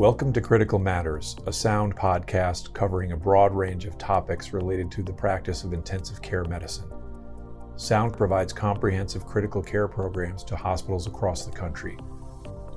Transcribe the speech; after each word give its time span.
Welcome 0.00 0.32
to 0.32 0.40
Critical 0.40 0.78
Matters, 0.78 1.36
a 1.46 1.52
sound 1.52 1.94
podcast 1.94 2.72
covering 2.72 3.12
a 3.12 3.16
broad 3.18 3.54
range 3.54 3.84
of 3.84 3.98
topics 3.98 4.54
related 4.54 4.90
to 4.92 5.02
the 5.02 5.12
practice 5.12 5.62
of 5.62 5.74
intensive 5.74 6.22
care 6.22 6.46
medicine. 6.46 6.90
Sound 7.76 8.14
provides 8.14 8.50
comprehensive 8.50 9.26
critical 9.26 9.62
care 9.62 9.86
programs 9.86 10.42
to 10.44 10.56
hospitals 10.56 11.06
across 11.06 11.44
the 11.44 11.52
country. 11.52 11.98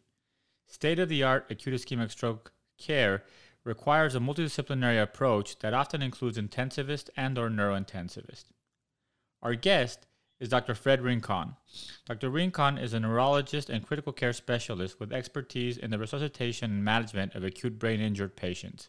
State 0.74 0.98
of 0.98 1.08
the 1.08 1.22
art 1.22 1.46
acute 1.50 1.72
ischemic 1.72 2.10
stroke 2.10 2.52
care 2.78 3.22
requires 3.62 4.16
a 4.16 4.18
multidisciplinary 4.18 5.00
approach 5.00 5.56
that 5.60 5.72
often 5.72 6.02
includes 6.02 6.36
intensivist 6.36 7.10
and 7.16 7.38
or 7.38 7.48
neurointensivist. 7.48 8.46
Our 9.40 9.54
guest 9.54 10.08
is 10.40 10.48
Dr. 10.48 10.74
Fred 10.74 11.00
Rincon. 11.00 11.54
Dr. 12.06 12.28
Rincon 12.28 12.76
is 12.76 12.92
a 12.92 12.98
neurologist 12.98 13.70
and 13.70 13.86
critical 13.86 14.12
care 14.12 14.32
specialist 14.32 14.98
with 14.98 15.12
expertise 15.12 15.78
in 15.78 15.92
the 15.92 15.98
resuscitation 15.98 16.72
and 16.72 16.84
management 16.84 17.36
of 17.36 17.44
acute 17.44 17.78
brain 17.78 18.00
injured 18.00 18.34
patients. 18.34 18.88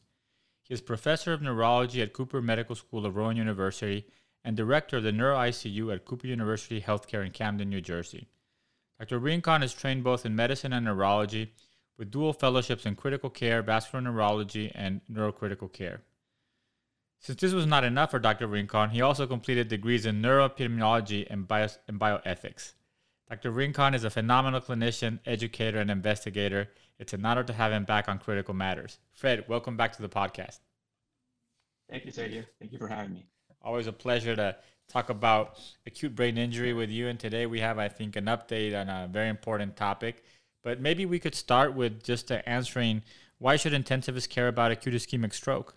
He 0.63 0.73
is 0.73 0.81
professor 0.81 1.33
of 1.33 1.43
neurology 1.43 2.01
at 2.01 2.13
Cooper 2.13 2.41
Medical 2.41 2.75
School 2.75 3.05
of 3.05 3.15
Rowan 3.15 3.37
University 3.37 4.07
and 4.43 4.57
director 4.57 4.97
of 4.97 5.03
the 5.03 5.11
Neuro 5.11 5.37
ICU 5.37 5.93
at 5.93 6.05
Cooper 6.05 6.25
University 6.25 6.81
Healthcare 6.81 7.23
in 7.23 7.31
Camden, 7.31 7.69
New 7.69 7.79
Jersey. 7.79 8.27
Dr. 8.97 9.19
Rincon 9.19 9.61
is 9.61 9.73
trained 9.73 10.03
both 10.03 10.25
in 10.25 10.35
medicine 10.35 10.73
and 10.73 10.85
neurology 10.85 11.53
with 11.97 12.11
dual 12.11 12.33
fellowships 12.33 12.85
in 12.85 12.95
critical 12.95 13.29
care, 13.29 13.61
vascular 13.61 14.01
neurology, 14.01 14.71
and 14.75 15.01
neurocritical 15.11 15.71
care. 15.71 16.01
Since 17.19 17.41
this 17.41 17.53
was 17.53 17.65
not 17.65 17.83
enough 17.83 18.11
for 18.11 18.19
Dr. 18.19 18.47
Rincon, 18.47 18.89
he 18.91 19.01
also 19.01 19.25
completed 19.25 19.67
degrees 19.67 20.05
in 20.05 20.21
neuroepidemiology 20.21 21.25
and, 21.29 21.47
bio- 21.47 21.69
and 21.87 21.99
bioethics. 21.99 22.73
Dr. 23.29 23.49
Rincon 23.49 23.95
is 23.95 24.03
a 24.03 24.09
phenomenal 24.09 24.61
clinician, 24.61 25.19
educator, 25.25 25.79
and 25.79 25.89
investigator. 25.89 26.69
It's 26.99 27.13
an 27.13 27.25
honor 27.25 27.43
to 27.43 27.53
have 27.53 27.71
him 27.71 27.83
back 27.83 28.07
on 28.07 28.19
Critical 28.19 28.53
Matters. 28.53 28.99
Fred, 29.13 29.45
welcome 29.47 29.75
back 29.75 29.93
to 29.95 30.01
the 30.01 30.09
podcast. 30.09 30.59
Thank 31.89 32.05
you, 32.05 32.11
Sergio. 32.11 32.45
Thank 32.59 32.71
you 32.71 32.77
for 32.77 32.87
having 32.87 33.13
me. 33.13 33.25
Always 33.61 33.87
a 33.87 33.93
pleasure 33.93 34.35
to 34.35 34.55
talk 34.87 35.09
about 35.09 35.59
acute 35.87 36.15
brain 36.15 36.37
injury 36.37 36.73
with 36.73 36.91
you. 36.91 37.07
And 37.07 37.19
today 37.19 37.47
we 37.47 37.59
have, 37.61 37.79
I 37.79 37.89
think, 37.89 38.15
an 38.15 38.25
update 38.25 38.79
on 38.79 38.89
a 38.89 39.07
very 39.07 39.29
important 39.29 39.75
topic. 39.75 40.23
But 40.65 40.81
maybe 40.81 41.05
we 41.05 41.19
could 41.19 41.35
start 41.35 41.75
with 41.75 42.01
just 42.01 42.31
uh, 42.31 42.41
answering 42.47 43.03
why 43.37 43.55
should 43.55 43.71
intensivists 43.71 44.27
care 44.27 44.47
about 44.47 44.71
acute 44.71 44.95
ischemic 44.95 45.31
stroke? 45.31 45.75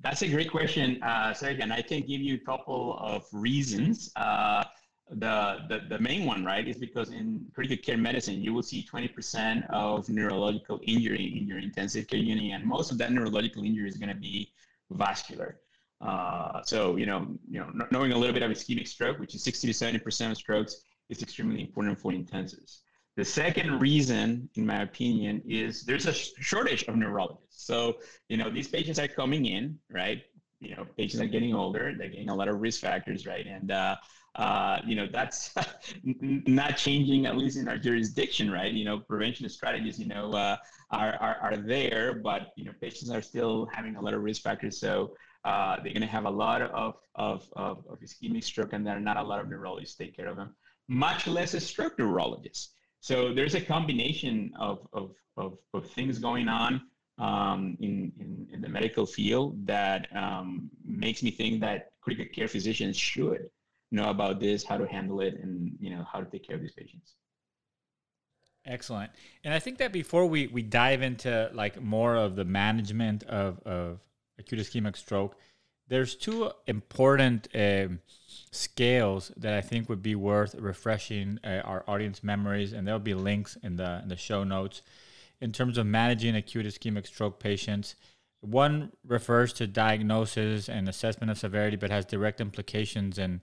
That's 0.00 0.22
a 0.22 0.28
great 0.28 0.50
question, 0.50 1.00
uh, 1.00 1.32
Sergio, 1.32 1.62
and 1.62 1.72
I 1.72 1.80
can 1.80 2.00
give 2.00 2.20
you 2.20 2.34
a 2.34 2.44
couple 2.44 2.98
of 3.00 3.24
reasons. 3.32 4.10
Uh, 4.16 4.64
the, 5.08 5.58
the 5.68 5.82
the 5.88 5.98
main 6.00 6.26
one, 6.26 6.44
right, 6.44 6.66
is 6.66 6.76
because 6.76 7.12
in 7.12 7.46
critical 7.54 7.76
care 7.84 7.96
medicine, 7.96 8.42
you 8.42 8.52
will 8.52 8.64
see 8.64 8.84
20% 8.92 9.70
of 9.70 10.08
neurological 10.08 10.80
injury 10.82 11.38
in 11.38 11.46
your 11.46 11.60
intensive 11.60 12.08
care 12.08 12.18
unit, 12.18 12.50
and 12.52 12.64
most 12.64 12.90
of 12.90 12.98
that 12.98 13.12
neurological 13.12 13.62
injury 13.62 13.88
is 13.88 13.96
going 13.96 14.08
to 14.08 14.20
be 14.30 14.50
vascular. 14.90 15.60
Uh, 16.00 16.62
so 16.64 16.96
you 16.96 17.06
know, 17.06 17.28
you 17.48 17.60
know, 17.60 17.70
knowing 17.92 18.10
a 18.10 18.18
little 18.18 18.34
bit 18.34 18.42
of 18.42 18.50
ischemic 18.50 18.88
stroke, 18.88 19.20
which 19.20 19.36
is 19.36 19.44
60 19.44 19.72
to 19.72 19.72
70% 19.72 20.32
of 20.32 20.36
strokes, 20.36 20.80
is 21.08 21.22
extremely 21.22 21.60
important 21.60 22.00
for 22.00 22.12
intensivists. 22.12 22.80
The 23.16 23.24
second 23.24 23.80
reason, 23.80 24.48
in 24.56 24.66
my 24.66 24.82
opinion, 24.82 25.42
is 25.48 25.84
there's 25.84 26.06
a 26.06 26.12
sh- 26.12 26.32
shortage 26.40 26.84
of 26.84 26.96
neurologists. 26.96 27.64
So, 27.64 27.96
you 28.28 28.36
know, 28.36 28.50
these 28.50 28.68
patients 28.68 28.98
are 28.98 29.08
coming 29.08 29.46
in, 29.46 29.78
right? 29.90 30.22
You 30.60 30.76
know, 30.76 30.86
patients 30.98 31.22
are 31.22 31.26
getting 31.26 31.54
older, 31.54 31.94
they're 31.96 32.10
getting 32.10 32.28
a 32.28 32.34
lot 32.34 32.48
of 32.48 32.60
risk 32.60 32.82
factors, 32.82 33.26
right? 33.26 33.46
And, 33.46 33.70
uh, 33.70 33.96
uh, 34.34 34.80
you 34.86 34.96
know, 34.96 35.06
that's 35.10 35.54
not 36.04 36.76
changing, 36.76 37.24
at 37.24 37.38
least 37.38 37.56
in 37.56 37.68
our 37.68 37.78
jurisdiction, 37.78 38.50
right? 38.50 38.70
You 38.70 38.84
know, 38.84 38.98
prevention 38.98 39.48
strategies, 39.48 39.98
you 39.98 40.08
know, 40.08 40.32
uh, 40.32 40.56
are, 40.90 41.14
are, 41.14 41.36
are 41.40 41.56
there, 41.56 42.20
but, 42.22 42.52
you 42.56 42.66
know, 42.66 42.72
patients 42.82 43.10
are 43.10 43.22
still 43.22 43.66
having 43.72 43.96
a 43.96 44.00
lot 44.00 44.12
of 44.12 44.22
risk 44.22 44.42
factors. 44.42 44.78
So, 44.78 45.16
uh, 45.46 45.76
they're 45.76 45.92
going 45.92 46.00
to 46.00 46.06
have 46.06 46.24
a 46.26 46.30
lot 46.30 46.60
of, 46.60 46.96
of, 47.14 47.48
of, 47.54 47.84
of 47.88 48.00
ischemic 48.00 48.44
stroke, 48.44 48.72
and 48.74 48.86
there 48.86 48.96
are 48.96 49.00
not 49.00 49.16
a 49.16 49.22
lot 49.22 49.40
of 49.40 49.48
neurologists 49.48 49.96
take 49.96 50.14
care 50.14 50.26
of 50.26 50.36
them, 50.36 50.54
much 50.88 51.26
less 51.26 51.54
a 51.54 51.60
stroke 51.60 51.98
neurologist. 51.98 52.72
So 53.00 53.32
there's 53.32 53.54
a 53.54 53.60
combination 53.60 54.52
of, 54.58 54.86
of, 54.92 55.12
of, 55.36 55.58
of 55.74 55.90
things 55.90 56.18
going 56.18 56.48
on 56.48 56.82
um, 57.18 57.76
in, 57.80 58.12
in, 58.18 58.48
in 58.52 58.60
the 58.60 58.68
medical 58.68 59.06
field 59.06 59.66
that 59.66 60.08
um, 60.14 60.70
makes 60.84 61.22
me 61.22 61.30
think 61.30 61.60
that 61.60 61.92
critical 62.00 62.26
care 62.34 62.48
physicians 62.48 62.96
should 62.96 63.50
know 63.90 64.10
about 64.10 64.40
this, 64.40 64.64
how 64.64 64.76
to 64.76 64.86
handle 64.86 65.20
it, 65.20 65.34
and 65.40 65.72
you 65.80 65.90
know 65.90 66.04
how 66.10 66.20
to 66.20 66.26
take 66.30 66.46
care 66.46 66.56
of 66.56 66.62
these 66.62 66.72
patients. 66.72 67.14
Excellent. 68.66 69.12
And 69.44 69.54
I 69.54 69.60
think 69.60 69.78
that 69.78 69.92
before 69.92 70.26
we, 70.26 70.48
we 70.48 70.62
dive 70.62 71.02
into 71.02 71.50
like 71.54 71.80
more 71.80 72.16
of 72.16 72.34
the 72.34 72.44
management 72.44 73.22
of, 73.24 73.60
of 73.64 74.00
acute 74.38 74.60
ischemic 74.60 74.96
stroke, 74.96 75.36
there's 75.88 76.14
two 76.14 76.50
important 76.66 77.48
um, 77.54 78.00
scales 78.50 79.30
that 79.36 79.54
I 79.54 79.60
think 79.60 79.88
would 79.88 80.02
be 80.02 80.14
worth 80.14 80.54
refreshing 80.54 81.38
uh, 81.44 81.60
our 81.64 81.84
audience 81.86 82.22
memories, 82.24 82.72
and 82.72 82.86
there'll 82.86 83.00
be 83.00 83.14
links 83.14 83.56
in 83.62 83.76
the 83.76 84.00
in 84.02 84.08
the 84.08 84.16
show 84.16 84.44
notes 84.44 84.82
in 85.40 85.52
terms 85.52 85.78
of 85.78 85.86
managing 85.86 86.34
acute 86.34 86.66
ischemic 86.66 87.06
stroke 87.06 87.38
patients. 87.38 87.94
One 88.40 88.92
refers 89.06 89.52
to 89.54 89.66
diagnosis 89.66 90.68
and 90.68 90.88
assessment 90.88 91.30
of 91.30 91.38
severity, 91.38 91.76
but 91.76 91.90
has 91.90 92.04
direct 92.04 92.40
implications 92.40 93.18
in 93.18 93.40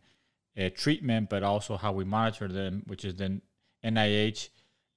uh, 0.58 0.70
treatment, 0.76 1.30
but 1.30 1.44
also 1.44 1.78
how 1.78 1.92
we 1.92 2.06
monitor 2.06 2.48
them, 2.48 2.84
which 2.88 3.04
is 3.04 3.16
the 3.16 3.42
NIH 3.84 4.50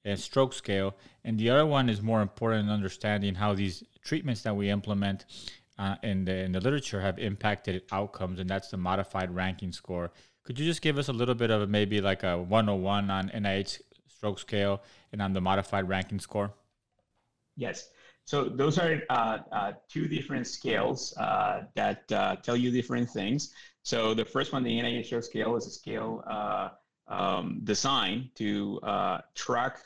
uh, 0.07 0.17
stroke 0.17 0.53
scale. 0.53 0.95
And 1.25 1.39
the 1.39 1.51
other 1.51 1.67
one 1.67 1.89
is 1.89 2.03
more 2.03 2.23
important 2.23 2.69
in 2.69 2.71
understanding 2.71 3.35
how 3.35 3.55
these 3.55 3.83
treatments 4.05 4.43
that 4.43 4.55
we 4.55 4.71
implement 4.71 5.25
uh, 5.79 5.97
in 6.03 6.25
the 6.25 6.35
in 6.35 6.53
the 6.53 6.61
literature 6.61 7.01
have 7.01 7.19
impacted 7.19 7.83
outcomes, 7.93 8.41
and 8.41 8.49
that's 8.49 8.71
the 8.71 8.77
modified 8.77 9.35
Rankin 9.35 9.73
score. 9.73 10.11
Could 10.45 10.59
you 10.59 10.65
just 10.65 10.81
give 10.81 10.97
us 10.97 11.09
a 11.09 11.13
little 11.13 11.35
bit 11.35 11.51
of 11.51 11.69
maybe 11.69 12.01
like 12.01 12.23
a 12.23 12.39
101 12.39 13.11
on 13.11 13.29
NIH 13.31 13.81
stroke 14.07 14.39
scale 14.39 14.83
and 15.13 15.21
on 15.21 15.33
the 15.33 15.41
modified 15.41 15.89
Rankin 15.89 16.21
score? 16.21 16.55
Yes. 17.57 17.91
So 18.27 18.49
those 18.49 18.79
are 18.79 19.03
uh, 19.09 19.39
uh, 19.53 19.73
two 19.89 20.09
different 20.09 20.47
scales 20.47 21.17
uh, 21.17 21.63
that 21.75 22.11
uh, 22.11 22.37
tell 22.37 22.57
you 22.57 22.71
different 22.71 23.09
things. 23.11 23.53
So 23.83 24.15
the 24.15 24.25
first 24.25 24.53
one, 24.53 24.65
the 24.65 24.71
NIH 24.71 25.07
stroke 25.07 25.25
scale, 25.25 25.57
is 25.57 25.67
a 25.67 25.71
scale 25.71 26.25
uh, 26.29 26.71
um, 27.07 27.61
designed 27.63 28.31
to 28.35 28.81
uh, 28.83 29.21
track 29.35 29.79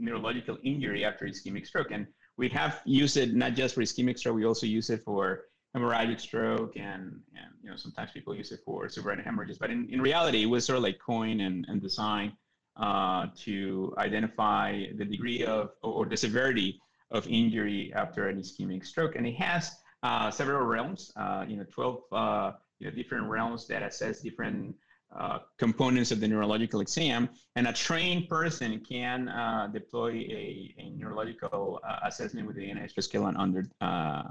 neurological 0.00 0.58
injury 0.64 1.04
after 1.04 1.26
ischemic 1.26 1.66
stroke. 1.66 1.92
And 1.92 2.08
we 2.36 2.48
have 2.50 2.80
used 2.84 3.16
it 3.16 3.34
not 3.34 3.54
just 3.54 3.74
for 3.74 3.82
ischemic 3.82 4.18
stroke, 4.18 4.36
we 4.36 4.44
also 4.44 4.66
use 4.66 4.90
it 4.90 5.02
for 5.04 5.44
hemorrhagic 5.76 6.20
stroke 6.20 6.76
and, 6.76 7.20
and 7.34 7.50
you 7.62 7.70
know 7.70 7.76
sometimes 7.76 8.10
people 8.10 8.34
use 8.34 8.50
it 8.52 8.60
for 8.64 8.86
subarachnoid 8.86 9.24
hemorrhages. 9.24 9.58
But 9.58 9.70
in, 9.70 9.88
in 9.90 10.00
reality, 10.00 10.42
it 10.42 10.46
was 10.46 10.64
sort 10.64 10.76
of 10.78 10.82
like 10.82 10.98
coined 10.98 11.40
and, 11.40 11.66
and 11.68 11.80
designed 11.80 12.32
uh, 12.76 13.26
to 13.44 13.94
identify 13.98 14.86
the 14.96 15.04
degree 15.04 15.44
of 15.44 15.70
or, 15.82 16.06
the 16.06 16.16
severity 16.16 16.80
of 17.10 17.26
injury 17.26 17.92
after 17.94 18.28
an 18.28 18.38
ischemic 18.38 18.84
stroke. 18.84 19.16
And 19.16 19.26
it 19.26 19.36
has 19.36 19.76
uh, 20.02 20.30
several 20.30 20.64
realms, 20.64 21.12
uh, 21.16 21.44
you 21.48 21.56
know, 21.56 21.64
12 21.72 22.00
uh, 22.12 22.52
you 22.78 22.86
know, 22.86 22.94
different 22.94 23.28
realms 23.28 23.66
that 23.68 23.82
assess 23.82 24.20
different 24.20 24.74
uh, 25.14 25.38
components 25.58 26.10
of 26.10 26.20
the 26.20 26.28
neurological 26.28 26.80
exam. 26.80 27.28
And 27.54 27.68
a 27.68 27.72
trained 27.72 28.28
person 28.28 28.80
can 28.80 29.28
uh, 29.28 29.68
deploy 29.72 30.10
a, 30.10 30.74
a 30.78 30.90
neurological 30.90 31.80
uh, 31.86 32.00
assessment 32.04 32.46
with 32.46 32.56
the 32.56 32.62
NIH 32.62 33.02
scale 33.02 33.28
in 33.28 33.36
under 33.36 33.68
uh, 33.80 34.24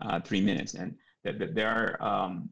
uh, 0.00 0.20
three 0.20 0.40
minutes. 0.40 0.74
And 0.74 0.96
th- 1.24 1.38
th- 1.38 1.50
there 1.54 1.68
are 1.68 2.02
um, 2.02 2.50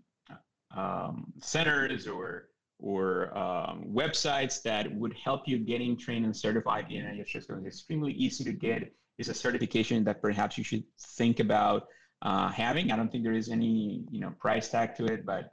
um, 0.77 1.33
centers 1.41 2.07
or 2.07 2.47
or 2.83 3.37
um, 3.37 3.85
websites 3.93 4.63
that 4.63 4.91
would 4.95 5.15
help 5.15 5.47
you 5.47 5.59
getting 5.59 5.99
trained 5.99 6.25
and 6.25 6.35
certified 6.35 6.87
in 6.91 7.05
NIH 7.05 7.43
scale. 7.43 7.59
It's 7.59 7.79
extremely 7.79 8.13
easy 8.13 8.43
to 8.45 8.53
get. 8.53 8.91
It's 9.19 9.29
a 9.29 9.35
certification 9.35 10.03
that 10.05 10.23
perhaps 10.23 10.57
you 10.57 10.65
should 10.65 10.85
think 10.99 11.41
about 11.41 11.89
uh, 12.23 12.49
having. 12.49 12.91
I 12.91 12.97
don't 12.97 13.13
think 13.13 13.25
there 13.25 13.35
is 13.35 13.51
any 13.51 14.05
you 14.11 14.21
know 14.21 14.33
price 14.39 14.69
tag 14.69 14.95
to 14.97 15.07
it, 15.07 15.27
but 15.27 15.53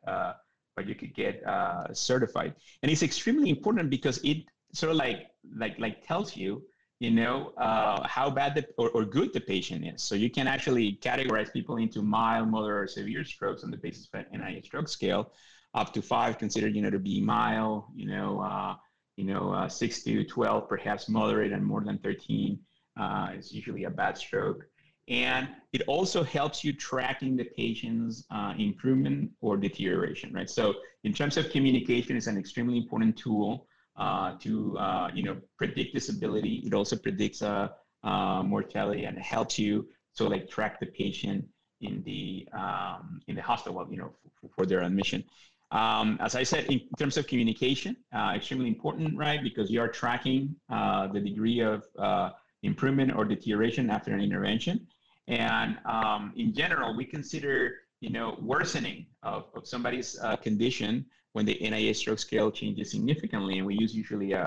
but 0.78 0.88
you 0.88 0.96
could 0.96 1.14
get 1.14 1.46
uh, 1.46 1.94
certified, 1.94 2.54
and 2.82 2.92
it's 2.92 3.04
extremely 3.04 3.50
important 3.50 3.90
because 3.90 4.20
it 4.24 4.46
sort 4.74 4.92
of 4.92 4.98
like 4.98 5.32
like 5.58 5.78
like 5.80 6.06
tells 6.08 6.38
you 6.38 6.64
you 7.00 7.12
know 7.12 7.52
uh, 7.58 8.08
how 8.08 8.30
bad 8.30 8.56
the, 8.56 8.66
or, 8.78 8.90
or 8.92 9.04
good 9.04 9.34
the 9.34 9.42
patient 9.42 9.86
is. 9.86 10.02
So 10.04 10.16
you 10.16 10.30
can 10.30 10.48
actually 10.48 11.00
categorize 11.02 11.52
people 11.52 11.78
into 11.78 12.02
mild, 12.02 12.50
moderate, 12.50 12.84
or 12.84 12.88
severe 12.88 13.26
strokes 13.26 13.64
on 13.66 13.72
the 13.72 13.78
basis 13.78 14.08
of 14.14 14.22
an 14.22 14.40
NIH 14.40 14.66
stroke 14.66 14.88
scale. 14.88 15.34
Up 15.74 15.92
to 15.94 16.02
five 16.02 16.38
considered 16.38 16.74
you 16.76 16.82
know 16.82 16.92
to 16.92 17.00
be 17.00 17.20
mild, 17.20 17.86
you 17.94 18.08
know. 18.08 18.40
Uh, 18.40 18.76
you 19.18 19.26
know, 19.26 19.52
uh, 19.52 19.68
six 19.68 20.04
to 20.04 20.24
12, 20.24 20.70
perhaps 20.70 21.10
moderate, 21.10 21.52
and 21.52 21.66
more 21.66 21.84
than 21.84 21.98
13 21.98 22.60
uh, 23.00 23.30
is 23.36 23.52
usually 23.52 23.86
a 23.86 23.90
bad 23.90 24.16
stroke. 24.16 24.64
And 25.08 25.48
it 25.72 25.84
also 25.88 26.24
helps 26.24 26.64
you 26.64 26.74
tracking 26.74 27.38
the 27.38 27.46
patient's 27.46 28.26
uh, 28.30 28.54
improvement 28.58 29.32
or 29.42 29.56
deterioration, 29.56 30.34
right? 30.34 30.50
So 30.50 30.76
in 31.04 31.14
terms 31.14 31.38
of 31.38 31.50
communication, 31.50 32.18
it's 32.18 32.28
an 32.28 32.38
extremely 32.38 32.78
important 32.78 33.18
tool 33.18 33.68
uh, 33.96 34.36
to, 34.40 34.78
uh, 34.78 35.10
you 35.14 35.24
know, 35.24 35.38
predict 35.58 35.94
disability. 35.94 36.62
It 36.66 36.74
also 36.74 36.98
predicts 36.98 37.42
uh, 37.42 37.70
mortality 38.04 39.06
and 39.06 39.18
helps 39.18 39.58
you 39.58 39.88
so 40.14 40.28
like 40.28 40.50
track 40.50 40.80
the 40.80 40.88
patient 40.88 41.46
in 41.82 42.02
the 42.04 42.48
um, 42.52 43.22
in 43.28 43.36
the 43.36 43.42
hospital, 43.42 43.86
you 43.90 43.98
know, 43.98 44.12
for, 44.42 44.50
for 44.56 44.66
their 44.66 44.82
admission. 44.82 45.24
Um, 45.72 46.18
as 46.22 46.34
I 46.36 46.44
said, 46.44 46.66
in 46.66 46.82
terms 46.98 47.18
of 47.18 47.28
communication, 47.28 47.96
uh, 48.16 48.34
extremely 48.36 48.68
important, 48.68 49.16
right? 49.18 49.44
Because 49.44 49.70
you 49.70 49.82
are 49.82 49.88
tracking 49.88 50.56
uh, 50.70 51.08
the 51.08 51.20
degree 51.20 51.60
of 51.60 51.84
uh, 52.00 52.32
improvement 52.64 53.14
or 53.16 53.26
deterioration 53.26 53.90
after 53.90 54.14
an 54.14 54.22
intervention. 54.22 54.88
And 55.28 55.78
um, 55.86 56.34
in 56.36 56.54
general, 56.54 56.96
we 56.96 57.06
consider, 57.06 57.76
you 58.00 58.10
know, 58.10 58.38
worsening 58.42 59.08
of, 59.24 59.46
of 59.56 59.68
somebody's 59.68 60.18
uh, 60.20 60.38
condition 60.38 61.06
when 61.34 61.46
the 61.46 61.58
NIH 61.62 61.98
stroke 61.98 62.20
scale 62.20 62.50
changes 62.50 62.92
significantly. 62.92 63.58
And 63.58 63.68
we 63.68 63.76
use 63.76 63.94
usually 63.94 64.32
a, 64.32 64.44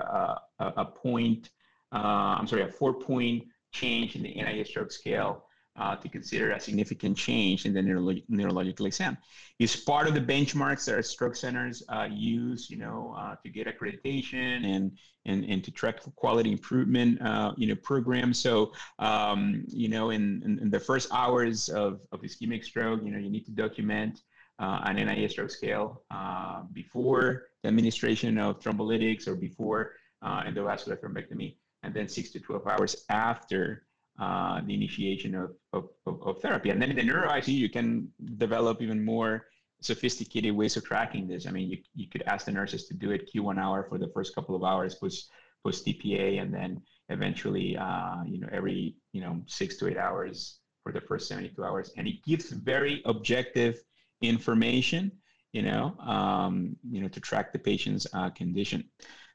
a, 0.58 0.64
a 0.76 0.84
point, 0.84 1.50
uh, 1.92 2.36
I'm 2.38 2.46
sorry, 2.46 2.62
a 2.62 2.68
four 2.68 2.94
point 2.94 3.44
change 3.72 4.16
in 4.16 4.22
the 4.22 4.34
NIH 4.34 4.68
stroke 4.68 4.90
scale 4.90 5.44
uh, 5.76 5.96
to 5.96 6.08
consider 6.08 6.50
a 6.52 6.60
significant 6.60 7.16
change 7.16 7.64
in 7.64 7.72
the 7.72 7.80
neurolog- 7.80 8.24
neurological 8.28 8.86
exam. 8.86 9.16
It's 9.58 9.76
part 9.76 10.08
of 10.08 10.14
the 10.14 10.20
benchmarks 10.20 10.84
that 10.86 10.94
our 10.94 11.02
stroke 11.02 11.36
centers 11.36 11.82
uh, 11.88 12.08
use, 12.10 12.68
you 12.70 12.76
know, 12.76 13.14
uh, 13.18 13.36
to 13.42 13.48
get 13.48 13.66
accreditation 13.66 14.64
and, 14.64 14.92
and, 15.26 15.44
and 15.44 15.62
to 15.64 15.70
track 15.70 16.00
quality 16.16 16.52
improvement, 16.52 17.20
uh, 17.22 17.52
you 17.56 17.66
know, 17.66 17.76
programs. 17.76 18.38
So, 18.38 18.72
um, 18.98 19.64
you 19.68 19.88
know, 19.88 20.10
in, 20.10 20.42
in, 20.44 20.58
in, 20.58 20.70
the 20.70 20.80
first 20.80 21.08
hours 21.12 21.68
of, 21.68 22.00
of 22.12 22.20
ischemic 22.22 22.64
stroke, 22.64 23.00
you 23.04 23.10
know, 23.10 23.18
you 23.18 23.30
need 23.30 23.44
to 23.46 23.52
document 23.52 24.20
uh, 24.58 24.80
an 24.84 24.96
NIH 24.96 25.30
stroke 25.30 25.50
scale 25.50 26.02
uh, 26.10 26.62
before 26.72 27.44
the 27.62 27.68
administration 27.68 28.38
of 28.38 28.60
thrombolytics 28.60 29.26
or 29.26 29.34
before 29.34 29.92
endovascular 30.22 31.00
thrombectomy, 31.00 31.56
and 31.82 31.94
then 31.94 32.06
six 32.06 32.30
to 32.30 32.40
12 32.40 32.66
hours 32.66 33.04
after 33.08 33.86
uh, 34.20 34.60
the 34.66 34.74
initiation 34.74 35.34
of, 35.34 35.52
of, 35.72 35.88
of, 36.06 36.22
of, 36.22 36.40
therapy. 36.40 36.70
And 36.70 36.80
then 36.80 36.90
in 36.90 36.96
the 36.96 37.02
neuro 37.04 37.28
ICU, 37.28 37.54
you 37.54 37.68
can 37.68 38.08
develop 38.36 38.82
even 38.82 39.04
more 39.04 39.46
sophisticated 39.80 40.54
ways 40.54 40.76
of 40.76 40.84
tracking 40.84 41.26
this. 41.26 41.46
I 41.46 41.50
mean, 41.50 41.70
you, 41.70 41.78
you 41.94 42.08
could 42.08 42.22
ask 42.22 42.46
the 42.46 42.52
nurses 42.52 42.86
to 42.88 42.94
do 42.94 43.10
it 43.12 43.30
Q1 43.32 43.58
hour 43.58 43.86
for 43.88 43.98
the 43.98 44.08
first 44.08 44.34
couple 44.34 44.54
of 44.54 44.64
hours 44.64 44.94
post, 44.94 45.30
post 45.64 45.86
TPA, 45.86 46.40
and 46.40 46.52
then 46.52 46.82
eventually, 47.08 47.76
uh, 47.76 48.22
you 48.26 48.40
know, 48.40 48.48
every, 48.52 48.96
you 49.12 49.20
know, 49.20 49.40
six 49.46 49.76
to 49.76 49.88
eight 49.88 49.96
hours 49.96 50.58
for 50.82 50.92
the 50.92 51.00
first 51.00 51.28
72 51.28 51.62
hours. 51.64 51.92
And 51.96 52.06
it 52.06 52.22
gives 52.24 52.50
very 52.50 53.02
objective 53.04 53.78
information, 54.22 55.12
you 55.52 55.62
know, 55.62 55.96
um, 56.00 56.76
you 56.88 57.00
know, 57.00 57.08
to 57.08 57.20
track 57.20 57.52
the 57.52 57.58
patient's 57.58 58.06
uh, 58.12 58.30
condition. 58.30 58.84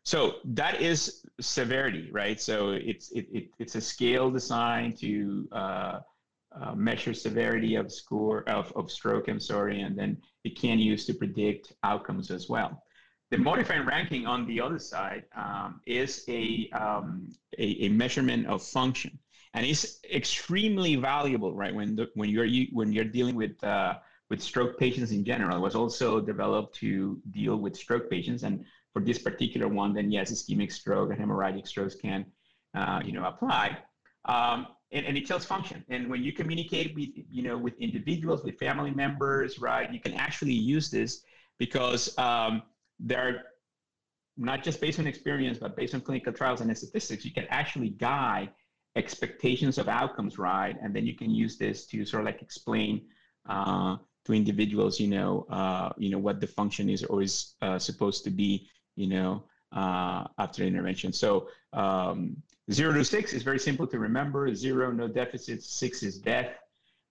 So 0.04 0.36
that 0.46 0.82
is 0.82 1.26
severity, 1.42 2.10
right? 2.12 2.40
So 2.40 2.72
it's 2.72 3.12
it, 3.12 3.26
it 3.34 3.50
it's 3.58 3.74
a 3.74 3.82
scale 3.82 4.30
designed 4.30 4.98
to 5.00 5.48
uh, 5.52 6.00
uh, 6.62 6.74
measure 6.76 7.14
severity 7.14 7.76
of 7.76 7.92
score 7.92 8.48
of, 8.50 8.72
of 8.76 8.92
stroke. 8.92 9.28
I'm 9.28 9.40
sorry, 9.40 9.82
and 9.82 9.98
then 9.98 10.18
it 10.44 10.60
can 10.60 10.80
use 10.80 11.06
to 11.08 11.14
predict 11.14 11.74
outcomes 11.84 12.32
as 12.32 12.50
well. 12.50 12.84
The 13.32 13.38
modifying 13.38 13.86
Rankin 13.86 14.26
on 14.26 14.46
the 14.48 14.62
other 14.62 14.80
side 14.80 15.24
um, 15.36 15.82
is 15.88 16.24
a, 16.28 16.70
um, 16.74 17.30
a, 17.58 17.86
a 17.86 17.90
measurement 17.90 18.48
of 18.48 18.64
function, 18.64 19.18
and 19.54 19.66
it's 19.66 20.00
extremely 20.14 20.96
valuable, 20.96 21.54
right? 21.54 21.74
When 21.74 21.96
the, 21.96 22.10
when 22.14 22.30
you're 22.30 22.48
when 22.72 22.94
you're 22.94 23.06
dealing 23.06 23.36
with 23.36 23.62
uh, 23.64 23.96
with 24.30 24.42
stroke 24.42 24.78
patients 24.78 25.12
in 25.12 25.24
general. 25.24 25.58
It 25.58 25.62
was 25.62 25.76
also 25.76 26.20
developed 26.20 26.76
to 26.78 27.20
deal 27.32 27.58
with 27.58 27.76
stroke 27.76 28.10
patients, 28.10 28.44
and 28.44 28.66
for 28.94 29.02
this 29.02 29.20
particular 29.20 29.68
one, 29.68 29.94
then 29.94 30.12
yes, 30.12 30.32
ischemic 30.32 30.72
stroke 30.72 31.12
and 31.12 31.20
hemorrhagic 31.20 31.68
strokes 31.68 31.96
can, 31.96 32.26
uh, 32.74 33.02
you 33.04 33.12
know, 33.12 33.26
apply. 33.26 33.78
Um, 34.26 34.68
and, 34.96 35.06
and, 35.06 35.18
it 35.18 35.28
tells 35.28 35.46
function. 35.46 35.84
And 35.90 36.10
when 36.10 36.24
you 36.24 36.34
communicate 36.34 36.96
with, 36.96 37.10
you 37.30 37.44
know, 37.44 37.58
with 37.58 37.78
individuals, 37.80 38.44
with 38.44 38.58
family 38.58 38.92
members, 38.92 39.60
right, 39.60 39.92
you 39.92 40.00
can 40.00 40.14
actually 40.14 40.54
use 40.54 40.90
this 40.90 41.22
because 41.60 42.18
um, 42.18 42.64
there 43.00 43.22
are 43.28 43.36
not 44.38 44.64
just 44.64 44.82
based 44.82 45.00
on 45.00 45.08
experience, 45.08 45.58
but 45.58 45.76
based 45.76 45.94
on 45.94 46.02
clinical 46.02 46.34
trials 46.34 46.62
and 46.62 46.76
statistics, 46.78 47.24
you 47.24 47.32
can 47.32 47.46
actually 47.50 47.90
guide 47.90 48.50
expectations 48.96 49.78
of 49.78 49.88
outcomes, 49.88 50.38
right? 50.40 50.76
And 50.82 50.96
then 50.96 51.06
you 51.06 51.16
can 51.16 51.30
use 51.30 51.58
this 51.58 51.86
to 51.88 52.06
sort 52.06 52.22
of 52.22 52.26
like 52.26 52.42
explain 52.42 53.02
uh, 53.48 53.98
to 54.26 54.34
individuals, 54.34 55.00
you 55.00 55.08
know, 55.08 55.46
uh, 55.50 55.90
you 55.98 56.10
know 56.10 56.18
what 56.18 56.40
the 56.42 56.48
function 56.48 56.90
is 56.90 57.04
or 57.04 57.22
is 57.22 57.56
uh, 57.62 57.78
supposed 57.78 58.24
to 58.24 58.32
be 58.32 58.68
you 58.96 59.08
know, 59.08 59.44
uh, 59.76 60.26
after 60.38 60.64
intervention. 60.64 61.14
So 61.14 61.50
um, 61.74 62.38
zero 62.72 62.94
to 62.94 63.06
six 63.06 63.34
is 63.34 63.44
very 63.44 63.60
simple 63.60 63.86
to 63.88 64.00
remember. 64.00 64.54
Zero, 64.56 64.92
no 64.92 65.08
deficits. 65.08 65.70
Six 65.70 66.04
is 66.04 66.18
death. 66.18 66.52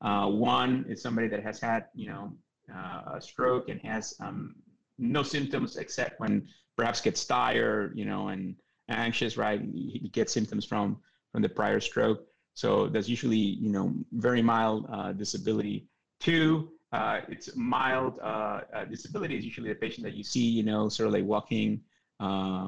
Uh, 0.01 0.29
one 0.29 0.85
is 0.89 1.01
somebody 1.01 1.29
that 1.29 1.43
has 1.43 1.61
had, 1.61 1.87
you 1.95 2.09
know, 2.09 2.33
uh, 2.75 3.17
a 3.17 3.21
stroke 3.21 3.69
and 3.69 3.81
has 3.83 4.15
um, 4.21 4.55
no 4.99 5.23
symptoms 5.23 5.77
except 5.77 6.19
when 6.21 6.49
perhaps 6.77 7.01
gets 7.01 7.25
tired, 7.25 7.93
you 7.97 8.05
know, 8.05 8.29
and 8.29 8.57
anxious, 8.89 9.37
right? 9.37 9.61
He 9.61 10.11
gets 10.13 10.33
symptoms 10.33 10.65
from 10.65 10.99
from 11.33 11.43
the 11.43 11.49
prior 11.49 11.81
stroke. 11.81 12.27
So 12.55 12.89
that's 12.89 13.09
usually, 13.09 13.37
you 13.37 13.71
know, 13.71 13.93
very 14.13 14.41
mild 14.41 14.87
uh, 14.91 15.13
disability. 15.13 15.89
Two, 16.21 16.71
uh, 16.93 17.21
it's 17.29 17.57
mild 17.57 18.21
uh, 18.23 18.61
uh, 18.73 18.85
disability 18.85 19.37
is 19.37 19.45
usually 19.45 19.69
the 19.69 19.75
patient 19.75 20.05
that 20.05 20.15
you 20.15 20.23
see, 20.23 20.45
you 20.45 20.63
know, 20.63 20.89
sort 20.89 21.09
of 21.09 21.13
like 21.13 21.25
walking, 21.25 21.81
uh, 22.25 22.65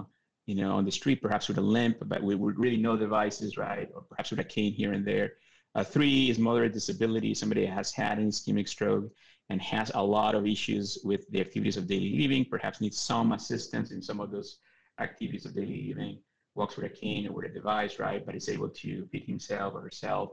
you 0.50 0.56
know, 0.60 0.72
on 0.78 0.84
the 0.84 0.96
street, 1.00 1.20
perhaps 1.26 1.48
with 1.48 1.58
a 1.58 1.68
limp, 1.76 1.96
but 2.12 2.22
with, 2.22 2.38
with 2.38 2.56
really 2.64 2.82
no 2.88 2.94
devices, 3.06 3.50
right? 3.56 3.88
Or 3.94 4.00
perhaps 4.10 4.30
with 4.30 4.40
a 4.46 4.48
cane 4.54 4.72
here 4.72 4.92
and 4.96 5.04
there. 5.12 5.28
Uh, 5.74 5.84
three 5.94 6.30
is 6.30 6.38
moderate 6.38 6.72
disability. 6.72 7.34
Somebody 7.34 7.66
has 7.66 7.88
had 7.92 8.18
an 8.18 8.28
ischemic 8.28 8.68
stroke 8.68 9.06
and 9.50 9.60
has 9.60 9.88
a 9.94 10.02
lot 10.02 10.34
of 10.34 10.46
issues 10.46 10.86
with 11.08 11.22
the 11.32 11.40
activities 11.40 11.76
of 11.76 11.86
daily 11.86 12.12
living, 12.22 12.44
perhaps 12.54 12.80
needs 12.80 12.98
some 12.98 13.32
assistance 13.32 13.90
in 13.90 14.00
some 14.08 14.20
of 14.24 14.30
those 14.30 14.50
activities 15.06 15.44
of 15.46 15.54
daily 15.54 15.80
living, 15.88 16.18
walks 16.54 16.76
with 16.76 16.86
a 16.86 16.94
cane 17.02 17.26
or 17.28 17.32
with 17.36 17.46
a 17.50 17.54
device, 17.60 17.94
right? 18.06 18.24
But 18.24 18.34
is 18.34 18.48
able 18.48 18.70
to 18.82 19.06
feed 19.10 19.24
himself 19.24 19.74
or 19.74 19.82
herself 19.82 20.28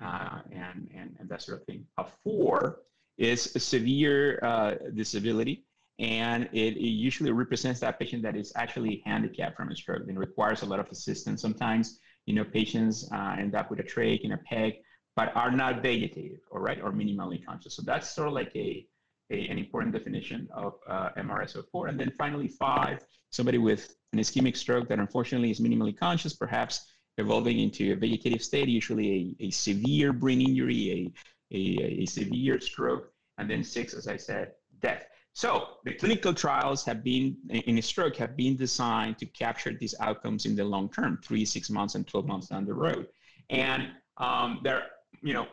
uh, 0.00 0.40
and, 0.50 0.78
and, 0.98 1.08
and 1.18 1.28
that 1.30 1.42
sort 1.42 1.60
of 1.60 1.66
thing. 1.66 1.80
A 1.98 2.04
four 2.22 2.80
is 3.18 3.40
severe 3.72 4.38
uh, 4.42 4.74
disability, 5.02 5.56
and 6.02 6.48
it, 6.52 6.76
it, 6.76 6.80
usually 6.80 7.30
represents 7.30 7.78
that 7.78 7.96
patient 7.96 8.24
that 8.24 8.34
is 8.34 8.52
actually 8.56 9.02
handicapped 9.06 9.56
from 9.56 9.70
a 9.70 9.76
stroke 9.76 10.02
and 10.08 10.18
requires 10.18 10.62
a 10.62 10.66
lot 10.66 10.80
of 10.80 10.88
assistance. 10.90 11.40
Sometimes, 11.40 12.00
you 12.26 12.34
know, 12.34 12.42
patients 12.42 13.08
uh, 13.12 13.36
end 13.38 13.54
up 13.54 13.70
with 13.70 13.78
a 13.78 13.84
trach 13.84 14.24
and 14.24 14.32
a 14.32 14.38
peg, 14.38 14.74
but 15.14 15.30
are 15.36 15.52
not 15.52 15.80
vegetative, 15.80 16.40
all 16.50 16.58
right, 16.58 16.80
or 16.82 16.90
minimally 16.90 17.44
conscious. 17.46 17.76
So 17.76 17.82
that's 17.82 18.10
sort 18.10 18.26
of 18.26 18.34
like 18.34 18.50
a, 18.56 18.84
a 19.30 19.46
an 19.46 19.58
important 19.58 19.94
definition 19.94 20.48
of 20.52 20.74
uh, 20.88 21.10
MRSO4. 21.16 21.90
And 21.90 22.00
then 22.00 22.12
finally, 22.18 22.48
five, 22.48 22.98
somebody 23.30 23.58
with 23.58 23.94
an 24.12 24.18
ischemic 24.18 24.56
stroke 24.56 24.88
that 24.88 24.98
unfortunately 24.98 25.52
is 25.52 25.60
minimally 25.60 25.96
conscious, 25.96 26.34
perhaps 26.34 26.84
evolving 27.18 27.60
into 27.60 27.92
a 27.92 27.96
vegetative 27.96 28.42
state, 28.42 28.68
usually 28.68 29.36
a, 29.40 29.44
a 29.46 29.50
severe 29.50 30.12
brain 30.12 30.40
injury, 30.40 31.12
a, 31.52 31.56
a, 31.56 32.02
a 32.02 32.06
severe 32.06 32.58
stroke, 32.58 33.12
and 33.38 33.48
then 33.48 33.62
six, 33.62 33.94
as 33.94 34.08
I 34.08 34.16
said, 34.16 34.52
death. 34.80 35.06
So 35.34 35.78
the 35.84 35.94
clinical 35.94 36.34
trials 36.34 36.84
have 36.84 37.02
been 37.02 37.36
in 37.48 37.78
a 37.78 37.82
stroke 37.82 38.16
have 38.16 38.36
been 38.36 38.56
designed 38.56 39.18
to 39.18 39.26
capture 39.26 39.72
these 39.72 39.94
outcomes 39.98 40.44
in 40.44 40.54
the 40.54 40.64
long 40.64 40.90
term, 40.90 41.18
three, 41.24 41.44
six 41.44 41.70
months, 41.70 41.94
and 41.94 42.06
12 42.06 42.26
months 42.26 42.48
down 42.48 42.66
the 42.66 42.74
road. 42.74 43.08
And 43.48 43.88
um, 44.18 44.60
there, 44.62 44.86
you 45.22 45.32
know, 45.32 45.46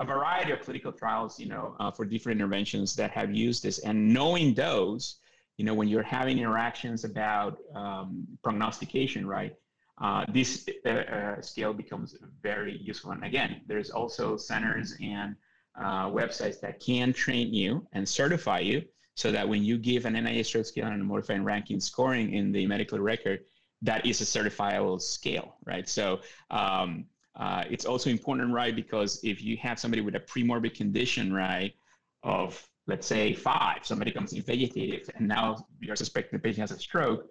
a 0.00 0.04
variety 0.04 0.52
of 0.52 0.60
clinical 0.60 0.90
trials, 0.90 1.38
you 1.38 1.46
know, 1.46 1.76
uh, 1.78 1.90
for 1.90 2.04
different 2.04 2.40
interventions 2.40 2.96
that 2.96 3.10
have 3.10 3.34
used 3.34 3.62
this. 3.62 3.78
And 3.80 4.12
knowing 4.12 4.54
those, 4.54 5.16
you 5.58 5.64
know, 5.64 5.74
when 5.74 5.86
you're 5.86 6.02
having 6.02 6.38
interactions 6.38 7.04
about 7.04 7.58
um, 7.74 8.26
prognostication, 8.42 9.26
right? 9.26 9.54
Uh, 10.00 10.24
this 10.32 10.66
uh, 10.86 10.88
uh, 10.88 11.40
scale 11.40 11.72
becomes 11.72 12.16
very 12.42 12.78
useful. 12.78 13.12
And 13.12 13.22
again, 13.22 13.60
there's 13.68 13.90
also 13.90 14.36
centers 14.36 14.96
and 15.00 15.36
uh, 15.78 16.06
websites 16.06 16.58
that 16.60 16.80
can 16.80 17.12
train 17.12 17.52
you 17.52 17.86
and 17.92 18.08
certify 18.08 18.58
you 18.60 18.82
so 19.14 19.30
that 19.30 19.48
when 19.48 19.62
you 19.62 19.78
give 19.78 20.06
an 20.06 20.14
NIH 20.14 20.46
stroke 20.46 20.66
scale 20.66 20.86
and 20.86 21.00
a 21.00 21.04
modified 21.04 21.44
Rankin 21.44 21.80
scoring 21.80 22.34
in 22.34 22.52
the 22.52 22.66
medical 22.66 22.98
record, 22.98 23.44
that 23.82 24.04
is 24.06 24.20
a 24.20 24.24
certifiable 24.24 25.00
scale, 25.00 25.56
right? 25.64 25.88
So 25.88 26.20
um, 26.50 27.04
uh, 27.36 27.64
it's 27.70 27.84
also 27.84 28.10
important, 28.10 28.52
right? 28.52 28.74
Because 28.74 29.20
if 29.22 29.42
you 29.42 29.56
have 29.58 29.78
somebody 29.78 30.02
with 30.02 30.14
a 30.14 30.20
premorbid 30.20 30.74
condition, 30.74 31.32
right, 31.32 31.74
of 32.22 32.66
let's 32.86 33.06
say 33.06 33.34
five, 33.34 33.78
somebody 33.82 34.10
comes 34.10 34.32
in 34.32 34.42
vegetative, 34.42 35.08
and 35.16 35.28
now 35.28 35.66
you're 35.80 35.96
suspecting 35.96 36.38
the 36.38 36.42
patient 36.42 36.60
has 36.60 36.70
a 36.70 36.78
stroke, 36.78 37.28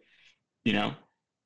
you 0.66 0.74
know, 0.74 0.94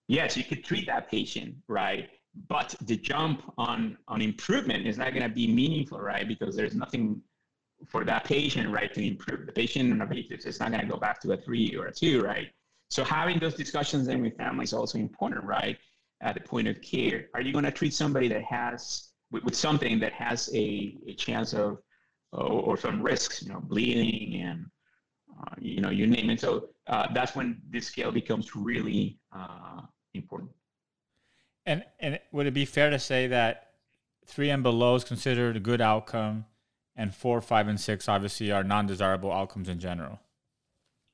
yes, 0.08 0.38
you 0.38 0.44
could 0.44 0.64
treat 0.64 0.86
that 0.88 1.10
patient, 1.10 1.56
right? 1.68 2.10
But 2.48 2.76
the 2.82 2.98
jump 2.98 3.42
on 3.58 3.98
on 4.08 4.22
improvement 4.22 4.86
is 4.86 4.98
not 4.98 5.14
going 5.14 5.24
to 5.24 5.34
be 5.34 5.48
meaningful, 5.48 6.00
right? 6.00 6.28
Because 6.28 6.56
there's 6.56 6.76
nothing 6.76 7.22
for 7.86 8.04
that 8.06 8.24
patient, 8.24 8.72
right, 8.72 8.94
to 8.94 9.06
improve. 9.06 9.46
The 9.46 9.52
patient 9.52 9.92
on 9.92 10.02
a 10.02 10.06
basis 10.06 10.46
is 10.46 10.60
not 10.60 10.72
going 10.72 10.82
to 10.82 10.88
go 10.88 10.98
back 10.98 11.20
to 11.22 11.34
a 11.34 11.38
three 11.38 11.76
or 11.76 11.88
a 11.88 11.94
two, 11.94 12.24
right? 12.24 12.48
So 12.90 13.04
having 13.04 13.40
those 13.40 13.54
discussions 13.54 14.08
then 14.08 14.22
with 14.22 14.38
families 14.38 14.70
is 14.70 14.74
also 14.74 14.98
important, 14.98 15.44
right? 15.44 15.78
At 16.22 16.36
the 16.36 16.42
point 16.42 16.68
of 16.68 16.82
care, 16.82 17.28
are 17.34 17.42
you 17.42 17.52
going 17.52 17.66
to 17.66 17.72
treat 17.72 17.94
somebody 17.94 18.28
that 18.30 18.44
has 18.44 19.10
with, 19.32 19.44
with 19.44 19.56
something 19.56 20.00
that 20.00 20.14
has 20.14 20.50
a, 20.54 20.98
a 21.08 21.14
chance 21.14 21.54
of 21.54 21.80
or, 22.32 22.50
or 22.50 22.78
some 22.78 23.02
risks, 23.02 23.44
you 23.44 23.50
know, 23.50 23.60
bleeding 23.60 24.42
and 24.42 24.66
uh, 25.40 25.54
you 25.60 25.82
know, 25.82 25.90
you 25.90 26.08
name 26.08 26.30
it. 26.30 26.40
So 26.40 26.70
uh, 26.88 27.08
that's 27.14 27.36
when 27.36 27.62
this 27.70 27.88
scale 27.88 28.12
becomes 28.12 28.56
really 28.56 29.20
uh, 29.32 29.82
important. 30.14 30.52
And 31.66 31.84
and 32.00 32.20
would 32.32 32.48
it 32.48 32.54
be 32.54 32.66
fair 32.66 32.90
to 32.90 32.98
say 32.98 33.28
that 33.28 33.74
three 34.26 34.50
and 34.50 34.64
below 34.64 34.96
is 34.96 35.04
considered 35.04 35.58
a 35.58 35.60
good 35.60 35.82
outcome, 35.82 36.46
and 36.98 37.14
four, 37.14 37.40
five, 37.42 37.68
and 37.68 37.80
six 37.80 38.10
obviously 38.10 38.52
are 38.52 38.64
non-desirable 38.64 39.32
outcomes 39.32 39.70
in 39.70 39.80
general? 39.80 40.20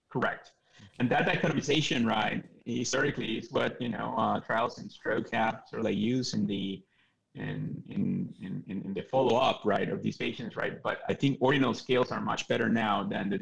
Correct. 0.10 0.54
And 1.00 1.10
that 1.10 1.28
dichotomization, 1.28 2.08
right, 2.08 2.44
historically 2.66 3.38
is 3.38 3.52
what 3.52 3.82
you 3.82 3.90
know 3.90 4.16
uh, 4.18 4.40
trials 4.40 4.80
in 4.80 4.90
stroke 4.90 5.32
have 5.34 5.62
sort 5.70 5.82
of 5.82 5.86
like 5.86 5.98
used 5.98 6.34
in 6.34 6.48
the 6.48 6.84
in, 7.36 7.84
in, 7.90 8.34
in, 8.42 8.82
in 8.84 8.94
the 8.94 9.02
follow 9.02 9.38
up, 9.38 9.62
right, 9.66 9.90
of 9.90 10.04
these 10.04 10.18
patients, 10.18 10.56
right? 10.56 10.82
But 10.84 11.00
I 11.10 11.13
think 11.13 11.38
ordinal 11.42 11.74
scales 11.74 12.12
are 12.12 12.22
much 12.22 12.48
better 12.48 12.70
now 12.70 13.04
than 13.04 13.30
the 13.30 13.40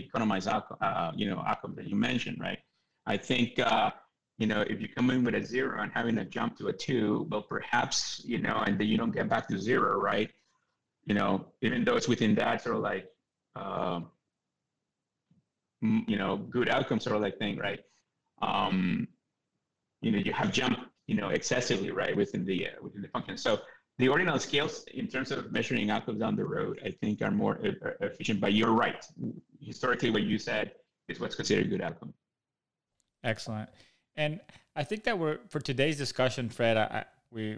outcome, 0.50 0.78
uh, 0.82 1.12
you 1.16 1.30
know, 1.30 1.44
outcome 1.46 1.76
that 1.76 1.88
you 1.88 1.96
mentioned, 1.96 2.38
right? 2.40 2.60
I 3.06 3.18
think, 3.18 3.60
uh, 3.60 3.92
you 4.38 4.48
know, 4.48 4.62
if 4.62 4.82
you 4.82 4.88
come 4.88 5.10
in 5.12 5.24
with 5.24 5.36
a 5.36 5.44
zero 5.44 5.82
and 5.82 5.92
having 5.94 6.18
a 6.20 6.26
jump 6.26 6.58
to 6.60 6.68
a 6.68 6.74
two, 6.74 7.28
well, 7.30 7.42
perhaps, 7.42 8.22
you 8.24 8.38
know, 8.38 8.64
and 8.66 8.80
then 8.80 8.88
you 8.88 8.98
don't 8.98 9.12
get 9.12 9.28
back 9.28 9.48
to 9.50 9.60
zero, 9.60 10.00
right? 10.00 10.32
You 11.12 11.16
know, 11.20 11.46
even 11.62 11.84
though 11.84 11.98
it's 11.98 12.08
within 12.08 12.36
that 12.36 12.62
sort 12.64 12.78
of 12.78 12.84
like, 12.84 13.06
uh, 13.58 14.00
you 15.82 16.18
know, 16.18 16.38
good 16.38 16.70
outcome 16.70 17.02
sort 17.02 17.18
of 17.18 17.22
like 17.22 17.38
thing, 17.38 17.58
right? 17.58 17.82
Um, 18.42 19.10
you 20.02 20.12
know, 20.14 20.20
you 20.20 20.32
have 20.32 20.54
jumped, 20.54 20.80
you 21.08 21.16
know, 21.16 21.28
excessively, 21.28 21.92
right, 21.92 22.16
within 22.16 22.46
the 22.46 22.68
uh, 22.68 22.70
within 22.82 23.02
the 23.02 23.10
function. 23.10 23.36
So 23.36 23.60
the 23.98 24.08
ordinal 24.08 24.40
scales 24.40 24.86
in 24.94 25.10
terms 25.10 25.32
of 25.32 25.52
measuring 25.52 25.90
outcomes 25.90 26.22
down 26.22 26.38
the 26.38 26.46
road, 26.46 26.80
I 26.86 26.92
think 27.02 27.22
are 27.22 27.30
more 27.30 27.60
efficient, 28.00 28.40
but 28.40 28.54
you're 28.54 28.72
right. 28.72 29.04
Historically, 29.60 30.12
what 30.12 30.24
you 30.24 30.38
said 30.40 30.72
is 31.10 31.20
what's 31.20 31.36
considered 31.36 31.66
a 31.66 31.68
good 31.68 31.82
outcome. 31.82 32.14
Excellent. 33.26 33.70
And 34.16 34.40
I 34.78 34.86
think 34.86 35.04
that 35.04 35.20
we're, 35.20 35.40
for 35.50 35.60
today's 35.60 35.98
discussion, 35.98 36.48
Fred, 36.48 36.78
I, 36.78 37.04
we, 37.32 37.58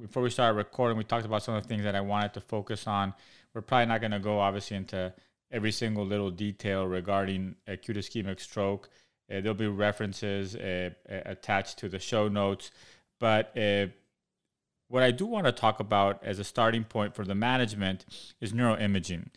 before 0.00 0.22
we 0.22 0.30
started 0.30 0.56
recording, 0.56 0.96
we 0.96 1.04
talked 1.04 1.26
about 1.26 1.42
some 1.42 1.54
of 1.54 1.62
the 1.62 1.68
things 1.68 1.84
that 1.84 1.94
I 1.94 2.00
wanted 2.00 2.34
to 2.34 2.40
focus 2.40 2.86
on. 2.86 3.14
We're 3.54 3.62
probably 3.62 3.86
not 3.86 4.00
going 4.00 4.12
to 4.12 4.18
go 4.18 4.38
obviously 4.38 4.76
into 4.76 5.12
every 5.50 5.72
single 5.72 6.04
little 6.04 6.30
detail 6.30 6.86
regarding 6.86 7.56
acute 7.66 7.96
ischemic 7.96 8.40
stroke. 8.40 8.88
Uh, 9.30 9.40
there'll 9.40 9.54
be 9.54 9.66
references 9.66 10.54
uh, 10.54 10.90
attached 11.08 11.78
to 11.78 11.88
the 11.88 11.98
show 11.98 12.28
notes, 12.28 12.70
but 13.18 13.56
uh, 13.58 13.86
what 14.88 15.02
I 15.02 15.10
do 15.10 15.26
want 15.26 15.46
to 15.46 15.52
talk 15.52 15.80
about 15.80 16.22
as 16.22 16.38
a 16.38 16.44
starting 16.44 16.84
point 16.84 17.14
for 17.14 17.24
the 17.24 17.34
management 17.34 18.04
is 18.40 18.52
neuroimaging. 18.52 19.28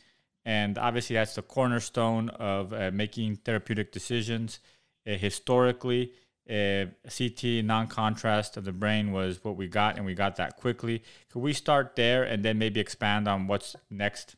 And 0.46 0.78
obviously, 0.78 1.16
that's 1.16 1.36
the 1.36 1.42
cornerstone 1.42 2.30
of 2.30 2.72
uh, 2.74 2.92
making 2.94 3.38
therapeutic 3.38 3.92
decisions. 3.92 4.60
Uh, 5.08 5.14
historically, 5.14 6.12
uh, 6.50 6.86
CT 7.08 7.64
non 7.64 7.88
contrast 7.88 8.58
of 8.58 8.66
the 8.66 8.72
brain 8.72 9.12
was 9.12 9.44
what 9.44 9.56
we 9.56 9.68
got, 9.68 9.98
and 9.98 10.06
we 10.06 10.14
got 10.14 10.36
that 10.38 10.58
quickly. 10.58 11.04
Could 11.32 11.42
we 11.42 11.54
start 11.54 11.96
there 11.96 12.24
and 12.24 12.44
then 12.44 12.58
maybe 12.58 12.80
expand 12.80 13.28
on 13.28 13.48
what's 13.48 13.76
next? 13.90 14.36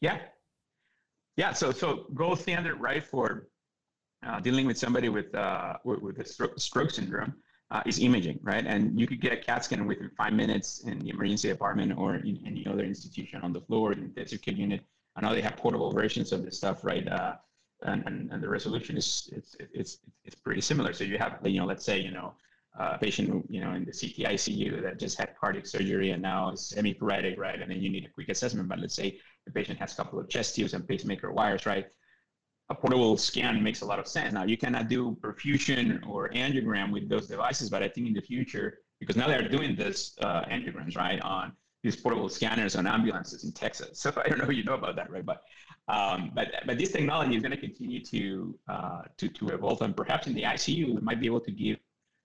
Yeah. 0.00 0.18
Yeah. 1.36 1.52
So, 1.52 1.72
so 1.72 2.06
gold 2.14 2.38
standard, 2.38 2.80
right, 2.80 3.04
for 3.04 3.48
uh, 4.26 4.40
dealing 4.40 4.66
with 4.66 4.78
somebody 4.78 5.08
with, 5.08 5.34
uh, 5.34 5.74
with, 5.84 6.00
with 6.00 6.18
a 6.18 6.24
stroke, 6.24 6.58
stroke 6.58 6.90
syndrome 6.90 7.34
uh, 7.70 7.82
is 7.86 7.98
imaging, 7.98 8.38
right? 8.42 8.66
And 8.66 8.98
you 8.98 9.06
could 9.06 9.20
get 9.20 9.32
a 9.32 9.36
CAT 9.36 9.64
scan 9.64 9.86
within 9.86 10.10
five 10.16 10.32
minutes 10.32 10.80
in 10.80 10.98
the 10.98 11.10
emergency 11.10 11.48
department 11.48 11.96
or 11.96 12.16
in 12.16 12.42
any 12.46 12.66
other 12.66 12.84
institution 12.84 13.40
on 13.42 13.52
the 13.52 13.60
floor 13.60 13.92
in 13.92 14.00
the 14.00 14.04
intensive 14.06 14.42
care 14.42 14.54
unit. 14.54 14.82
I 15.16 15.22
know 15.22 15.34
they 15.34 15.40
have 15.40 15.56
portable 15.56 15.92
versions 15.92 16.32
of 16.32 16.44
this 16.44 16.58
stuff, 16.58 16.84
right? 16.84 17.06
And, 17.82 18.02
and, 18.06 18.32
and 18.32 18.42
the 18.42 18.48
resolution 18.48 18.96
is 18.96 19.28
it's, 19.32 19.54
it's 19.58 19.98
it's 20.24 20.34
pretty 20.34 20.62
similar. 20.62 20.92
So 20.92 21.04
you 21.04 21.18
have 21.18 21.38
you 21.44 21.60
know 21.60 21.66
let's 21.66 21.84
say 21.84 22.00
you 22.00 22.10
know 22.10 22.34
a 22.78 22.98
patient 22.98 23.46
you 23.50 23.60
know 23.60 23.72
in 23.72 23.84
the 23.84 23.92
CT 23.92 24.32
ICU 24.32 24.82
that 24.82 24.98
just 24.98 25.18
had 25.18 25.34
cardiac 25.38 25.66
surgery 25.66 26.10
and 26.10 26.22
now 26.22 26.50
is 26.52 26.72
hemiparetic, 26.76 27.36
right? 27.38 27.60
And 27.60 27.70
then 27.70 27.82
you 27.82 27.90
need 27.90 28.06
a 28.06 28.08
quick 28.08 28.30
assessment. 28.30 28.68
But 28.68 28.78
let's 28.78 28.94
say 28.94 29.18
the 29.44 29.52
patient 29.52 29.78
has 29.78 29.92
a 29.92 29.96
couple 29.96 30.18
of 30.18 30.28
chest 30.28 30.54
tubes 30.54 30.72
and 30.72 30.88
pacemaker 30.88 31.32
wires, 31.32 31.66
right? 31.66 31.86
a 32.68 32.74
portable 32.74 33.16
scan 33.16 33.62
makes 33.62 33.82
a 33.82 33.84
lot 33.84 33.98
of 33.98 34.08
sense. 34.08 34.32
Now 34.32 34.44
you 34.44 34.56
cannot 34.56 34.88
do 34.88 35.16
perfusion 35.20 36.04
or 36.06 36.30
angiogram 36.30 36.92
with 36.92 37.08
those 37.08 37.26
devices, 37.28 37.70
but 37.70 37.82
I 37.82 37.88
think 37.88 38.08
in 38.08 38.12
the 38.12 38.20
future, 38.20 38.78
because 38.98 39.16
now 39.16 39.28
they're 39.28 39.48
doing 39.48 39.76
this 39.76 40.16
uh, 40.20 40.42
angiograms 40.44 40.96
right 40.96 41.20
on 41.20 41.52
these 41.82 41.94
portable 41.94 42.28
scanners 42.28 42.74
on 42.74 42.86
ambulances 42.86 43.44
in 43.44 43.52
Texas. 43.52 44.00
So 44.02 44.12
I 44.24 44.28
don't 44.28 44.38
know 44.38 44.44
if 44.44 44.56
you 44.56 44.64
know 44.64 44.74
about 44.74 44.96
that, 44.96 45.10
right? 45.10 45.24
But 45.24 45.42
um, 45.88 46.32
but 46.34 46.48
but 46.66 46.78
this 46.78 46.92
technology 46.92 47.36
is 47.36 47.42
going 47.42 47.52
to 47.52 47.60
continue 47.60 48.02
to 48.04 48.58
uh, 48.68 49.02
to 49.18 49.28
to 49.28 49.48
evolve, 49.48 49.82
and 49.82 49.96
perhaps 49.96 50.26
in 50.26 50.34
the 50.34 50.42
ICU, 50.42 50.94
we 50.94 51.00
might 51.00 51.20
be 51.20 51.26
able 51.26 51.40
to 51.40 51.52
give 51.52 51.78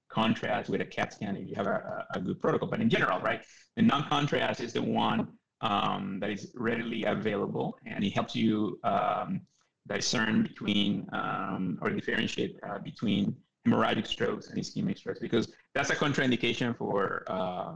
contrast 0.09 0.69
with 0.69 0.81
a 0.81 0.85
CAT 0.85 1.13
scan 1.13 1.35
if 1.37 1.47
you 1.47 1.55
have 1.55 1.67
a, 1.67 2.05
a 2.13 2.19
good 2.19 2.39
protocol. 2.41 2.67
But 2.67 2.81
in 2.81 2.89
general, 2.89 3.19
right, 3.19 3.41
the 3.75 3.81
non-contrast 3.81 4.59
is 4.59 4.73
the 4.73 4.81
one 4.81 5.27
um, 5.61 6.19
that 6.19 6.29
is 6.29 6.51
readily 6.55 7.05
available, 7.05 7.77
and 7.85 8.03
it 8.03 8.11
helps 8.11 8.35
you 8.35 8.79
um, 8.83 9.41
discern 9.87 10.43
between 10.43 11.07
um, 11.13 11.77
or 11.81 11.89
differentiate 11.89 12.57
uh, 12.67 12.79
between 12.79 13.35
hemorrhagic 13.67 14.07
strokes 14.07 14.47
and 14.47 14.59
ischemic 14.59 14.97
strokes 14.97 15.19
because 15.19 15.53
that's 15.75 15.91
a 15.91 15.95
contraindication 15.95 16.75
for 16.75 17.23
uh, 17.27 17.75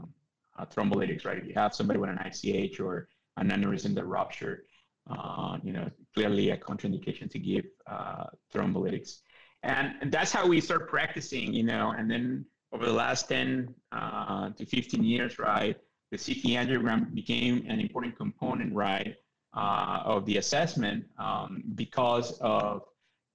uh, 0.58 0.64
thrombolytics, 0.66 1.24
right? 1.24 1.38
If 1.38 1.46
you 1.46 1.54
have 1.54 1.74
somebody 1.74 1.98
with 1.98 2.10
an 2.10 2.18
ICH 2.18 2.80
or 2.80 3.08
an 3.36 3.50
aneurysm 3.50 3.94
that 3.94 4.04
ruptured, 4.06 4.62
uh, 5.10 5.58
you 5.62 5.72
know, 5.72 5.88
clearly 6.14 6.50
a 6.50 6.56
contraindication 6.56 7.30
to 7.30 7.38
give 7.38 7.64
uh, 7.86 8.24
thrombolytics. 8.52 9.18
And, 9.62 10.12
that's 10.12 10.32
how 10.32 10.46
we 10.46 10.60
start 10.60 10.88
practicing, 10.88 11.52
you 11.52 11.64
know, 11.64 11.94
and 11.96 12.10
then 12.10 12.44
over 12.72 12.86
the 12.86 12.92
last 12.92 13.28
10 13.28 13.74
uh, 13.92 14.50
to 14.50 14.66
15 14.66 15.02
years, 15.02 15.38
right, 15.38 15.76
the 16.10 16.18
CT 16.18 16.66
angiogram 16.66 17.14
became 17.14 17.64
an 17.68 17.80
important 17.80 18.16
component, 18.16 18.72
right, 18.74 19.16
uh, 19.56 20.00
of 20.04 20.24
the 20.26 20.36
assessment 20.36 21.04
um, 21.18 21.62
because 21.74 22.38
of 22.40 22.82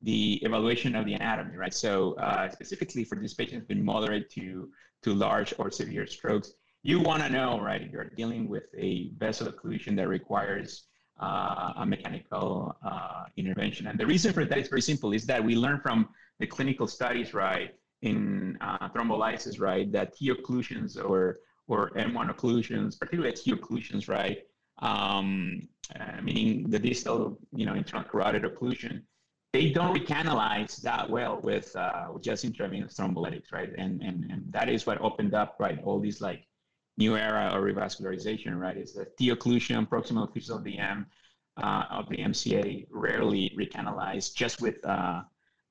the 0.02 0.36
evaluation 0.44 0.96
of 0.96 1.06
the 1.06 1.14
anatomy, 1.14 1.58
right? 1.58 1.74
So 1.74 2.14
uh, 2.14 2.50
specifically 2.50 3.04
for 3.04 3.18
these 3.18 3.34
patients 3.34 3.68
with 3.68 3.78
moderate 3.78 4.30
to, 4.32 4.70
to 5.04 5.14
large 5.14 5.54
or 5.58 5.70
severe 5.72 6.08
strokes, 6.08 6.54
you 6.84 7.00
want 7.00 7.24
to 7.24 7.30
know, 7.30 7.60
right, 7.60 7.90
you're 7.92 8.12
dealing 8.16 8.48
with 8.48 8.64
a 8.78 9.12
vessel 9.18 9.52
occlusion 9.52 9.96
that 9.98 10.08
requires 10.08 10.86
a 11.26 11.86
mechanical 11.86 12.76
uh, 12.84 13.26
intervention. 13.38 13.88
And 13.88 14.00
the 14.00 14.06
reason 14.06 14.34
for 14.34 14.46
that 14.46 14.58
is 14.58 14.68
very 14.68 14.82
simple, 14.82 15.14
is 15.14 15.26
that 15.28 15.44
we 15.44 15.56
learn 15.56 15.80
from 15.80 16.10
the 16.40 16.48
clinical 16.48 16.88
studies, 16.88 17.34
right, 17.34 17.76
in 18.02 18.58
uh, 18.62 18.90
thrombolysis, 18.90 19.60
right, 19.60 19.92
that 19.92 20.16
T 20.16 20.32
occlusions 20.32 20.98
or, 20.98 21.40
or 21.68 21.92
M1 21.92 22.34
occlusions, 22.36 23.00
particularly 23.00 23.34
T 23.34 23.52
occlusions, 23.52 24.10
right, 24.10 24.40
um, 24.80 25.68
uh, 26.00 26.22
meaning 26.22 26.70
the 26.70 26.80
distal, 26.80 27.38
you 27.56 27.66
know, 27.66 27.76
internal 27.76 28.08
carotid 28.08 28.44
occlusion, 28.44 29.04
they 29.54 29.70
don't 29.70 29.96
recanalize 29.96 30.82
that 30.82 31.10
well 31.10 31.40
with, 31.44 31.76
uh, 31.76 32.08
just 32.22 32.46
intravenous 32.46 32.96
thrombolytics, 32.96 33.52
right? 33.52 33.70
And, 33.78 34.02
and, 34.02 34.32
and 34.32 34.44
that 34.52 34.70
is 34.70 34.88
what 34.88 35.00
opened 35.02 35.34
up, 35.34 35.58
right, 35.60 35.78
all 35.84 36.00
these 36.00 36.22
like 36.22 36.48
new 36.98 37.18
era 37.18 37.52
of 37.54 37.64
revascularization, 37.64 38.60
right? 38.60 38.78
Is 38.78 38.94
the 38.94 39.30
occlusion, 39.30 39.88
proximal 39.88 40.30
occlusion 40.30 40.56
of 40.58 40.64
the 40.64 40.78
M, 40.78 41.06
uh, 41.58 41.84
of 41.90 42.10
the 42.10 42.18
MCA 42.18 42.88
rarely 42.92 43.54
recanalized 43.58 44.36
just 44.36 44.62
with 44.62 44.84
uh, 44.86 45.22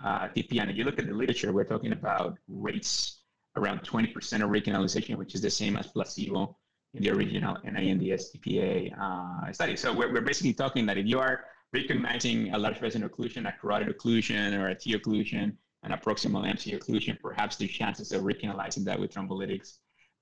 uh, 0.05 0.29
if 0.35 0.53
you 0.53 0.85
look 0.85 0.99
at 0.99 1.07
the 1.07 1.13
literature, 1.13 1.53
we're 1.53 1.65
talking 1.65 1.93
about 1.93 2.39
rates 2.49 3.21
around 3.57 3.81
20% 3.83 4.15
of 4.43 4.51
recanalization, 4.51 5.17
which 5.17 5.35
is 5.35 5.43
the 5.43 5.51
same 5.51 5.77
as 5.77 5.87
placebo 5.89 6.57
in 6.95 7.03
the 7.03 7.11
original 7.11 7.57
NINDS 7.65 8.35
TPA 8.35 8.99
uh, 8.99 9.53
study. 9.53 9.77
So 9.77 9.93
we're, 9.93 10.13
we're 10.13 10.23
basically 10.23 10.55
talking 10.55 10.87
that 10.87 10.97
if 10.97 11.07
you 11.07 11.19
are 11.19 11.45
recognizing 11.73 12.53
a 12.55 12.59
large 12.59 12.79
vessel 12.79 13.03
occlusion, 13.03 13.47
a 13.47 13.53
carotid 13.53 13.97
occlusion, 13.97 14.59
or 14.59 14.69
a 14.69 14.75
T 14.75 14.95
occlusion, 14.95 15.53
and 15.83 15.93
a 15.93 15.97
proximal 15.97 16.49
MC 16.49 16.73
occlusion, 16.73 17.19
perhaps 17.21 17.57
the 17.57 17.67
chances 17.67 18.13
of 18.13 18.23
recanalizing 18.23 18.85
that 18.85 18.99
with 18.99 19.13
thrombolytics 19.15 19.79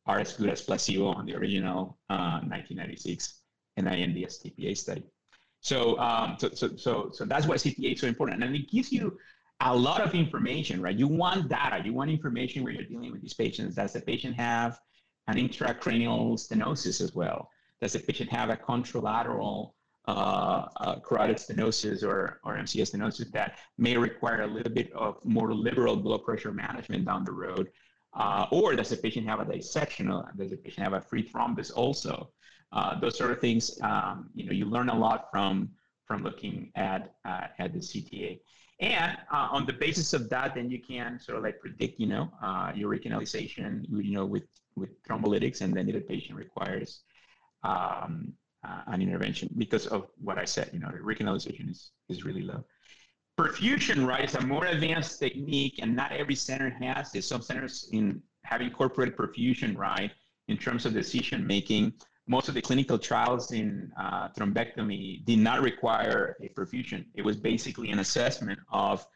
are 0.09 0.19
as 0.19 0.33
good 0.33 0.49
as 0.49 0.63
placebo 0.63 1.07
on 1.09 1.27
the 1.27 1.37
original 1.37 1.99
uh, 2.11 2.41
1996 2.41 3.43
NINDS 3.79 4.43
TPA 4.43 4.77
study. 4.77 5.05
So, 5.61 5.99
um, 5.99 6.37
so, 6.39 6.49
so, 6.55 6.77
so, 6.77 7.11
so 7.13 7.25
that's 7.25 7.47
why 7.47 7.57
CTA 7.57 7.93
is 7.93 8.01
so 8.01 8.07
important, 8.07 8.43
and 8.43 8.57
it 8.57 8.71
gives 8.71 8.91
you 8.91 9.19
a 9.61 9.75
lot 9.75 10.01
of 10.01 10.15
information, 10.15 10.81
right? 10.81 10.97
You 10.97 11.09
want 11.09 11.49
data, 11.49 11.83
you 11.85 11.93
want 11.93 12.11
information 12.11 12.65
where 12.65 12.73
you're 12.73 12.85
dealing 12.85 13.13
with 13.13 13.21
these 13.21 13.35
patients. 13.35 13.75
Does 13.75 13.93
the 13.93 14.01
patient 14.01 14.37
have 14.37 14.79
an 15.27 15.37
intracranial 15.37 16.35
stenosis 16.39 17.01
as 17.01 17.15
well? 17.15 17.51
Does 17.81 17.93
the 17.93 17.99
patient 17.99 18.31
have 18.31 18.51
a 18.51 18.57
contralateral 18.57 19.73
uh, 20.07 20.69
uh, 20.77 21.01
carotid 21.01 21.37
stenosis 21.37 22.03
or, 22.03 22.41
or 22.45 22.57
MCS 22.57 22.95
stenosis 22.95 23.31
that 23.33 23.59
may 23.77 23.97
require 23.97 24.43
a 24.43 24.47
little 24.47 24.73
bit 24.73 24.91
of 24.93 25.17
more 25.25 25.53
liberal 25.53 25.97
blood 25.97 26.25
pressure 26.25 26.53
management 26.53 27.05
down 27.05 27.25
the 27.25 27.33
road? 27.33 27.69
Uh, 28.15 28.47
or 28.51 28.75
does 28.75 28.89
the 28.89 28.97
patient 28.97 29.27
have 29.27 29.41
a 29.41 29.45
dissection? 29.45 30.09
Does 30.37 30.51
the 30.51 30.57
patient 30.57 30.85
have 30.85 30.95
a 30.95 31.01
free 31.01 31.23
thrombus 31.23 31.71
also? 31.75 32.31
Uh, 32.73 32.99
those 33.01 33.17
sort 33.17 33.31
of 33.31 33.41
things, 33.41 33.79
um, 33.83 34.29
you 34.35 34.45
know, 34.45 34.53
you 34.53 34.65
learn 34.67 34.89
a 34.89 34.99
lot 34.99 35.31
from 35.31 35.71
from 36.07 36.23
looking 36.23 36.73
at 36.75 37.15
uh, 37.25 37.47
at 37.59 37.73
the 37.73 37.79
CTA. 37.79 38.41
And 38.81 39.17
uh, 39.33 39.49
on 39.51 39.67
the 39.67 39.73
basis 39.73 40.13
of 40.13 40.29
that, 40.31 40.55
then 40.55 40.71
you 40.71 40.81
can 40.81 41.19
sort 41.19 41.39
of 41.39 41.45
like 41.45 41.59
predict, 41.61 41.99
you 41.99 42.07
know, 42.07 42.31
uh, 42.43 42.73
your 42.75 42.91
recanalization, 42.95 43.85
you 43.91 44.13
know, 44.13 44.25
with 44.25 44.45
with 44.77 44.91
thrombolytics, 45.03 45.61
and 45.61 45.75
then 45.75 45.89
if 45.89 45.95
the 45.95 46.01
patient 46.01 46.39
requires 46.39 47.01
um, 47.65 48.33
uh, 48.67 48.83
an 48.87 49.03
intervention 49.03 49.49
because 49.59 49.87
of 49.87 50.09
what 50.21 50.39
I 50.39 50.45
said, 50.45 50.71
you 50.73 50.79
know, 50.79 50.91
the 50.91 50.99
recanalization 50.99 51.71
is 51.71 51.91
is 52.09 52.25
really 52.25 52.43
low. 52.43 52.65
Perfusion, 53.39 54.05
right, 54.05 54.25
is 54.25 54.35
a 54.35 54.41
more 54.41 54.67
advanced 54.67 55.21
technique, 55.21 55.79
and 55.81 55.95
not 55.95 56.11
every 56.11 56.35
center 56.35 56.71
has 56.71 57.13
this. 57.13 57.29
Some 57.29 57.41
centers 57.41 57.89
in 57.93 58.21
have 58.43 58.61
incorporated 58.61 59.17
perfusion, 59.17 59.77
right, 59.77 60.11
in 60.49 60.57
terms 60.57 60.87
of 60.87 60.93
decision 60.93 61.47
making 61.47 61.93
most 62.27 62.49
of 62.49 62.55
the 62.55 62.61
clinical 62.61 62.99
trials 62.99 63.53
in 63.53 63.91
uh, 63.99 64.29
thrombectomy 64.37 65.25
did 65.25 65.39
not 65.39 65.63
require 65.63 66.37
a 66.43 66.49
perfusion. 66.49 67.05
It 67.15 67.25
was 67.25 67.37
basically 67.37 67.91
an 67.91 68.01
assessment 68.01 68.59
of 68.71 69.07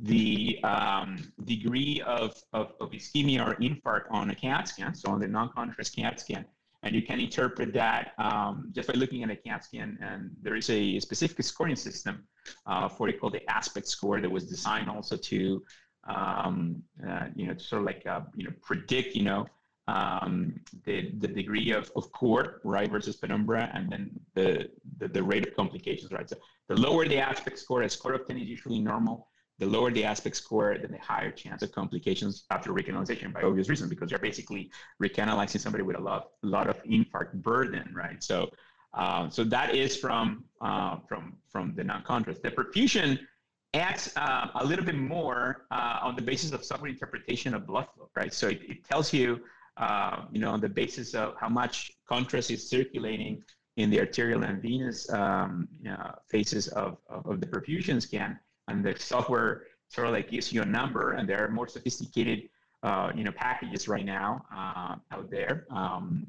the 0.00 0.58
um, 0.64 1.32
degree 1.44 2.02
of, 2.04 2.34
of, 2.52 2.72
of, 2.80 2.90
ischemia 2.90 3.46
or 3.46 3.54
infarct 3.56 4.06
on 4.10 4.30
a 4.30 4.34
CAT 4.34 4.68
scan, 4.68 4.94
so 4.94 5.10
on 5.10 5.20
the 5.20 5.28
non-contrast 5.28 5.94
CAT 5.94 6.18
scan. 6.18 6.44
And 6.82 6.94
you 6.94 7.02
can 7.02 7.20
interpret 7.20 7.72
that 7.74 8.12
um, 8.18 8.70
just 8.74 8.88
by 8.88 8.94
looking 8.94 9.22
at 9.22 9.30
a 9.30 9.36
CAT 9.36 9.64
scan. 9.64 9.96
And 10.02 10.30
there 10.42 10.56
is 10.56 10.68
a 10.70 10.98
specific 11.00 11.44
scoring 11.44 11.76
system 11.76 12.24
uh, 12.66 12.88
for 12.88 13.08
it 13.08 13.20
called 13.20 13.34
the 13.34 13.50
aspect 13.50 13.88
score 13.88 14.20
that 14.20 14.30
was 14.30 14.44
designed 14.44 14.88
also 14.90 15.16
to, 15.16 15.62
um, 16.08 16.82
uh, 17.08 17.26
you 17.34 17.46
know, 17.46 17.56
sort 17.58 17.82
of 17.82 17.86
like, 17.86 18.06
uh, 18.06 18.20
you 18.34 18.44
know, 18.44 18.52
predict, 18.62 19.14
you 19.14 19.22
know, 19.22 19.46
um, 19.88 20.60
the, 20.84 21.12
the 21.18 21.28
degree 21.28 21.70
of, 21.70 21.90
of 21.94 22.10
core, 22.12 22.60
right, 22.64 22.90
versus 22.90 23.16
penumbra, 23.16 23.70
and 23.72 23.90
then 23.90 24.10
the, 24.34 24.68
the, 24.98 25.08
the, 25.08 25.22
rate 25.22 25.46
of 25.46 25.54
complications, 25.54 26.10
right? 26.10 26.28
So 26.28 26.36
the 26.68 26.74
lower 26.74 27.06
the 27.06 27.18
aspect 27.18 27.58
score, 27.58 27.82
a 27.82 27.88
score 27.88 28.14
of 28.14 28.26
10 28.26 28.36
is 28.38 28.48
usually 28.48 28.80
normal. 28.80 29.28
The 29.58 29.66
lower 29.66 29.90
the 29.90 30.04
aspect 30.04 30.36
score, 30.36 30.76
then 30.76 30.90
the 30.90 30.98
higher 30.98 31.30
chance 31.30 31.62
of 31.62 31.72
complications 31.72 32.44
after 32.50 32.72
recanalization 32.72 33.32
by 33.32 33.42
obvious 33.42 33.68
reason, 33.68 33.88
because 33.88 34.10
you're 34.10 34.20
basically 34.20 34.70
recanalizing 35.02 35.60
somebody 35.60 35.82
with 35.82 35.96
a 35.96 36.00
lot, 36.00 36.30
lot 36.42 36.68
of 36.68 36.82
infarct 36.84 37.32
burden, 37.34 37.90
right? 37.94 38.22
So, 38.22 38.50
uh, 38.96 39.30
so 39.30 39.44
that 39.44 39.74
is 39.74 39.96
from, 39.96 40.44
uh, 40.60 40.96
from, 41.08 41.36
from 41.48 41.74
the 41.76 41.84
non-contrast. 41.84 42.42
The 42.42 42.50
perfusion 42.50 43.18
adds 43.74 44.12
uh, 44.16 44.48
a 44.54 44.64
little 44.64 44.84
bit 44.84 44.96
more 44.96 45.66
uh, 45.70 45.98
on 46.02 46.16
the 46.16 46.22
basis 46.22 46.52
of 46.52 46.62
subgroup 46.62 46.90
interpretation 46.90 47.54
of 47.54 47.66
blood 47.66 47.86
flow, 47.94 48.08
right? 48.16 48.32
So 48.32 48.48
it, 48.48 48.60
it 48.68 48.84
tells 48.84 49.12
you 49.12 49.40
uh, 49.76 50.22
you 50.32 50.40
know, 50.40 50.50
on 50.50 50.60
the 50.60 50.68
basis 50.68 51.14
of 51.14 51.34
how 51.38 51.48
much 51.48 51.92
contrast 52.08 52.50
is 52.50 52.68
circulating 52.68 53.42
in 53.76 53.90
the 53.90 54.00
arterial 54.00 54.42
and 54.42 54.62
venous 54.62 55.10
um, 55.12 55.68
know, 55.82 56.14
phases 56.28 56.68
of, 56.68 56.96
of, 57.10 57.26
of, 57.26 57.40
the 57.40 57.46
perfusion 57.46 58.00
scan. 58.00 58.38
And 58.68 58.82
the 58.82 58.94
software 58.98 59.64
sort 59.88 60.06
of 60.06 60.14
like 60.14 60.30
gives 60.30 60.52
you 60.52 60.62
a 60.62 60.64
number, 60.64 61.12
and 61.12 61.28
there 61.28 61.44
are 61.44 61.50
more 61.50 61.68
sophisticated, 61.68 62.48
uh, 62.82 63.12
you 63.14 63.22
know, 63.22 63.32
packages 63.32 63.86
right 63.86 64.04
now 64.04 64.46
uh, 64.50 64.96
out 65.12 65.30
there, 65.30 65.66
um, 65.70 66.26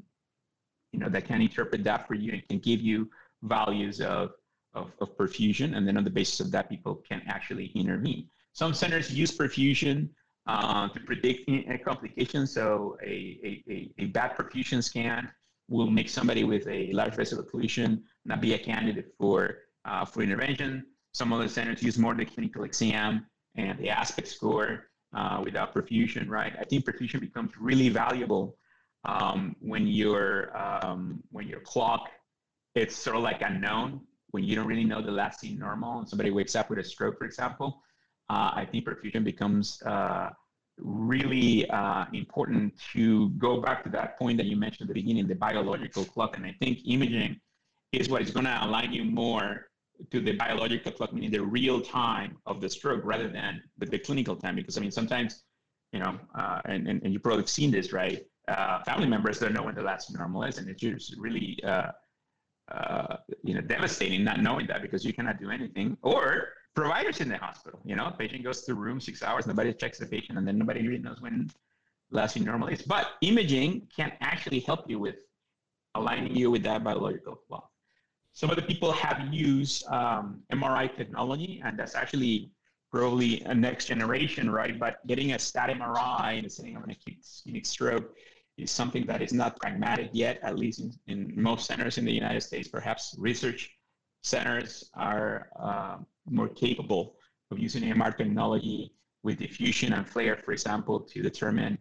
you 0.92 0.98
know, 0.98 1.08
that 1.08 1.26
can 1.26 1.40
interpret 1.40 1.84
that 1.84 2.06
for 2.06 2.14
you 2.14 2.32
and 2.32 2.46
can 2.48 2.58
give 2.58 2.80
you 2.80 3.08
values 3.42 4.00
of, 4.00 4.32
of, 4.74 4.90
of 5.00 5.16
perfusion. 5.16 5.76
And 5.76 5.86
then 5.86 5.96
on 5.96 6.04
the 6.04 6.10
basis 6.10 6.40
of 6.40 6.50
that, 6.52 6.68
people 6.68 6.96
can 6.96 7.22
actually 7.26 7.66
intervene. 7.74 8.28
Some 8.52 8.74
centers 8.74 9.12
use 9.12 9.36
perfusion 9.36 10.08
uh, 10.46 10.88
to 10.88 11.00
predict 11.00 11.48
complications. 11.84 12.52
So 12.52 12.96
a, 13.04 13.62
a, 13.68 13.90
a, 13.98 14.06
bad 14.06 14.36
perfusion 14.36 14.82
scan 14.82 15.30
will 15.68 15.90
make 15.90 16.08
somebody 16.08 16.44
with 16.44 16.66
a 16.66 16.90
large 16.92 17.14
vessel 17.14 17.42
occlusion 17.42 18.00
not 18.24 18.40
be 18.40 18.54
a 18.54 18.58
candidate 18.58 19.12
for, 19.18 19.58
uh, 19.84 20.04
for 20.06 20.22
intervention. 20.22 20.86
Some 21.12 21.32
other 21.32 21.48
centers 21.48 21.82
use 21.82 21.98
more 21.98 22.14
the 22.14 22.24
clinical 22.24 22.64
exam 22.64 23.26
and 23.56 23.78
the 23.78 23.90
aspect 23.90 24.28
score 24.28 24.88
uh, 25.14 25.40
without 25.44 25.74
perfusion, 25.74 26.28
right? 26.28 26.54
I 26.58 26.64
think 26.64 26.84
perfusion 26.84 27.20
becomes 27.20 27.52
really 27.60 27.88
valuable 27.90 28.56
um, 29.04 29.56
when 29.60 29.86
your 29.86 30.56
um, 30.56 31.22
when 31.30 31.46
your 31.46 31.60
clock 31.60 32.08
it's 32.74 32.96
sort 32.96 33.16
of 33.16 33.22
like 33.22 33.42
unknown 33.42 34.00
when 34.30 34.44
you 34.44 34.54
don't 34.54 34.66
really 34.66 34.84
know 34.84 35.00
the 35.00 35.10
last 35.10 35.40
seen 35.40 35.58
normal 35.58 36.00
and 36.00 36.08
somebody 36.08 36.30
wakes 36.30 36.54
up 36.54 36.68
with 36.68 36.78
a 36.78 36.84
stroke, 36.84 37.18
for 37.18 37.24
example 37.24 37.82
uh, 38.30 38.50
I 38.54 38.66
think 38.70 38.84
perfusion 38.84 39.24
becomes 39.24 39.80
uh, 39.82 40.30
really 40.78 41.68
uh, 41.70 42.04
important 42.12 42.74
to 42.92 43.30
go 43.30 43.60
back 43.60 43.82
to 43.84 43.90
that 43.90 44.18
point 44.18 44.36
that 44.36 44.46
you 44.46 44.56
mentioned 44.56 44.88
at 44.88 44.94
the 44.94 45.00
beginning, 45.00 45.26
the 45.26 45.34
biological 45.34 46.04
clock. 46.04 46.36
And 46.36 46.44
I 46.44 46.54
think 46.60 46.80
imaging 46.86 47.40
is 47.92 48.08
what 48.08 48.22
is 48.22 48.30
going 48.30 48.44
to 48.44 48.58
align 48.64 48.92
you 48.92 49.04
more 49.04 49.68
to 50.10 50.20
the 50.20 50.32
biological 50.32 50.92
clock, 50.92 51.12
meaning 51.12 51.30
the 51.30 51.42
real 51.42 51.80
time 51.80 52.36
of 52.46 52.60
the 52.60 52.68
stroke 52.68 53.00
rather 53.04 53.28
than 53.28 53.62
the, 53.78 53.86
the 53.86 53.98
clinical 53.98 54.36
time. 54.36 54.56
Because 54.56 54.76
I 54.76 54.80
mean, 54.80 54.90
sometimes, 54.90 55.42
you 55.92 56.00
know, 56.00 56.18
uh, 56.34 56.60
and, 56.66 56.86
and, 56.86 57.02
and, 57.02 57.12
you 57.12 57.18
probably 57.18 57.42
have 57.42 57.48
seen 57.48 57.70
this, 57.70 57.92
right? 57.92 58.24
Uh, 58.48 58.82
family 58.84 59.06
members 59.06 59.38
don't 59.38 59.52
know 59.52 59.62
when 59.62 59.74
the 59.74 59.82
last 59.82 60.12
normal 60.14 60.42
is, 60.44 60.58
and 60.58 60.68
it's 60.68 60.80
just 60.80 61.14
really, 61.18 61.58
uh, 61.64 61.90
uh, 62.72 63.16
you 63.44 63.54
know, 63.54 63.60
devastating 63.60 64.24
not 64.24 64.40
knowing 64.40 64.66
that 64.66 64.80
because 64.82 65.04
you 65.04 65.12
cannot 65.12 65.38
do 65.38 65.50
anything. 65.50 65.96
Or 66.02 66.48
providers 66.74 67.20
in 67.20 67.28
the 67.28 67.36
hospital. 67.36 67.80
You 67.84 67.96
know, 67.96 68.14
patient 68.18 68.44
goes 68.44 68.62
to 68.62 68.74
room 68.74 69.00
six 69.00 69.22
hours, 69.22 69.46
nobody 69.46 69.72
checks 69.72 69.98
the 69.98 70.06
patient, 70.06 70.38
and 70.38 70.46
then 70.46 70.58
nobody 70.58 70.86
really 70.86 71.02
knows 71.02 71.20
when 71.20 71.50
last 72.10 72.38
normal 72.38 72.68
is. 72.68 72.82
But 72.82 73.06
imaging 73.20 73.88
can 73.94 74.12
actually 74.20 74.60
help 74.60 74.88
you 74.88 74.98
with 74.98 75.16
aligning 75.94 76.34
you 76.36 76.50
with 76.50 76.62
that 76.62 76.84
biological 76.84 77.36
clock. 77.46 77.70
Some 78.32 78.50
of 78.50 78.56
the 78.56 78.62
people 78.62 78.92
have 78.92 79.28
used 79.32 79.86
um, 79.88 80.40
MRI 80.52 80.96
technology, 80.96 81.60
and 81.64 81.78
that's 81.78 81.94
actually 81.96 82.52
probably 82.92 83.42
a 83.42 83.54
next 83.54 83.86
generation, 83.86 84.50
right? 84.50 84.78
But 84.78 85.04
getting 85.06 85.32
a 85.32 85.38
stat 85.38 85.70
MRI 85.70 86.38
in 86.38 86.44
the 86.44 86.50
setting 86.50 86.76
of 86.76 86.84
an 86.84 86.90
acute 86.90 87.20
ischemic 87.20 87.66
stroke 87.66 88.14
is 88.58 88.70
something 88.70 89.06
that 89.06 89.22
is 89.22 89.32
not 89.32 89.58
pragmatic 89.60 90.10
yet, 90.12 90.38
at 90.42 90.58
least 90.58 90.80
in, 90.80 90.92
in 91.06 91.32
most 91.40 91.66
centers 91.66 91.96
in 91.96 92.04
the 92.04 92.12
United 92.12 92.42
States. 92.42 92.68
Perhaps 92.68 93.14
research 93.18 93.78
centers 94.22 94.90
are 94.94 95.48
uh, 95.58 95.96
more 96.28 96.48
capable 96.48 97.16
of 97.50 97.58
using 97.58 97.82
MR 97.84 98.16
technology 98.16 98.92
with 99.22 99.38
diffusion 99.38 99.92
and 99.92 100.06
FLAIR, 100.06 100.36
for 100.44 100.52
example, 100.52 101.00
to 101.00 101.22
determine 101.22 101.78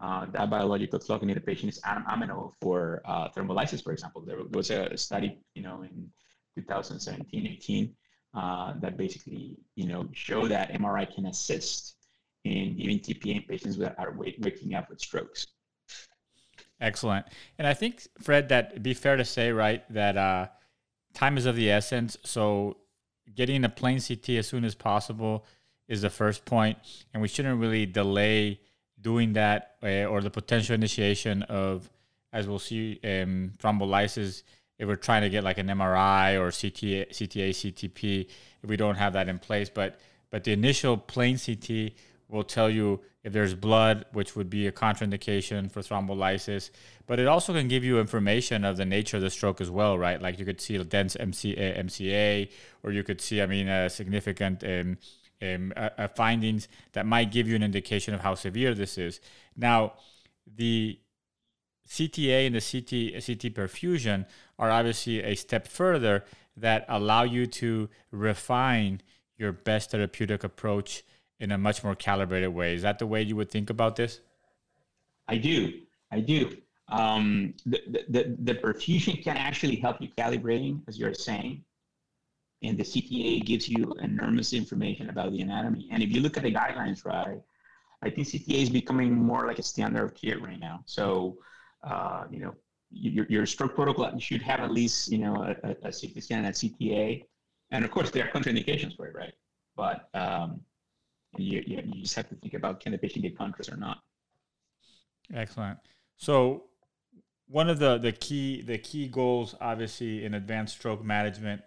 uh, 0.00 0.26
that 0.26 0.48
biological 0.48 0.98
clock 0.98 1.22
in 1.22 1.28
the 1.28 1.40
patient 1.40 1.72
is 1.72 1.80
amenable 1.84 2.54
for 2.60 3.02
uh, 3.04 3.28
thrombolysis, 3.30 3.82
for 3.82 3.92
example. 3.92 4.22
There 4.24 4.38
was 4.52 4.70
a 4.70 4.96
study, 4.96 5.38
you 5.54 5.62
know, 5.62 5.82
in 5.82 6.08
2017, 6.56 7.46
18, 7.46 7.94
uh, 8.34 8.74
that 8.80 8.96
basically, 8.96 9.56
you 9.74 9.86
know, 9.88 10.08
show 10.12 10.46
that 10.46 10.72
MRI 10.72 11.12
can 11.12 11.26
assist 11.26 11.96
in 12.44 12.76
giving 12.76 13.00
TPA 13.00 13.48
patients 13.48 13.76
that 13.78 13.96
are 13.98 14.14
waking 14.16 14.74
up 14.74 14.88
with 14.88 15.00
strokes. 15.00 15.46
Excellent. 16.80 17.26
And 17.58 17.66
I 17.66 17.74
think, 17.74 18.06
Fred, 18.20 18.48
that 18.50 18.70
it'd 18.70 18.82
be 18.82 18.94
fair 18.94 19.16
to 19.16 19.24
say, 19.24 19.50
right, 19.50 19.82
that 19.92 20.16
uh, 20.16 20.48
time 21.12 21.36
is 21.36 21.46
of 21.46 21.56
the 21.56 21.70
essence. 21.70 22.16
So 22.24 22.76
getting 23.34 23.64
a 23.64 23.68
plain 23.68 24.00
CT 24.00 24.30
as 24.30 24.46
soon 24.46 24.64
as 24.64 24.74
possible 24.74 25.44
is 25.88 26.02
the 26.02 26.10
first 26.10 26.44
point, 26.44 26.78
and 27.12 27.22
we 27.22 27.28
shouldn't 27.28 27.58
really 27.58 27.86
delay 27.86 28.60
doing 29.00 29.32
that 29.32 29.76
uh, 29.82 30.04
or 30.04 30.20
the 30.20 30.30
potential 30.30 30.74
initiation 30.74 31.42
of, 31.44 31.90
as 32.32 32.46
we'll 32.46 32.58
see, 32.58 33.00
um, 33.02 33.52
thrombolysis 33.58 34.42
if 34.78 34.86
we're 34.86 34.96
trying 34.96 35.22
to 35.22 35.28
get 35.28 35.42
like 35.44 35.58
an 35.58 35.66
MRI 35.66 36.38
or 36.38 36.50
CTA, 36.50 37.10
CTA, 37.10 37.50
CTP, 37.50 38.28
if 38.62 38.70
we 38.70 38.76
don't 38.76 38.94
have 38.94 39.12
that 39.14 39.28
in 39.28 39.38
place. 39.38 39.68
But 39.68 39.98
but 40.30 40.44
the 40.44 40.52
initial 40.52 40.96
plain 40.96 41.38
CT 41.38 41.92
will 42.28 42.44
tell 42.44 42.68
you 42.68 43.00
if 43.24 43.32
there's 43.32 43.54
blood, 43.54 44.04
which 44.12 44.36
would 44.36 44.50
be 44.50 44.66
a 44.66 44.72
contraindication 44.72 45.70
for 45.70 45.80
thrombolysis. 45.80 46.70
But 47.06 47.18
it 47.18 47.26
also 47.26 47.52
can 47.52 47.68
give 47.68 47.84
you 47.84 47.98
information 47.98 48.64
of 48.64 48.76
the 48.76 48.84
nature 48.84 49.16
of 49.16 49.22
the 49.22 49.30
stroke 49.30 49.60
as 49.60 49.70
well, 49.70 49.98
right? 49.98 50.20
Like 50.20 50.38
you 50.38 50.44
could 50.44 50.60
see 50.60 50.76
a 50.76 50.84
dense 50.84 51.16
MCA, 51.16 51.78
MCA 51.78 52.50
or 52.82 52.92
you 52.92 53.02
could 53.02 53.20
see, 53.20 53.40
I 53.42 53.46
mean, 53.46 53.68
a 53.68 53.88
significant 53.88 54.62
um, 54.62 54.98
um, 55.42 55.72
uh, 55.76 56.08
findings 56.08 56.68
that 56.92 57.06
might 57.06 57.30
give 57.30 57.48
you 57.48 57.56
an 57.56 57.62
indication 57.62 58.14
of 58.14 58.20
how 58.20 58.34
severe 58.34 58.74
this 58.74 58.98
is. 58.98 59.20
Now, 59.56 59.94
the 60.46 60.98
CTA 61.88 62.46
and 62.46 62.54
the 62.54 62.60
CT, 62.60 63.24
CT 63.24 63.54
perfusion 63.54 64.26
are 64.58 64.70
obviously 64.70 65.22
a 65.22 65.34
step 65.34 65.66
further 65.66 66.24
that 66.56 66.84
allow 66.88 67.22
you 67.22 67.46
to 67.46 67.88
refine 68.10 69.00
your 69.36 69.52
best 69.52 69.92
therapeutic 69.92 70.44
approach 70.44 71.04
in 71.40 71.52
a 71.52 71.58
much 71.58 71.84
more 71.84 71.94
calibrated 71.94 72.50
way. 72.50 72.74
Is 72.74 72.82
that 72.82 72.98
the 72.98 73.06
way 73.06 73.22
you 73.22 73.36
would 73.36 73.50
think 73.50 73.70
about 73.70 73.96
this? 73.96 74.20
I 75.28 75.36
do. 75.36 75.72
I 76.10 76.20
do. 76.20 76.56
Um, 76.88 77.54
the, 77.66 77.80
the, 78.08 78.36
the 78.38 78.54
perfusion 78.54 79.22
can 79.22 79.36
actually 79.36 79.76
help 79.76 80.00
you 80.00 80.08
calibrating, 80.16 80.80
as 80.88 80.98
you're 80.98 81.14
saying. 81.14 81.64
And 82.62 82.76
the 82.76 82.82
CTA 82.82 83.44
gives 83.44 83.68
you 83.68 83.92
enormous 84.00 84.52
information 84.52 85.10
about 85.10 85.32
the 85.32 85.40
anatomy. 85.42 85.88
And 85.92 86.02
if 86.02 86.10
you 86.10 86.20
look 86.20 86.36
at 86.36 86.42
the 86.42 86.52
guidelines, 86.52 87.04
right, 87.04 87.40
I 88.02 88.10
think 88.10 88.26
CTA 88.26 88.62
is 88.62 88.70
becoming 88.70 89.14
more 89.14 89.46
like 89.46 89.58
a 89.58 89.62
standard 89.62 90.04
of 90.04 90.14
care 90.14 90.38
right 90.38 90.58
now. 90.58 90.82
So, 90.86 91.38
uh, 91.84 92.24
you 92.30 92.40
know, 92.40 92.54
your, 92.90 93.26
your 93.28 93.46
stroke 93.46 93.74
protocol, 93.74 94.10
you 94.14 94.20
should 94.20 94.42
have 94.42 94.60
at 94.60 94.72
least, 94.72 95.12
you 95.12 95.18
know, 95.18 95.54
a, 95.62 95.70
a 95.82 95.92
CT 95.92 96.22
scan 96.22 96.44
at 96.44 96.54
CTA. 96.54 97.24
And 97.70 97.84
of 97.84 97.90
course, 97.90 98.10
there 98.10 98.24
are 98.24 98.30
contraindications 98.30 98.96
for 98.96 99.06
it, 99.06 99.14
right? 99.14 99.34
But 99.76 100.08
um, 100.14 100.60
you, 101.36 101.62
you, 101.66 101.82
you 101.84 102.02
just 102.02 102.14
have 102.14 102.28
to 102.28 102.34
think 102.36 102.54
about 102.54 102.80
can 102.80 102.92
the 102.92 102.98
patient 102.98 103.22
get 103.22 103.36
contrast 103.36 103.70
or 103.70 103.76
not. 103.76 103.98
Excellent. 105.32 105.78
So 106.16 106.64
one 107.48 107.68
of 107.68 107.78
the, 107.78 107.98
the 107.98 108.12
key 108.12 108.62
the 108.62 108.78
key 108.78 109.08
goals, 109.08 109.54
obviously, 109.60 110.24
in 110.24 110.34
advanced 110.34 110.76
stroke 110.76 111.04
management 111.04 111.62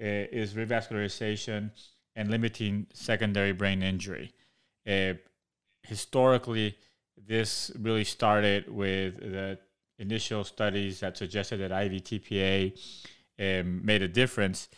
uh, 0.00 0.04
is 0.32 0.54
revascularization 0.54 1.70
and 2.16 2.30
limiting 2.30 2.86
secondary 2.92 3.52
brain 3.52 3.82
injury. 3.82 4.32
Uh, 4.86 5.14
historically, 5.82 6.76
this 7.16 7.70
really 7.78 8.04
started 8.04 8.68
with 8.68 9.18
the 9.18 9.58
initial 9.98 10.44
studies 10.44 11.00
that 11.00 11.16
suggested 11.16 11.58
that 11.58 11.70
IV 11.70 12.02
TPA 12.02 12.72
um, 13.38 13.84
made 13.84 14.02
a 14.02 14.08
difference. 14.08 14.68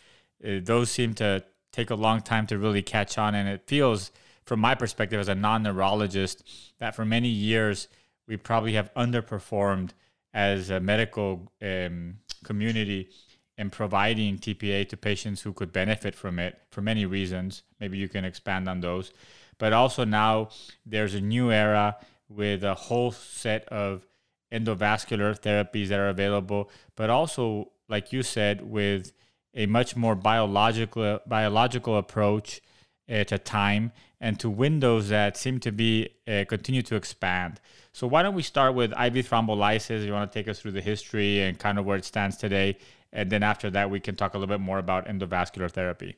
Uh, 0.45 0.61
those 0.63 0.91
seem 0.91 1.15
to 1.15 1.43
take 1.73 1.91
a 1.91 1.95
long 1.95 2.21
time 2.21 2.47
to 2.47 2.59
really 2.59 2.83
catch 2.83 3.19
on, 3.19 3.35
and 3.35 3.49
it 3.49 3.63
feels, 3.67 4.13
from 4.45 4.61
my 4.61 4.75
perspective 4.75 5.21
as 5.21 5.29
a 5.29 5.35
non-neurologist, 5.35 6.45
that 6.79 6.95
for 6.95 7.05
many 7.05 7.29
years 7.29 7.89
we 8.27 8.37
probably 8.37 8.75
have 8.75 8.93
underperformed 8.95 9.91
as 10.33 10.71
a 10.71 10.81
medical 10.81 11.53
um, 11.63 12.17
community 12.45 13.09
in 13.57 13.71
providing 13.71 14.39
TPA 14.39 14.89
to 14.89 14.97
patients 14.97 15.41
who 15.43 15.53
could 15.53 15.73
benefit 15.73 16.15
from 16.15 16.39
it 16.39 16.61
for 16.71 16.83
many 16.83 17.07
reasons. 17.07 17.63
Maybe 17.79 17.99
you 17.99 18.09
can 18.09 18.25
expand 18.25 18.69
on 18.69 18.81
those. 18.81 19.13
But 19.59 19.73
also 19.73 20.05
now 20.05 20.49
there's 20.85 21.15
a 21.15 21.21
new 21.21 21.53
era 21.53 21.97
with 22.29 22.65
a 22.65 22.75
whole 22.75 23.13
set 23.13 23.65
of 23.69 24.07
endovascular 24.53 25.39
therapies 25.39 25.89
that 25.89 26.01
are 26.01 26.09
available, 26.09 26.71
but 26.97 27.11
also, 27.11 27.71
like 27.89 28.13
you 28.13 28.23
said, 28.23 28.61
with 28.63 29.13
a 29.55 29.67
much 29.67 29.95
more 29.95 30.15
biological 30.17 31.21
biological 31.27 31.97
approach 31.97 32.61
at 33.09 33.31
a 33.31 33.39
time 33.39 33.93
and 34.25 34.41
to 34.41 34.49
windows 34.49 35.11
that 35.11 35.37
seem 35.37 35.61
to 35.61 35.71
be 35.71 36.09
uh, 36.27 36.45
continue 36.49 36.81
to 36.81 36.97
expand. 36.97 37.61
So 37.93 38.07
why 38.07 38.23
don't 38.23 38.35
we 38.35 38.43
start 38.43 38.75
with 38.75 38.91
IV 38.93 39.29
thrombolysis? 39.29 40.03
You 40.03 40.15
want 40.15 40.33
to 40.33 40.39
take 40.39 40.49
us 40.49 40.61
through 40.61 40.73
the 40.73 40.81
history 40.81 41.43
and 41.43 41.59
kind 41.59 41.79
of 41.79 41.85
where 41.85 41.99
it 41.99 42.07
stands 42.07 42.39
today, 42.39 42.79
and 43.13 43.29
then 43.29 43.43
after 43.43 43.69
that 43.73 43.91
we 43.91 44.01
can 44.01 44.17
talk 44.17 44.33
a 44.33 44.39
little 44.39 44.53
bit 44.57 44.63
more 44.63 44.79
about 44.79 45.07
endovascular 45.07 45.71
therapy. 45.71 46.17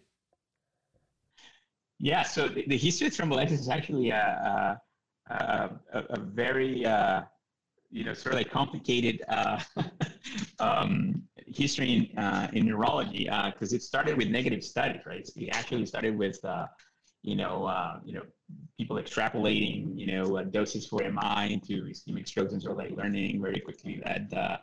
Yeah. 1.99 2.23
So 2.23 2.47
the, 2.47 2.65
the 2.69 2.77
history 2.77 3.09
of 3.09 3.13
thrombolysis 3.13 3.59
is 3.65 3.69
actually 3.69 4.11
a, 4.11 4.81
a, 5.29 5.35
a, 5.93 6.01
a 6.11 6.21
very 6.21 6.87
uh, 6.87 7.23
you 7.91 8.05
know 8.05 8.15
sort 8.15 8.35
of 8.35 8.39
like 8.39 8.51
complicated 8.51 9.21
uh, 9.29 9.59
um, 10.61 11.25
history 11.49 11.91
in, 11.93 12.19
uh, 12.19 12.47
in 12.53 12.67
neurology 12.67 13.25
because 13.25 13.73
uh, 13.73 13.77
it 13.77 13.83
started 13.83 14.17
with 14.17 14.29
negative 14.29 14.63
studies, 14.63 15.01
right? 15.05 15.27
So 15.27 15.33
it 15.39 15.49
actually 15.57 15.87
started 15.87 16.17
with 16.17 16.39
uh, 16.45 16.67
you 17.27 17.37
know 17.37 17.65
uh, 17.65 17.99
you 18.05 18.15
know 18.15 18.23
people 18.79 18.97
extrapolating 18.97 19.99
you 20.01 20.07
know 20.07 20.43
doses 20.45 20.87
for 20.87 21.01
MI 21.01 21.53
into 21.53 21.85
ischemic 21.85 22.27
strokes 22.29 22.53
and 22.53 22.63
sort 22.63 22.73
of 22.73 22.79
like 22.79 22.97
learning 22.97 23.43
very 23.43 23.61
quickly 23.61 24.01
that 24.05 24.31
that 24.31 24.63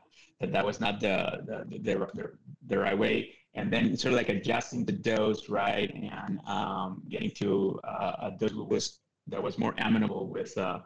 that 0.55 0.65
was 0.65 0.79
not 0.79 0.99
the 0.99 1.15
the, 1.47 1.79
the, 1.79 1.93
the, 2.13 2.25
the 2.67 2.77
right 2.77 2.97
way 2.97 3.33
and 3.55 3.71
then 3.71 3.95
sort 3.95 4.13
of 4.13 4.17
like 4.17 4.29
adjusting 4.29 4.85
the 4.85 4.91
dose 4.91 5.49
right 5.49 5.93
and 5.93 6.39
um, 6.47 7.03
getting 7.09 7.31
to 7.31 7.79
uh, 7.83 8.27
a 8.27 8.31
dose 8.39 8.51
that 8.51 8.69
was 8.75 8.99
that 9.27 9.41
was 9.41 9.57
more 9.57 9.73
amenable 9.77 10.27
with 10.29 10.57
uh, 10.57 10.79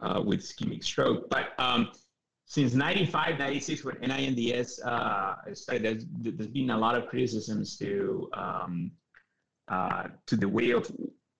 uh, 0.00 0.20
with 0.24 0.40
ischemic 0.40 0.84
stroke. 0.84 1.28
But 1.30 1.50
um, 1.58 1.90
since 2.46 2.74
95, 2.74 3.38
96, 3.38 3.84
when 3.84 3.96
NINDS 3.96 4.84
uh, 4.84 5.54
started, 5.54 6.06
there's, 6.20 6.36
there's 6.36 6.50
been 6.50 6.70
a 6.70 6.78
lot 6.78 6.96
of 6.96 7.06
criticisms 7.06 7.76
to 7.78 8.28
um, 8.34 8.90
uh, 9.68 10.08
to 10.26 10.36
the 10.36 10.48
way 10.48 10.70
of 10.70 10.90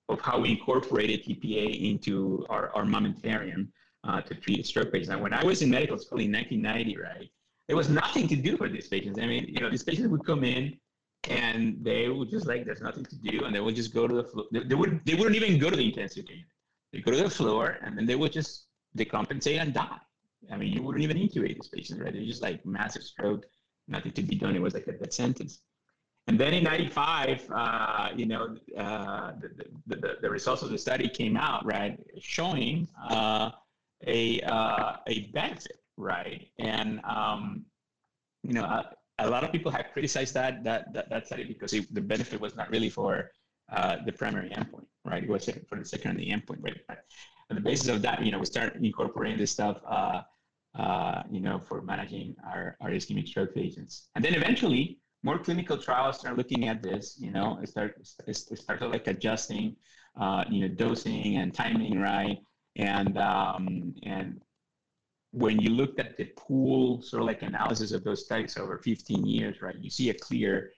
of 0.08 0.20
how 0.20 0.38
we 0.38 0.50
incorporated 0.50 1.24
TPA 1.24 1.90
into 1.90 2.44
our, 2.50 2.70
our 2.74 2.84
armamentarium 2.84 3.68
uh, 4.04 4.20
to 4.20 4.34
treat 4.34 4.66
stroke 4.66 4.92
patients. 4.92 5.10
And 5.10 5.22
when 5.22 5.32
I 5.32 5.42
was 5.42 5.62
in 5.62 5.70
medical 5.70 5.98
school 5.98 6.20
in 6.20 6.32
1990, 6.32 6.98
right, 6.98 7.30
there 7.68 7.76
was 7.76 7.88
nothing 7.88 8.28
to 8.28 8.36
do 8.36 8.56
for 8.56 8.68
these 8.68 8.88
patients. 8.88 9.18
I 9.18 9.26
mean, 9.26 9.46
you 9.48 9.60
know, 9.60 9.70
these 9.70 9.84
patients 9.84 10.08
would 10.08 10.26
come 10.26 10.44
in 10.44 10.76
and 11.28 11.82
they 11.82 12.08
would 12.08 12.30
just 12.30 12.46
like, 12.46 12.64
there's 12.64 12.80
nothing 12.80 13.04
to 13.04 13.16
do, 13.16 13.44
and 13.44 13.54
they 13.54 13.60
would 13.60 13.76
just 13.76 13.94
go 13.94 14.08
to 14.08 14.14
the 14.14 14.24
floor. 14.24 14.46
They, 14.50 14.64
they 14.64 14.74
would 14.74 15.00
they 15.04 15.14
wouldn't 15.14 15.36
even 15.36 15.58
go 15.58 15.70
to 15.70 15.76
the 15.76 15.86
intensive 15.86 16.26
care. 16.26 16.36
They 16.92 17.00
go 17.00 17.12
to 17.12 17.22
the 17.22 17.30
floor, 17.30 17.78
and 17.82 17.96
then 17.96 18.06
they 18.06 18.16
would 18.16 18.32
just 18.32 18.66
decompensate 18.96 19.60
and 19.60 19.72
die. 19.72 19.98
I 20.50 20.56
mean, 20.56 20.72
you 20.72 20.82
wouldn't 20.82 21.04
even 21.04 21.16
intubate 21.16 21.54
these 21.54 21.68
patients, 21.68 22.00
right? 22.00 22.12
They're 22.12 22.24
just 22.24 22.42
like 22.42 22.66
massive 22.66 23.04
stroke, 23.04 23.46
nothing 23.86 24.12
to 24.12 24.22
be 24.22 24.34
done. 24.34 24.56
It 24.56 24.62
was 24.62 24.74
like 24.74 24.88
a 24.88 24.92
death 24.92 25.12
sentence. 25.12 25.60
And 26.28 26.38
then 26.38 26.54
in 26.54 26.62
95, 26.64 27.50
uh, 27.52 28.08
you 28.14 28.26
know, 28.26 28.56
uh, 28.78 29.32
the, 29.40 29.96
the, 29.96 30.18
the, 30.22 30.30
results 30.30 30.62
of 30.62 30.70
the 30.70 30.78
study 30.78 31.08
came 31.08 31.36
out, 31.36 31.66
right, 31.66 31.98
showing 32.20 32.86
uh, 33.10 33.50
a, 34.06 34.40
uh, 34.42 34.96
a 35.08 35.30
benefit, 35.32 35.78
right? 35.96 36.46
And, 36.60 37.00
um, 37.04 37.64
you 38.44 38.52
know, 38.52 38.62
a, 38.62 38.90
a, 39.18 39.28
lot 39.28 39.42
of 39.42 39.50
people 39.50 39.72
have 39.72 39.86
criticized 39.92 40.34
that, 40.34 40.62
that, 40.62 40.92
that, 40.92 41.10
that 41.10 41.26
study 41.26 41.44
because 41.44 41.72
it, 41.72 41.92
the 41.92 42.00
benefit 42.00 42.40
was 42.40 42.54
not 42.54 42.70
really 42.70 42.88
for 42.88 43.32
uh, 43.72 43.96
the 44.06 44.12
primary 44.12 44.50
endpoint, 44.50 44.86
right? 45.04 45.24
It 45.24 45.28
was 45.28 45.48
for 45.68 45.76
the 45.76 45.84
secondary 45.84 46.28
endpoint, 46.28 46.62
right? 46.62 46.80
On 47.50 47.56
the 47.56 47.60
basis 47.60 47.88
of 47.88 48.00
that, 48.02 48.24
you 48.24 48.30
know, 48.30 48.38
we 48.38 48.46
start 48.46 48.76
incorporating 48.76 49.38
this 49.38 49.50
stuff, 49.50 49.80
uh, 49.88 50.22
uh, 50.78 51.22
you 51.30 51.40
know, 51.40 51.58
for 51.58 51.82
managing 51.82 52.36
our, 52.46 52.76
our 52.80 52.90
ischemic 52.90 53.26
stroke 53.28 53.54
patients. 53.54 54.08
And 54.14 54.24
then 54.24 54.34
eventually, 54.34 54.98
more 55.22 55.38
clinical 55.38 55.78
trials 55.78 56.18
start 56.18 56.36
looking 56.36 56.68
at 56.68 56.82
this, 56.82 57.16
you 57.18 57.30
know, 57.30 57.58
start, 57.64 57.96
start 58.04 58.82
like 58.82 59.06
adjusting, 59.06 59.76
uh, 60.20 60.44
you 60.50 60.60
know, 60.60 60.74
dosing 60.74 61.36
and 61.36 61.54
timing, 61.54 61.98
right? 61.98 62.38
And, 62.76 63.16
um, 63.18 63.94
and 64.02 64.40
when 65.30 65.60
you 65.60 65.70
looked 65.70 66.00
at 66.00 66.16
the 66.16 66.24
pool 66.36 67.02
sort 67.02 67.22
of 67.22 67.26
like 67.26 67.42
analysis 67.42 67.92
of 67.92 68.02
those 68.04 68.24
studies 68.24 68.56
over 68.56 68.78
15 68.78 69.24
years, 69.24 69.62
right, 69.62 69.76
you 69.78 69.90
see 69.90 70.10
a 70.10 70.14
clear 70.14 70.72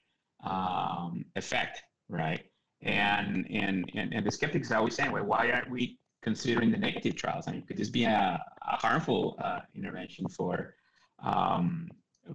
um, 0.44 1.24
effect, 1.36 1.82
right? 2.08 2.44
And, 2.82 3.46
and, 3.50 3.90
and, 3.94 4.12
and 4.12 4.26
the 4.26 4.30
skeptics 4.30 4.70
are 4.70 4.78
always 4.78 4.94
saying, 4.94 5.10
well, 5.10 5.24
why 5.24 5.50
aren't 5.50 5.70
we 5.70 5.98
considering 6.22 6.70
the 6.70 6.76
negative 6.76 7.16
trials? 7.16 7.48
I 7.48 7.52
mean, 7.52 7.62
could 7.62 7.78
this 7.78 7.88
be 7.88 8.04
a, 8.04 8.44
a 8.68 8.76
harmful 8.76 9.38
uh, 9.42 9.60
intervention 9.74 10.28
for, 10.28 10.74
um, 11.22 11.88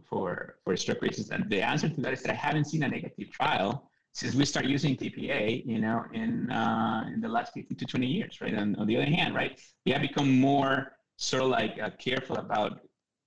for, 0.10 0.56
for 0.63 0.75
stroke 0.78 1.02
patients? 1.02 1.30
And 1.30 1.49
the 1.49 1.62
answer 1.62 1.89
to 1.89 2.02
that 2.02 2.13
is 2.13 2.23
that 2.23 2.32
I 2.32 2.36
haven't 2.36 2.65
seen 2.65 2.84
a 2.84 2.88
negative 2.88 3.32
trial 3.32 3.89
since 4.13 4.36
we 4.36 4.45
start 4.45 4.65
using 4.65 4.97
TPA, 4.97 5.65
you 5.65 5.80
know, 5.80 6.04
in, 6.13 6.49
uh, 6.52 7.10
in 7.13 7.21
the 7.21 7.28
last 7.28 7.54
15 7.54 7.78
to 7.78 7.86
20 7.86 8.08
years, 8.08 8.41
right? 8.41 8.54
And 8.54 8.75
on 8.78 8.88
the 8.88 8.97
other 8.97 9.06
hand, 9.06 9.36
right, 9.36 9.60
we 9.86 9.91
have 9.91 10.02
become 10.02 10.39
more 10.39 10.93
sort 11.17 11.43
of 11.43 11.49
like 11.49 11.80
uh, 11.82 11.91
careful 11.99 12.38
about 12.38 12.82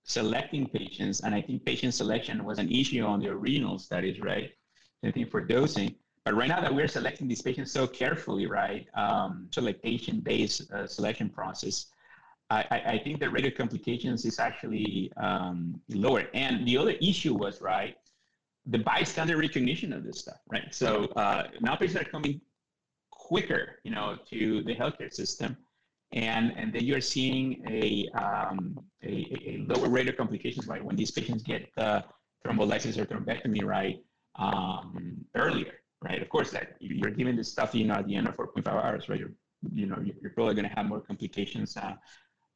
selecting 0.05 0.67
patients. 0.67 1.21
And 1.21 1.35
I 1.35 1.41
think 1.41 1.65
patient 1.65 1.95
selection 1.95 2.45
was 2.45 2.59
an 2.59 2.71
issue 2.71 3.05
on 3.05 3.21
the 3.21 3.35
renal 3.35 3.79
studies, 3.79 4.21
right? 4.21 4.51
I 5.05 5.11
think 5.11 5.31
for 5.31 5.41
dosing. 5.41 5.95
But 6.25 6.35
right 6.35 6.49
now 6.49 6.61
that 6.61 6.73
we're 6.73 6.89
selecting 6.89 7.27
these 7.27 7.43
patients 7.43 7.73
so 7.73 7.87
carefully, 7.87 8.47
right? 8.47 8.87
Um, 8.95 9.49
so 9.51 9.61
like 9.61 9.83
patient-based 9.83 10.71
uh, 10.71 10.87
selection 10.87 11.29
process, 11.29 11.87
I, 12.71 12.83
I, 12.95 12.99
think 12.99 13.21
the 13.21 13.31
rate 13.31 13.47
of 13.47 13.55
complications 13.55 14.25
is 14.25 14.39
actually 14.39 15.13
um, 15.17 15.81
lower. 15.89 16.25
And 16.35 16.67
the 16.67 16.77
other 16.77 16.93
issue 16.93 17.35
was, 17.35 17.61
right, 17.61 17.97
the 18.67 18.79
bystander 18.79 19.37
recognition 19.37 19.93
of 19.93 20.05
this 20.05 20.21
stuff, 20.21 20.41
right? 20.51 20.75
So 20.75 21.07
uh, 21.17 21.49
now 21.61 21.77
patients 21.77 22.01
are 22.03 22.11
coming 22.11 22.41
quicker, 23.11 23.81
you 23.85 23.91
know, 23.91 24.17
to 24.31 24.63
the 24.65 24.75
healthcare 24.75 25.13
system. 25.13 25.57
And, 26.13 26.53
and 26.57 26.73
then 26.73 26.85
you're 26.85 27.01
seeing 27.01 27.65
a, 27.69 28.09
um, 28.19 28.79
a, 29.03 29.15
a, 29.47 29.65
lower 29.67 29.89
rate 29.89 30.09
of 30.09 30.17
complications, 30.17 30.67
right? 30.67 30.85
When 30.85 30.97
these 30.97 31.11
patients 31.11 31.43
get 31.43 31.69
uh, 31.79 32.03
thrombolysis 32.45 32.99
or 32.99 33.07
thrombectomy, 33.07 33.65
right, 33.65 33.99
um, 34.39 35.25
earlier 35.35 35.83
right? 36.03 36.21
Of 36.21 36.29
course, 36.29 36.51
that 36.51 36.77
you're 36.81 37.11
giving 37.11 37.37
this 37.37 37.51
stuff, 37.51 37.75
you 37.75 37.87
know, 37.87 37.95
at 37.95 38.07
the 38.07 38.17
end 38.17 38.29
of 38.29 38.37
4.5 38.37 38.67
hours, 38.67 39.09
right? 39.09 39.19
You're, 39.19 39.33
you 39.73 39.87
know, 39.87 40.03
you're 40.21 40.33
probably 40.33 40.55
going 40.55 40.69
to 40.69 40.75
have 40.75 40.87
more 40.87 41.01
complications 41.01 41.77
uh, 41.77 41.95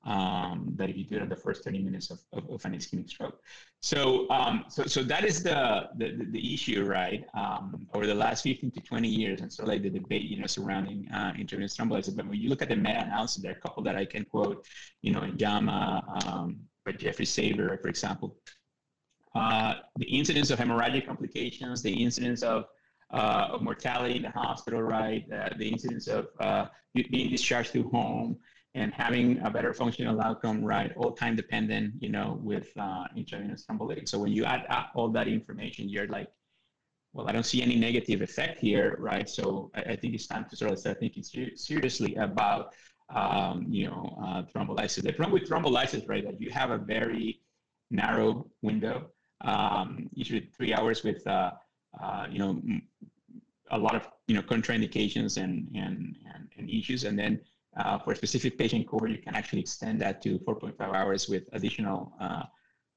um, 0.06 0.72
that 0.76 0.88
if 0.88 0.96
you 0.96 1.04
do 1.04 1.16
it 1.16 1.22
in 1.22 1.28
the 1.28 1.36
first 1.36 1.64
30 1.64 1.82
minutes 1.82 2.10
of, 2.10 2.20
of, 2.32 2.48
of 2.48 2.64
an 2.64 2.72
ischemic 2.72 3.08
stroke. 3.08 3.40
So, 3.80 4.30
um, 4.30 4.64
so, 4.68 4.84
so 4.84 5.02
that 5.02 5.24
is 5.24 5.42
the, 5.42 5.88
the, 5.96 6.26
the 6.30 6.54
issue, 6.54 6.84
right? 6.84 7.24
Um, 7.34 7.86
over 7.92 8.06
the 8.06 8.14
last 8.14 8.42
15 8.42 8.70
to 8.70 8.80
20 8.80 9.08
years, 9.08 9.40
and 9.40 9.52
so 9.52 9.64
like 9.64 9.82
the 9.82 9.90
debate, 9.90 10.22
you 10.22 10.38
know, 10.38 10.46
surrounding 10.46 11.08
uh, 11.12 11.32
intravenous 11.36 11.76
thrombolysis. 11.76 12.16
But 12.16 12.28
when 12.28 12.40
you 12.40 12.48
look 12.48 12.62
at 12.62 12.68
the 12.68 12.76
meta-analysis, 12.76 13.42
there 13.42 13.52
are 13.52 13.56
a 13.56 13.60
couple 13.60 13.82
that 13.82 13.96
I 13.96 14.04
can 14.04 14.24
quote, 14.24 14.64
you 15.02 15.12
know, 15.12 15.22
in 15.22 15.36
JAMA, 15.36 16.20
um, 16.26 16.60
by 16.84 16.92
Jeffrey 16.92 17.26
Saver, 17.26 17.78
for 17.82 17.88
example. 17.88 18.36
Uh, 19.34 19.74
the 19.98 20.06
incidence 20.06 20.50
of 20.50 20.58
hemorrhagic 20.58 21.04
complications, 21.04 21.82
the 21.82 21.92
incidence 21.92 22.42
of 22.42 22.66
uh, 23.12 23.48
of 23.52 23.62
mortality 23.62 24.16
in 24.16 24.22
the 24.22 24.30
hospital, 24.30 24.82
right? 24.82 25.24
Uh, 25.32 25.48
the 25.58 25.68
incidence 25.68 26.08
of 26.08 26.26
uh, 26.40 26.66
being 26.94 27.30
discharged 27.30 27.72
to 27.72 27.88
home, 27.90 28.36
and 28.76 28.92
having 28.92 29.40
a 29.40 29.50
better 29.50 29.72
functional 29.72 30.20
outcome, 30.20 30.58
right? 30.62 30.92
All 30.96 31.12
time 31.12 31.34
dependent, 31.34 31.94
you 32.04 32.10
know, 32.10 32.38
with 32.50 32.68
uh, 32.78 33.04
intravenous 33.16 33.64
thrombolytics. 33.64 34.10
So 34.10 34.18
when 34.18 34.32
you 34.32 34.44
add 34.44 34.64
up 34.68 34.86
all 34.94 35.08
that 35.18 35.28
information, 35.28 35.88
you're 35.88 36.10
like, 36.18 36.28
well, 37.14 37.26
I 37.28 37.32
don't 37.32 37.48
see 37.52 37.62
any 37.62 37.76
negative 37.76 38.20
effect 38.20 38.60
here, 38.60 38.96
right? 38.98 39.28
So 39.38 39.70
I, 39.74 39.80
I 39.92 39.96
think 39.96 40.14
it's 40.14 40.26
time 40.26 40.44
to 40.50 40.56
sort 40.56 40.72
of 40.72 40.78
start 40.78 41.00
thinking 41.00 41.22
ser- 41.22 41.56
seriously 41.56 42.14
about, 42.16 42.74
um, 43.14 43.66
you 43.70 43.86
know, 43.86 44.02
uh, 44.24 44.42
thrombolysis. 44.50 45.02
The 45.02 45.12
problem 45.14 45.40
with 45.40 45.48
thrombolysis, 45.48 46.06
right, 46.06 46.24
that 46.28 46.38
you 46.38 46.50
have 46.50 46.70
a 46.70 46.78
very 46.78 47.40
narrow 47.90 48.46
window, 48.60 48.96
um, 49.52 50.10
usually 50.12 50.50
three 50.54 50.74
hours 50.74 51.02
with, 51.02 51.26
uh, 51.26 51.52
uh, 52.02 52.26
you 52.30 52.38
know, 52.38 52.52
a 53.70 53.78
lot 53.78 53.94
of, 53.94 54.06
you 54.28 54.34
know, 54.36 54.42
contraindications 54.42 55.42
and, 55.42 55.54
and, 55.74 56.14
and, 56.34 56.48
and 56.58 56.68
issues. 56.68 57.04
And 57.04 57.18
then 57.18 57.40
uh, 57.76 57.98
for 57.98 58.12
a 58.12 58.16
specific 58.16 58.58
patient 58.58 58.86
cohort, 58.88 59.10
you 59.10 59.18
can 59.18 59.34
actually 59.34 59.60
extend 59.60 60.00
that 60.00 60.22
to 60.22 60.38
4.5 60.40 60.80
hours 60.80 61.28
with 61.28 61.44
additional 61.52 62.12
uh, 62.20 62.42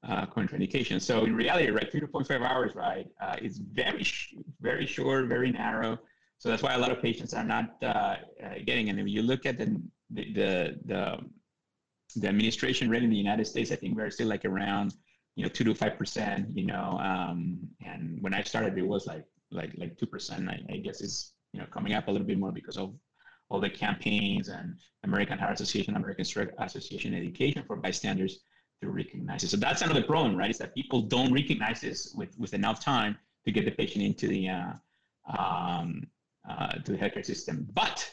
uh, 0.08 0.26
contraindications. 0.26 1.02
So 1.02 1.24
in 1.24 1.34
reality, 1.34 1.70
right, 1.70 1.92
3.5 1.92 2.40
hours, 2.40 2.74
right, 2.74 3.06
uh, 3.20 3.36
is 3.42 3.58
very, 3.58 4.02
sh- 4.02 4.34
very 4.60 4.86
short, 4.86 5.26
very 5.26 5.52
narrow. 5.52 5.98
So 6.38 6.48
that's 6.48 6.62
why 6.62 6.72
a 6.72 6.78
lot 6.78 6.90
of 6.90 7.02
patients 7.02 7.34
are 7.34 7.44
not 7.44 7.76
uh, 7.82 7.86
uh, 7.86 8.16
getting. 8.64 8.88
And 8.88 8.98
if 8.98 9.06
you 9.08 9.22
look 9.22 9.44
at 9.44 9.58
the 9.58 9.80
the, 10.10 10.32
the 10.32 10.78
the 10.86 11.18
the 12.16 12.28
administration 12.28 12.88
rate 12.88 13.02
in 13.02 13.10
the 13.10 13.16
United 13.16 13.46
States, 13.46 13.70
I 13.70 13.76
think 13.76 13.94
we're 13.94 14.10
still 14.10 14.28
like 14.28 14.46
around, 14.46 14.94
you 15.36 15.44
know, 15.44 15.50
two 15.50 15.64
to 15.64 15.74
five 15.74 15.98
percent. 15.98 16.48
You 16.56 16.64
know, 16.64 16.98
um, 16.98 17.58
and 17.84 18.16
when 18.22 18.32
I 18.32 18.42
started, 18.42 18.78
it 18.78 18.86
was 18.86 19.06
like 19.06 19.26
like 19.50 19.72
like 19.76 19.98
two 19.98 20.06
percent. 20.06 20.48
I, 20.48 20.62
I 20.70 20.76
guess 20.78 21.02
it's 21.02 21.34
you 21.52 21.60
know 21.60 21.66
coming 21.66 21.92
up 21.92 22.08
a 22.08 22.10
little 22.10 22.26
bit 22.26 22.38
more 22.38 22.52
because 22.52 22.78
of 22.78 22.94
all 23.50 23.60
the 23.60 23.68
campaigns 23.68 24.48
and 24.48 24.76
American 25.02 25.38
Heart 25.38 25.54
Association, 25.54 25.96
American 25.96 26.24
Stroke 26.24 26.52
Association 26.58 27.14
education 27.14 27.64
for 27.66 27.76
bystanders 27.76 28.40
to 28.80 28.90
recognize 28.90 29.42
it. 29.44 29.48
So 29.48 29.56
that's 29.56 29.82
another 29.82 30.02
problem, 30.02 30.36
right? 30.36 30.50
Is 30.50 30.58
that 30.58 30.74
people 30.74 31.02
don't 31.02 31.32
recognize 31.32 31.80
this 31.80 32.14
with, 32.14 32.38
with 32.38 32.54
enough 32.54 32.82
time 32.82 33.18
to 33.44 33.52
get 33.52 33.64
the 33.64 33.72
patient 33.72 34.04
into 34.04 34.28
the 34.28 34.48
uh, 34.48 34.72
um, 35.36 36.06
uh, 36.48 36.72
to 36.72 36.92
the 36.92 36.98
healthcare 36.98 37.24
system. 37.24 37.68
But 37.74 38.10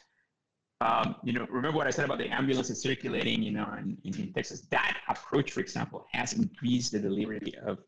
um, 0.81 1.15
you 1.23 1.33
know, 1.33 1.47
remember 1.49 1.77
what 1.77 1.87
I 1.87 1.91
said 1.91 2.05
about 2.05 2.19
the 2.19 2.27
ambulances 2.27 2.81
circulating, 2.81 3.41
you 3.41 3.51
know, 3.51 3.67
in, 3.79 3.97
in, 4.03 4.31
Texas. 4.33 4.61
That 4.69 4.97
approach, 5.09 5.51
for 5.51 5.59
example, 5.59 6.05
has 6.11 6.33
increased 6.33 6.91
the 6.91 6.99
delivery 6.99 7.53
of 7.65 7.79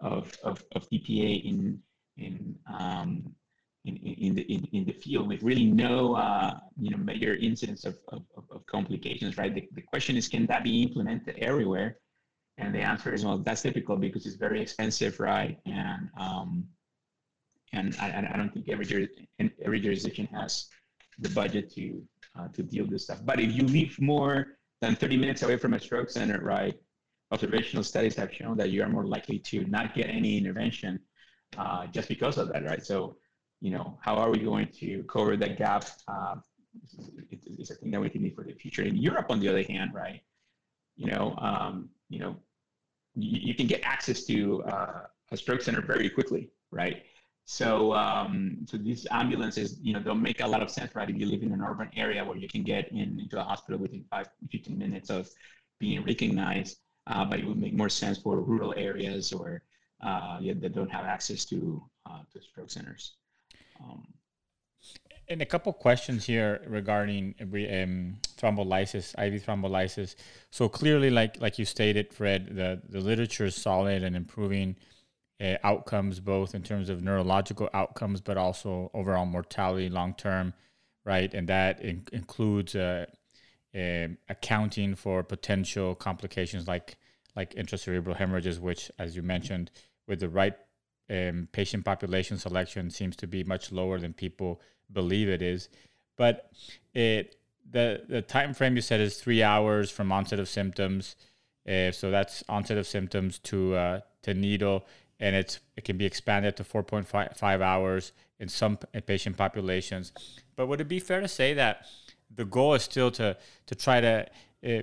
of 0.00 0.36
of, 0.44 0.64
of 0.72 0.88
TPA 0.88 1.44
in 1.44 1.80
in 2.16 2.56
um, 2.72 3.34
in, 3.88 4.14
in, 4.26 4.34
the, 4.34 4.42
in, 4.42 4.68
in 4.72 4.84
the 4.84 4.92
field 4.92 5.28
with 5.28 5.42
really 5.42 5.64
no 5.64 6.14
uh, 6.14 6.58
you 6.78 6.90
know 6.90 6.98
major 6.98 7.34
incidents 7.36 7.84
of, 7.84 7.96
of, 8.08 8.22
of 8.50 8.66
complications, 8.66 9.36
right? 9.38 9.54
The, 9.54 9.68
the 9.74 9.82
question 9.82 10.16
is, 10.16 10.28
can 10.28 10.46
that 10.46 10.62
be 10.64 10.82
implemented 10.82 11.36
everywhere? 11.38 11.96
And 12.58 12.74
the 12.74 12.80
answer 12.80 13.14
is, 13.14 13.24
well, 13.24 13.38
that's 13.38 13.62
difficult 13.62 14.00
because 14.00 14.26
it's 14.26 14.36
very 14.36 14.60
expensive, 14.60 15.20
right? 15.20 15.58
And 15.66 16.08
um, 16.18 16.64
and 17.72 17.96
I, 18.00 18.28
I 18.32 18.36
don't 18.36 18.52
think 18.52 18.68
every 18.68 19.08
every 19.64 19.80
jurisdiction 19.80 20.26
has 20.32 20.68
the 21.18 21.28
budget 21.30 21.72
to 21.74 22.02
uh, 22.38 22.48
to 22.48 22.62
deal 22.62 22.84
with 22.84 22.92
this 22.92 23.04
stuff. 23.04 23.20
But 23.24 23.40
if 23.40 23.52
you 23.52 23.64
live 23.64 23.98
more 24.00 24.58
than 24.80 24.94
30 24.94 25.16
minutes 25.16 25.42
away 25.42 25.56
from 25.56 25.74
a 25.74 25.80
stroke 25.80 26.10
center, 26.10 26.40
right? 26.40 26.74
Observational 27.30 27.84
studies 27.84 28.16
have 28.16 28.32
shown 28.32 28.56
that 28.56 28.70
you 28.70 28.82
are 28.82 28.88
more 28.88 29.04
likely 29.04 29.38
to 29.38 29.64
not 29.64 29.94
get 29.94 30.08
any 30.08 30.38
intervention 30.38 30.98
uh, 31.56 31.86
just 31.86 32.08
because 32.08 32.38
of 32.38 32.52
that, 32.52 32.64
right? 32.64 32.84
So 32.84 33.16
you 33.60 33.70
know, 33.70 33.98
how 34.00 34.16
are 34.16 34.30
we 34.30 34.38
going 34.38 34.68
to 34.80 35.02
cover 35.04 35.36
that 35.36 35.58
gap? 35.58 35.84
Uh, 36.06 36.36
it's, 37.30 37.46
it's 37.46 37.70
a 37.70 37.74
thing 37.74 37.90
that 37.90 38.00
we 38.00 38.08
can 38.08 38.22
need 38.22 38.34
for 38.34 38.44
the 38.44 38.52
future. 38.52 38.82
In 38.82 38.96
Europe, 38.96 39.26
on 39.30 39.40
the 39.40 39.48
other 39.48 39.62
hand, 39.62 39.92
right, 39.94 40.20
you 40.96 41.10
know, 41.10 41.34
um, 41.38 41.88
you 42.08 42.18
know, 42.18 42.36
you, 43.14 43.40
you, 43.48 43.54
can 43.54 43.66
get 43.66 43.80
access 43.82 44.24
to 44.24 44.62
uh, 44.64 45.02
a 45.32 45.36
stroke 45.36 45.62
center 45.62 45.80
very 45.80 46.08
quickly, 46.08 46.50
right? 46.70 47.02
So, 47.44 47.94
um, 47.94 48.58
so 48.66 48.76
these 48.76 49.06
ambulances, 49.10 49.78
you 49.80 49.94
know, 49.94 50.00
don't 50.00 50.22
make 50.22 50.42
a 50.42 50.46
lot 50.46 50.62
of 50.62 50.70
sense, 50.70 50.94
right? 50.94 51.08
If 51.08 51.16
you 51.16 51.26
live 51.26 51.42
in 51.42 51.52
an 51.52 51.62
urban 51.62 51.88
area 51.96 52.24
where 52.24 52.36
you 52.36 52.48
can 52.48 52.62
get 52.62 52.92
in, 52.92 53.18
into 53.18 53.40
a 53.40 53.42
hospital 53.42 53.80
within 53.80 54.04
five, 54.10 54.28
15 54.52 54.76
minutes 54.76 55.08
of 55.08 55.28
being 55.80 56.04
recognized, 56.04 56.78
uh, 57.06 57.24
but 57.24 57.40
it 57.40 57.46
would 57.46 57.58
make 57.58 57.74
more 57.74 57.88
sense 57.88 58.18
for 58.18 58.40
rural 58.40 58.74
areas 58.76 59.32
or 59.32 59.62
uh, 60.02 60.38
yeah, 60.40 60.52
that 60.60 60.74
don't 60.74 60.90
have 60.90 61.04
access 61.04 61.44
to 61.46 61.82
uh, 62.06 62.20
to 62.32 62.40
stroke 62.40 62.70
centers. 62.70 63.14
Um, 63.80 64.06
and 65.28 65.42
a 65.42 65.46
couple 65.46 65.72
questions 65.72 66.24
here 66.24 66.62
regarding 66.66 67.34
um, 67.40 68.16
thrombolysis, 68.38 69.14
IV 69.18 69.44
thrombolysis. 69.44 70.14
So 70.50 70.68
clearly, 70.68 71.10
like 71.10 71.40
like 71.40 71.58
you 71.58 71.64
stated, 71.64 72.12
Fred, 72.12 72.56
the, 72.56 72.80
the 72.88 73.00
literature 73.00 73.44
is 73.44 73.54
solid 73.54 74.02
and 74.02 74.16
improving 74.16 74.76
uh, 75.40 75.56
outcomes, 75.62 76.20
both 76.20 76.54
in 76.54 76.62
terms 76.62 76.88
of 76.88 77.02
neurological 77.02 77.68
outcomes, 77.74 78.20
but 78.20 78.36
also 78.36 78.90
overall 78.94 79.26
mortality 79.26 79.88
long 79.88 80.14
term, 80.14 80.54
right? 81.04 81.32
And 81.34 81.48
that 81.48 81.80
in- 81.82 82.06
includes 82.12 82.74
uh, 82.74 83.06
uh, 83.76 84.08
accounting 84.28 84.94
for 84.94 85.22
potential 85.22 85.94
complications 85.94 86.66
like 86.66 86.96
like 87.36 87.54
intracerebral 87.54 88.16
hemorrhages, 88.16 88.58
which, 88.58 88.90
as 88.98 89.14
you 89.14 89.22
mentioned, 89.22 89.70
with 90.08 90.20
the 90.20 90.28
right 90.28 90.56
um, 91.10 91.48
patient 91.52 91.84
population 91.84 92.38
selection 92.38 92.90
seems 92.90 93.16
to 93.16 93.26
be 93.26 93.44
much 93.44 93.72
lower 93.72 93.98
than 93.98 94.12
people 94.12 94.60
believe 94.92 95.28
it 95.28 95.42
is. 95.42 95.68
But 96.16 96.50
it 96.94 97.36
the 97.70 98.02
the 98.08 98.22
time 98.22 98.54
frame 98.54 98.76
you 98.76 98.82
said 98.82 99.00
is 99.00 99.18
three 99.18 99.42
hours 99.42 99.90
from 99.90 100.12
onset 100.12 100.38
of 100.38 100.48
symptoms. 100.48 101.16
Uh, 101.68 101.92
so 101.92 102.10
that's 102.10 102.42
onset 102.48 102.78
of 102.78 102.86
symptoms 102.86 103.38
to 103.40 103.74
uh, 103.74 104.00
to 104.22 104.34
needle, 104.34 104.86
and 105.20 105.36
it's 105.36 105.60
it 105.76 105.84
can 105.84 105.96
be 105.96 106.04
expanded 106.04 106.56
to 106.56 106.64
4.5 106.64 107.60
hours 107.60 108.12
in 108.40 108.48
some 108.48 108.78
patient 109.06 109.36
populations. 109.36 110.12
But 110.56 110.66
would 110.68 110.80
it 110.80 110.88
be 110.88 111.00
fair 111.00 111.20
to 111.20 111.28
say 111.28 111.54
that 111.54 111.86
the 112.34 112.44
goal 112.44 112.74
is 112.74 112.82
still 112.82 113.10
to 113.12 113.36
to 113.66 113.74
try 113.74 114.00
to 114.00 114.26
uh, 114.66 114.82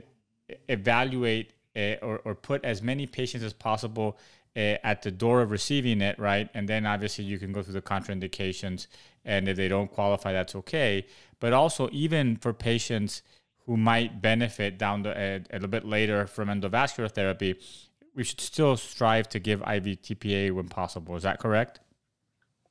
evaluate 0.68 1.54
uh, 1.76 1.96
or, 2.02 2.20
or 2.24 2.36
put 2.36 2.64
as 2.64 2.82
many 2.82 3.06
patients 3.08 3.44
as 3.44 3.54
possible 3.54 4.18
uh, 4.56 4.78
at 4.84 5.02
the 5.02 5.12
door 5.12 5.42
of 5.42 5.52
receiving 5.52 6.02
it, 6.02 6.18
right? 6.18 6.50
And 6.54 6.68
then 6.68 6.86
obviously 6.86 7.26
you 7.26 7.38
can 7.38 7.52
go 7.52 7.62
through 7.62 7.74
the 7.74 7.82
contraindications, 7.82 8.88
and 9.24 9.48
if 9.48 9.58
they 9.58 9.68
don't 9.68 9.92
qualify, 9.92 10.32
that's 10.32 10.56
okay. 10.56 11.06
But 11.40 11.54
also, 11.54 11.90
even 11.92 12.38
for 12.38 12.54
patients 12.54 13.22
who 13.66 13.78
might 13.78 14.22
benefit 14.22 14.78
down 14.78 15.04
the, 15.04 15.10
uh, 15.10 15.40
a 15.50 15.54
little 15.54 15.68
bit 15.68 15.86
later 15.86 16.28
from 16.28 16.50
endovascular 16.50 17.12
therapy, 17.12 17.60
we 18.16 18.24
should 18.24 18.40
still 18.40 18.78
strive 18.78 19.28
to 19.30 19.40
give 19.40 19.60
IV 19.62 20.02
TPA 20.02 20.52
when 20.52 20.70
possible. 20.70 21.16
Is 21.16 21.24
that 21.24 21.40
correct? 21.40 21.82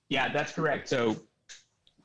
Yeah, 0.09 0.33
that's 0.33 0.53
correct. 0.53 0.89
So, 0.89 1.17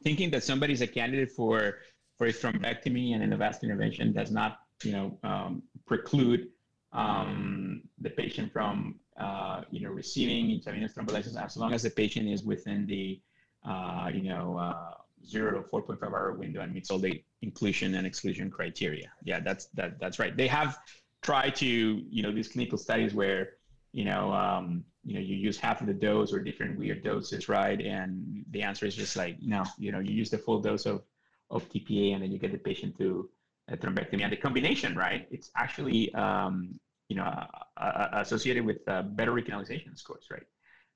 thinking 0.04 0.30
that 0.32 0.44
somebody's 0.44 0.82
a 0.82 0.88
candidate 0.88 1.32
for 1.32 1.80
for 2.18 2.28
a 2.28 2.34
thrombectomy 2.34 3.16
and 3.16 3.24
endovascular 3.24 3.64
intervention 3.64 4.12
does 4.12 4.30
not, 4.30 4.60
you 4.84 4.92
know, 4.92 5.18
um, 5.24 5.64
preclude 5.88 6.50
um, 6.92 7.82
the 8.00 8.10
patient 8.10 8.52
from 8.52 9.00
uh, 9.20 9.64
you 9.70 9.82
know, 9.82 9.90
receiving 9.90 10.50
intravenous 10.50 10.94
thrombolysis 10.94 11.36
as 11.36 11.58
long 11.58 11.74
as 11.74 11.84
the 11.84 11.90
patient 11.90 12.30
is 12.30 12.44
within 12.44 12.86
the, 12.86 13.20
uh, 13.68 14.10
you 14.14 14.22
know, 14.22 14.58
uh, 14.58 14.94
zero 15.26 15.62
to 15.62 15.68
4.5 15.68 16.02
hour 16.04 16.34
window 16.34 16.62
and 16.62 16.74
meets 16.74 16.90
all 16.90 17.00
the 17.00 17.22
inclusion 17.42 17.96
and 17.96 18.08
exclusion 18.08 18.50
criteria. 18.50 19.12
Yeah, 19.24 19.42
that's 19.42 19.66
that 19.74 20.00
that's 20.00 20.20
right. 20.20 20.36
They 20.36 20.48
have 20.48 20.78
tried 21.22 21.56
to, 21.58 21.68
you 21.68 22.24
know, 22.24 22.32
these 22.32 22.48
clinical 22.48 22.78
studies 22.78 23.14
where, 23.14 23.58
you 23.92 24.06
know, 24.06 24.32
um, 24.32 24.86
you 25.04 25.16
know, 25.16 25.20
you 25.20 25.36
use 25.36 25.58
half 25.58 25.82
of 25.82 25.88
the 25.88 25.94
dose 25.94 26.32
or 26.32 26.40
different 26.40 26.80
weird 26.80 27.04
doses, 27.04 27.50
right? 27.50 27.82
And 27.82 28.46
the 28.52 28.62
answer 28.62 28.86
is 28.86 28.96
just 28.96 29.18
like, 29.18 29.42
no, 29.42 29.66
you 29.78 29.92
know, 29.92 30.00
you 30.00 30.14
use 30.14 30.30
the 30.30 30.38
full 30.38 30.62
dose 30.62 30.86
of 30.86 31.04
of 31.50 31.68
TPA 31.70 32.14
and 32.14 32.24
then 32.24 32.32
you 32.32 32.38
get 32.38 32.54
the 32.54 32.58
patient 32.58 32.98
to 33.00 33.30
thrombectomy. 33.78 34.24
And 34.24 34.32
the 34.32 34.38
combination, 34.38 34.96
right? 34.96 35.28
It's 35.32 35.52
actually 35.56 36.14
um, 36.14 36.80
you 37.10 37.16
know, 37.16 37.46
uh, 37.78 38.08
associated 38.14 38.64
with 38.64 38.78
uh, 38.88 39.02
better 39.02 39.32
recanalization 39.32 39.98
scores, 39.98 40.28
right? 40.32 40.46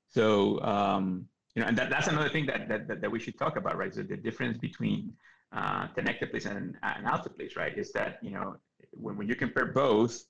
So, 0.10 0.62
um, 0.62 1.26
you 1.56 1.62
know, 1.62 1.68
and 1.68 1.78
that, 1.78 1.90
that's 1.90 2.08
another 2.08 2.30
thing 2.30 2.46
that, 2.46 2.70
that, 2.70 3.02
that, 3.02 3.12
we 3.12 3.20
should 3.20 3.38
talk 3.38 3.58
about, 3.58 3.78
right? 3.78 3.94
So 3.94 4.04
the 4.04 4.16
difference 4.16 4.60
between 4.60 5.14
uh, 5.52 5.88
tenecteplase 5.98 6.46
and, 6.46 6.76
and 6.84 7.06
alteplase, 7.08 7.58
right, 7.58 7.76
is 7.78 7.92
that, 7.94 8.20
you 8.22 8.30
know, 8.30 8.56
when, 8.92 9.18
when 9.18 9.28
you 9.28 9.36
compare 9.36 9.66
both, 9.66 10.24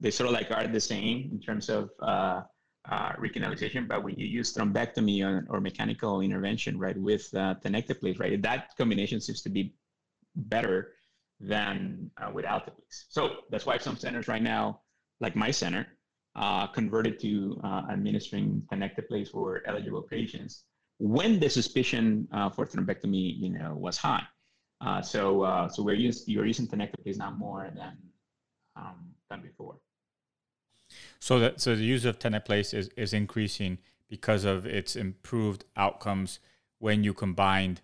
they 0.00 0.10
sort 0.10 0.28
of 0.28 0.34
like 0.34 0.50
are 0.50 0.66
the 0.66 0.80
same 0.80 1.30
in 1.32 1.40
terms 1.40 1.70
of 1.70 1.90
uh, 2.02 2.42
uh, 2.90 3.12
recanalization, 3.12 3.88
but 3.88 4.04
when 4.04 4.14
you 4.16 4.26
use 4.26 4.52
thrombectomy 4.52 5.24
or, 5.24 5.46
or 5.48 5.60
mechanical 5.60 6.20
intervention, 6.20 6.78
right, 6.78 6.98
with 6.98 7.32
uh, 7.34 7.54
tenecteplase, 7.64 8.18
right, 8.20 8.42
that 8.42 8.76
combination 8.76 9.20
seems 9.20 9.40
to 9.42 9.48
be 9.48 9.74
better 10.34 10.92
than 11.42 12.10
uh, 12.22 12.30
the 12.30 12.44
alteplase. 12.44 13.04
So 13.08 13.36
that's 13.50 13.66
why 13.66 13.78
some 13.78 13.96
centers 13.96 14.28
right 14.28 14.42
now, 14.42 14.80
like 15.20 15.36
my 15.36 15.50
center, 15.50 15.86
uh, 16.36 16.66
converted 16.68 17.20
to 17.20 17.60
uh, 17.62 17.82
administering 17.90 18.62
place 19.08 19.28
for 19.28 19.62
eligible 19.66 20.02
patients 20.02 20.64
when 20.98 21.40
the 21.40 21.50
suspicion 21.50 22.28
uh, 22.32 22.48
for 22.48 22.64
thrombectomy, 22.64 23.36
you 23.38 23.50
know, 23.50 23.74
was 23.74 23.98
high. 23.98 24.22
Uh, 24.80 25.02
so, 25.02 25.42
uh, 25.42 25.68
so 25.68 25.82
we're 25.82 25.94
using 25.94 26.32
you're 26.32 26.46
using 26.46 26.66
tenecteplase 26.66 27.18
now 27.18 27.30
more 27.30 27.70
than 27.74 27.96
um, 28.76 29.10
than 29.28 29.42
before. 29.42 29.76
So 31.18 31.38
that 31.40 31.60
so 31.60 31.74
the 31.74 31.82
use 31.82 32.04
of 32.04 32.18
tenecteplase 32.18 32.72
is 32.72 32.88
is 32.96 33.12
increasing 33.12 33.78
because 34.08 34.44
of 34.44 34.64
its 34.64 34.94
improved 34.94 35.64
outcomes 35.76 36.38
when 36.78 37.02
you 37.02 37.14
combined 37.14 37.80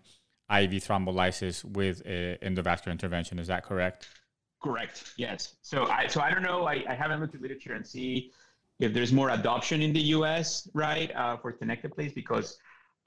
IV 0.51 0.71
thrombolysis 0.83 1.63
with 1.63 2.03
endovascular 2.05 2.91
intervention. 2.91 3.39
Is 3.39 3.47
that 3.47 3.63
correct? 3.63 4.07
Correct. 4.61 5.13
Yes. 5.17 5.55
So 5.61 5.85
I 5.85 6.07
so 6.07 6.21
I 6.21 6.31
don't 6.31 6.43
know. 6.43 6.65
I, 6.65 6.83
I 6.87 6.93
haven't 6.93 7.21
looked 7.21 7.35
at 7.35 7.41
literature 7.41 7.73
and 7.73 7.85
see 7.85 8.31
if 8.79 8.93
there's 8.93 9.13
more 9.13 9.29
adoption 9.29 9.81
in 9.81 9.93
the 9.93 10.01
U.S. 10.17 10.69
right 10.73 11.13
uh, 11.15 11.37
for 11.37 11.53
tenecteplase 11.53 12.13
because 12.13 12.57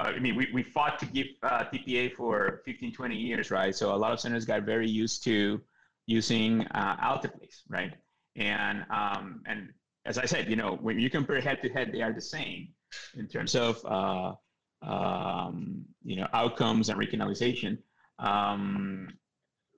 uh, 0.01 0.13
I 0.17 0.19
mean 0.19 0.35
we, 0.35 0.49
we 0.53 0.63
fought 0.63 0.99
to 1.01 1.07
give 1.07 1.27
uh, 1.43 1.65
TPA 1.65 2.15
for 2.15 2.63
15, 2.65 2.93
20 2.93 3.17
years, 3.17 3.51
right? 3.51 3.75
So 3.75 3.95
a 3.95 3.97
lot 3.97 4.13
of 4.13 4.21
centers 4.21 4.45
got 4.47 4.63
very 4.63 4.89
used 4.89 5.25
to 5.25 5.61
using 6.07 6.67
uh, 6.69 6.97
alteplase, 6.97 7.63
right? 7.69 7.93
And 8.37 8.87
um, 8.91 9.43
and 9.47 9.69
as 10.07 10.17
I 10.17 10.25
said, 10.25 10.49
you 10.49 10.57
know 10.57 10.79
when 10.81 10.99
you 10.99 11.11
compare 11.11 11.41
head 11.41 11.61
to 11.63 11.69
head, 11.69 11.91
they 11.93 12.01
are 12.01 12.13
the 12.13 12.21
same 12.21 12.69
in 13.17 13.29
terms 13.29 13.55
of 13.55 13.85
uh, 13.85 14.33
um, 14.83 15.85
you 16.05 16.17
know 16.17 16.29
outcomes 16.33 16.89
and 16.89 16.99
recanalization. 16.99 17.79
Um, 18.19 19.09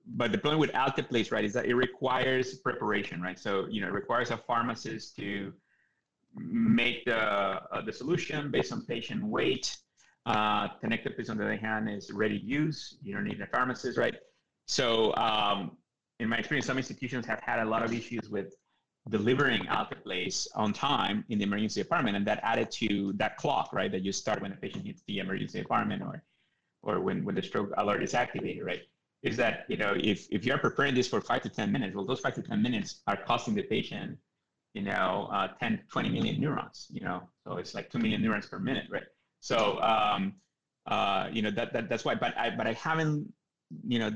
but 0.07 0.31
the 0.31 0.37
problem 0.37 0.59
with 0.59 0.71
alteplase, 0.73 1.31
right, 1.31 1.43
is 1.43 1.53
that 1.53 1.65
it 1.65 1.75
requires 1.75 2.55
preparation, 2.55 3.21
right? 3.21 3.39
So 3.39 3.67
you 3.69 3.81
know, 3.81 3.87
it 3.87 3.93
requires 3.93 4.31
a 4.31 4.37
pharmacist 4.37 5.15
to 5.17 5.53
make 6.35 7.05
the 7.05 7.17
uh, 7.17 7.81
the 7.81 7.93
solution 7.93 8.51
based 8.51 8.71
on 8.71 8.85
patient 8.85 9.23
weight. 9.23 9.75
Uh, 10.25 10.67
tenecteplase, 10.83 11.29
on 11.29 11.37
the 11.37 11.43
other 11.43 11.55
hand, 11.55 11.87
is 11.87 12.11
ready 12.11 12.39
to 12.39 12.45
use. 12.45 12.97
You 13.03 13.13
don't 13.13 13.25
need 13.25 13.39
a 13.41 13.47
pharmacist, 13.47 13.97
right? 13.97 14.15
So, 14.65 15.15
um, 15.15 15.77
in 16.19 16.27
my 16.27 16.37
experience, 16.37 16.65
some 16.65 16.77
institutions 16.77 17.27
have 17.27 17.39
had 17.41 17.59
a 17.59 17.65
lot 17.65 17.83
of 17.83 17.93
issues 17.93 18.29
with 18.29 18.55
delivering 19.09 19.61
alteplase 19.65 20.47
on 20.55 20.73
time 20.73 21.23
in 21.29 21.37
the 21.37 21.43
emergency 21.43 21.81
department, 21.81 22.17
and 22.17 22.25
that 22.25 22.39
added 22.43 22.71
to 22.71 23.13
that 23.13 23.37
clock, 23.37 23.71
right, 23.73 23.91
that 23.91 24.01
you 24.01 24.11
start 24.11 24.41
when 24.41 24.51
a 24.51 24.55
patient 24.55 24.85
hits 24.85 25.03
the 25.07 25.19
emergency 25.19 25.59
department 25.59 26.01
or 26.01 26.23
or 26.81 26.99
when, 26.99 27.25
when 27.25 27.33
the 27.33 27.41
stroke 27.41 27.71
alert 27.77 28.03
is 28.03 28.13
activated, 28.13 28.63
right? 28.63 28.81
is 29.25 29.35
that 29.35 29.65
you 29.67 29.75
know 29.75 29.93
if 29.97 30.27
if 30.29 30.45
you're 30.45 30.57
preparing 30.59 30.93
this 30.93 31.07
for 31.07 31.19
five 31.19 31.41
to 31.41 31.49
ten 31.49 31.71
minutes, 31.71 31.95
well, 31.95 32.05
those 32.05 32.19
five 32.19 32.35
to 32.35 32.43
ten 32.43 32.61
minutes 32.61 33.01
are 33.07 33.17
costing 33.17 33.55
the 33.55 33.63
patient, 33.63 34.17
you 34.73 34.83
know, 34.83 35.27
uh, 35.31 35.47
10, 35.59 35.81
20 35.91 36.09
million 36.09 36.39
neurons. 36.39 36.87
You 36.91 37.01
know, 37.01 37.23
so 37.43 37.57
it's 37.57 37.73
like 37.73 37.89
two 37.89 37.97
million 37.97 38.21
neurons 38.21 38.45
per 38.45 38.59
minute, 38.59 38.85
right? 38.89 39.09
So 39.39 39.81
um, 39.81 40.35
uh, 40.85 41.27
you 41.31 41.41
know 41.41 41.51
that, 41.51 41.73
that 41.73 41.89
that's 41.89 42.05
why. 42.05 42.15
But 42.15 42.37
I 42.37 42.51
but 42.51 42.67
I 42.67 42.73
haven't 42.73 43.33
you 43.87 43.99
know 43.99 44.11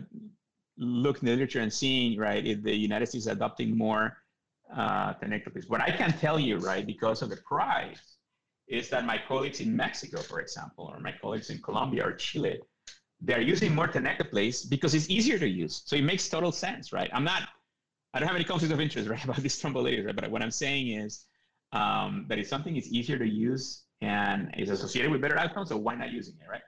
looked 0.78 1.22
in 1.22 1.26
the 1.26 1.34
literature 1.34 1.60
and 1.62 1.74
seeing 1.74 2.18
right 2.18 2.46
if 2.46 2.62
the 2.62 2.76
United 2.76 3.08
States 3.08 3.26
is 3.26 3.32
adopting 3.32 3.76
more 3.76 4.16
uh, 4.76 5.14
tenecteplase. 5.16 5.70
What 5.70 5.82
I 5.82 5.92
can 5.92 6.12
tell 6.14 6.40
you, 6.40 6.58
right, 6.58 6.86
because 6.86 7.22
of 7.22 7.30
the 7.30 7.38
price, 7.38 8.18
is 8.68 8.90
that 8.90 9.06
my 9.06 9.20
colleagues 9.28 9.62
in 9.62 9.76
Mexico, 9.76 10.22
for 10.22 10.40
example, 10.40 10.92
or 10.94 11.00
my 11.00 11.14
colleagues 11.22 11.50
in 11.50 11.60
Colombia 11.62 12.06
or 12.06 12.14
Chile 12.14 12.60
they're 13.22 13.42
using 13.42 13.76
more 13.76 13.88
tenecteplase 13.88 14.70
because 14.70 14.94
it's 14.94 15.10
easier 15.10 15.38
to 15.40 15.48
use. 15.48 15.84
So 15.86 15.96
it 15.96 16.04
makes 16.04 16.28
total 16.30 16.52
sense, 16.52 16.94
right? 16.94 17.10
I'm 17.14 17.24
not, 17.24 17.44
I 18.14 18.20
don't 18.20 18.28
have 18.28 18.36
any 18.36 18.46
conflicts 18.46 18.74
of 18.74 18.80
interest, 18.80 19.10
right, 19.10 19.24
about 19.24 19.38
these 19.38 19.62
thrombolytics, 19.62 20.06
right? 20.06 20.16
But 20.16 20.32
what 20.32 20.42
I'm 20.42 20.52
saying 20.52 20.90
is 20.90 21.26
um, 21.74 22.26
that 22.30 22.40
if 22.40 22.48
something 22.48 22.76
is 22.76 22.88
easier 22.88 23.18
to 23.18 23.28
use 23.28 23.84
and 24.02 24.54
is 24.58 24.70
associated 24.70 25.12
with 25.12 25.22
better 25.22 25.38
outcomes, 25.38 25.70
so 25.70 25.78
why 25.78 25.96
not 25.96 26.12
using 26.12 26.36
it, 26.42 26.50
right? 26.50 26.62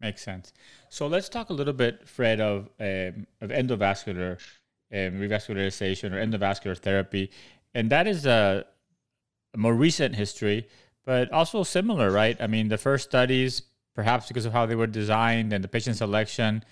Makes 0.00 0.22
sense. 0.22 0.52
So 0.88 1.06
let's 1.08 1.28
talk 1.28 1.50
a 1.50 1.52
little 1.52 1.74
bit, 1.74 2.08
Fred, 2.08 2.40
of 2.40 2.70
um, 2.80 3.26
of 3.42 3.50
endovascular 3.50 4.40
um, 4.92 5.20
revascularization 5.20 6.12
or 6.12 6.24
endovascular 6.24 6.76
therapy, 6.76 7.30
and 7.74 7.90
that 7.90 8.06
is 8.06 8.26
a, 8.26 8.64
a 9.54 9.58
more 9.58 9.74
recent 9.74 10.16
history, 10.16 10.68
but 11.04 11.30
also 11.32 11.62
similar, 11.62 12.10
right? 12.10 12.36
I 12.40 12.46
mean, 12.46 12.68
the 12.68 12.78
first 12.78 13.08
studies 13.08 13.62
perhaps 13.94 14.28
because 14.28 14.46
of 14.46 14.52
how 14.52 14.66
they 14.66 14.74
were 14.74 14.86
designed 14.86 15.52
and 15.52 15.62
the 15.62 15.68
patient 15.68 15.96
selection 15.96 16.64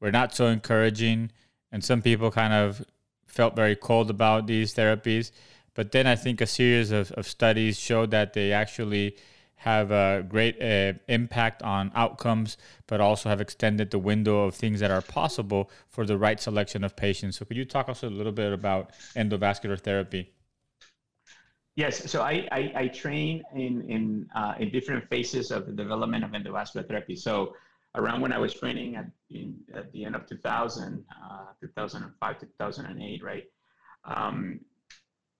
were 0.00 0.12
not 0.12 0.34
so 0.34 0.46
encouraging. 0.46 1.30
And 1.72 1.82
some 1.84 2.02
people 2.02 2.30
kind 2.30 2.52
of 2.52 2.84
felt 3.26 3.56
very 3.56 3.76
cold 3.76 4.10
about 4.10 4.46
these 4.46 4.74
therapies. 4.74 5.30
But 5.74 5.92
then 5.92 6.06
I 6.06 6.14
think 6.14 6.40
a 6.40 6.46
series 6.46 6.90
of, 6.90 7.10
of 7.12 7.26
studies 7.26 7.78
showed 7.78 8.10
that 8.10 8.32
they 8.32 8.52
actually 8.52 9.16
have 9.64 9.90
a 9.90 10.22
great 10.28 10.60
uh, 10.60 10.92
impact 11.08 11.62
on 11.62 11.90
outcomes, 11.94 12.58
but 12.86 13.00
also 13.00 13.30
have 13.30 13.40
extended 13.40 13.90
the 13.90 13.98
window 13.98 14.44
of 14.44 14.54
things 14.54 14.78
that 14.80 14.90
are 14.90 15.00
possible 15.00 15.70
for 15.88 16.04
the 16.04 16.18
right 16.18 16.38
selection 16.38 16.84
of 16.84 16.94
patients. 16.94 17.38
So, 17.38 17.46
could 17.46 17.56
you 17.56 17.64
talk 17.64 17.88
also 17.88 18.06
a 18.06 18.10
little 18.20 18.32
bit 18.32 18.52
about 18.52 18.90
endovascular 19.16 19.80
therapy? 19.80 20.30
Yes, 21.76 22.10
so 22.10 22.20
I, 22.20 22.46
I, 22.52 22.72
I 22.76 22.88
train 22.88 23.42
in 23.54 23.80
in 23.88 24.28
uh, 24.36 24.54
in 24.58 24.70
different 24.70 25.08
phases 25.08 25.50
of 25.50 25.66
the 25.66 25.72
development 25.72 26.24
of 26.24 26.30
endovascular 26.32 26.86
therapy. 26.86 27.16
So 27.16 27.54
around 27.94 28.20
when 28.20 28.32
I 28.32 28.38
was 28.38 28.52
training 28.52 28.96
at, 28.96 29.06
in, 29.30 29.56
at 29.74 29.90
the 29.92 30.04
end 30.04 30.14
of 30.14 30.26
2000, 30.26 31.04
uh, 31.10 31.38
2005, 31.60 32.40
2008, 32.40 33.22
right? 33.22 33.44
Um, 34.04 34.60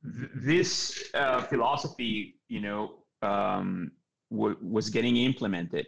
th- 0.02 0.30
this 0.34 1.10
uh, 1.12 1.42
philosophy, 1.42 2.36
you 2.48 2.60
know, 2.60 2.94
um, 3.22 3.90
w- 4.30 4.56
was 4.62 4.90
getting 4.90 5.16
implemented. 5.16 5.86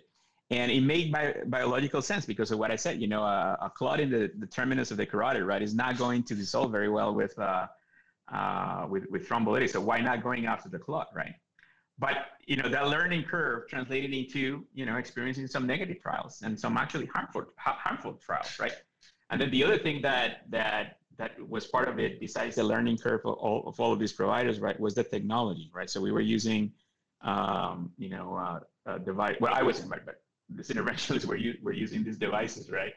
And 0.51 0.70
it 0.70 0.83
made 0.83 1.11
bi- 1.11 1.42
biological 1.46 2.01
sense 2.03 2.25
because 2.25 2.51
of 2.53 2.59
what 2.59 2.70
I 2.70 2.77
said. 2.77 3.01
You 3.01 3.09
know, 3.09 3.22
a, 3.22 3.59
a 3.62 3.70
clot 3.70 3.99
in 4.01 4.11
the, 4.11 4.31
the 4.38 4.46
terminus 4.46 4.90
of 4.90 4.96
the 4.96 5.07
carotid, 5.07 5.42
right, 5.42 5.62
is 5.62 5.75
not 5.75 5.99
going 5.99 6.22
to 6.25 6.35
dissolve 6.35 6.70
very 6.70 6.88
well 6.88 7.14
with 7.14 7.37
uh, 7.38 7.66
uh, 8.33 8.87
with, 8.88 9.05
with 9.11 9.29
thrombolytics. 9.29 9.70
So 9.70 9.81
why 9.81 10.01
not 10.01 10.22
going 10.22 10.46
after 10.46 10.68
the 10.68 10.79
clot, 10.79 11.09
right? 11.14 11.35
But 11.99 12.16
you 12.46 12.57
know 12.57 12.68
that 12.68 12.88
learning 12.88 13.25
curve 13.25 13.68
translated 13.68 14.12
into 14.12 14.64
you 14.75 14.85
know 14.87 14.96
experiencing 14.96 15.46
some 15.46 15.66
negative 15.66 16.01
trials 16.03 16.42
and 16.42 16.59
some 16.59 16.77
actually 16.77 17.07
harmful 17.07 17.46
harmful 17.57 18.20
trials, 18.25 18.59
right? 18.61 18.75
And 19.31 19.40
then 19.40 19.51
the 19.51 19.64
other 19.64 19.79
thing 19.79 20.03
that 20.03 20.42
that 20.51 20.99
that 21.18 21.33
was 21.49 21.66
part 21.66 21.88
of 21.88 21.99
it, 21.99 22.20
besides 22.20 22.57
the 22.57 22.64
learning 22.64 22.99
curve 22.99 23.20
of 23.25 23.35
all 23.35 23.66
of, 23.66 23.81
all 23.81 23.92
of 23.92 23.99
these 23.99 24.12
providers, 24.12 24.61
right, 24.61 24.79
was 24.79 24.94
the 24.94 25.05
technology, 25.05 25.70
right? 25.72 25.88
So 25.88 26.01
we 26.01 26.12
were 26.12 26.20
using, 26.20 26.72
um, 27.27 27.93
you 27.99 28.09
know, 28.09 28.61
uh, 28.87 28.99
device. 28.99 29.37
Well, 29.41 29.53
I 29.55 29.62
wasn't, 29.62 29.91
right, 29.91 30.05
but 30.05 30.23
this 30.49 30.69
interventionalists 30.69 31.27
were, 31.27 31.39
were 31.62 31.73
using 31.73 32.05
these 32.05 32.17
devices, 32.17 32.71
right? 32.71 32.95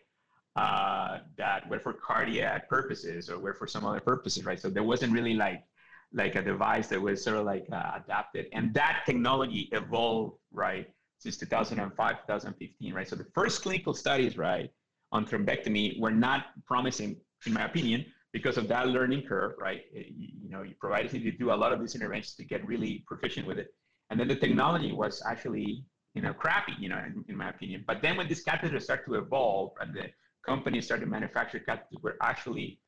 uh, 0.55 1.19
that 1.37 1.69
were 1.69 1.79
for 1.79 1.93
cardiac 1.93 2.67
purposes 2.69 3.29
or 3.29 3.39
were 3.39 3.53
for 3.53 3.67
some 3.67 3.85
other 3.85 3.99
purposes, 3.99 4.45
right? 4.45 4.59
So 4.59 4.69
there 4.69 4.83
wasn't 4.83 5.13
really 5.13 5.33
like 5.33 5.63
like 6.11 6.35
a 6.35 6.41
device 6.41 6.87
that 6.87 6.99
was 6.99 7.23
sort 7.23 7.37
of 7.37 7.45
like 7.45 7.67
uh, 7.71 7.99
adapted, 8.03 8.47
and 8.51 8.73
that 8.73 9.03
technology 9.05 9.69
evolved 9.71 10.37
right 10.51 10.87
since 11.19 11.37
2005, 11.37 12.15
2015, 12.27 12.93
right? 12.93 13.07
So 13.07 13.15
the 13.15 13.27
first 13.35 13.61
clinical 13.61 13.93
studies, 13.93 14.37
right, 14.37 14.71
on 15.11 15.25
thrombectomy 15.25 15.99
were 15.99 16.11
not 16.11 16.47
promising, 16.65 17.17
in 17.45 17.53
my 17.53 17.65
opinion, 17.65 18.05
because 18.33 18.57
of 18.57 18.67
that 18.69 18.87
learning 18.87 19.23
curve, 19.27 19.53
right? 19.59 19.81
You, 19.93 20.29
you 20.43 20.49
know, 20.49 20.63
you 20.63 20.73
provided 20.79 21.13
you 21.13 21.31
do 21.31 21.51
a 21.51 21.59
lot 21.63 21.73
of 21.73 21.79
these 21.79 21.93
interventions 21.93 22.35
to 22.35 22.43
get 22.43 22.65
really 22.65 23.03
proficient 23.05 23.45
with 23.45 23.59
it, 23.59 23.73
and 24.09 24.19
then 24.19 24.27
the 24.27 24.35
technology 24.35 24.91
was 24.91 25.21
actually 25.27 25.83
you 26.13 26.21
know 26.21 26.33
crappy, 26.33 26.73
you 26.79 26.89
know, 26.89 26.97
in, 26.97 27.23
in 27.27 27.35
my 27.35 27.49
opinion. 27.49 27.83
But 27.85 28.01
then 28.01 28.17
when 28.17 28.27
these 28.27 28.43
catheters 28.43 28.83
start 28.83 29.05
to 29.05 29.15
evolve 29.15 29.71
and 29.79 29.93
the 29.93 30.05
companies 30.45 30.85
started 30.85 31.05
to 31.05 31.11
manufacture 31.11 31.59
catheters 31.59 32.01
were 32.01 32.17
actually 32.21 32.79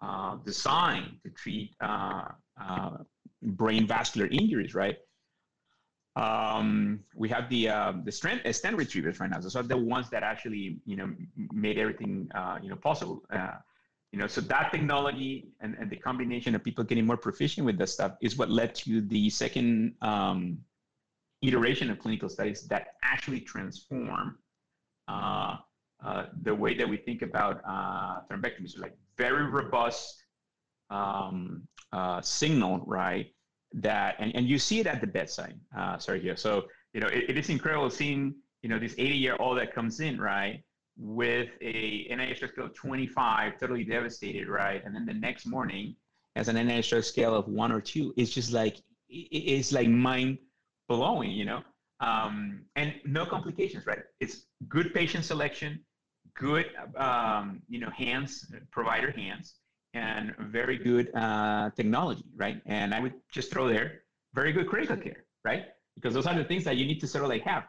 uh, 0.00 0.36
designed 0.44 1.18
to 1.24 1.30
treat 1.30 1.74
uh, 1.80 2.28
uh, 2.60 2.96
brain 3.42 3.86
vascular 3.86 4.28
injuries, 4.28 4.74
right? 4.74 4.96
Um, 6.16 7.00
we 7.14 7.28
have 7.30 7.48
the 7.48 7.68
uh, 7.68 7.92
the 8.04 8.12
strength 8.12 8.44
uh, 8.44 8.52
stent 8.52 8.76
retrievers 8.76 9.20
right 9.20 9.30
now. 9.30 9.40
So, 9.40 9.62
the 9.62 9.76
ones 9.76 10.10
that 10.10 10.22
actually 10.22 10.78
you 10.84 10.96
know 10.96 11.14
made 11.52 11.78
everything 11.78 12.28
uh, 12.34 12.58
you 12.62 12.68
know 12.68 12.76
possible. 12.76 13.22
You 14.12 14.18
know, 14.18 14.26
so 14.26 14.42
that 14.42 14.70
technology 14.70 15.48
and, 15.60 15.74
and 15.80 15.90
the 15.90 15.96
combination 15.96 16.54
of 16.54 16.62
people 16.62 16.84
getting 16.84 17.06
more 17.06 17.16
proficient 17.16 17.64
with 17.64 17.78
that 17.78 17.88
stuff 17.88 18.12
is 18.20 18.36
what 18.36 18.50
led 18.50 18.74
to 18.74 19.00
the 19.00 19.30
second 19.30 19.94
um, 20.02 20.58
iteration 21.40 21.90
of 21.90 21.98
clinical 21.98 22.28
studies 22.28 22.66
that 22.68 22.88
actually 23.02 23.40
transform 23.40 24.38
uh, 25.08 25.56
uh, 26.04 26.26
the 26.42 26.54
way 26.54 26.74
that 26.74 26.86
we 26.86 26.98
think 26.98 27.22
about 27.22 27.62
uh, 27.66 28.20
thrombectomy. 28.30 28.68
So 28.68 28.80
like 28.82 28.96
very 29.16 29.46
robust 29.46 30.22
um, 30.90 31.62
uh, 31.92 32.20
signal, 32.20 32.82
right? 32.86 33.32
That 33.74 34.16
and, 34.18 34.34
and 34.36 34.46
you 34.46 34.58
see 34.58 34.80
it 34.80 34.86
at 34.86 35.00
the 35.00 35.06
bedside, 35.06 35.58
uh, 35.76 35.96
here 35.98 36.36
So 36.36 36.64
you 36.92 37.00
know 37.00 37.06
it, 37.06 37.30
it 37.30 37.38
is 37.38 37.48
incredible 37.48 37.88
seeing 37.88 38.34
you 38.62 38.68
know 38.68 38.78
this 38.78 38.94
80 38.98 39.16
year 39.16 39.36
old 39.40 39.56
that 39.56 39.74
comes 39.74 40.00
in, 40.00 40.20
right, 40.20 40.62
with 40.96 41.48
a 41.60 42.08
NIH 42.10 42.48
scale 42.48 42.66
of 42.66 42.74
25, 42.74 43.58
totally 43.58 43.84
devastated, 43.84 44.48
right, 44.48 44.82
and 44.84 44.94
then 44.94 45.06
the 45.06 45.14
next 45.14 45.46
morning 45.46 45.96
as 46.36 46.48
an 46.48 46.56
NIH 46.56 47.04
scale 47.04 47.34
of 47.34 47.48
one 47.48 47.72
or 47.72 47.80
two. 47.80 48.12
It's 48.16 48.30
just 48.30 48.52
like 48.52 48.78
it's 49.08 49.72
like 49.72 49.88
mind 49.88 50.38
blowing, 50.88 51.30
you 51.30 51.44
know. 51.44 51.62
Um, 52.00 52.62
and 52.74 52.94
no 53.04 53.24
complications, 53.26 53.86
right? 53.86 54.02
It's 54.20 54.46
good 54.68 54.92
patient 54.92 55.24
selection, 55.24 55.80
good, 56.34 56.66
um, 56.96 57.62
you 57.68 57.78
know, 57.78 57.90
hands, 57.90 58.50
provider 58.70 59.12
hands, 59.12 59.54
and 59.94 60.34
very 60.38 60.78
good 60.78 61.14
uh, 61.14 61.70
technology, 61.76 62.24
right? 62.34 62.60
And 62.66 62.94
I 62.94 63.00
would 63.00 63.14
just 63.30 63.52
throw 63.52 63.68
there 63.68 64.02
very 64.34 64.52
good 64.52 64.68
critical 64.68 64.96
care, 64.96 65.24
right? 65.44 65.66
Because 65.94 66.14
those 66.14 66.26
are 66.26 66.34
the 66.34 66.44
things 66.44 66.64
that 66.64 66.76
you 66.76 66.86
need 66.86 67.00
to 67.00 67.06
sort 67.06 67.24
of 67.24 67.30
like 67.30 67.42
have. 67.42 67.64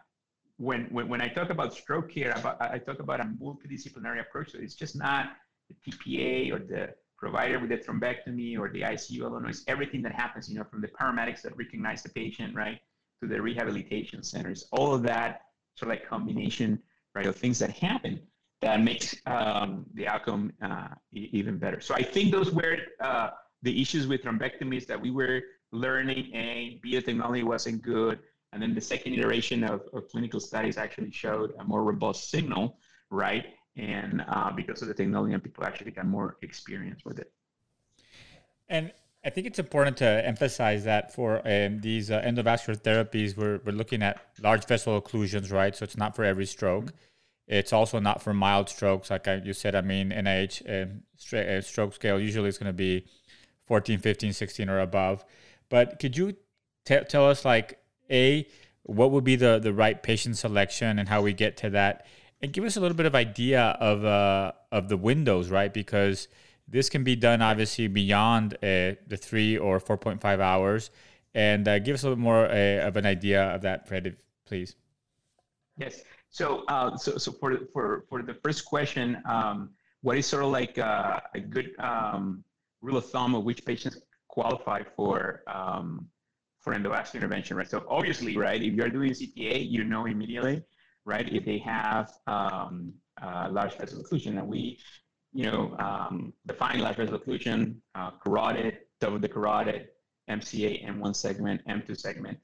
When, 0.57 0.85
when, 0.85 1.07
when 1.07 1.21
I 1.21 1.27
talk 1.27 1.49
about 1.49 1.73
stroke 1.73 2.11
care, 2.11 2.33
I 2.59 2.77
talk 2.77 2.99
about 2.99 3.19
a 3.19 3.23
multidisciplinary 3.23 4.21
approach. 4.21 4.51
So 4.51 4.59
it's 4.59 4.75
just 4.75 4.95
not 4.95 5.31
the 5.69 5.91
TPA 5.91 6.53
or 6.53 6.59
the 6.59 6.93
provider 7.17 7.59
with 7.59 7.69
the 7.69 7.77
thrombectomy 7.77 8.59
or 8.59 8.69
the 8.69 8.81
ICU 8.81 9.21
alone. 9.21 9.47
It's 9.47 9.63
everything 9.67 10.01
that 10.03 10.13
happens, 10.13 10.49
you 10.49 10.57
know, 10.57 10.63
from 10.63 10.81
the 10.81 10.89
paramedics 10.89 11.41
that 11.41 11.57
recognize 11.57 12.03
the 12.03 12.09
patient, 12.09 12.55
right, 12.55 12.79
to 13.21 13.27
the 13.27 13.41
rehabilitation 13.41 14.23
centers. 14.23 14.67
All 14.71 14.93
of 14.93 15.03
that 15.03 15.41
sort 15.75 15.91
of 15.91 15.97
like 15.97 16.07
combination, 16.07 16.79
right, 17.15 17.25
of 17.25 17.35
things 17.35 17.59
that 17.59 17.71
happen 17.71 18.21
that 18.63 18.81
makes 18.81 19.15
um, 19.25 19.85
the 19.93 20.07
outcome 20.07 20.53
uh, 20.61 20.87
even 21.11 21.57
better. 21.57 21.81
So 21.81 21.93
I 21.95 22.01
think 22.01 22.31
those 22.31 22.51
were 22.51 22.77
uh, 23.01 23.31
the 23.61 23.81
issues 23.81 24.07
with 24.07 24.23
thrombectomies 24.23 24.87
that 24.87 24.99
we 24.99 25.11
were 25.11 25.41
learning. 25.71 26.33
A, 26.33 26.79
B, 26.81 26.95
the 26.95 27.01
technology 27.01 27.43
wasn't 27.43 27.81
good. 27.81 28.19
And 28.53 28.61
then 28.61 28.75
the 28.75 28.81
second 28.81 29.13
iteration 29.13 29.63
of, 29.63 29.81
of 29.93 30.07
clinical 30.09 30.39
studies 30.39 30.77
actually 30.77 31.11
showed 31.11 31.53
a 31.59 31.63
more 31.63 31.83
robust 31.83 32.29
signal, 32.29 32.77
right? 33.09 33.45
And 33.75 34.23
uh, 34.27 34.51
because 34.51 34.81
of 34.83 34.87
the 34.87 34.93
technology, 34.93 35.33
and 35.33 35.43
people 35.43 35.63
actually 35.63 35.91
got 35.91 36.05
more 36.05 36.37
experience 36.43 37.01
with 37.03 37.17
it. 37.17 37.31
And 38.69 38.91
I 39.25 39.29
think 39.31 39.47
it's 39.47 39.59
important 39.59 39.97
to 39.97 40.05
emphasize 40.05 40.83
that 40.83 41.13
for 41.13 41.37
um, 41.47 41.79
these 41.79 42.11
uh, 42.11 42.21
endovascular 42.21 42.77
therapies, 42.77 43.35
we're, 43.35 43.59
we're 43.65 43.71
looking 43.71 44.03
at 44.03 44.21
large 44.41 44.65
vessel 44.65 45.01
occlusions, 45.01 45.51
right? 45.51 45.75
So 45.75 45.83
it's 45.83 45.97
not 45.97 46.15
for 46.15 46.23
every 46.23 46.45
stroke. 46.45 46.93
It's 47.47 47.73
also 47.73 47.99
not 47.99 48.21
for 48.21 48.33
mild 48.33 48.69
strokes, 48.69 49.09
like 49.09 49.27
I, 49.27 49.35
you 49.35 49.53
said. 49.53 49.75
I 49.75 49.81
mean, 49.81 50.11
NIH 50.11 50.83
um, 50.83 51.03
uh, 51.37 51.61
stroke 51.61 51.93
scale 51.93 52.19
usually 52.19 52.49
is 52.49 52.57
going 52.57 52.69
to 52.69 52.73
be 52.73 53.05
14, 53.65 53.99
15, 53.99 54.33
16 54.33 54.69
or 54.69 54.79
above. 54.79 55.25
But 55.69 55.99
could 55.99 56.15
you 56.15 56.35
t- 56.85 56.99
tell 57.07 57.27
us, 57.27 57.43
like, 57.43 57.79
A, 58.09 58.47
what 58.83 59.11
would 59.11 59.23
be 59.23 59.35
the, 59.35 59.59
the 59.59 59.73
right 59.73 60.01
patient 60.01 60.37
selection 60.37 60.99
and 60.99 61.07
how 61.07 61.21
we 61.21 61.33
get 61.33 61.57
to 61.57 61.69
that? 61.71 62.05
And 62.41 62.51
give 62.51 62.65
us 62.65 62.75
a 62.75 62.81
little 62.81 62.97
bit 62.97 63.05
of 63.05 63.15
idea 63.15 63.77
of, 63.79 64.03
uh, 64.03 64.51
of 64.71 64.89
the 64.89 64.97
windows, 64.97 65.49
right? 65.49 65.73
Because 65.73 66.27
this 66.67 66.89
can 66.89 67.03
be 67.03 67.15
done 67.15 67.41
obviously 67.41 67.87
beyond 67.87 68.55
uh, 68.55 68.99
the 69.07 69.17
three 69.17 69.57
or 69.57 69.79
4.5 69.79 70.39
hours. 70.39 70.91
And 71.33 71.67
uh, 71.67 71.79
give 71.79 71.93
us 71.95 72.03
a 72.03 72.09
little 72.09 72.21
more 72.21 72.45
uh, 72.45 72.87
of 72.87 72.97
an 72.97 73.05
idea 73.05 73.43
of 73.43 73.61
that, 73.61 73.87
Fred, 73.87 74.17
please. 74.45 74.75
Yes. 75.77 76.01
So, 76.29 76.63
uh, 76.67 76.97
so, 76.97 77.17
so 77.17 77.31
for, 77.31 77.57
for, 77.71 78.05
for 78.09 78.21
the 78.21 78.33
first 78.33 78.65
question, 78.65 79.21
um, 79.25 79.69
what 80.01 80.17
is 80.17 80.25
sort 80.25 80.43
of 80.43 80.51
like 80.51 80.77
uh, 80.77 81.21
a 81.33 81.39
good 81.39 81.71
um, 81.79 82.43
rule 82.81 82.97
of 82.97 83.09
thumb 83.09 83.35
of 83.35 83.43
which 83.43 83.65
patients 83.65 83.97
qualify 84.27 84.81
for 84.95 85.43
um, 85.47 86.07
for 86.63 86.73
endovascular 86.73 87.15
intervention, 87.15 87.57
right? 87.57 87.69
So 87.69 87.85
obviously, 87.89 88.37
right, 88.37 88.61
if 88.61 88.73
you're 88.73 88.89
doing 88.89 89.11
CTA, 89.11 89.69
you 89.69 89.83
know 89.83 90.05
immediately, 90.05 90.63
right, 91.05 91.27
if 91.31 91.45
they 91.45 91.57
have 91.59 92.11
um, 92.25 92.93
uh, 93.21 93.49
large 93.51 93.75
vessel 93.77 94.01
occlusion, 94.01 94.39
and 94.39 94.47
we, 94.47 94.79
you 95.33 95.45
know, 95.45 95.75
um, 95.77 96.33
define 96.47 96.79
large 96.79 96.95
vessel 96.95 97.19
occlusion, 97.19 97.75
uh, 97.95 98.11
carotid, 98.11 98.77
double 99.01 99.19
the 99.19 99.27
carotid, 99.27 99.89
MCA, 100.29 100.87
M1 100.87 101.15
segment, 101.15 101.61
M2 101.67 101.99
segment. 101.99 102.37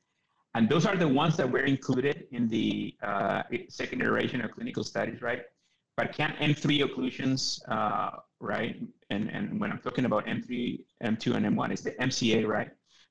And 0.54 0.68
those 0.68 0.86
are 0.86 0.98
the 0.98 1.08
ones 1.08 1.38
that 1.38 1.50
were 1.50 1.64
included 1.64 2.28
in 2.32 2.50
the 2.50 2.96
uh, 3.02 3.44
second 3.70 4.02
iteration 4.02 4.42
of 4.42 4.52
clinical 4.52 4.84
studies, 4.84 5.22
right? 5.22 5.44
But 5.96 6.14
can 6.14 6.32
M3 6.42 6.82
occlusions, 6.82 7.60
uh, 7.70 8.18
right? 8.40 8.82
And, 9.10 9.30
and 9.30 9.60
when 9.60 9.72
I'm 9.72 9.80
talking 9.80 10.06
about 10.06 10.26
M3, 10.26 10.84
M2, 11.04 11.36
and 11.36 11.46
M1, 11.46 11.72
it's 11.72 11.82
the 11.84 11.92
MCA, 11.92 12.48
right? 12.48 12.70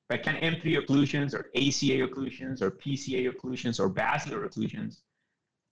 But 0.09 0.23
can 0.23 0.35
M3 0.35 0.83
occlusions 0.83 1.35
or 1.35 1.51
ACA 1.55 2.07
occlusions 2.07 2.61
or 2.63 2.71
PCA 2.71 3.31
occlusions 3.31 3.79
or 3.79 3.87
basilar 3.87 4.49
occlusions 4.49 5.01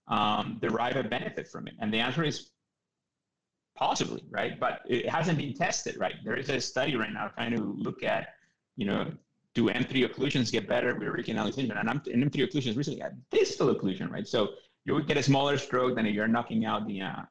um, 0.06 0.58
derive 0.60 0.96
a 0.96 1.02
benefit 1.02 1.48
from 1.48 1.66
it? 1.66 1.74
And 1.80 1.92
the 1.92 1.98
answer 1.98 2.22
is 2.22 2.50
possibly, 3.76 4.22
right? 4.30 4.58
But 4.58 4.82
it 4.88 5.08
hasn't 5.08 5.38
been 5.38 5.54
tested, 5.54 5.98
right? 5.98 6.14
There 6.24 6.36
is 6.36 6.48
a 6.50 6.60
study 6.60 6.96
right 6.96 7.12
now 7.12 7.28
trying 7.28 7.50
to 7.56 7.62
look 7.62 8.04
at, 8.04 8.34
you 8.76 8.86
know, 8.86 9.10
do 9.54 9.64
M3 9.68 10.08
occlusions 10.08 10.52
get 10.52 10.68
better 10.68 10.94
with? 10.94 11.28
And, 11.28 11.40
I'm, 11.40 12.00
and 12.12 12.30
M3 12.30 12.48
occlusions 12.48 12.76
recently 12.76 13.00
had 13.00 13.20
distal 13.32 13.74
occlusion, 13.74 14.08
right? 14.08 14.26
So 14.26 14.50
you 14.84 14.94
would 14.94 15.08
get 15.08 15.16
a 15.16 15.22
smaller 15.22 15.58
stroke 15.58 15.96
than 15.96 16.06
if 16.06 16.14
you're 16.14 16.28
knocking 16.28 16.64
out 16.64 16.86
the 16.86 17.02
uh, 17.02 17.22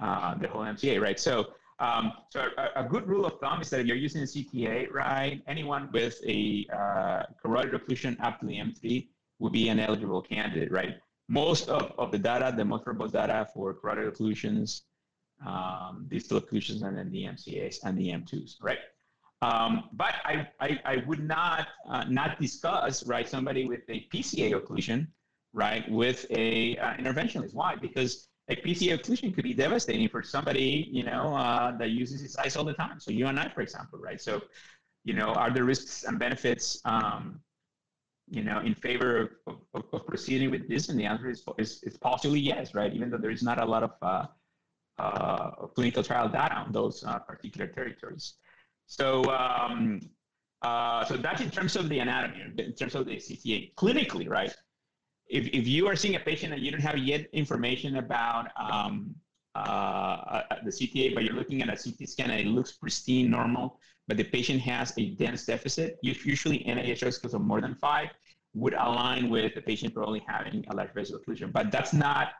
uh, 0.00 0.34
the 0.38 0.48
whole 0.48 0.62
MCA, 0.62 1.00
right? 1.00 1.18
So 1.18 1.48
um, 1.80 2.12
so 2.28 2.48
a, 2.58 2.84
a, 2.84 2.84
good 2.84 3.08
rule 3.08 3.24
of 3.24 3.40
thumb 3.40 3.62
is 3.62 3.70
that 3.70 3.80
if 3.80 3.86
you're 3.86 3.96
using 3.96 4.22
a 4.22 4.26
CTA, 4.26 4.92
right, 4.92 5.42
anyone 5.46 5.88
with 5.92 6.20
a 6.26 6.66
uh, 6.72 7.22
carotid 7.42 7.72
occlusion 7.72 8.22
up 8.22 8.38
to 8.40 8.46
the 8.46 8.54
M3 8.54 9.08
would 9.38 9.52
be 9.52 9.70
an 9.70 9.80
eligible 9.80 10.20
candidate, 10.20 10.70
right? 10.70 10.96
Most 11.28 11.68
of, 11.68 11.92
of 11.96 12.12
the 12.12 12.18
data, 12.18 12.52
the 12.54 12.64
most 12.64 12.86
robust 12.86 13.14
data 13.14 13.48
for 13.54 13.72
carotid 13.72 14.12
occlusions, 14.12 14.82
um, 15.46 16.06
distal 16.08 16.40
occlusions, 16.40 16.82
and 16.82 16.96
then 16.98 17.10
the 17.10 17.24
MCAs 17.24 17.78
and 17.82 17.96
the 17.96 18.08
M2s, 18.08 18.56
right? 18.60 18.80
Um, 19.42 19.88
but 19.94 20.14
I, 20.26 20.46
I, 20.60 20.80
I, 20.84 20.96
would 21.06 21.26
not 21.26 21.68
uh, 21.88 22.04
not 22.04 22.38
discuss 22.38 23.06
right 23.06 23.26
somebody 23.26 23.64
with 23.64 23.88
a 23.88 24.06
PCA 24.12 24.52
occlusion 24.52 25.06
right 25.54 25.90
with 25.90 26.26
a 26.30 26.76
uh, 26.76 26.92
interventionist. 26.94 27.54
Why? 27.54 27.74
Because 27.74 28.28
a 28.50 28.56
PCA 28.56 28.98
occlusion 28.98 29.34
could 29.34 29.44
be 29.44 29.54
devastating 29.54 30.08
for 30.08 30.22
somebody 30.22 30.88
you 30.90 31.04
know 31.04 31.34
uh, 31.34 31.76
that 31.78 31.90
uses 31.90 32.20
his 32.20 32.36
eyes 32.36 32.56
all 32.56 32.64
the 32.64 32.74
time. 32.74 32.98
So 33.00 33.10
you 33.10 33.26
and 33.26 33.38
I, 33.38 33.48
for 33.48 33.62
example, 33.62 33.98
right? 33.98 34.20
So 34.20 34.42
you 35.04 35.14
know, 35.14 35.28
are 35.28 35.50
there 35.50 35.64
risks 35.64 36.04
and 36.04 36.18
benefits 36.18 36.80
um, 36.84 37.40
you 38.28 38.42
know 38.42 38.60
in 38.60 38.74
favor 38.74 39.38
of, 39.46 39.56
of, 39.74 39.84
of, 39.92 40.06
proceeding 40.06 40.50
with 40.50 40.68
this? 40.68 40.88
And 40.88 40.98
the 40.98 41.06
answer 41.06 41.30
is, 41.30 41.42
is, 41.58 41.82
is 41.82 41.96
possibly 41.96 42.40
yes, 42.40 42.74
right? 42.74 42.92
Even 42.92 43.10
though 43.10 43.18
there 43.18 43.30
is 43.30 43.42
not 43.42 43.60
a 43.60 43.64
lot 43.64 43.82
of 43.82 43.92
uh, 44.02 44.26
uh, 44.98 45.50
clinical 45.74 46.02
trial 46.02 46.28
data 46.28 46.54
on 46.56 46.72
those 46.72 47.04
uh, 47.04 47.18
particular 47.20 47.66
territories. 47.66 48.34
So, 48.86 49.24
um, 49.32 50.00
uh, 50.62 51.04
so 51.04 51.16
that's 51.16 51.40
in 51.40 51.50
terms 51.50 51.76
of 51.76 51.88
the 51.88 52.00
anatomy, 52.00 52.52
in 52.58 52.74
terms 52.74 52.94
of 52.94 53.06
the 53.06 53.16
CTA. 53.16 53.74
Clinically, 53.74 54.28
right? 54.28 54.54
If, 55.30 55.46
if 55.46 55.66
you 55.66 55.86
are 55.86 55.96
seeing 55.96 56.16
a 56.16 56.20
patient 56.20 56.52
and 56.52 56.62
you 56.62 56.70
don't 56.70 56.80
have 56.80 56.98
yet 56.98 57.28
information 57.32 57.96
about 57.96 58.48
um, 58.56 59.14
uh, 59.54 59.58
uh 59.58 60.42
the 60.64 60.70
CTA, 60.70 61.14
but 61.14 61.24
you're 61.24 61.34
looking 61.34 61.62
at 61.62 61.68
a 61.68 61.76
CT 61.82 62.08
scan 62.08 62.30
and 62.30 62.40
it 62.40 62.46
looks 62.46 62.72
pristine, 62.72 63.30
normal, 63.30 63.78
but 64.08 64.16
the 64.16 64.24
patient 64.24 64.60
has 64.60 64.92
a 64.98 65.10
dense 65.10 65.46
deficit, 65.46 65.98
usually 66.02 66.64
NIHR 66.64 67.12
scores 67.12 67.34
of 67.34 67.42
more 67.42 67.60
than 67.60 67.74
five 67.76 68.08
would 68.54 68.74
align 68.74 69.30
with 69.30 69.54
the 69.54 69.60
patient 69.60 69.94
probably 69.94 70.22
having 70.26 70.64
a 70.68 70.74
large 70.74 70.92
vessel 70.92 71.18
occlusion. 71.18 71.52
But 71.52 71.70
that's 71.70 71.92
not 71.92 72.32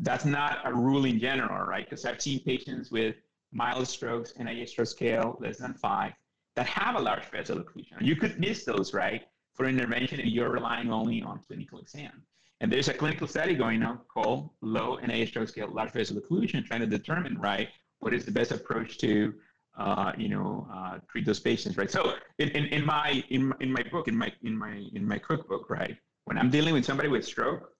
that's 0.00 0.24
not 0.24 0.58
a 0.64 0.74
rule 0.74 1.04
in 1.04 1.20
general, 1.20 1.64
right? 1.64 1.88
Because 1.88 2.04
I've 2.04 2.20
seen 2.20 2.40
patients 2.40 2.90
with 2.90 3.14
mild 3.52 3.86
strokes 3.86 4.32
stroke 4.66 4.88
scale 4.88 5.38
less 5.40 5.58
than 5.58 5.74
five 5.74 6.12
that 6.56 6.66
have 6.66 6.96
a 6.96 7.00
large 7.00 7.24
vessel 7.26 7.58
occlusion. 7.58 8.00
You 8.00 8.16
could 8.16 8.40
miss 8.40 8.64
those, 8.64 8.92
right, 8.92 9.22
for 9.54 9.66
intervention 9.66 10.18
if 10.20 10.26
you're 10.26 10.50
relying 10.50 10.92
only 10.92 11.22
on 11.22 11.40
clinical 11.46 11.78
exam. 11.78 12.22
And 12.62 12.70
there's 12.70 12.86
a 12.86 12.94
clinical 12.94 13.26
study 13.26 13.56
going 13.56 13.82
on 13.82 13.98
called 14.06 14.50
low 14.60 14.96
NIH 14.98 15.28
stroke 15.28 15.48
scale 15.48 15.68
large 15.68 15.90
vessel 15.90 16.16
occlusion, 16.16 16.64
trying 16.64 16.80
to 16.80 16.86
determine, 16.86 17.36
right, 17.38 17.68
what 17.98 18.14
is 18.14 18.24
the 18.24 18.30
best 18.30 18.52
approach 18.52 18.98
to, 18.98 19.34
uh, 19.76 20.12
you 20.16 20.28
know, 20.28 20.68
uh, 20.72 20.98
treat 21.08 21.26
those 21.26 21.40
patients, 21.40 21.76
right? 21.76 21.90
So 21.90 22.14
in, 22.38 22.50
in, 22.50 22.66
in 22.66 22.86
my 22.86 23.24
in, 23.30 23.52
in 23.60 23.72
my 23.72 23.82
book, 23.90 24.06
in 24.06 24.16
my 24.16 24.32
in 24.44 24.56
my 24.56 24.84
in 24.94 25.06
my 25.06 25.18
cookbook, 25.18 25.70
right, 25.70 25.96
when 26.26 26.38
I'm 26.38 26.50
dealing 26.50 26.72
with 26.72 26.84
somebody 26.84 27.08
with 27.08 27.24
stroke, 27.24 27.72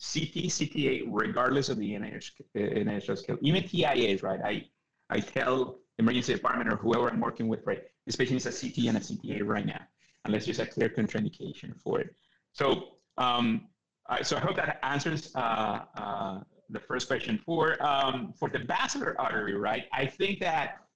CT, 0.00 0.36
CTA, 0.56 1.08
regardless 1.08 1.68
of 1.68 1.76
the 1.78 1.90
NIH, 1.94 3.18
scale, 3.18 3.38
even 3.40 3.64
TIAs, 3.64 4.22
right? 4.22 4.40
I 4.44 4.64
I 5.10 5.18
tell 5.18 5.80
emergency 5.98 6.34
department 6.34 6.72
or 6.72 6.76
whoever 6.76 7.08
I'm 7.08 7.18
working 7.18 7.48
with, 7.48 7.66
right, 7.66 7.82
this 8.06 8.14
patient 8.14 8.36
is 8.36 8.46
a 8.46 8.52
CT 8.52 8.86
and 8.86 8.98
a 8.98 9.00
CTA 9.00 9.44
right 9.44 9.66
now, 9.66 9.80
unless 10.26 10.44
there's 10.44 10.60
a 10.60 10.66
clear 10.66 10.88
contraindication 10.88 11.76
for 11.82 11.98
it. 11.98 12.14
So, 12.52 12.98
um, 13.16 13.66
I, 14.08 14.22
so 14.22 14.36
I 14.36 14.40
hope 14.40 14.56
that 14.56 14.78
answers 14.82 15.34
uh, 15.34 15.80
uh, 15.96 16.40
the 16.70 16.80
first 16.80 17.08
question. 17.08 17.38
For 17.44 17.82
um, 17.84 18.32
for 18.38 18.48
the 18.48 18.60
basilar 18.60 19.20
artery, 19.20 19.54
right? 19.54 19.84
I 19.92 20.06
think 20.06 20.40
that 20.40 20.88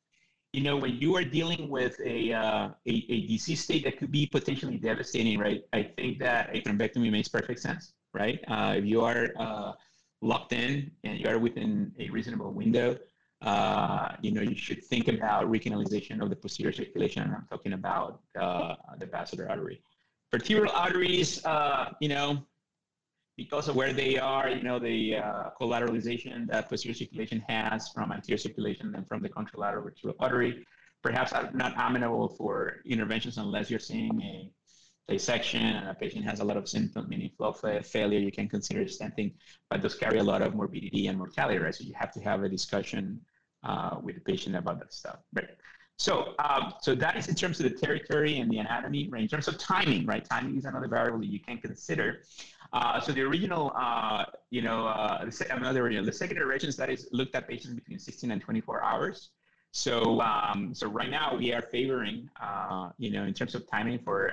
you 0.53 0.63
know, 0.63 0.77
when 0.77 0.97
you 0.97 1.17
are 1.17 1.25
dealing 1.25 1.71
with 1.71 1.99
a, 2.05 2.33
uh, 2.33 2.69
a, 2.87 3.07
a 3.09 3.27
disease 3.27 3.65
state 3.65 3.85
that 3.85 3.97
could 3.97 4.13
be 4.13 4.27
potentially 4.27 4.77
devastating, 4.77 5.39
right? 5.39 5.63
I 5.73 5.83
think 5.83 6.19
that 6.19 6.51
a 6.55 6.61
thrombectomy 6.61 7.11
makes 7.11 7.29
perfect 7.29 7.61
sense, 7.61 7.95
right? 8.13 8.39
Uh, 8.49 8.75
if 8.77 8.85
you 8.85 9.01
are 9.03 9.31
uh, 9.39 9.73
locked 10.21 10.53
in 10.53 10.91
and 11.05 11.19
you 11.19 11.27
are 11.27 11.39
within 11.39 11.93
a 11.99 12.11
reasonable 12.11 12.53
window, 12.53 12.99
uh, 13.41 14.15
you 14.21 14.31
know, 14.31 14.43
you 14.43 14.55
should 14.55 14.85
think 14.85 15.09
about 15.09 15.51
recanalization 15.51 16.21
of 16.23 16.29
the 16.29 16.37
posterior 16.37 16.73
circulation. 16.73 17.23
I'm 17.23 17.47
talking 17.49 17.73
about 17.73 18.21
uh, 18.39 18.75
the 18.99 19.07
basilar 19.07 19.49
artery. 19.49 19.83
Vertebral 20.31 20.71
arteries, 20.73 21.45
uh, 21.47 21.93
you 22.01 22.09
know, 22.09 22.47
because 23.37 23.69
of 23.69 23.77
where 23.77 23.93
they 23.93 24.19
are, 24.19 24.49
you 24.51 24.63
know, 24.63 24.79
the 24.79 25.17
uh, 25.17 25.51
collateralization 25.61 26.47
that 26.49 26.69
posterior 26.69 26.95
circulation 26.95 27.43
has 27.49 27.89
from 27.89 28.13
anterior 28.13 28.39
circulation 28.39 28.95
and 28.95 29.07
from 29.09 29.23
the 29.23 29.29
contralateral 29.29 29.85
vertebral 29.85 30.15
artery, 30.21 30.65
perhaps 31.03 31.33
not 31.55 31.73
amenable 31.77 32.29
for 32.29 32.77
interventions 32.87 33.39
unless 33.39 33.71
you're 33.71 33.81
seeing 33.81 34.21
a 34.23 34.51
dissection 35.13 35.63
and 35.63 35.89
a 35.89 35.95
patient 35.95 36.25
has 36.25 36.41
a 36.41 36.45
lot 36.45 36.57
of 36.57 36.69
symptoms, 36.69 37.09
meaning 37.09 37.31
flow 37.37 37.53
failure, 37.53 38.19
you 38.19 38.31
can 38.31 38.49
consider 38.49 38.85
stenting, 38.85 39.35
but 39.69 39.83
those 39.83 39.95
carry 39.95 40.19
a 40.19 40.23
lot 40.23 40.43
of 40.43 40.55
morbidity 40.55 41.09
and 41.09 41.19
mortality, 41.19 41.59
right? 41.59 41.75
So 41.75 41.85
you 41.85 41.95
have 41.97 42.13
to 42.13 42.21
have 42.21 42.43
a 42.43 42.49
discussion 42.49 43.21
uh, 43.65 43.97
with 44.03 44.15
the 44.17 44.21
patient 44.21 44.57
about 44.57 44.79
that 44.81 44.93
stuff, 44.93 45.19
right? 45.35 45.49
So, 45.99 46.35
um, 46.39 46.75
so 46.81 46.95
that 46.95 47.17
is 47.17 47.29
in 47.29 47.35
terms 47.35 47.61
of 47.61 47.71
the 47.71 47.79
territory 47.79 48.39
and 48.39 48.51
the 48.51 48.59
anatomy, 48.59 49.09
right? 49.09 49.23
In 49.23 49.29
terms 49.29 49.49
of 49.49 49.59
timing, 49.59 50.07
right? 50.07 50.25
Timing 50.25 50.57
is 50.57 50.65
another 50.65 50.89
variable 50.89 51.21
that 51.21 51.27
you 51.27 51.41
can 51.41 51.59
consider. 51.59 52.23
Uh, 52.73 52.99
so 52.99 53.13
the 53.13 53.21
original, 53.21 53.73
uh, 53.77 54.25
you 54.51 54.63
know, 54.63 54.87
uh, 54.87 55.25
the, 55.25 55.91
know, 55.91 56.05
the 56.05 56.13
secondary 56.13 56.47
region 56.47 56.73
studies 56.73 57.07
looked 57.13 57.35
at 57.35 57.47
patients 57.47 57.75
between 57.75 57.99
16 57.99 58.31
and 58.31 58.41
24 58.41 58.83
hours. 58.83 59.31
So, 59.73 60.21
um, 60.21 60.75
so 60.75 60.89
right 60.89 61.11
now 61.11 61.37
we 61.37 61.53
are 61.53 61.63
favoring, 61.63 62.29
uh, 62.43 62.91
you 62.99 63.11
know, 63.11 63.25
in 63.25 63.35
terms 63.35 63.55
of 63.55 63.69
timing 63.71 63.99
for 63.99 64.33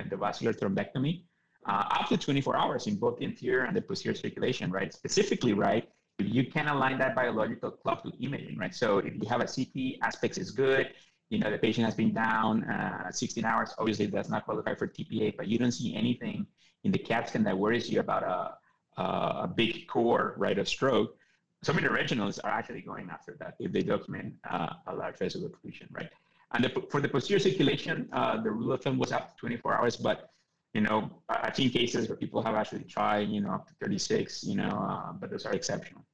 endovascular 0.00 0.56
thrombectomy, 0.56 1.22
uh, 1.66 1.84
up 1.90 2.08
to 2.08 2.16
24 2.16 2.56
hours 2.56 2.86
in 2.86 2.96
both 2.96 3.18
the 3.18 3.24
anterior 3.24 3.64
and 3.64 3.76
the 3.76 3.80
posterior 3.80 4.16
circulation, 4.16 4.70
right? 4.70 4.92
Specifically, 4.92 5.52
right, 5.52 5.88
if 6.18 6.32
you 6.32 6.44
can 6.44 6.68
align 6.68 6.98
that 6.98 7.14
biological 7.14 7.70
clock 7.70 8.02
to 8.04 8.12
imaging, 8.20 8.58
right? 8.58 8.74
So 8.74 8.98
if 8.98 9.14
you 9.14 9.28
have 9.28 9.40
a 9.40 9.46
CT, 9.46 9.98
ASPECTS 10.02 10.38
is 10.38 10.50
good, 10.50 10.90
you 11.30 11.38
know, 11.38 11.50
the 11.50 11.58
patient 11.58 11.84
has 11.86 11.94
been 11.94 12.12
down 12.12 12.64
uh, 12.64 13.10
16 13.10 13.44
hours, 13.44 13.74
obviously 13.78 14.06
does 14.06 14.28
not 14.28 14.44
qualify 14.44 14.74
for 14.74 14.86
TPA, 14.86 15.36
but 15.36 15.48
you 15.48 15.58
don't 15.58 15.72
see 15.72 15.94
anything 15.96 16.46
in 16.84 16.92
the 16.92 16.98
CAT 16.98 17.28
scan 17.28 17.42
that 17.44 17.58
worries 17.58 17.90
you 17.90 18.00
about 18.00 18.22
a, 18.22 19.02
a 19.02 19.48
big 19.48 19.86
core, 19.88 20.34
right, 20.36 20.58
of 20.58 20.68
stroke. 20.68 21.16
Some 21.62 21.78
interventionalists 21.78 22.38
are 22.44 22.50
actually 22.50 22.82
going 22.82 23.08
after 23.10 23.36
that 23.40 23.54
if 23.58 23.72
they 23.72 23.82
document 23.82 24.34
uh, 24.48 24.74
a 24.86 24.94
large 24.94 25.18
vessel 25.18 25.48
occlusion, 25.48 25.86
right? 25.90 26.10
And 26.52 26.64
the, 26.64 26.82
for 26.90 27.00
the 27.00 27.08
posterior 27.08 27.40
circulation, 27.40 28.08
uh, 28.12 28.40
the 28.40 28.50
rule 28.50 28.72
of 28.72 28.82
thumb 28.82 28.98
was 28.98 29.12
up 29.12 29.30
to 29.30 29.36
24 29.40 29.74
hours, 29.74 29.96
but 29.96 30.30
you 30.74 30.80
know, 30.80 31.10
I've 31.28 31.54
seen 31.54 31.70
cases 31.70 32.08
where 32.08 32.16
people 32.16 32.42
have 32.42 32.54
actually 32.56 32.84
tried, 32.84 33.28
you 33.28 33.40
know, 33.40 33.50
up 33.50 33.68
to 33.68 33.74
36, 33.80 34.44
you 34.44 34.56
know, 34.56 34.68
uh, 34.68 35.12
but 35.12 35.30
those 35.30 35.46
are 35.46 35.52
exceptional. 35.52 36.04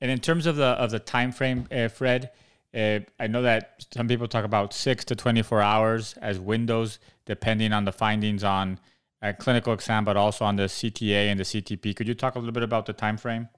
And 0.00 0.10
in 0.10 0.18
terms 0.18 0.46
of 0.46 0.56
the 0.56 0.64
of 0.64 0.90
the 0.90 0.98
time 0.98 1.32
frame, 1.32 1.66
uh, 1.70 1.88
Fred, 1.88 2.32
uh, 2.74 3.00
I 3.18 3.28
know 3.28 3.42
that 3.42 3.86
some 3.94 4.08
people 4.08 4.28
talk 4.28 4.44
about 4.44 4.74
six 4.74 5.04
to 5.06 5.16
24 5.16 5.62
hours 5.62 6.14
as 6.20 6.38
windows, 6.38 6.98
depending 7.24 7.72
on 7.72 7.84
the 7.84 7.92
findings 7.92 8.44
on 8.44 8.78
a 9.22 9.32
clinical 9.32 9.72
exam, 9.72 10.04
but 10.04 10.16
also 10.16 10.44
on 10.44 10.56
the 10.56 10.64
CTA 10.64 11.30
and 11.30 11.40
the 11.40 11.44
CTP. 11.44 11.94
Could 11.96 12.08
you 12.08 12.14
talk 12.14 12.34
a 12.34 12.38
little 12.38 12.52
bit 12.52 12.62
about 12.62 12.86
the 12.86 12.92
time 12.92 13.16
frame? 13.16 13.48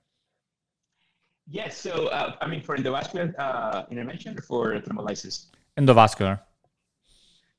Yes. 1.51 1.79
So, 1.79 2.09
uh, 2.09 2.37
I 2.41 2.47
mean, 2.47 2.63
for 2.63 2.77
endovascular 2.77 3.35
uh, 3.39 3.85
intervention 3.91 4.39
or 4.39 4.43
for 4.43 4.81
thrombolysis? 4.81 5.47
Endovascular. 5.79 6.41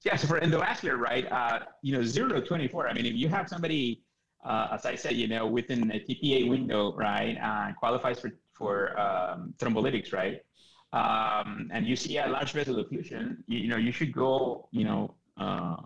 Yeah. 0.04 0.16
So 0.16 0.28
for 0.28 0.40
endovascular, 0.40 0.98
right? 0.98 1.30
Uh, 1.32 1.60
you 1.82 1.94
know, 1.94 2.04
zero 2.04 2.30
to 2.30 2.42
24. 2.42 2.88
I 2.88 2.94
mean, 2.94 3.06
if 3.06 3.16
you 3.16 3.28
have 3.30 3.50
somebody, 3.50 4.04
uh, 4.46 4.70
as 4.72 4.86
I 4.86 4.96
said, 4.96 5.14
you 5.14 5.28
know, 5.28 5.48
within 5.48 5.92
a 5.92 6.00
TPA 6.00 6.50
window, 6.50 6.96
right, 6.96 7.38
uh, 7.42 7.74
qualifies 7.80 8.20
for 8.20 8.32
for 8.54 9.00
um, 9.00 9.54
thrombolytics, 9.58 10.14
right? 10.14 10.42
Um, 10.92 11.70
and 11.72 11.88
you 11.88 11.96
see 11.96 12.18
a 12.18 12.28
large 12.28 12.52
vessel 12.52 12.84
occlusion, 12.84 13.38
you, 13.48 13.60
you 13.60 13.68
know, 13.70 13.78
you 13.78 13.92
should 13.92 14.12
go, 14.12 14.68
you 14.72 14.84
know, 14.84 15.16
uh, 15.38 15.78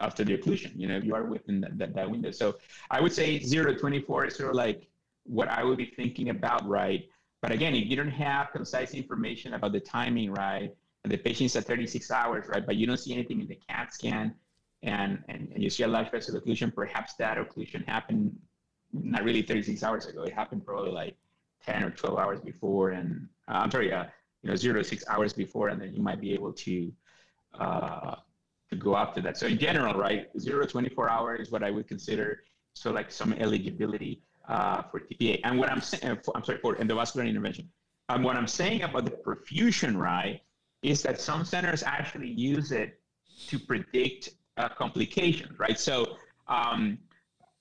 after 0.00 0.24
the 0.24 0.36
occlusion, 0.36 0.72
you 0.76 0.86
know, 0.86 0.98
you 0.98 1.14
are 1.14 1.24
within 1.24 1.60
that, 1.60 1.76
that, 1.78 1.94
that, 1.94 2.10
window. 2.10 2.30
So 2.30 2.56
I 2.90 3.00
would 3.00 3.12
say 3.12 3.40
zero 3.40 3.72
to 3.72 3.78
24 3.78 4.26
is 4.26 4.36
sort 4.36 4.50
of 4.50 4.56
like 4.56 4.86
what 5.24 5.48
I 5.48 5.64
would 5.64 5.78
be 5.78 5.86
thinking 5.86 6.30
about, 6.30 6.66
right? 6.68 7.08
But 7.42 7.52
again, 7.52 7.74
if 7.74 7.86
you 7.88 7.96
don't 7.96 8.10
have 8.10 8.50
concise 8.52 8.94
information 8.94 9.54
about 9.54 9.72
the 9.72 9.80
timing, 9.80 10.32
right, 10.32 10.74
and 11.04 11.12
the 11.12 11.16
patient's 11.16 11.56
at 11.56 11.64
36 11.64 12.10
hours, 12.10 12.46
right, 12.48 12.64
but 12.64 12.76
you 12.76 12.86
don't 12.86 12.96
see 12.96 13.12
anything 13.12 13.40
in 13.40 13.48
the 13.48 13.58
CAT 13.68 13.92
scan, 13.92 14.34
and, 14.82 15.22
and, 15.28 15.48
and 15.52 15.62
you 15.62 15.70
see 15.70 15.82
a 15.82 15.88
large 15.88 16.10
vessel 16.10 16.40
occlusion, 16.40 16.72
perhaps 16.74 17.14
that 17.14 17.36
occlusion 17.36 17.86
happened 17.86 18.36
not 18.92 19.24
really 19.24 19.42
36 19.42 19.82
hours 19.82 20.06
ago. 20.06 20.22
It 20.22 20.32
happened 20.32 20.64
probably 20.64 20.92
like 20.92 21.16
10 21.66 21.82
or 21.84 21.90
12 21.90 22.18
hours 22.18 22.40
before, 22.40 22.90
and 22.90 23.28
uh, 23.48 23.58
I'm 23.58 23.70
sorry, 23.70 23.92
uh, 23.92 24.04
you 24.42 24.50
know, 24.50 24.56
zero 24.56 24.80
to 24.80 24.84
six 24.84 25.04
hours 25.08 25.32
before, 25.32 25.68
and 25.68 25.80
then 25.80 25.92
you 25.92 26.02
might 26.02 26.20
be 26.20 26.32
able 26.32 26.52
to 26.52 26.92
uh, 27.58 28.16
to 28.70 28.76
go 28.76 28.96
after 28.96 29.20
that. 29.22 29.36
So 29.36 29.46
in 29.46 29.58
general, 29.58 29.94
right, 29.94 30.28
zero 30.38 30.64
to 30.64 30.66
24 30.66 31.08
hours 31.08 31.40
is 31.40 31.50
what 31.50 31.62
I 31.62 31.70
would 31.70 31.88
consider 31.88 32.42
so 32.74 32.90
like 32.90 33.10
some 33.10 33.32
eligibility 33.34 34.22
uh, 34.48 34.82
for 34.82 35.00
TPA. 35.00 35.40
And 35.44 35.58
what 35.58 35.70
I'm 35.70 35.80
saying, 35.80 36.18
I'm 36.34 36.44
sorry, 36.44 36.58
for 36.58 36.76
endovascular 36.76 37.28
intervention. 37.28 37.68
And 38.08 38.24
what 38.24 38.36
I'm 38.36 38.46
saying 38.46 38.82
about 38.82 39.04
the 39.04 39.10
perfusion, 39.10 39.96
right, 39.96 40.40
is 40.82 41.02
that 41.02 41.20
some 41.20 41.44
centers 41.44 41.82
actually 41.82 42.30
use 42.30 42.72
it 42.72 43.00
to 43.48 43.58
predict 43.58 44.30
uh, 44.56 44.68
complications, 44.68 45.58
right? 45.58 45.78
So 45.78 46.16
um, 46.46 46.98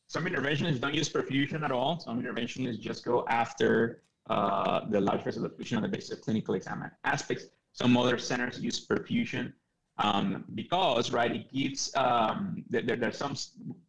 some 0.08 0.26
interventionists 0.26 0.80
don't 0.80 0.94
use 0.94 1.10
perfusion 1.10 1.64
at 1.64 1.72
all. 1.72 2.00
Some 2.00 2.22
interventionists 2.22 2.80
just 2.80 3.04
go 3.04 3.26
after 3.28 4.04
uh, 4.30 4.82
the 4.90 5.02
large 5.02 5.24
vessel 5.24 5.44
occlusion 5.50 5.78
on 5.78 5.84
the 5.84 5.90
basis 5.90 6.12
of 6.12 6.22
clinical 6.22 6.54
exam 6.54 6.90
ASPECTS. 7.06 7.48
Some 7.74 7.98
other 7.98 8.18
centers 8.18 8.60
use 8.60 8.86
perfusion 8.86 9.54
um, 10.00 10.46
because, 10.54 11.12
right, 11.12 11.36
it 11.36 11.52
gives, 11.52 11.96
um, 11.96 12.64
there, 12.70 12.82
there's 12.84 13.18
some, 13.18 13.36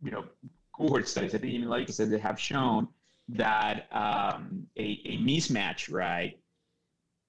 you 0.02 0.10
know, 0.10 0.24
cohort 0.72 1.08
studies, 1.08 1.34
I 1.34 1.38
think 1.38 1.52
even 1.52 1.68
like 1.68 1.88
I 1.88 1.92
said, 1.92 2.10
they 2.10 2.18
have 2.18 2.38
shown 2.38 2.88
that 3.28 3.88
um, 3.92 4.66
a, 4.76 5.00
a 5.04 5.18
mismatch, 5.18 5.92
right, 5.92 6.38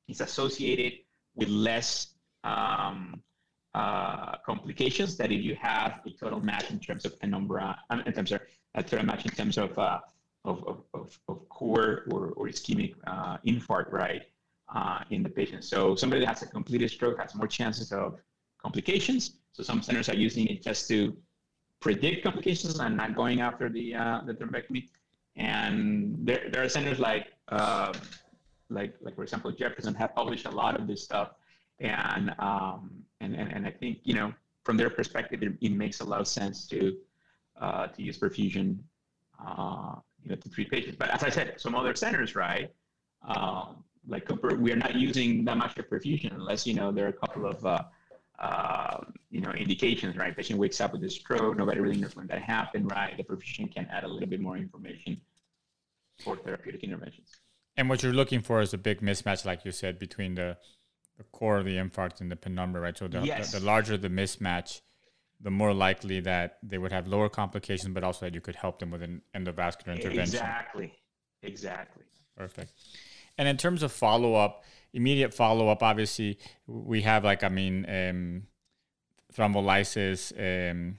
is 0.07 0.21
associated 0.21 0.99
with 1.35 1.49
less 1.49 2.07
um, 2.43 3.21
uh, 3.73 4.37
complications 4.45 5.17
that 5.17 5.31
if 5.31 5.43
you 5.43 5.55
have 5.55 5.99
a 6.05 6.11
total 6.11 6.39
match 6.39 6.71
in 6.71 6.79
terms 6.79 7.05
of 7.05 7.13
a 7.13 7.17
penumbra, 7.17 7.77
in 8.05 8.13
terms 8.13 8.31
of 8.31 8.41
a 8.75 8.83
total 8.83 9.05
match 9.05 9.25
in 9.25 9.31
terms 9.31 9.57
of 9.57 9.77
uh, 9.77 9.99
of, 10.45 10.63
of, 10.65 10.83
of, 10.93 11.19
of, 11.27 11.49
core 11.49 12.05
or, 12.11 12.29
or 12.37 12.47
ischemic 12.47 12.95
uh, 13.05 13.37
infarct, 13.45 13.91
right, 13.91 14.23
uh, 14.73 14.99
in 15.09 15.21
the 15.21 15.29
patient. 15.29 15.65
So 15.65 15.95
somebody 15.95 16.21
that 16.21 16.27
has 16.27 16.41
a 16.43 16.47
completed 16.47 16.89
stroke 16.89 17.19
has 17.19 17.35
more 17.35 17.47
chances 17.47 17.91
of 17.91 18.19
complications. 18.61 19.35
So 19.53 19.63
some 19.63 19.81
centers 19.81 20.09
are 20.09 20.15
using 20.15 20.47
it 20.47 20.61
just 20.61 20.87
to 20.89 21.15
predict 21.79 22.23
complications 22.23 22.79
and 22.79 22.97
not 22.97 23.15
going 23.15 23.41
after 23.41 23.69
the 23.69 23.95
uh, 23.95 24.21
the 24.25 24.33
thrombectomy. 24.33 24.89
And 25.35 26.17
there, 26.21 26.49
there 26.51 26.63
are 26.63 26.69
centers 26.69 26.99
like 26.99 27.27
uh, 27.49 27.93
like 28.69 28.95
like 29.01 29.15
for 29.15 29.23
example 29.23 29.51
Jefferson 29.51 29.93
have 29.95 30.13
published 30.15 30.45
a 30.45 30.51
lot 30.51 30.79
of 30.79 30.87
this 30.87 31.03
stuff, 31.03 31.31
and 31.79 32.33
um, 32.39 32.91
and, 33.21 33.35
and 33.35 33.51
and 33.51 33.65
I 33.65 33.71
think 33.71 33.99
you 34.03 34.13
know 34.13 34.33
from 34.63 34.77
their 34.77 34.89
perspective 34.89 35.41
it, 35.41 35.53
it 35.61 35.71
makes 35.71 36.01
a 36.01 36.03
lot 36.03 36.19
of 36.19 36.27
sense 36.27 36.67
to 36.67 36.97
uh, 37.59 37.87
to 37.87 38.01
use 38.01 38.17
perfusion 38.17 38.79
uh, 39.45 39.95
you 40.23 40.29
know 40.29 40.35
to 40.35 40.49
treat 40.49 40.69
patients. 40.69 40.97
But 40.97 41.09
as 41.09 41.23
I 41.23 41.29
said, 41.29 41.59
some 41.59 41.75
other 41.75 41.95
centers, 41.95 42.35
right? 42.35 42.71
Um, 43.27 43.83
like 44.07 44.27
we 44.59 44.71
are 44.71 44.77
not 44.77 44.95
using 44.95 45.45
that 45.45 45.57
much 45.57 45.77
of 45.77 45.89
perfusion 45.89 46.33
unless 46.33 46.65
you 46.65 46.73
know 46.73 46.91
there 46.91 47.05
are 47.05 47.09
a 47.09 47.13
couple 47.27 47.45
of 47.45 47.65
uh, 48.39 48.45
uh, 48.45 49.01
you 49.29 49.41
know 49.41 49.51
indications, 49.51 50.15
right? 50.15 50.35
Patient 50.35 50.59
wakes 50.59 50.81
up 50.81 50.93
with 50.93 51.03
a 51.03 51.09
stroke, 51.09 51.57
nobody 51.57 51.79
really 51.79 51.97
knows 51.97 52.15
when 52.15 52.27
that 52.27 52.41
happened, 52.41 52.91
right? 52.91 53.15
The 53.17 53.23
perfusion 53.23 53.73
can 53.73 53.87
add 53.91 54.03
a 54.03 54.07
little 54.07 54.27
bit 54.27 54.39
more 54.39 54.57
information 54.57 55.19
for 56.23 56.35
therapeutic 56.35 56.83
interventions. 56.83 57.39
And 57.77 57.87
what 57.89 58.03
you're 58.03 58.13
looking 58.13 58.41
for 58.41 58.61
is 58.61 58.73
a 58.73 58.77
big 58.77 59.01
mismatch, 59.01 59.45
like 59.45 59.63
you 59.63 59.71
said, 59.71 59.99
between 59.99 60.35
the, 60.35 60.57
the 61.17 61.23
core 61.25 61.57
of 61.57 61.65
the 61.65 61.77
infarct 61.77 62.19
and 62.19 62.29
the 62.29 62.35
penumbra, 62.35 62.81
right? 62.81 62.97
So 62.97 63.07
the, 63.07 63.21
yes. 63.21 63.51
the, 63.51 63.59
the, 63.59 63.65
larger 63.65 63.97
the 63.97 64.09
mismatch, 64.09 64.81
the 65.39 65.51
more 65.51 65.73
likely 65.73 66.19
that 66.21 66.57
they 66.61 66.77
would 66.77 66.91
have 66.91 67.07
lower 67.07 67.29
complications, 67.29 67.93
but 67.93 68.03
also 68.03 68.25
that 68.25 68.33
you 68.33 68.41
could 68.41 68.55
help 68.55 68.79
them 68.79 68.91
with 68.91 69.01
an 69.01 69.21
endovascular 69.33 69.95
intervention. 69.95 70.21
Exactly. 70.21 70.93
Exactly. 71.41 72.03
Perfect. 72.35 72.73
And 73.37 73.47
in 73.47 73.55
terms 73.55 73.83
of 73.83 73.93
follow 73.93 74.35
up, 74.35 74.65
immediate 74.93 75.33
follow 75.33 75.69
up, 75.69 75.83
obviously, 75.83 76.37
we 76.67 77.01
have 77.01 77.23
like, 77.23 77.43
I 77.43 77.49
mean, 77.49 77.85
um, 77.87 78.43
thrombolysis, 79.33 80.31
um, 80.37 80.97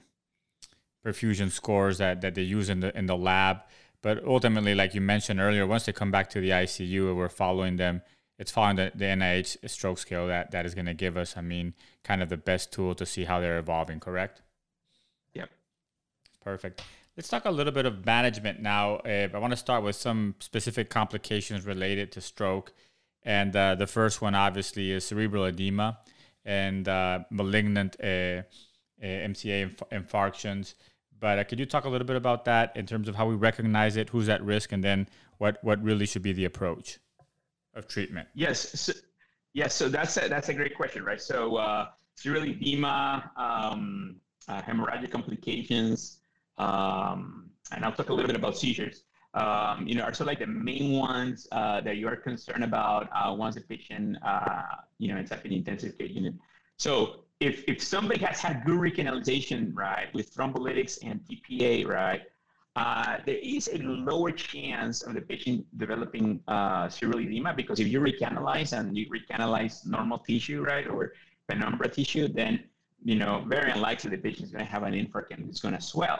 perfusion 1.05 1.51
scores 1.51 1.97
that, 1.97 2.21
that 2.21 2.35
they 2.35 2.43
use 2.43 2.69
in 2.69 2.79
the 2.79 2.97
in 2.97 3.05
the 3.05 3.17
lab. 3.17 3.61
But 4.01 4.23
ultimately, 4.25 4.73
like 4.73 4.95
you 4.95 5.01
mentioned 5.01 5.39
earlier, 5.39 5.67
once 5.67 5.85
they 5.85 5.93
come 5.93 6.11
back 6.11 6.29
to 6.31 6.41
the 6.41 6.49
ICU, 6.49 7.15
we're 7.15 7.29
following 7.29 7.75
them 7.77 8.01
it's 8.41 8.49
following 8.49 8.75
the, 8.75 8.91
the 8.95 9.05
NIH 9.05 9.69
stroke 9.69 9.99
scale 9.99 10.25
that, 10.25 10.49
that 10.49 10.65
is 10.65 10.73
going 10.73 10.87
to 10.87 10.95
give 10.95 11.15
us, 11.15 11.37
I 11.37 11.41
mean, 11.41 11.75
kind 12.03 12.23
of 12.23 12.29
the 12.29 12.37
best 12.37 12.73
tool 12.73 12.95
to 12.95 13.05
see 13.05 13.25
how 13.25 13.39
they're 13.39 13.59
evolving, 13.59 13.99
correct? 13.99 14.41
Yep. 15.35 15.51
Perfect. 16.43 16.81
Let's 17.15 17.29
talk 17.29 17.45
a 17.45 17.51
little 17.51 17.71
bit 17.71 17.85
of 17.85 18.03
management 18.03 18.59
now. 18.59 18.95
Uh, 18.95 19.27
I 19.31 19.37
want 19.37 19.51
to 19.51 19.57
start 19.57 19.83
with 19.83 19.95
some 19.95 20.33
specific 20.39 20.89
complications 20.89 21.67
related 21.67 22.11
to 22.13 22.21
stroke. 22.21 22.73
And 23.23 23.55
uh, 23.55 23.75
the 23.75 23.87
first 23.87 24.21
one, 24.21 24.35
obviously, 24.35 24.91
is 24.91 25.05
cerebral 25.05 25.45
edema 25.45 25.99
and 26.43 26.87
uh, 26.87 27.19
malignant 27.29 27.95
uh, 28.01 28.05
uh, 28.07 28.43
MCA 29.01 29.63
inf- 29.63 29.83
infarctions. 29.91 30.73
But 31.19 31.37
uh, 31.37 31.43
could 31.43 31.59
you 31.59 31.65
talk 31.65 31.85
a 31.85 31.89
little 31.89 32.07
bit 32.07 32.15
about 32.15 32.45
that 32.45 32.75
in 32.75 32.87
terms 32.87 33.07
of 33.07 33.15
how 33.15 33.27
we 33.27 33.35
recognize 33.35 33.95
it, 33.95 34.09
who's 34.09 34.27
at 34.27 34.43
risk, 34.43 34.71
and 34.71 34.83
then 34.83 35.07
what, 35.37 35.63
what 35.63 35.81
really 35.83 36.07
should 36.07 36.23
be 36.23 36.33
the 36.33 36.45
approach 36.45 36.99
of 37.75 37.87
treatment? 37.87 38.27
Yes. 38.33 38.79
So, 38.79 38.93
yes. 39.53 39.75
So 39.75 39.87
that's 39.87 40.17
a, 40.17 40.27
that's 40.27 40.49
a 40.49 40.53
great 40.53 40.75
question, 40.75 41.03
right? 41.03 41.21
So 41.21 41.57
uh, 41.57 41.89
cerebral 42.15 42.45
edema, 42.45 43.31
um, 43.37 44.15
uh, 44.47 44.63
hemorrhagic 44.63 45.11
complications, 45.11 46.17
um, 46.57 47.51
and 47.71 47.85
I'll 47.85 47.91
talk 47.91 48.09
a 48.09 48.13
little 48.13 48.27
bit 48.27 48.35
about 48.35 48.57
seizures. 48.57 49.03
Um, 49.33 49.87
you 49.87 49.95
know, 49.95 50.03
are 50.03 50.13
sort 50.13 50.21
of 50.21 50.27
like 50.27 50.39
the 50.39 50.47
main 50.47 50.91
ones 50.91 51.47
uh, 51.53 51.79
that 51.81 51.95
you 51.95 52.07
are 52.07 52.17
concerned 52.17 52.65
about 52.65 53.09
uh, 53.15 53.33
once 53.33 53.55
a 53.55 53.61
patient, 53.61 54.17
uh, 54.25 54.63
you 54.97 55.07
know, 55.07 55.17
ends 55.17 55.31
up 55.31 55.45
in 55.45 55.53
intensive 55.53 55.97
care 55.97 56.07
unit. 56.07 56.33
So 56.75 57.23
if, 57.39 57.63
if 57.67 57.81
somebody 57.81 58.19
has 58.25 58.41
had 58.41 58.65
good 58.65 58.79
recanalization, 58.79 59.71
right, 59.73 60.13
with 60.13 60.35
thrombolytics 60.35 60.99
and 61.03 61.21
TPA, 61.21 61.87
right, 61.87 62.23
uh, 62.75 63.17
there 63.25 63.39
is 63.41 63.69
a 63.73 63.79
lower 63.79 64.31
chance 64.31 65.01
of 65.01 65.13
the 65.13 65.21
patient 65.21 65.65
developing 65.77 66.41
uh, 66.47 66.87
cerebral 66.87 67.19
edema 67.19 67.53
because 67.53 67.79
if 67.79 67.87
you 67.87 67.99
recanalize 67.99 68.77
and 68.77 68.97
you 68.97 69.07
recanalize 69.09 69.85
normal 69.85 70.17
tissue, 70.19 70.63
right, 70.63 70.87
or 70.87 71.13
penumbra 71.47 71.89
tissue, 71.89 72.27
then, 72.27 72.63
you 73.03 73.15
know, 73.15 73.43
very 73.47 73.71
unlikely 73.71 74.09
the 74.11 74.17
patient 74.17 74.45
is 74.45 74.51
going 74.51 74.65
to 74.65 74.71
have 74.71 74.83
an 74.83 74.93
infarct 74.93 75.31
and 75.31 75.49
it's 75.49 75.59
going 75.59 75.73
to 75.73 75.81
swell, 75.81 76.19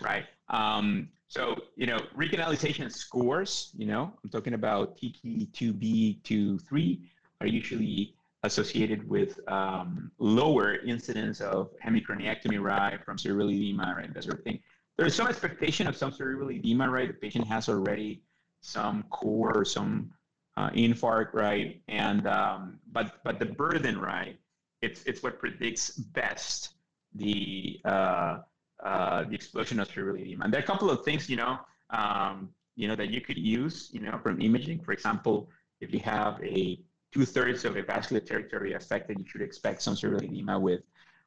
right? 0.00 0.24
Um, 0.48 1.08
so, 1.32 1.56
you 1.76 1.86
know, 1.86 1.96
recanalization 2.14 2.92
scores, 2.92 3.70
you 3.74 3.86
know, 3.86 4.12
I'm 4.22 4.28
talking 4.28 4.52
about 4.52 4.98
TICI 4.98 5.48
2B, 5.52 6.22
2, 6.24 6.58
3, 6.58 7.10
are 7.40 7.46
usually 7.46 8.14
associated 8.42 9.08
with 9.08 9.40
um, 9.48 10.10
lower 10.18 10.76
incidence 10.84 11.40
of 11.40 11.70
hemicraniectomy, 11.82 12.60
right, 12.60 13.02
from 13.02 13.16
cerebral 13.16 13.48
edema, 13.48 13.94
right, 13.96 14.12
that 14.12 14.24
sort 14.24 14.40
of 14.40 14.44
thing. 14.44 14.60
There's 14.98 15.14
some 15.14 15.26
expectation 15.26 15.86
of 15.86 15.96
some 15.96 16.12
cerebral 16.12 16.50
edema, 16.50 16.90
right? 16.90 17.08
The 17.08 17.14
patient 17.14 17.46
has 17.46 17.70
already 17.70 18.20
some 18.60 19.04
core 19.04 19.56
or 19.56 19.64
some 19.64 20.10
uh, 20.58 20.68
infarct, 20.72 21.32
right? 21.32 21.80
And 21.88 22.26
um, 22.26 22.78
but 22.92 23.24
but 23.24 23.38
the 23.38 23.46
burden, 23.46 23.98
right? 23.98 24.36
It's 24.82 25.02
it's 25.04 25.22
what 25.22 25.38
predicts 25.38 25.92
best 25.92 26.74
the 27.14 27.80
uh, 27.86 28.40
uh, 28.82 29.24
the 29.24 29.34
explosion 29.34 29.80
of 29.80 29.88
cerebral 29.88 30.16
edema. 30.16 30.44
And 30.44 30.52
there 30.52 30.60
are 30.60 30.64
a 30.64 30.66
couple 30.66 30.90
of 30.90 31.04
things, 31.04 31.28
you 31.28 31.36
know, 31.36 31.58
um, 31.90 32.50
you 32.76 32.88
know, 32.88 32.96
that 32.96 33.10
you 33.10 33.20
could 33.20 33.38
use, 33.38 33.90
you 33.92 34.00
know, 34.00 34.18
from 34.22 34.40
imaging. 34.40 34.80
For 34.80 34.92
example, 34.92 35.50
if 35.80 35.92
you 35.92 36.00
have 36.00 36.42
a 36.42 36.80
two 37.12 37.24
thirds 37.24 37.64
of 37.64 37.76
a 37.76 37.82
vascular 37.82 38.20
territory 38.20 38.72
affected, 38.72 39.18
you 39.18 39.26
should 39.28 39.42
expect 39.42 39.82
some 39.82 39.96
edema 40.02 40.58
with 40.58 40.82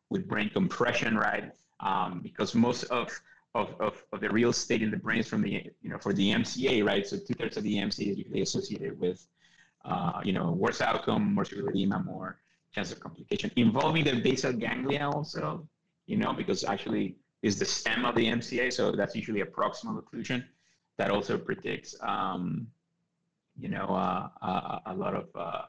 with 0.10 0.28
brain 0.28 0.50
compression, 0.50 1.18
right? 1.18 1.52
Um, 1.80 2.22
because 2.22 2.56
most 2.56 2.84
of, 2.86 3.10
of, 3.54 3.76
of, 3.80 4.04
of, 4.14 4.22
the 4.22 4.30
real 4.30 4.50
estate 4.50 4.82
in 4.82 4.92
the 4.92 4.98
brain 4.98 5.20
is 5.20 5.28
from 5.28 5.42
the, 5.42 5.72
you 5.82 5.90
know, 5.90 5.98
for 5.98 6.14
the 6.14 6.32
MCA, 6.32 6.86
right? 6.86 7.06
So 7.06 7.18
two 7.18 7.34
thirds 7.34 7.58
of 7.58 7.64
the 7.64 7.76
MCA 7.76 8.12
is 8.12 8.18
usually 8.18 8.42
associated 8.42 9.00
with, 9.00 9.26
uh, 9.84 10.22
you 10.24 10.32
know, 10.32 10.52
worse 10.52 10.80
outcome, 10.80 11.34
more 11.34 11.44
cerebral 11.44 11.76
edema, 11.76 12.04
more 12.04 12.38
chance 12.74 12.92
of 12.92 13.00
complication. 13.00 13.52
Involving 13.56 14.04
the 14.04 14.20
basal 14.22 14.54
ganglia 14.54 15.10
also, 15.10 15.68
you 16.06 16.18
know, 16.18 16.34
because 16.34 16.64
actually 16.64 17.18
is 17.46 17.60
the 17.60 17.66
stem 17.66 18.06
of 18.06 18.16
the 18.16 18.26
MCA. 18.26 18.74
So 18.74 18.92
that's 18.92 19.16
usually 19.16 19.42
a 19.42 19.46
proximal 19.46 20.02
occlusion 20.02 20.44
that 20.98 21.12
also 21.12 21.38
predicts, 21.38 21.96
um, 22.02 22.68
you 23.56 23.70
know, 23.70 23.86
uh, 23.86 24.30
uh, 24.42 24.80
a 24.88 24.96
lot 25.04 25.14
of 25.14 25.28
uh, 25.36 25.62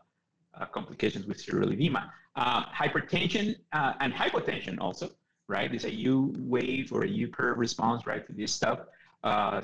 uh 0.59 0.64
complications 0.79 1.27
with 1.27 1.39
cerebral 1.39 1.72
edema. 1.72 2.11
Uh, 2.35 2.64
hypertension 2.81 3.57
and 4.03 4.11
hypotension 4.22 4.77
also, 4.81 5.11
right? 5.49 5.74
Is 5.74 5.85
a 5.85 5.95
U 6.12 6.35
wave 6.39 6.93
or 6.95 7.03
a 7.05 7.09
U 7.24 7.29
curve 7.29 7.59
response, 7.59 8.07
right, 8.07 8.27
to 8.27 8.33
this 8.33 8.53
stuff. 8.61 8.79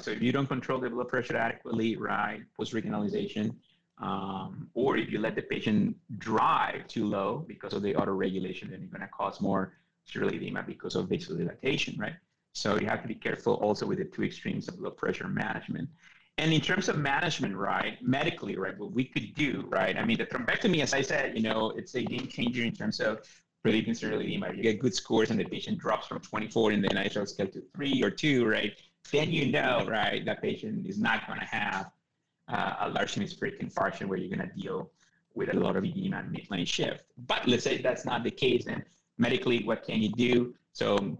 so 0.02 0.10
if 0.16 0.20
you 0.26 0.32
don't 0.36 0.50
control 0.56 0.78
the 0.80 0.90
blood 0.90 1.08
pressure 1.08 1.36
adequately, 1.36 1.96
right, 1.96 2.42
post-recanalization, 2.56 3.54
um, 4.08 4.68
or 4.74 4.98
if 4.98 5.10
you 5.12 5.18
let 5.18 5.34
the 5.34 5.46
patient 5.54 5.96
drive 6.18 6.86
too 6.88 7.06
low 7.06 7.44
because 7.52 7.72
of 7.72 7.82
the 7.82 7.94
autoregulation, 7.94 8.66
then 8.70 8.78
you're 8.80 8.94
going 8.96 9.08
to 9.08 9.14
cause 9.20 9.40
more 9.40 9.72
cerebral 10.04 10.34
edema 10.34 10.62
because 10.62 10.94
of 10.96 11.08
vasodilatation, 11.08 11.98
right? 11.98 12.14
So 12.52 12.78
you 12.78 12.86
have 12.86 13.02
to 13.02 13.08
be 13.08 13.14
careful 13.14 13.54
also 13.54 13.86
with 13.86 13.98
the 13.98 14.04
two 14.04 14.24
extremes 14.24 14.68
of 14.68 14.78
blood 14.78 14.96
pressure 14.96 15.28
management. 15.28 15.88
And 16.38 16.52
in 16.52 16.60
terms 16.60 16.88
of 16.88 16.98
management, 16.98 17.56
right, 17.56 17.98
medically, 18.02 18.56
right, 18.56 18.78
what 18.78 18.92
we 18.92 19.04
could 19.04 19.34
do, 19.34 19.66
right? 19.68 19.96
I 19.96 20.04
mean, 20.04 20.18
the 20.18 20.26
thrombectomy, 20.26 20.82
as 20.82 20.94
I 20.94 21.02
said, 21.02 21.36
you 21.36 21.42
know, 21.42 21.70
it's 21.70 21.94
a 21.94 22.02
game 22.02 22.26
changer 22.26 22.62
in 22.62 22.72
terms 22.72 23.00
of 23.00 23.20
cerebral 23.64 24.22
edema. 24.22 24.52
You 24.52 24.62
get 24.62 24.80
good 24.80 24.94
scores 24.94 25.30
and 25.30 25.38
the 25.38 25.44
patient 25.44 25.78
drops 25.78 26.06
from 26.06 26.20
24 26.20 26.72
in 26.72 26.82
the 26.82 26.88
NIHL 26.88 27.28
scale 27.28 27.46
to 27.48 27.62
three 27.74 28.02
or 28.02 28.10
two, 28.10 28.46
right? 28.46 28.72
Then 29.10 29.30
you 29.30 29.52
know, 29.52 29.84
right, 29.86 30.24
that 30.24 30.42
patient 30.42 30.86
is 30.86 30.98
not 30.98 31.26
going 31.26 31.40
to 31.40 31.46
have 31.46 31.90
uh, 32.48 32.74
a 32.80 32.88
large 32.90 33.14
hemispheric 33.14 33.60
infarction 33.60 34.06
where 34.06 34.18
you're 34.18 34.34
going 34.34 34.48
to 34.48 34.54
deal 34.54 34.90
with 35.34 35.52
a 35.54 35.58
lot 35.58 35.76
of 35.76 35.84
edema 35.84 36.18
and 36.18 36.34
midline 36.34 36.66
shift. 36.66 37.04
But 37.26 37.46
let's 37.46 37.64
say 37.64 37.80
that's 37.80 38.04
not 38.04 38.24
the 38.24 38.30
case, 38.30 38.64
then 38.64 38.84
medically, 39.26 39.58
what 39.64 39.80
can 39.88 39.98
you 40.04 40.10
do? 40.28 40.32
So 40.72 41.16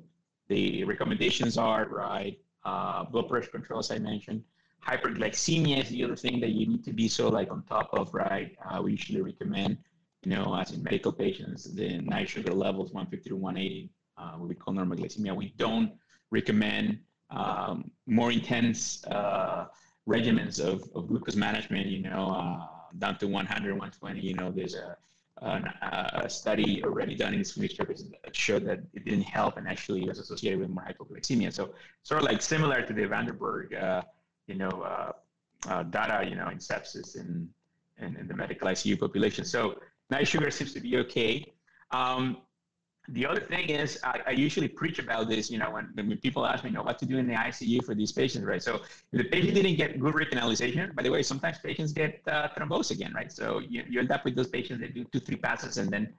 the 0.48 0.84
recommendations 0.84 1.56
are, 1.56 1.84
right, 1.88 2.36
uh, 2.64 3.04
blood 3.04 3.28
pressure 3.28 3.50
control, 3.50 3.80
as 3.80 3.90
I 3.90 3.98
mentioned. 3.98 4.42
Hyperglycemia 4.86 5.82
is 5.84 5.88
the 5.90 6.02
other 6.04 6.16
thing 6.16 6.40
that 6.40 6.50
you 6.50 6.66
need 6.66 6.84
to 6.84 6.92
be 6.92 7.06
so 7.08 7.28
like 7.28 7.50
on 7.54 7.62
top 7.74 7.88
of, 7.92 8.12
right? 8.12 8.50
Uh, 8.64 8.82
we 8.82 8.90
usually 8.92 9.22
recommend, 9.22 9.78
you 10.24 10.30
know, 10.34 10.46
as 10.60 10.72
in 10.72 10.82
medical 10.82 11.12
patients, 11.12 11.60
the 11.80 11.98
NICE-SUGAR 11.98 12.54
levels 12.66 12.92
150 12.92 13.30
to 13.30 13.36
180, 13.36 13.90
uh, 14.18 14.32
what 14.38 14.48
we 14.48 14.56
call 14.56 14.74
normal 14.74 14.98
glycemia. 14.98 15.32
We 15.36 15.54
don't 15.56 15.92
recommend 16.30 16.98
um, 17.30 17.90
more 18.06 18.32
intense 18.32 19.04
uh, 19.06 19.66
regimens 20.08 20.58
of, 20.60 20.76
of 20.96 21.06
glucose 21.06 21.36
management, 21.36 21.86
you 21.86 22.02
know, 22.02 22.24
uh, 22.40 22.66
down 22.98 23.16
to 23.18 23.26
100, 23.28 23.72
120. 23.72 24.20
You 24.20 24.34
know, 24.34 24.50
there's 24.50 24.74
a 24.74 24.96
a 25.42 26.28
study 26.28 26.82
already 26.84 27.14
done 27.14 27.34
in 27.34 27.40
ischemic 27.40 27.72
stroke 27.72 27.88
that 27.88 28.36
showed 28.36 28.64
that 28.64 28.80
it 28.94 29.04
didn't 29.04 29.22
help 29.22 29.56
and 29.56 29.66
actually 29.66 30.06
was 30.06 30.18
associated 30.18 30.60
with 30.60 30.70
more 30.70 30.84
hypoglycemia. 30.84 31.52
So 31.52 31.74
sort 32.02 32.22
of 32.22 32.28
like 32.28 32.42
similar 32.42 32.82
to 32.82 32.92
the 32.92 33.06
Van 33.06 33.26
den 33.26 33.36
Berghe, 33.36 33.82
uh, 33.82 34.02
you 34.46 34.54
know, 34.54 34.70
uh, 34.70 35.12
uh, 35.68 35.82
data, 35.84 36.28
you 36.28 36.36
know, 36.36 36.48
in 36.48 36.58
sepsis 36.58 37.16
in, 37.16 37.48
in, 37.98 38.16
in, 38.16 38.28
the 38.28 38.34
medical 38.34 38.68
ICU 38.68 38.98
population. 38.98 39.44
So 39.44 39.78
NICE-SUGAR 40.10 40.50
seems 40.50 40.74
to 40.74 40.80
be 40.80 40.96
okay. 40.98 41.52
Um, 41.90 42.38
the 43.08 43.26
other 43.26 43.40
thing 43.40 43.68
is 43.68 43.98
I, 44.04 44.20
I, 44.28 44.30
usually 44.30 44.68
preach 44.68 45.00
about 45.00 45.28
this, 45.28 45.50
you 45.50 45.58
know, 45.58 45.70
when, 45.72 45.90
when 45.94 46.16
people 46.18 46.46
ask 46.46 46.62
me, 46.62 46.70
you 46.70 46.76
know, 46.76 46.82
what 46.82 46.98
to 47.00 47.06
do 47.06 47.18
in 47.18 47.26
the 47.26 47.34
ICU 47.34 47.84
for 47.84 47.94
these 47.94 48.12
patients, 48.12 48.44
right? 48.44 48.62
So 48.62 48.76
if 49.12 49.18
the 49.18 49.24
patient 49.24 49.54
didn't 49.54 49.74
get 49.74 49.98
good 49.98 50.14
recanalization, 50.14 50.94
by 50.94 51.02
the 51.02 51.10
way, 51.10 51.22
sometimes 51.22 51.58
patients 51.58 51.92
get 51.92 52.20
uh, 52.28 52.48
again, 52.90 53.12
right? 53.12 53.32
So 53.32 53.58
you, 53.58 53.82
you 53.88 53.98
end 53.98 54.12
up 54.12 54.24
with 54.24 54.36
those 54.36 54.48
patients 54.48 54.80
that 54.80 54.94
do 54.94 55.04
two, 55.04 55.18
three 55.18 55.36
passes 55.36 55.78
and 55.78 55.90
then, 55.90 56.14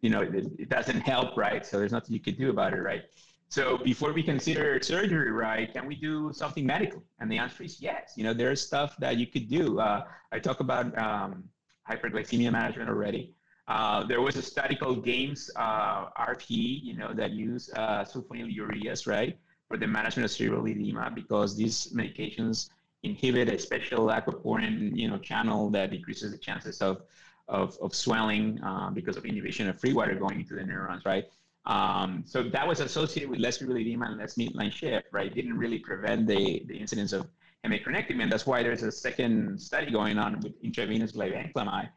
you 0.00 0.08
know, 0.08 0.22
it, 0.22 0.46
it 0.58 0.68
doesn't 0.70 1.00
help, 1.00 1.36
right? 1.36 1.66
So 1.66 1.78
there's 1.78 1.92
nothing 1.92 2.14
you 2.14 2.20
can 2.20 2.34
do 2.34 2.48
about 2.48 2.72
it, 2.72 2.80
right? 2.80 3.02
So 3.50 3.78
before 3.78 4.12
we 4.12 4.22
consider 4.22 4.80
surgery, 4.82 5.32
right, 5.32 5.72
can 5.72 5.86
we 5.86 5.96
do 5.96 6.32
something 6.32 6.64
medically? 6.64 7.02
And 7.18 7.30
the 7.30 7.38
answer 7.38 7.62
is 7.62 7.80
yes. 7.80 8.12
You 8.16 8.24
know, 8.24 8.34
there's 8.34 8.60
stuff 8.60 8.96
that 8.98 9.16
you 9.16 9.26
could 9.26 9.48
do. 9.48 9.80
Uh, 9.80 10.04
I 10.32 10.38
talk 10.38 10.60
about 10.60 10.96
um, 10.98 11.44
hyperglycemia 11.88 12.52
management 12.52 12.88
already. 12.90 13.34
Uh, 13.68 14.02
there 14.04 14.22
was 14.22 14.36
a 14.36 14.42
study 14.42 14.74
called 14.74 15.04
GAMES 15.04 15.50
uh, 15.54 16.06
RP, 16.18 16.82
you 16.82 16.96
know, 16.96 17.12
that 17.12 17.32
use 17.32 17.70
uh, 17.76 18.02
sulfonylureas, 18.02 19.06
right, 19.06 19.38
for 19.68 19.76
the 19.76 19.86
management 19.86 20.24
of 20.24 20.30
cerebral 20.30 20.66
edema 20.66 21.12
because 21.14 21.54
these 21.54 21.88
medications 21.92 22.70
inhibit 23.02 23.48
a 23.48 23.58
special 23.58 24.06
aquaporin, 24.06 24.96
you 24.96 25.08
know, 25.08 25.18
channel 25.18 25.68
that 25.70 25.90
decreases 25.90 26.32
the 26.32 26.38
chances 26.38 26.80
of 26.80 27.02
of, 27.48 27.78
of 27.80 27.94
swelling 27.94 28.60
uh, 28.62 28.90
because 28.90 29.16
of 29.16 29.24
inhibition 29.24 29.70
of 29.70 29.80
free 29.80 29.94
water 29.94 30.14
going 30.14 30.40
into 30.40 30.54
the 30.54 30.62
neurons, 30.62 31.06
right? 31.06 31.24
Um, 31.64 32.22
so 32.26 32.42
that 32.42 32.68
was 32.68 32.80
associated 32.80 33.30
with 33.30 33.38
less 33.38 33.58
cerebral 33.58 33.78
edema 33.78 34.04
and 34.06 34.18
less 34.18 34.34
midline 34.34 34.70
shift, 34.70 35.06
right? 35.12 35.34
Didn't 35.34 35.56
really 35.56 35.78
prevent 35.78 36.26
the, 36.26 36.62
the 36.66 36.76
incidence 36.76 37.14
of 37.14 37.26
hemicraniectomy, 37.64 38.22
and 38.22 38.30
that's 38.30 38.46
why 38.46 38.62
there's 38.62 38.82
a 38.82 38.92
second 38.92 39.58
study 39.58 39.90
going 39.90 40.18
on 40.18 40.40
with 40.40 40.52
intravenous 40.62 41.12
glibenclamide 41.12 41.88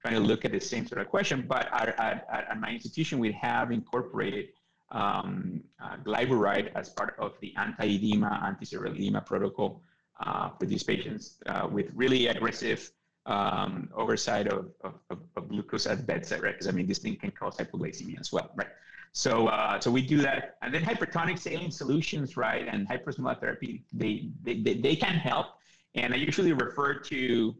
trying 0.00 0.14
to 0.14 0.20
look 0.20 0.44
at 0.44 0.52
the 0.52 0.60
same 0.60 0.86
sort 0.86 1.00
of 1.00 1.08
question. 1.08 1.44
But 1.46 1.68
at, 1.72 1.98
at, 1.98 2.26
at 2.30 2.60
my 2.60 2.70
institution, 2.70 3.18
we 3.18 3.32
have 3.32 3.70
incorporated 3.70 4.48
um, 4.90 5.62
uh, 5.82 5.96
glyburide 6.04 6.72
as 6.74 6.88
part 6.88 7.14
of 7.18 7.32
the 7.40 7.54
anti-edema, 7.56 8.42
anti-cerebral 8.46 8.94
edema 8.94 9.20
protocol 9.20 9.82
uh, 10.20 10.50
for 10.58 10.66
these 10.66 10.82
patients 10.82 11.36
uh, 11.46 11.68
with 11.70 11.86
really 11.94 12.28
aggressive 12.28 12.90
um, 13.26 13.90
oversight 13.94 14.48
of, 14.48 14.70
of, 14.82 14.94
of, 15.36 15.48
glucose 15.48 15.86
at 15.86 16.06
bedside, 16.06 16.42
right? 16.42 16.54
Because 16.54 16.66
I 16.66 16.70
mean, 16.70 16.86
this 16.86 16.98
thing 16.98 17.14
can 17.16 17.30
cause 17.30 17.56
hypoglycemia 17.58 18.18
as 18.18 18.32
well, 18.32 18.50
right? 18.56 18.68
So, 19.12 19.48
uh, 19.48 19.78
so 19.80 19.90
we 19.90 20.00
do 20.00 20.18
that, 20.22 20.56
and 20.62 20.72
then 20.72 20.82
hypertonic 20.82 21.38
saline 21.38 21.70
solutions, 21.70 22.36
right, 22.36 22.66
and 22.66 22.88
hyperosmolar 22.88 23.38
therapy, 23.38 23.84
they, 23.92 24.30
they, 24.42 24.62
they, 24.62 24.74
they 24.74 24.96
can 24.96 25.14
help. 25.14 25.46
And 25.94 26.14
I 26.14 26.16
usually 26.16 26.52
refer 26.52 26.94
to 26.94 27.54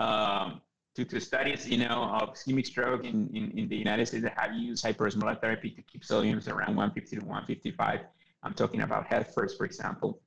um, 0.00 0.60
to, 0.94 1.04
to 1.04 1.20
studies, 1.20 1.68
you 1.68 1.78
know, 1.78 2.10
of 2.20 2.34
ischemic 2.34 2.66
stroke 2.66 3.04
in, 3.04 3.28
in, 3.34 3.50
in 3.58 3.68
the 3.68 3.76
United 3.76 4.06
States 4.06 4.24
that 4.24 4.38
have 4.38 4.54
used 4.54 4.84
hyperosmolar 4.84 5.40
therapy 5.40 5.70
to 5.70 5.82
keep 5.82 6.02
sodiums 6.02 6.48
around 6.48 6.76
150 6.76 7.16
to 7.16 7.24
155. 7.24 8.00
I'm 8.42 8.54
talking 8.54 8.82
about 8.82 9.08
HeADDFIRST, 9.08 9.56
for 9.56 9.64
example, 9.64 10.20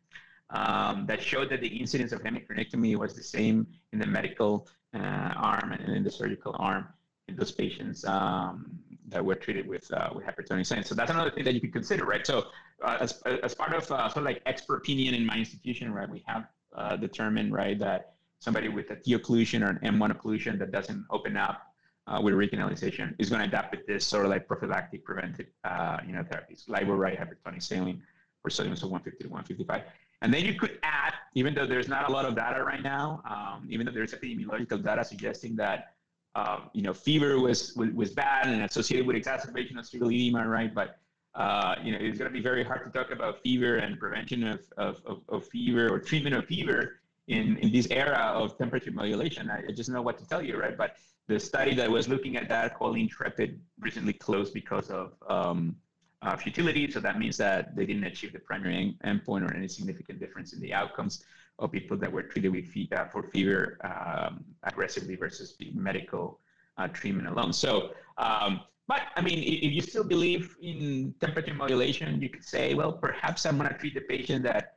um, 0.49 1.05
that 1.07 1.22
showed 1.22 1.49
that 1.49 1.61
the 1.61 1.68
incidence 1.68 2.11
of 2.11 2.24
hemicraniectomy 2.24 2.95
was 2.95 3.13
the 3.13 3.24
same 3.24 3.68
in 3.93 3.99
the 3.99 4.07
medical 4.07 4.68
uh, 4.93 4.97
arm 5.36 5.72
and 5.74 5.95
in 5.95 6.03
the 6.03 6.11
surgical 6.11 6.55
arm 6.57 6.88
in 7.28 7.36
those 7.36 7.51
patients 7.51 8.05
um, 8.05 8.80
that 9.07 9.24
were 9.24 9.36
treated 9.36 9.68
with 9.68 9.91
uh, 9.93 10.09
with 10.16 10.26
hypertonic 10.26 10.66
saline. 10.66 10.84
So 10.84 10.95
that's 10.95 11.11
another 11.11 11.32
thing 11.32 11.43
that 11.43 11.53
you 11.53 11.61
could 11.61 11.74
consider, 11.74 12.05
right? 12.05 12.26
So 12.26 12.47
uh, 12.84 12.97
as, 12.99 13.22
as 13.43 13.53
part 13.53 13.74
of 13.74 13.91
uh, 13.91 14.07
sort 14.09 14.18
of 14.18 14.24
like 14.24 14.41
expert 14.45 14.78
opinion 14.78 15.13
in 15.13 15.26
my 15.26 15.36
institution, 15.36 15.93
right, 15.93 16.09
we 16.09 16.24
have 16.28 16.47
uh, 16.76 16.95
determined, 16.95 17.53
right, 17.53 17.78
that 17.80 18.14
somebody 18.39 18.69
with 18.69 18.89
a 18.91 18.95
T 18.95 19.17
occlusion 19.17 19.61
or 19.65 19.69
an 19.69 19.79
M1 19.97 20.15
occlusion 20.15 20.59
that 20.59 20.71
doesn't 20.71 21.05
open 21.09 21.38
up 21.38 21.73
uh, 22.07 22.19
with 22.21 22.33
recanalization 22.33 23.15
is 23.17 23.29
going 23.29 23.41
to 23.41 23.47
adapt 23.47 23.75
with 23.75 23.86
this 23.88 24.05
sort 24.05 24.25
of 24.25 24.31
like 24.31 24.47
prophylactic 24.47 25.03
preventive, 25.03 25.47
uh, 25.63 25.97
you 26.05 26.13
know, 26.13 26.23
therapies, 26.23 26.67
glyburide, 26.67 27.19
hypertonic 27.19 27.63
saline, 27.63 28.01
or 28.43 28.49
sodium 28.49 28.73
of 28.73 28.81
150 28.83 29.23
to 29.23 29.29
155. 29.29 29.81
And 30.21 30.33
then 30.33 30.45
you 30.45 30.53
could 30.53 30.79
add, 30.83 31.13
even 31.33 31.53
though 31.53 31.65
there's 31.65 31.88
not 31.88 32.09
a 32.09 32.11
lot 32.11 32.25
of 32.25 32.36
data 32.36 32.63
right 32.63 32.81
now, 32.81 33.21
um, 33.29 33.67
even 33.69 33.86
though 33.86 33.91
there's 33.91 34.13
epidemiological 34.13 34.83
data 34.83 35.03
suggesting 35.03 35.55
that, 35.55 35.93
um, 36.36 36.69
you 36.73 36.81
know, 36.81 36.93
fever 36.93 37.39
was, 37.39 37.75
was, 37.75 37.89
was 37.91 38.11
bad 38.11 38.47
and 38.47 38.61
associated 38.63 39.07
with 39.07 39.15
exacerbation 39.15 39.77
of 39.77 39.86
cerebral 39.86 40.11
edema, 40.11 40.47
right? 40.47 40.73
But 40.73 40.99
uh, 41.36 41.75
you 41.83 41.91
know, 41.91 41.97
it's 41.99 42.17
going 42.17 42.31
to 42.31 42.33
be 42.33 42.41
very 42.41 42.63
hard 42.63 42.86
to 42.86 42.97
talk 42.97 43.11
about 43.11 43.41
fever 43.41 43.77
and 43.77 43.99
prevention 43.99 44.43
of, 44.45 44.61
of, 44.77 45.01
of, 45.05 45.21
of 45.27 45.45
fever 45.47 45.89
or 45.89 45.99
treatment 45.99 46.33
of 46.33 46.45
fever 46.45 47.01
in, 47.28 47.57
in 47.57 47.71
this 47.71 47.88
era 47.89 48.32
of 48.36 48.57
temperature 48.57 48.91
modulation. 48.91 49.49
I, 49.49 49.63
I 49.67 49.71
just 49.71 49.89
know 49.89 50.01
what 50.01 50.17
to 50.19 50.28
tell 50.28 50.41
you, 50.41 50.57
right? 50.57 50.78
But 50.78 50.95
the 51.28 51.39
study 51.39 51.73
that 51.76 51.89
was 51.89 52.07
looking 52.07 52.38
at 52.38 52.47
that 52.49 52.78
called 52.78 52.97
Intrepid 52.97 53.59
recently 53.80 54.13
closed 54.13 54.53
because 54.53 54.89
of 54.89 55.13
um, 55.28 55.76
uh, 56.21 56.36
futility. 56.36 56.89
So 56.91 56.99
that 56.99 57.19
means 57.19 57.38
that 57.38 57.76
they 57.76 57.86
didn't 57.86 58.03
achieve 58.03 58.34
the 58.34 58.39
primary 58.39 58.97
endpoint 59.03 59.49
or 59.49 59.53
any 59.53 59.67
significant 59.67 60.19
difference 60.19 60.53
in 60.53 60.59
the 60.59 60.73
outcomes 60.73 61.23
of 61.59 61.71
people 61.71 61.97
that 61.97 62.11
were 62.11 62.23
treated 62.23 62.51
with 62.51 62.67
fe- 62.67 62.89
uh, 62.95 63.05
for 63.05 63.23
fever 63.23 63.78
um, 63.84 64.43
aggressively 64.63 65.15
versus 65.15 65.55
the 65.57 65.71
medical 65.73 66.39
uh, 66.78 66.88
treatment 66.89 67.28
alone. 67.28 67.53
So, 67.53 67.91
um, 68.17 68.61
but 68.88 69.01
I 69.15 69.21
mean, 69.21 69.39
if 69.39 69.71
you 69.71 69.82
still 69.82 70.03
believe 70.03 70.55
in 70.61 71.15
temperature 71.19 71.53
modulation, 71.55 72.21
you 72.21 72.30
could 72.30 72.43
say, 72.43 72.76
well, 72.76 72.91
perhaps 72.91 73.45
I'm 73.45 73.57
going 73.57 73.69
to 73.69 73.78
treat 73.78 73.95
the 73.95 74.01
patient 74.01 74.43
that 74.43 74.76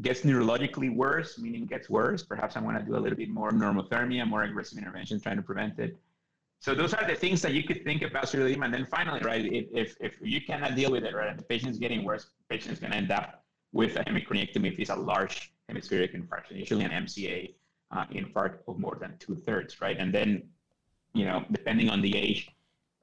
gets 0.00 0.22
neurologically 0.22 0.94
worse, 0.94 1.38
meaning 1.38 1.66
gets 1.66 1.90
worse. 1.90 2.22
Perhaps 2.22 2.56
I 2.56 2.60
want 2.60 2.78
to 2.78 2.84
do 2.84 2.96
a 2.96 3.00
little 3.00 3.18
bit 3.18 3.28
more 3.28 3.50
normothermia, 3.50 4.26
more 4.26 4.44
aggressive 4.44 4.78
interventions, 4.78 5.22
trying 5.22 5.36
to 5.36 5.42
prevent 5.42 5.78
it. 5.78 5.98
So 6.60 6.74
those 6.74 6.94
are 6.94 7.06
the 7.06 7.16
things 7.16 7.42
that 7.42 7.52
you 7.52 7.64
could 7.64 7.84
think 7.84 8.02
about 8.02 8.28
cerebral. 8.28 8.62
And 8.62 8.72
then 8.72 8.86
finally, 8.86 9.20
right, 9.20 9.44
if, 9.44 9.96
if, 10.00 10.14
you 10.22 10.40
cannot 10.40 10.76
deal 10.76 10.92
with 10.92 11.04
it, 11.04 11.14
right, 11.14 11.28
and 11.28 11.38
the 11.38 11.42
patient 11.42 11.72
is 11.72 11.78
getting 11.78 12.04
worse, 12.04 12.24
the 12.24 12.54
patient 12.54 12.72
is 12.72 12.78
going 12.78 12.92
to 12.92 12.96
end 12.96 13.10
up 13.10 13.44
with 13.72 13.96
a 13.96 14.04
hemicraniectomy 14.04 14.72
if 14.72 14.78
it's 14.78 14.90
a 14.90 14.94
large 14.94 15.52
hemispheric 15.68 16.14
infarction, 16.14 16.52
usually 16.52 16.84
an 16.84 16.92
MCA 16.92 17.54
uh, 17.90 18.04
infarct 18.12 18.58
of 18.68 18.78
more 18.78 18.96
than 19.00 19.16
two 19.18 19.34
thirds, 19.34 19.80
right? 19.80 19.96
And 19.98 20.14
then, 20.14 20.42
you 21.14 21.24
know, 21.24 21.44
depending 21.50 21.90
on 21.90 22.00
the 22.00 22.16
age, 22.16 22.48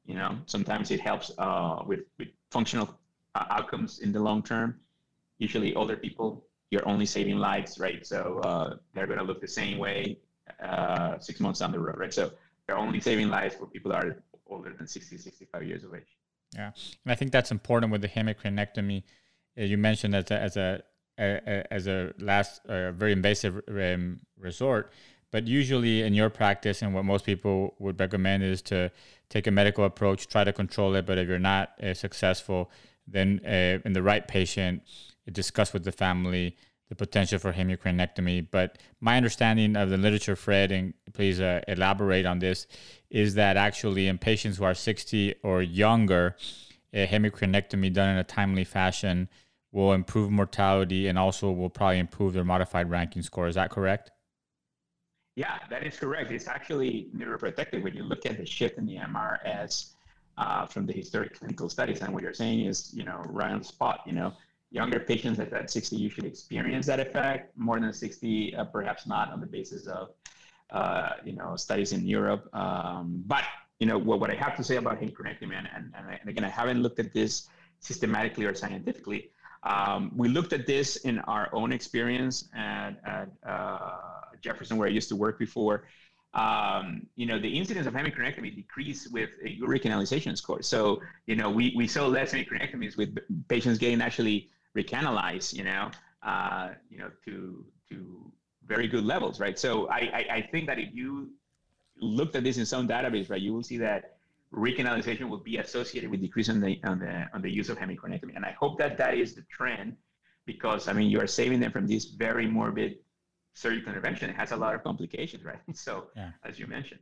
you 0.06 0.16
know, 0.16 0.38
sometimes 0.46 0.90
it 0.90 1.02
helps 1.02 1.32
uh, 1.38 1.84
with, 1.86 2.02
with 2.18 2.30
functional 2.50 2.98
uh, 3.36 3.46
outcomes 3.50 4.00
in 4.00 4.12
the 4.12 4.20
long 4.20 4.42
term. 4.42 4.80
Usually 5.38 5.76
older 5.76 5.96
people 5.96 6.46
you're 6.72 6.88
only 6.88 7.06
saving 7.06 7.38
lives, 7.38 7.80
right? 7.80 8.06
So 8.06 8.40
uh, 8.44 8.76
they're 8.94 9.08
going 9.08 9.20
to 9.20 9.26
look 9.26 9.42
the 9.42 9.48
same 9.48 9.78
way 9.78 10.20
uh, 10.64 11.18
six 11.20 11.40
months 11.40 11.60
down 11.60 11.72
the 11.72 11.80
road, 11.80 11.98
right? 11.98 12.14
So 12.14 12.32
they're 12.68 12.78
only 12.78 13.00
saving 13.00 13.30
lives 13.30 13.56
for 13.56 13.66
people 13.66 13.92
that 13.92 14.04
are 14.04 14.24
older 14.48 14.74
than 14.78 14.88
60, 14.88 15.18
65 15.18 15.64
years 15.64 15.84
of 15.84 15.94
age. 15.94 16.18
Yeah, 16.56 16.72
and 17.06 17.12
I 17.12 17.16
think 17.16 17.32
that's 17.32 17.52
important 17.52 17.92
with 17.92 18.02
the 18.02 18.08
hemicraniectomy. 18.08 19.04
Uh, 19.58 19.64
you 19.64 19.78
mentioned 19.78 20.16
as 20.16 20.32
a, 20.32 20.40
as 20.40 20.58
a, 20.58 20.82
a 21.20 21.74
as 21.74 21.88
a 21.88 22.14
last 22.20 22.66
uh, 22.66 22.92
very 22.92 23.12
invasive 23.12 23.62
um, 23.68 24.20
resort, 24.38 24.92
but 25.32 25.48
usually 25.48 26.02
in 26.02 26.14
your 26.14 26.30
practice 26.30 26.82
and 26.82 26.94
what 26.94 27.06
most 27.06 27.26
people 27.26 27.76
would 27.78 28.00
recommend 28.00 28.44
is 28.44 28.62
to 28.64 28.92
take 29.30 29.46
a 29.46 29.52
medical 29.52 29.86
approach, 29.86 30.28
try 30.28 30.44
to 30.44 30.54
control 30.54 30.96
it. 30.96 31.06
But 31.06 31.20
if 31.20 31.28
you're 31.28 31.38
not 31.38 31.72
uh, 31.84 31.94
successful, 31.94 32.72
then 33.08 33.42
uh, 33.46 33.80
in 33.86 33.94
the 33.94 34.02
right 34.02 34.28
patient, 34.28 34.82
discuss 35.32 35.74
with 35.74 35.84
the 35.84 35.92
family 35.92 36.56
the 36.90 36.96
potential 36.96 37.40
for 37.40 37.54
hemicraniectomy. 37.54 38.48
But 38.52 38.80
my 39.00 39.16
understanding 39.16 39.76
of 39.76 39.90
the 39.90 39.98
literature, 39.98 40.36
Fred, 40.36 40.72
and 40.72 40.94
please 41.14 41.40
uh, 41.40 41.62
elaborate 41.68 42.26
on 42.26 42.40
this, 42.40 42.68
is 43.10 43.36
that 43.36 43.58
actually 43.58 44.08
in 44.08 44.18
patients 44.18 44.58
who 44.58 44.64
are 44.64 44.74
60 44.74 45.36
or 45.44 45.62
younger, 45.62 46.36
a 46.94 47.08
hemicraniectomy 47.08 47.94
done 47.94 48.10
in 48.10 48.18
a 48.18 48.24
timely 48.24 48.64
fashion 48.64 49.30
will 49.72 49.94
improve 49.94 50.32
mortality 50.32 51.08
and 51.08 51.20
also 51.20 51.52
will 51.52 51.70
probably 51.70 52.00
improve 52.00 52.34
their 52.34 52.44
modified 52.44 52.90
Rankin 52.90 53.22
score. 53.22 53.48
Is 53.48 53.56
that 53.56 53.70
correct? 53.70 54.12
Yeah, 55.36 55.60
that 55.70 55.86
is 55.86 55.98
correct. 55.98 56.32
It's 56.32 56.48
actually 56.48 57.08
neuroprotective 57.16 57.84
when 57.84 57.94
you 57.94 58.04
look 58.04 58.26
at 58.26 58.38
the 58.38 58.46
shift 58.46 58.80
in 58.80 58.88
the 58.88 58.96
MRS 58.96 59.92
uh, 60.38 60.66
from 60.66 60.88
the 60.88 60.94
historic 60.94 61.38
clinical 61.38 61.70
studies. 61.70 62.02
And 62.02 62.14
what 62.14 62.24
you're 62.24 62.34
saying 62.34 62.66
is, 62.66 62.92
you 62.94 63.04
know, 63.04 63.22
right 63.28 63.52
on 63.52 63.60
the 63.60 63.66
spot, 63.66 64.02
you 64.08 64.14
know, 64.14 64.34
younger 64.72 65.00
patients 65.00 65.40
at, 65.40 65.52
at 65.54 65.70
60 65.72 65.96
you 65.96 66.10
should 66.10 66.26
experience 66.26 66.86
that 66.86 67.00
effect. 67.00 67.58
More 67.58 67.80
than 67.80 67.92
60, 67.92 68.56
uh, 68.56 68.66
perhaps 68.66 69.08
not 69.08 69.32
on 69.32 69.40
the 69.40 69.48
basis 69.48 69.88
of, 69.88 70.10
uh, 70.72 71.10
you 71.26 71.34
know, 71.34 71.56
studies 71.56 71.94
in 71.94 72.06
Europe. 72.06 72.50
Um, 72.54 73.24
but, 73.26 73.44
you 73.80 73.88
know, 73.88 73.98
what, 73.98 74.20
what 74.20 74.30
I 74.30 74.36
have 74.36 74.56
to 74.58 74.64
say 74.64 74.76
about 74.76 75.02
hemicraniectomy, 75.02 75.58
and, 75.58 75.68
and, 75.76 75.94
and 75.96 76.30
again, 76.30 76.44
I 76.44 76.50
haven't 76.50 76.82
looked 76.84 77.00
at 77.00 77.14
this 77.14 77.48
systematically 77.80 78.46
or 78.46 78.54
scientifically. 78.54 79.32
Um, 79.64 80.12
we 80.16 80.30
looked 80.30 80.54
at 80.54 80.66
this 80.66 80.98
in 80.98 81.20
our 81.20 81.50
own 81.54 81.72
experience 81.72 82.50
at, 82.56 82.92
at 83.06 83.30
uh, 83.46 83.98
Jefferson, 84.42 84.78
where 84.78 84.88
I 84.88 84.92
used 84.92 85.10
to 85.10 85.16
work 85.16 85.40
before. 85.40 85.86
Um, 86.34 87.08
you 87.16 87.26
know, 87.26 87.40
the 87.40 87.50
incidence 87.50 87.88
of 87.88 87.94
hemicraniectomy 87.94 88.56
decreased 88.56 89.12
with 89.12 89.32
a 89.44 89.58
recanalization 89.62 90.38
score. 90.38 90.62
So, 90.62 91.02
you 91.26 91.36
know, 91.36 91.50
we, 91.50 91.74
we 91.76 91.88
saw 91.88 92.06
less 92.06 92.32
hemicraniectomies 92.34 92.98
with 92.98 93.18
patients 93.48 93.80
getting 93.80 94.02
actually 94.02 94.50
recanalize, 94.78 95.54
you 95.54 95.64
know, 95.64 95.92
uh, 96.24 96.70
you 96.90 96.98
know, 96.98 97.10
to 97.26 97.66
to 97.90 98.32
very 98.66 98.88
good 98.88 99.04
levels, 99.04 99.40
right? 99.40 99.58
So 99.58 99.90
I, 99.90 99.98
I, 99.98 100.26
I 100.38 100.50
think 100.52 100.68
that 100.68 100.78
if 100.78 100.94
you 100.94 101.32
looked 102.00 102.36
at 102.36 102.44
this 102.44 102.58
in 102.58 102.66
some 102.66 102.88
database, 102.88 103.30
right, 103.30 103.42
you 103.42 103.54
will 103.54 103.64
see 103.64 103.78
that 103.80 104.18
recanalization 104.54 105.28
will 105.28 105.40
be 105.40 105.58
associated 105.58 106.10
with 106.10 106.22
decrease 106.22 106.50
in 106.50 106.60
the 106.60 106.80
on 106.84 107.00
the 107.00 107.28
on 107.34 107.42
the 107.42 107.52
use 107.52 107.70
of 107.70 107.78
hemicraniectomy, 107.78 108.36
and 108.36 108.46
I 108.46 108.56
hope 108.60 108.78
that 108.80 108.98
that 108.98 109.16
is 109.16 109.34
the 109.34 109.44
trend, 109.50 109.96
because 110.46 110.88
I 110.88 110.94
mean 110.94 111.10
you 111.10 111.20
are 111.20 111.28
saving 111.28 111.60
them 111.60 111.72
from 111.72 111.88
this 111.88 112.06
very 112.06 112.48
morbid 112.48 113.00
surgical 113.54 113.90
intervention. 113.90 114.30
It 114.30 114.36
has 114.36 114.52
a 114.52 114.56
lot 114.56 114.76
of 114.76 114.84
complications, 114.84 115.44
right? 115.44 115.60
So 115.74 116.08
yeah. 116.16 116.32
as 116.44 116.60
you 116.60 116.68
mentioned. 116.68 117.02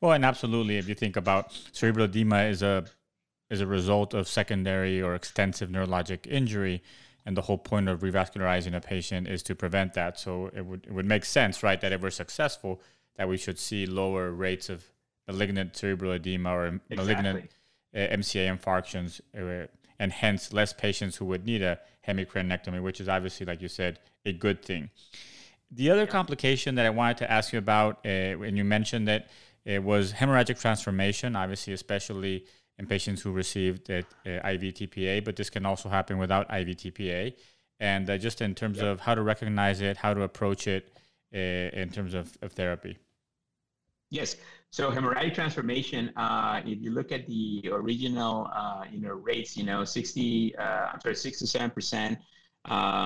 Well, 0.00 0.12
and 0.12 0.24
absolutely, 0.24 0.76
if 0.78 0.88
you 0.88 0.94
think 0.94 1.16
about 1.16 1.52
cerebral 1.72 2.04
edema 2.04 2.42
is 2.44 2.62
a 2.62 2.84
is 3.52 3.60
a 3.60 3.66
result 3.66 4.14
of 4.14 4.26
secondary 4.26 5.00
or 5.00 5.14
extensive 5.14 5.68
neurologic 5.68 6.26
injury. 6.26 6.82
And 7.26 7.36
the 7.36 7.42
whole 7.42 7.58
point 7.58 7.88
of 7.88 8.00
revascularizing 8.00 8.74
a 8.74 8.80
patient 8.80 9.28
is 9.28 9.42
to 9.44 9.54
prevent 9.54 9.92
that. 9.94 10.18
So 10.18 10.50
it 10.56 10.64
would, 10.64 10.86
it 10.86 10.92
would 10.92 11.06
make 11.06 11.24
sense, 11.24 11.62
right, 11.62 11.80
that 11.82 11.92
if 11.92 12.00
we're 12.00 12.10
successful, 12.10 12.80
that 13.16 13.28
we 13.28 13.36
should 13.36 13.58
see 13.58 13.84
lower 13.86 14.32
rates 14.32 14.70
of 14.70 14.84
malignant 15.28 15.76
cerebral 15.76 16.12
edema 16.12 16.50
or 16.50 16.66
exactly. 16.66 16.96
malignant 16.96 17.50
uh, 17.94 17.98
MCA 17.98 18.58
infarctions, 18.58 19.20
uh, 19.38 19.66
and 19.98 20.12
hence 20.12 20.52
less 20.52 20.72
patients 20.72 21.16
who 21.16 21.26
would 21.26 21.44
need 21.44 21.62
a 21.62 21.78
hemicraniectomy, 22.08 22.82
which 22.82 23.00
is 23.00 23.08
obviously, 23.08 23.44
like 23.46 23.60
you 23.60 23.68
said, 23.68 24.00
a 24.24 24.32
good 24.32 24.64
thing. 24.64 24.88
The 25.70 25.90
other 25.90 26.06
complication 26.06 26.74
that 26.76 26.86
I 26.86 26.90
wanted 26.90 27.18
to 27.18 27.30
ask 27.30 27.52
you 27.52 27.58
about, 27.58 28.00
uh, 28.04 28.08
and 28.08 28.56
you 28.56 28.64
mentioned 28.64 29.06
that 29.08 29.28
it 29.64 29.84
was 29.84 30.12
hemorrhagic 30.12 30.60
transformation, 30.60 31.36
obviously, 31.36 31.72
especially 31.72 32.46
in 32.78 32.86
patients 32.86 33.22
who 33.22 33.32
received 33.32 33.90
uh, 33.90 34.02
IV 34.26 34.62
TPA, 34.74 35.24
but 35.24 35.36
this 35.36 35.50
can 35.50 35.66
also 35.66 35.88
happen 35.88 36.18
without 36.18 36.46
IV 36.52 36.68
TPA. 36.68 37.34
And 37.80 38.08
uh, 38.08 38.16
just 38.16 38.40
in 38.40 38.54
terms 38.54 38.78
yep. 38.78 38.86
of 38.86 39.00
how 39.00 39.14
to 39.14 39.22
recognize 39.22 39.80
it, 39.80 39.96
how 39.96 40.14
to 40.14 40.22
approach 40.22 40.66
it 40.66 40.92
uh, 41.34 41.38
in 41.38 41.90
terms 41.90 42.14
of, 42.14 42.36
of 42.42 42.52
therapy. 42.52 42.96
Yes. 44.10 44.36
So 44.70 44.90
hemorrhagic 44.90 45.34
transformation, 45.34 46.12
uh, 46.16 46.62
if 46.64 46.80
you 46.80 46.92
look 46.92 47.12
at 47.12 47.26
the 47.26 47.68
original, 47.70 48.48
uh, 48.54 48.84
you 48.90 49.00
know, 49.00 49.14
rates, 49.14 49.56
you 49.56 49.64
know, 49.64 49.84
60, 49.84 50.56
uh, 50.56 50.62
I'm 50.92 51.00
sorry, 51.00 51.14
67%, 51.14 52.16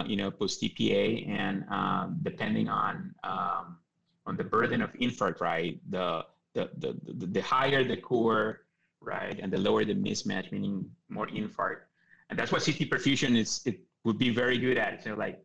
you 0.09 0.17
know, 0.17 0.31
post 0.31 0.63
TPA, 0.63 1.29
and 1.29 1.65
um, 1.71 2.19
depending 2.23 2.69
on 2.69 3.15
um, 3.25 3.79
on 4.27 4.37
the 4.37 4.45
burden 4.45 4.83
of 4.83 4.93
infarct, 4.95 5.41
right? 5.41 5.81
The 5.91 6.25
the, 6.55 6.71
the, 6.79 6.97
the, 7.13 7.27
the 7.27 7.43
higher 7.43 7.85
the 7.85 7.97
core, 7.97 8.63
right, 9.07 9.39
and 9.41 9.53
the 9.53 9.59
lower 9.59 9.85
the 9.85 9.95
mismatch, 9.95 10.53
meaning 10.53 10.91
more 11.09 11.27
infarct. 11.29 11.83
And 12.29 12.39
that's 12.39 12.53
what 12.53 12.65
CT 12.65 12.91
perfusion 12.91 13.37
is. 13.37 13.63
It 13.65 13.81
would 14.05 14.19
be 14.19 14.31
very 14.31 14.59
good 14.59 14.77
at. 14.77 15.03
So 15.03 15.15
like, 15.15 15.43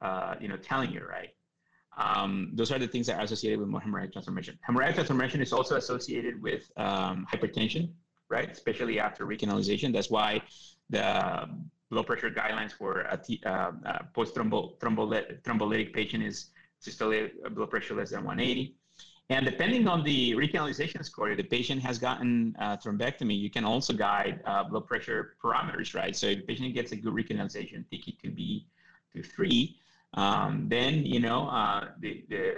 uh, 0.00 0.34
you 0.40 0.48
know, 0.48 0.56
telling 0.56 0.90
you, 0.90 1.02
right? 1.08 1.30
Um, 1.98 2.50
those 2.54 2.72
are 2.72 2.78
the 2.78 2.88
things 2.88 3.06
that 3.06 3.18
are 3.18 3.24
associated 3.24 3.58
with 3.60 3.68
more 3.68 3.80
hemorrhagic 3.80 4.12
transformation. 4.12 4.58
Hemorrhagic 4.68 4.94
transformation 4.94 5.42
is 5.42 5.52
also 5.52 5.76
associated 5.76 6.42
with 6.42 6.70
um, 6.78 7.26
hypertension, 7.30 7.90
right? 8.30 8.50
Especially 8.50 8.98
after 8.98 9.26
recanalization. 9.26 9.92
That's 9.92 10.10
why 10.10 10.42
the 10.88 11.48
blood 11.90 12.06
pressure 12.06 12.30
guidelines 12.30 12.72
for 12.72 13.00
a 13.00 13.20
uh, 13.44 13.72
uh, 13.84 13.98
post-thrombolytic 14.14 15.92
patient 15.92 16.24
is 16.24 16.50
systolic 16.82 17.30
blood 17.54 17.70
pressure 17.70 17.94
less 17.94 18.10
than 18.10 18.24
180. 18.24 18.74
And 19.30 19.46
depending 19.46 19.88
on 19.88 20.02
the 20.04 20.32
recanalization 20.32 21.04
score, 21.04 21.30
if 21.30 21.36
the 21.38 21.44
patient 21.44 21.80
has 21.82 21.98
gotten 21.98 22.54
uh, 22.58 22.76
thrombectomy, 22.76 23.38
you 23.38 23.50
can 23.50 23.64
also 23.64 23.92
guide 23.92 24.40
uh, 24.44 24.64
blood 24.64 24.86
pressure 24.86 25.36
parameters, 25.42 25.94
right? 25.94 26.14
So 26.14 26.26
if 26.26 26.38
the 26.40 26.44
patient 26.44 26.74
gets 26.74 26.92
a 26.92 26.96
good 26.96 27.14
recanalization, 27.14 27.84
TICI 27.90 28.16
2B 28.22 28.64
to 29.14 29.22
3, 29.22 29.76
um, 30.14 30.66
then, 30.68 31.06
you 31.06 31.20
know, 31.20 31.48
uh, 31.48 31.88
the, 32.00 32.24
the, 32.28 32.54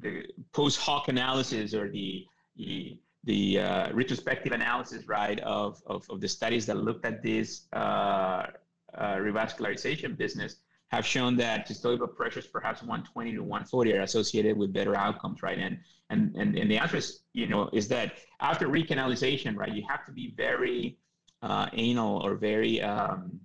the 0.00 0.24
post 0.52 0.78
hoc 0.78 1.08
analysis 1.08 1.74
or 1.74 1.88
the, 1.88 2.26
the, 2.56 2.98
the 3.24 3.58
uh, 3.58 3.92
retrospective 3.92 4.52
analysis, 4.52 5.08
right, 5.08 5.40
of, 5.40 5.82
of, 5.86 6.08
of, 6.10 6.20
the 6.20 6.28
studies 6.28 6.66
that 6.66 6.76
looked 6.76 7.04
at 7.04 7.22
this 7.22 7.62
uh, 7.72 8.46
uh, 8.94 9.16
revascularization 9.16 10.16
business 10.16 10.56
have 10.88 11.04
shown 11.04 11.36
that 11.36 11.68
systolic 11.68 12.14
pressures 12.14 12.46
perhaps 12.46 12.80
120 12.80 13.32
to 13.32 13.42
140 13.42 13.92
are 13.94 14.02
associated 14.02 14.56
with 14.56 14.72
better 14.72 14.94
outcomes, 14.94 15.42
right? 15.42 15.58
And 15.58 15.78
and 16.10 16.34
and, 16.36 16.56
and 16.56 16.70
the 16.70 16.78
answer 16.78 16.98
is, 16.98 17.20
you 17.32 17.46
know, 17.48 17.68
is 17.72 17.88
that 17.88 18.14
after 18.40 18.68
recanalization, 18.68 19.56
right, 19.56 19.72
you 19.72 19.84
have 19.88 20.04
to 20.06 20.12
be 20.12 20.34
very 20.36 20.98
uh, 21.42 21.68
anal 21.72 22.24
or 22.24 22.34
very 22.34 22.80
um, 22.82 23.40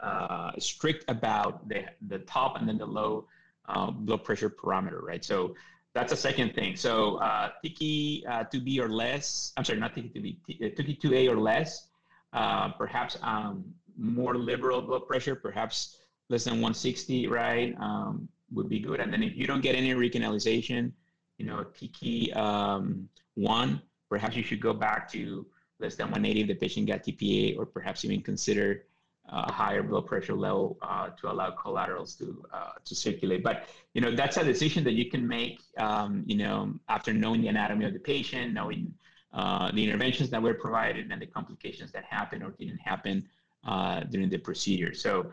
uh, 0.00 0.52
strict 0.58 1.04
about 1.08 1.68
the 1.68 1.84
the 2.08 2.18
top 2.20 2.56
and 2.58 2.68
then 2.68 2.78
the 2.78 2.86
low 2.86 3.26
uh, 3.68 3.90
blood 3.90 4.24
pressure 4.24 4.50
parameter, 4.50 5.02
right? 5.02 5.24
So 5.24 5.54
that's 5.94 6.12
a 6.12 6.16
second 6.16 6.54
thing. 6.54 6.76
So 6.76 7.16
uh, 7.16 7.50
TICI 7.64 8.24
uh, 8.26 8.44
2B 8.44 8.78
or 8.80 8.88
less, 8.88 9.52
I'm 9.56 9.64
sorry, 9.64 9.78
not 9.80 9.94
TICI 9.94 10.12
2B, 10.48 10.76
TICI 10.76 11.00
2A 11.00 11.30
or 11.30 11.36
less, 11.36 11.88
uh, 12.32 12.70
perhaps 12.70 13.18
um, 13.22 13.64
more 13.96 14.36
liberal 14.36 14.82
blood 14.82 15.06
pressure, 15.06 15.34
perhaps 15.34 15.96
less 16.30 16.44
than 16.44 16.54
160, 16.54 17.26
right, 17.26 17.76
um, 17.78 18.28
would 18.52 18.68
be 18.68 18.78
good. 18.78 19.00
And 19.00 19.12
then 19.12 19.22
if 19.22 19.36
you 19.36 19.46
don't 19.46 19.60
get 19.60 19.74
any 19.74 19.92
recanalization, 19.92 20.92
you 21.36 21.44
know, 21.44 21.64
TICI 21.64 22.34
um, 22.36 23.08
one, 23.34 23.82
perhaps 24.08 24.36
you 24.36 24.42
should 24.42 24.60
go 24.60 24.72
back 24.72 25.10
to 25.12 25.44
less 25.80 25.96
than 25.96 26.06
180 26.06 26.42
if 26.42 26.46
the 26.48 26.54
patient 26.54 26.86
got 26.86 27.02
TPA, 27.02 27.58
or 27.58 27.66
perhaps 27.66 28.04
even 28.04 28.22
consider 28.22 28.84
uh, 29.28 29.44
a 29.48 29.52
higher 29.52 29.82
blood 29.82 30.06
pressure 30.06 30.34
level 30.34 30.78
uh, 30.82 31.08
to 31.10 31.30
allow 31.30 31.50
collaterals 31.50 32.14
to 32.16 32.44
uh, 32.52 32.72
to 32.84 32.94
circulate. 32.94 33.42
But 33.42 33.68
you 33.94 34.00
know, 34.00 34.14
that's 34.14 34.36
a 34.36 34.44
decision 34.44 34.84
that 34.84 34.92
you 34.92 35.10
can 35.10 35.26
make. 35.26 35.60
Um, 35.78 36.24
you 36.26 36.36
know, 36.36 36.74
after 36.88 37.12
knowing 37.12 37.40
the 37.40 37.48
anatomy 37.48 37.86
of 37.86 37.92
the 37.92 37.98
patient, 37.98 38.52
knowing 38.52 38.92
uh, 39.32 39.70
the 39.72 39.82
interventions 39.82 40.30
that 40.30 40.42
were 40.42 40.54
provided, 40.54 41.10
and 41.10 41.22
the 41.22 41.26
complications 41.26 41.92
that 41.92 42.04
happened 42.04 42.42
or 42.42 42.50
didn't 42.58 42.78
happen 42.78 43.26
uh, 43.64 44.00
during 44.00 44.28
the 44.28 44.38
procedure. 44.38 44.92
So 44.94 45.30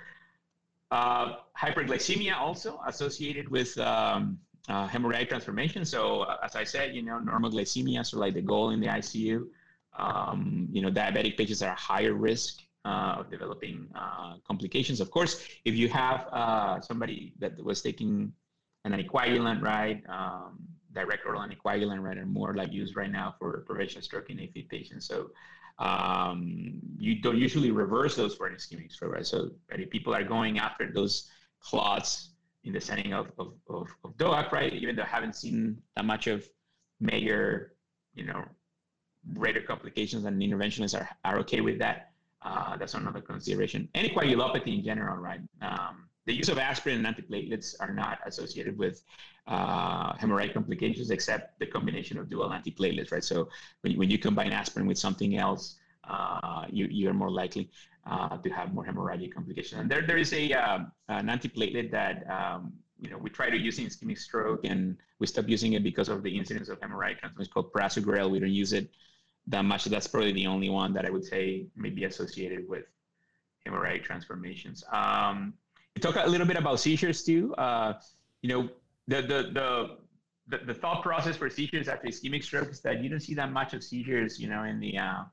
uh, 0.91 1.35
hyperglycemia 1.59 2.35
also 2.37 2.79
associated 2.87 3.49
with 3.49 3.77
um, 3.77 4.39
uh, 4.69 4.87
hemorrhagic 4.87 5.29
transformation. 5.29 5.85
So 5.85 6.21
uh, 6.21 6.37
as 6.43 6.55
I 6.55 6.63
said, 6.63 6.95
you 6.95 7.01
know, 7.01 7.19
normal 7.19 7.51
glycemia, 7.51 8.05
so 8.05 8.19
like 8.19 8.33
the 8.33 8.41
goal 8.41 8.71
in 8.71 8.79
the 8.79 8.87
ICU. 8.87 9.47
Um, 9.97 10.67
you 10.71 10.81
know, 10.81 10.91
diabetic 10.91 11.37
patients 11.37 11.63
are 11.63 11.73
higher 11.73 12.13
risk 12.13 12.59
uh, 12.85 13.15
of 13.19 13.29
developing 13.31 13.87
uh, 13.95 14.35
complications. 14.47 15.01
Of 15.01 15.11
course, 15.11 15.41
if 15.65 15.75
you 15.75 15.89
have 15.89 16.27
uh, 16.31 16.79
somebody 16.81 17.33
that 17.39 17.61
was 17.63 17.81
taking 17.81 18.31
an 18.85 18.91
anticoagulant, 18.93 19.61
right, 19.61 20.01
um, 20.07 20.59
direct 20.93 21.25
oral 21.25 21.41
anticoagulant, 21.41 22.01
right, 22.01 22.17
are 22.17 22.25
more 22.25 22.55
like 22.55 22.71
used 22.71 22.95
right 22.95 23.11
now 23.11 23.35
for 23.39 23.63
prevention 23.67 23.97
of 23.99 24.03
stroke 24.03 24.29
in 24.29 24.37
AFib 24.37 24.69
patients. 24.69 25.07
So 25.07 25.31
um, 25.79 26.79
you 26.97 27.21
don't 27.21 27.37
usually 27.37 27.71
reverse 27.71 28.15
those 28.15 28.35
an 28.39 28.53
ischemic 28.53 28.91
stroke, 28.91 29.13
right? 29.13 29.25
So 29.25 29.51
right, 29.69 29.89
people 29.89 30.13
are 30.13 30.23
going 30.23 30.59
after 30.59 30.91
those 30.91 31.29
clots 31.59 32.29
in 32.63 32.73
the 32.73 32.81
setting 32.81 33.13
of, 33.13 33.31
of, 33.37 33.53
of, 33.69 33.87
of 34.03 34.17
DOAC, 34.17 34.51
right, 34.51 34.73
even 34.73 34.95
though 34.95 35.03
I 35.03 35.07
haven't 35.07 35.35
seen 35.35 35.77
that 35.95 36.05
much 36.05 36.27
of 36.27 36.47
major, 36.99 37.73
you 38.13 38.25
know, 38.25 38.43
greater 39.33 39.61
complications 39.61 40.25
and 40.25 40.41
interventionists 40.41 40.99
are, 40.99 41.09
are 41.23 41.39
okay 41.39 41.61
with 41.61 41.79
that, 41.79 42.11
uh, 42.41 42.75
that's 42.77 42.93
another 42.93 43.21
consideration. 43.21 43.87
Anticoagulopathy 43.95 44.79
in 44.79 44.83
general, 44.83 45.17
right? 45.17 45.41
Um, 45.61 46.09
the 46.27 46.33
use 46.33 46.49
of 46.49 46.57
aspirin 46.59 47.03
and 47.03 47.15
antiplatelets 47.15 47.73
are 47.79 47.93
not 47.93 48.19
associated 48.25 48.77
with 48.77 49.01
uh, 49.47 50.13
hemorrhagic 50.17 50.53
complications 50.53 51.09
except 51.09 51.57
the 51.57 51.65
combination 51.65 52.17
of 52.19 52.29
dual 52.29 52.49
antiplatelets, 52.49 53.13
right? 53.13 53.23
So 53.23 53.47
when, 53.81 53.97
when 53.97 54.09
you 54.11 54.19
combine 54.19 54.51
aspirin 54.51 54.85
with 54.87 54.97
something 54.97 55.37
else, 55.37 55.77
uh, 56.03 56.65
you, 56.69 56.87
you're 56.91 57.13
more 57.13 57.31
likely 57.31 57.69
uh, 58.05 58.37
to 58.37 58.49
have 58.49 58.73
more 58.73 58.85
hemorrhagic 58.85 59.33
complications. 59.33 59.79
And 59.79 59.89
there, 59.89 60.05
there 60.05 60.17
is 60.17 60.33
a, 60.33 60.51
um, 60.51 60.91
an 61.07 61.27
antiplatelet 61.27 61.91
that 61.91 62.29
um, 62.29 62.73
you 62.99 63.09
know 63.09 63.17
we 63.17 63.29
try 63.29 63.49
to 63.49 63.57
use 63.57 63.79
in 63.79 63.85
ischemic 63.85 64.17
stroke 64.17 64.65
and 64.65 64.97
we 65.19 65.27
stopped 65.27 65.47
using 65.47 65.73
it 65.73 65.83
because 65.83 66.09
of 66.09 66.23
the 66.23 66.37
incidence 66.37 66.67
of 66.67 66.79
hemorrhagic 66.81 67.19
transmission. 67.19 67.41
It's 67.41 67.53
called 67.53 67.71
prasugrel. 67.71 68.29
We 68.29 68.39
don't 68.39 68.51
use 68.51 68.73
it 68.73 68.89
that 69.47 69.63
much. 69.63 69.83
So 69.83 69.89
that's 69.89 70.07
probably 70.07 70.33
the 70.33 70.47
only 70.47 70.69
one 70.69 70.93
that 70.93 71.05
I 71.05 71.09
would 71.09 71.23
say 71.23 71.67
may 71.75 71.89
be 71.89 72.03
associated 72.03 72.67
with 72.67 72.83
hemorrhagic 73.65 74.03
transformations. 74.03 74.83
Um, 74.91 75.53
talk 75.97 76.15
a 76.17 76.27
little 76.27 76.47
bit 76.47 76.57
about 76.57 76.79
seizures 76.79 77.23
too. 77.23 77.53
Uh, 77.55 77.93
you 78.41 78.49
know, 78.49 78.69
the, 79.07 79.21
the, 79.21 79.49
the, 79.53 79.97
the, 80.47 80.65
the 80.65 80.73
thought 80.73 81.01
process 81.03 81.35
for 81.35 81.49
seizures 81.49 81.87
after 81.87 82.07
ischemic 82.07 82.43
stroke 82.43 82.69
is 82.69 82.81
that 82.81 83.03
you 83.03 83.09
don't 83.09 83.19
see 83.19 83.33
that 83.35 83.51
much 83.51 83.73
of 83.73 83.83
seizures, 83.83 84.39
you 84.39 84.47
know, 84.49 84.63
in 84.63 84.79
the, 84.79 84.97
uh, 84.97 85.23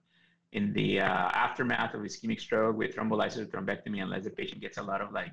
in 0.53 0.73
the 0.73 1.01
uh, 1.01 1.05
aftermath 1.05 1.95
of 1.95 2.01
ischemic 2.01 2.41
stroke 2.41 2.77
with 2.77 2.95
thrombolysis 2.95 3.39
or 3.39 3.47
thrombectomy, 3.47 4.03
unless 4.03 4.25
the 4.25 4.31
patient 4.31 4.61
gets 4.61 4.79
a 4.79 4.83
lot 4.83 5.01
of 5.01 5.13
like, 5.13 5.33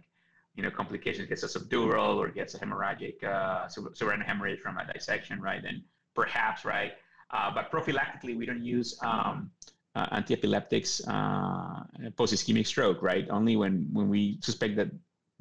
you 0.55 0.63
know, 0.63 0.71
complications, 0.71 1.27
gets 1.29 1.43
a 1.43 1.47
subdural 1.47 2.17
or 2.17 2.27
gets 2.27 2.55
a 2.55 2.59
hemorrhagic, 2.59 3.23
uh, 3.23 3.67
subretinal 3.67 4.25
hemorrhage 4.25 4.59
from 4.59 4.77
a 4.77 4.93
dissection, 4.93 5.39
right? 5.39 5.61
Then 5.63 5.84
perhaps, 6.13 6.65
right? 6.65 6.93
Uh, 7.32 7.51
but 7.53 7.71
prophylactically, 7.71 8.36
we 8.36 8.45
don't 8.45 8.63
use 8.63 8.99
um, 9.01 9.49
uh, 9.95 10.07
antiepileptics 10.17 11.01
uh, 11.07 12.09
post 12.17 12.34
ischemic 12.34 12.67
stroke, 12.67 13.01
right? 13.01 13.29
Only 13.29 13.55
when 13.55 13.88
when 13.93 14.09
we 14.09 14.38
suspect 14.41 14.75
that 14.77 14.89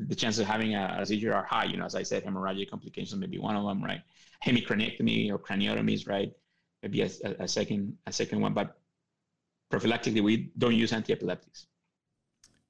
the 0.09 0.15
chances 0.15 0.41
of 0.41 0.47
having 0.47 0.75
a, 0.75 0.99
a, 1.01 1.07
seizure 1.07 1.35
are 1.35 1.45
high. 1.45 1.65
You 1.65 1.77
know, 1.77 1.85
as 1.85 1.95
I 1.95 2.03
said, 2.03 2.25
hemorrhagic 2.25 2.71
complications 2.71 3.21
may 3.21 3.27
be 3.27 3.39
one 3.39 3.57
of 3.57 3.65
them, 3.65 3.83
right? 3.83 4.03
Hemicraniectomy 4.45 5.31
or 5.31 5.39
craniotomies, 5.39 6.09
right? 6.09 6.33
Maybe 6.83 7.03
a, 7.03 7.11
a, 7.39 7.47
second 7.47 7.97
a 8.07 8.13
second 8.13 8.41
one, 8.41 8.55
but 8.55 8.79
prophylactically 9.73 10.23
we 10.23 10.51
don't 10.57 10.75
use 10.75 10.93
antiepileptics. 10.93 11.67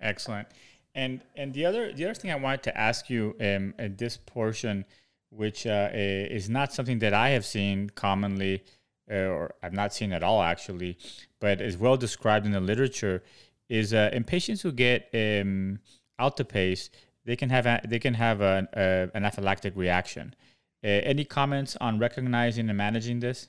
Excellent. 0.01 0.49
And 0.95 1.22
and 1.37 1.55
the 1.55 1.64
other 1.66 1.93
the 1.93 2.05
other 2.05 2.14
thing 2.14 2.33
I 2.33 2.37
wanted 2.37 2.64
to 2.64 2.76
ask 2.76 3.09
you 3.09 3.37
um, 3.41 3.74
at 3.78 3.99
this 3.99 4.16
portion, 4.16 4.85
which 5.31 5.66
uh, 5.66 5.91
is 5.93 6.51
not 6.51 6.72
something 6.72 6.99
that 6.99 7.14
I 7.14 7.28
have 7.31 7.45
seen 7.45 7.91
commonly, 7.91 8.64
uh, 9.11 9.14
or 9.14 9.55
I've 9.62 9.72
not 9.72 9.95
seen 9.95 10.12
at 10.12 10.24
all 10.24 10.43
actually, 10.43 10.99
but 11.39 11.61
is 11.61 11.76
well 11.76 11.97
described 11.97 12.45
in 12.45 12.53
the 12.53 12.61
literature, 12.61 13.22
is 13.68 13.95
uh, 13.95 14.11
in 14.12 14.24
patients 14.24 14.62
who 14.62 14.72
get 14.72 15.09
um, 15.14 15.78
alteplase, 16.20 16.91
they 17.31 17.37
can 17.37 17.51
have 17.51 17.64
a, 17.64 17.81
they 17.87 18.01
can 18.01 18.14
have 18.14 18.41
an 18.41 18.66
anaphylactic 19.14 19.76
reaction. 19.76 20.35
Uh, 20.83 20.89
any 21.12 21.24
comments 21.24 21.76
on 21.81 21.97
recognizing 21.97 22.68
and 22.68 22.76
managing 22.76 23.20
this? 23.20 23.47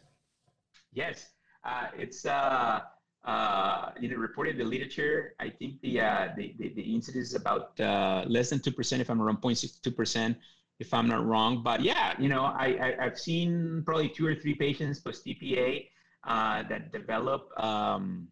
Yes, 0.93 1.29
uh, 1.63 1.87
it's 1.97 2.27
uh, 2.27 2.81
uh, 3.25 3.89
you 3.99 4.07
know 4.09 4.17
reported 4.17 4.51
in 4.51 4.57
the 4.59 4.65
literature. 4.65 5.33
I 5.39 5.49
think 5.49 5.81
the 5.81 5.99
uh, 5.99 6.27
the, 6.37 6.53
the, 6.59 6.69
the 6.75 6.93
incidence 6.93 7.29
is 7.29 7.33
about 7.33 7.79
uh, 7.79 8.23
less 8.27 8.51
than 8.51 8.59
two 8.59 8.71
percent, 8.71 9.01
if 9.01 9.09
I'm 9.09 9.19
around 9.19 9.41
0.62 9.41 9.95
percent, 9.95 10.37
if 10.79 10.93
I'm 10.93 11.07
not 11.07 11.25
wrong. 11.25 11.63
But 11.63 11.81
yeah, 11.81 12.13
you 12.19 12.29
know 12.29 12.43
I, 12.43 12.95
I 12.99 13.03
have 13.05 13.17
seen 13.17 13.81
probably 13.83 14.09
two 14.09 14.27
or 14.27 14.35
three 14.35 14.53
patients 14.53 14.99
post 14.99 15.25
TPA 15.25 15.87
that 16.27 16.91
develop 16.91 17.49
um, 17.57 18.27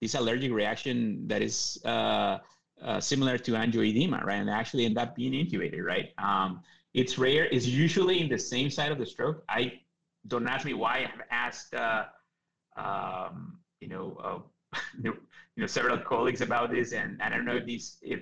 this 0.00 0.14
allergic 0.14 0.52
reaction 0.52 1.28
that 1.28 1.42
is 1.42 1.78
uh, 2.82 3.00
similar 3.00 3.38
to 3.38 3.52
angioedema, 3.52 4.24
right? 4.24 4.36
And 4.36 4.50
actually 4.50 4.84
end 4.84 4.98
up 4.98 5.16
being 5.16 5.32
intubated, 5.32 5.82
right? 5.84 6.12
Um, 6.18 6.62
it's 6.94 7.18
rare. 7.18 7.44
It's 7.46 7.66
usually 7.66 8.20
in 8.20 8.28
the 8.28 8.38
same 8.38 8.70
side 8.70 8.92
of 8.92 8.98
the 8.98 9.06
stroke. 9.06 9.44
I 9.48 9.80
don't 10.28 10.48
ask 10.48 10.64
me 10.64 10.74
why. 10.74 10.98
I 10.98 11.00
have 11.02 11.22
asked, 11.30 11.74
uh, 11.74 12.04
um, 12.76 13.58
you 13.80 13.88
know, 13.88 14.16
uh, 14.22 14.78
you 15.02 15.14
know, 15.56 15.66
several 15.66 15.98
colleagues 15.98 16.40
about 16.40 16.70
this, 16.70 16.92
and 16.92 17.20
I 17.22 17.28
don't 17.28 17.44
know 17.44 17.56
if 17.56 17.64
these, 17.64 17.98
if 18.02 18.20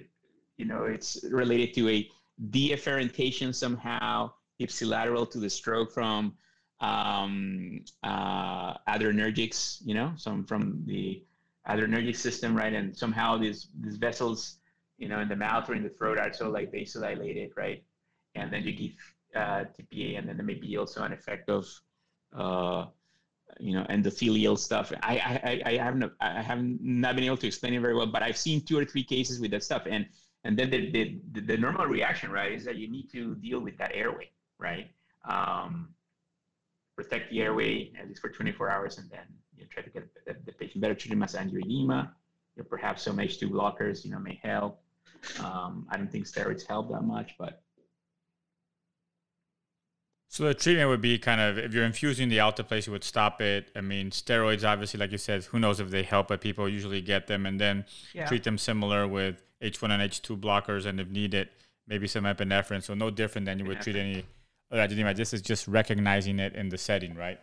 you 0.56 0.64
know, 0.64 0.84
it's 0.84 1.24
related 1.30 1.74
to 1.74 1.88
a 1.88 2.08
deafferentation 2.50 3.54
somehow 3.54 4.32
ipsilateral 4.60 5.30
to 5.30 5.38
the 5.38 5.50
stroke 5.50 5.92
from 5.92 6.34
um, 6.80 7.84
uh, 8.02 8.74
adrenergics, 8.88 9.78
you 9.84 9.94
know, 9.94 10.12
some 10.16 10.44
from 10.44 10.82
the 10.86 11.22
adrenergic 11.68 12.16
system, 12.16 12.54
right? 12.56 12.72
And 12.72 12.96
somehow 12.96 13.38
these 13.38 13.68
these 13.80 13.96
vessels, 13.96 14.58
you 14.98 15.08
know, 15.08 15.20
in 15.20 15.28
the 15.28 15.36
mouth 15.36 15.68
or 15.68 15.74
in 15.74 15.82
the 15.82 15.88
throat 15.90 16.18
are 16.18 16.32
so 16.32 16.50
like 16.50 16.72
vasodilated, 16.72 17.50
right? 17.56 17.82
And 18.34 18.52
then 18.52 18.64
you 18.64 18.72
give 18.72 18.92
uh, 19.34 19.64
TPA, 19.74 20.18
and 20.18 20.28
then 20.28 20.36
there 20.36 20.46
may 20.46 20.54
be 20.54 20.76
also 20.76 21.02
an 21.02 21.12
effect 21.12 21.48
of, 21.48 21.66
uh, 22.36 22.86
you 23.58 23.74
know, 23.74 23.84
endothelial 23.84 24.58
stuff. 24.58 24.92
I 25.02 25.62
I 25.64 25.70
I 25.72 25.76
haven't 25.76 26.12
I 26.20 26.42
haven't 26.42 26.78
not 26.82 27.14
been 27.14 27.24
able 27.24 27.38
to 27.38 27.46
explain 27.46 27.74
it 27.74 27.80
very 27.80 27.94
well, 27.94 28.06
but 28.06 28.22
I've 28.22 28.36
seen 28.36 28.60
two 28.60 28.78
or 28.78 28.84
three 28.84 29.04
cases 29.04 29.40
with 29.40 29.50
that 29.52 29.62
stuff, 29.62 29.84
and 29.88 30.06
and 30.44 30.58
then 30.58 30.70
the 30.70 30.90
the, 30.90 31.40
the 31.40 31.56
normal 31.56 31.86
reaction, 31.86 32.30
right, 32.30 32.52
is 32.52 32.64
that 32.64 32.76
you 32.76 32.88
need 32.90 33.10
to 33.12 33.34
deal 33.36 33.60
with 33.60 33.78
that 33.78 33.92
airway, 33.94 34.30
right? 34.58 34.90
Um, 35.28 35.94
protect 36.96 37.30
the 37.30 37.40
airway 37.40 37.90
at 38.00 38.06
least 38.08 38.20
for 38.20 38.28
24 38.28 38.70
hours, 38.70 38.98
and 38.98 39.10
then 39.10 39.26
you 39.64 39.70
try 39.70 39.82
to 39.82 39.90
get 39.90 40.08
the, 40.26 40.36
the 40.44 40.52
patient 40.52 40.80
better 40.80 40.94
treated 40.94 41.22
as 41.22 41.34
angioedema. 41.34 42.10
You 42.56 42.62
know, 42.62 42.68
perhaps 42.68 43.02
some 43.02 43.16
H2 43.16 43.50
blockers, 43.50 44.04
you 44.04 44.10
know, 44.10 44.18
may 44.18 44.38
help. 44.42 44.80
Um, 45.40 45.86
I 45.90 45.96
don't 45.96 46.10
think 46.10 46.26
steroids 46.26 46.66
help 46.66 46.90
that 46.90 47.02
much, 47.02 47.34
but 47.38 47.62
so 50.34 50.42
the 50.42 50.54
treatment 50.54 50.88
would 50.88 51.00
be 51.00 51.16
kind 51.16 51.40
of 51.40 51.58
if 51.58 51.72
you're 51.72 51.84
infusing 51.84 52.28
the 52.28 52.38
alteplase, 52.38 52.88
you 52.88 52.92
would 52.92 53.04
stop 53.04 53.40
it. 53.40 53.70
I 53.76 53.80
mean, 53.80 54.10
steroids, 54.10 54.68
obviously, 54.68 54.98
like 54.98 55.12
you 55.12 55.18
said, 55.18 55.44
who 55.44 55.60
knows 55.60 55.78
if 55.78 55.90
they 55.90 56.02
help, 56.02 56.26
but 56.26 56.40
people 56.40 56.68
usually 56.68 57.00
get 57.00 57.28
them 57.28 57.46
and 57.46 57.60
then 57.60 57.84
yeah. 58.12 58.26
treat 58.26 58.42
them 58.42 58.58
similar 58.58 59.06
with 59.06 59.40
H1 59.62 59.90
and 59.90 60.10
H2 60.10 60.40
blockers, 60.40 60.86
and 60.86 60.98
if 60.98 61.08
needed, 61.08 61.50
maybe 61.86 62.08
some 62.08 62.24
epinephrine. 62.24 62.82
So 62.82 62.94
no 62.94 63.10
different 63.10 63.44
than 63.44 63.60
you 63.60 63.64
would 63.66 63.80
treat 63.80 63.94
any 63.94 64.24
other 64.72 64.88
angioedema. 64.88 65.14
This 65.14 65.32
is 65.34 65.40
just 65.40 65.68
recognizing 65.68 66.40
it 66.40 66.56
in 66.56 66.68
the 66.68 66.78
setting, 66.78 67.14
right? 67.14 67.38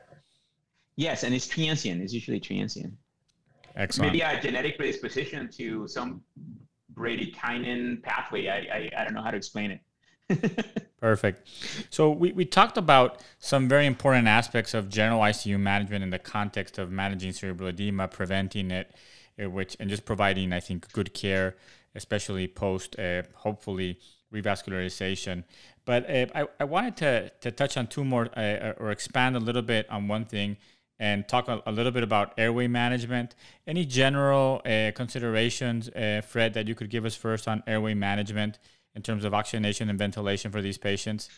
Yes, 0.96 1.24
and 1.24 1.34
it's 1.34 1.48
transient. 1.48 2.02
It's 2.02 2.14
usually 2.14 2.40
transient. 2.40 2.94
Excellent. 3.76 4.12
Maybe 4.12 4.22
a 4.22 4.40
genetic 4.42 4.78
predisposition 4.78 5.50
to 5.58 5.88
some 5.88 6.22
bradykinin 6.94 8.04
pathway. 8.04 8.48
I, 8.48 8.58
I, 8.58 8.92
I 8.98 9.04
don't 9.04 9.14
know 9.14 9.24
how 9.24 9.32
to 9.32 9.38
explain 9.38 9.72
it. 9.72 9.82
Perfect. 11.00 11.48
So 11.90 12.12
we, 12.12 12.32
we 12.32 12.46
talked 12.46 12.78
about 12.78 13.22
some 13.40 13.68
very 13.68 13.86
important 13.86 14.28
aspects 14.28 14.74
of 14.74 14.90
general 14.90 15.22
ICU 15.22 15.60
management 15.60 16.04
in 16.04 16.10
the 16.10 16.20
context 16.20 16.78
of 16.78 16.92
managing 16.92 17.34
cerebral 17.34 17.70
edema, 17.70 18.08
preventing 18.08 18.72
it, 18.72 18.94
uh, 19.42 19.50
which 19.50 19.76
and 19.80 19.90
just 19.90 20.06
providing, 20.06 20.54
I 20.54 20.60
think, 20.60 20.92
good 20.94 21.14
care, 21.14 21.56
especially 21.96 22.48
post, 22.48 23.00
uh, 23.00 23.24
hopefully, 23.36 24.00
revascularization. 24.34 25.44
But 25.86 26.10
uh, 26.10 26.28
I, 26.36 26.46
I 26.60 26.64
wanted 26.66 26.98
to, 26.98 27.32
to 27.42 27.52
touch 27.52 27.78
on 27.78 27.88
two 27.88 28.06
more 28.06 28.30
uh, 28.38 28.74
or 28.78 28.92
expand 28.92 29.36
a 29.36 29.40
little 29.40 29.64
bit 29.64 29.90
on 29.90 30.08
one 30.08 30.26
thing 30.26 30.58
and 31.02 31.28
talk 31.28 31.50
a, 31.50 31.62
a 31.66 31.72
little 31.74 31.92
bit 31.92 32.04
about 32.04 32.34
airway 32.38 32.68
management. 32.68 33.36
Any 33.68 33.86
general 33.86 34.62
uh, 34.66 34.92
considerations, 34.96 35.90
Fred, 36.26 36.54
that 36.54 36.68
you 36.70 36.76
could 36.76 36.90
give 36.90 37.04
us 37.04 37.16
first 37.16 37.50
on 37.50 37.62
airway 37.68 37.94
management? 37.94 38.58
in 38.96 39.02
terms 39.02 39.24
of 39.26 39.34
oxygenation 39.34 39.90
and 39.90 39.98
ventilation 39.98 40.52
for 40.52 40.62
these 40.62 40.78
patients? 40.78 41.30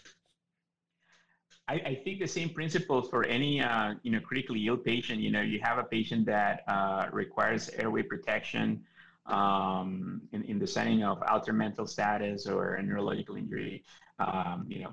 I, 1.67 1.75
I 1.75 2.01
think 2.03 2.19
the 2.19 2.27
same 2.27 2.49
principles 2.49 3.09
for 3.09 3.25
any 3.25 3.61
uh, 3.61 3.93
you 4.03 4.11
know 4.11 4.19
critically 4.19 4.67
ill 4.67 4.77
patient. 4.77 5.19
You 5.21 5.31
know, 5.31 5.41
you 5.41 5.59
have 5.61 5.77
a 5.77 5.83
patient 5.83 6.25
that 6.25 6.63
uh, 6.67 7.07
requires 7.11 7.69
airway 7.69 8.03
protection 8.03 8.83
um, 9.27 10.21
in, 10.33 10.43
in 10.43 10.59
the 10.59 10.67
setting 10.67 11.03
of 11.03 11.23
altered 11.23 11.53
mental 11.53 11.87
status 11.87 12.47
or 12.47 12.75
a 12.75 12.83
neurological 12.83 13.37
injury. 13.37 13.83
Um, 14.19 14.65
you 14.67 14.83
know, 14.83 14.91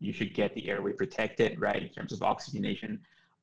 you 0.00 0.12
should 0.12 0.34
get 0.34 0.54
the 0.54 0.68
airway 0.68 0.92
protected, 0.92 1.60
right, 1.60 1.80
in 1.80 1.88
terms 1.88 2.12
of 2.12 2.22
oxygenation, 2.22 2.98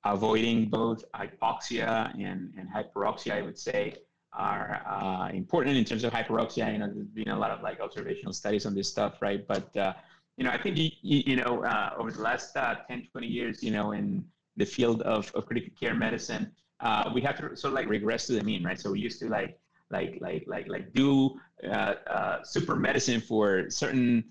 avoiding 0.05 0.69
both 0.69 1.03
hypoxia 1.13 2.13
and, 2.13 2.53
and 2.57 2.69
hyperoxia. 2.73 3.33
I 3.33 3.41
would 3.41 3.57
say 3.57 3.95
are 4.33 4.81
uh, 4.87 5.29
important 5.33 5.75
in 5.75 5.83
terms 5.83 6.03
of 6.03 6.13
hyperoxia. 6.13 6.71
You 6.71 6.79
know, 6.79 6.91
there's 6.93 7.07
been 7.07 7.29
a 7.29 7.37
lot 7.37 7.51
of 7.51 7.61
like 7.61 7.79
observational 7.79 8.33
studies 8.33 8.65
on 8.65 8.75
this 8.75 8.87
stuff, 8.87 9.21
right? 9.21 9.45
But 9.47 9.75
uh, 9.75 9.93
you 10.37 10.43
know, 10.43 10.51
I 10.51 10.61
think 10.61 10.77
you, 10.77 10.91
you 11.01 11.35
know 11.35 11.63
uh, 11.63 11.93
over 11.97 12.11
the 12.11 12.21
last 12.21 12.55
uh, 12.55 12.75
10, 12.87 13.07
20 13.11 13.27
years, 13.27 13.63
you 13.63 13.71
know, 13.71 13.91
in 13.91 14.23
the 14.55 14.65
field 14.65 15.01
of, 15.01 15.31
of 15.35 15.45
critical 15.45 15.71
care 15.79 15.95
medicine, 15.95 16.51
uh, 16.79 17.09
we 17.13 17.21
have 17.21 17.37
to 17.37 17.55
sort 17.55 17.71
of 17.71 17.73
like 17.73 17.89
regress 17.89 18.27
to 18.27 18.33
the 18.33 18.43
mean, 18.43 18.63
right? 18.63 18.79
So 18.79 18.91
we 18.91 18.99
used 18.99 19.19
to 19.19 19.29
like 19.29 19.59
like 19.91 20.19
like 20.21 20.45
like 20.47 20.67
like 20.67 20.93
do 20.93 21.39
uh, 21.69 22.43
super 22.43 22.75
medicine 22.75 23.19
for 23.19 23.69
certain 23.69 24.23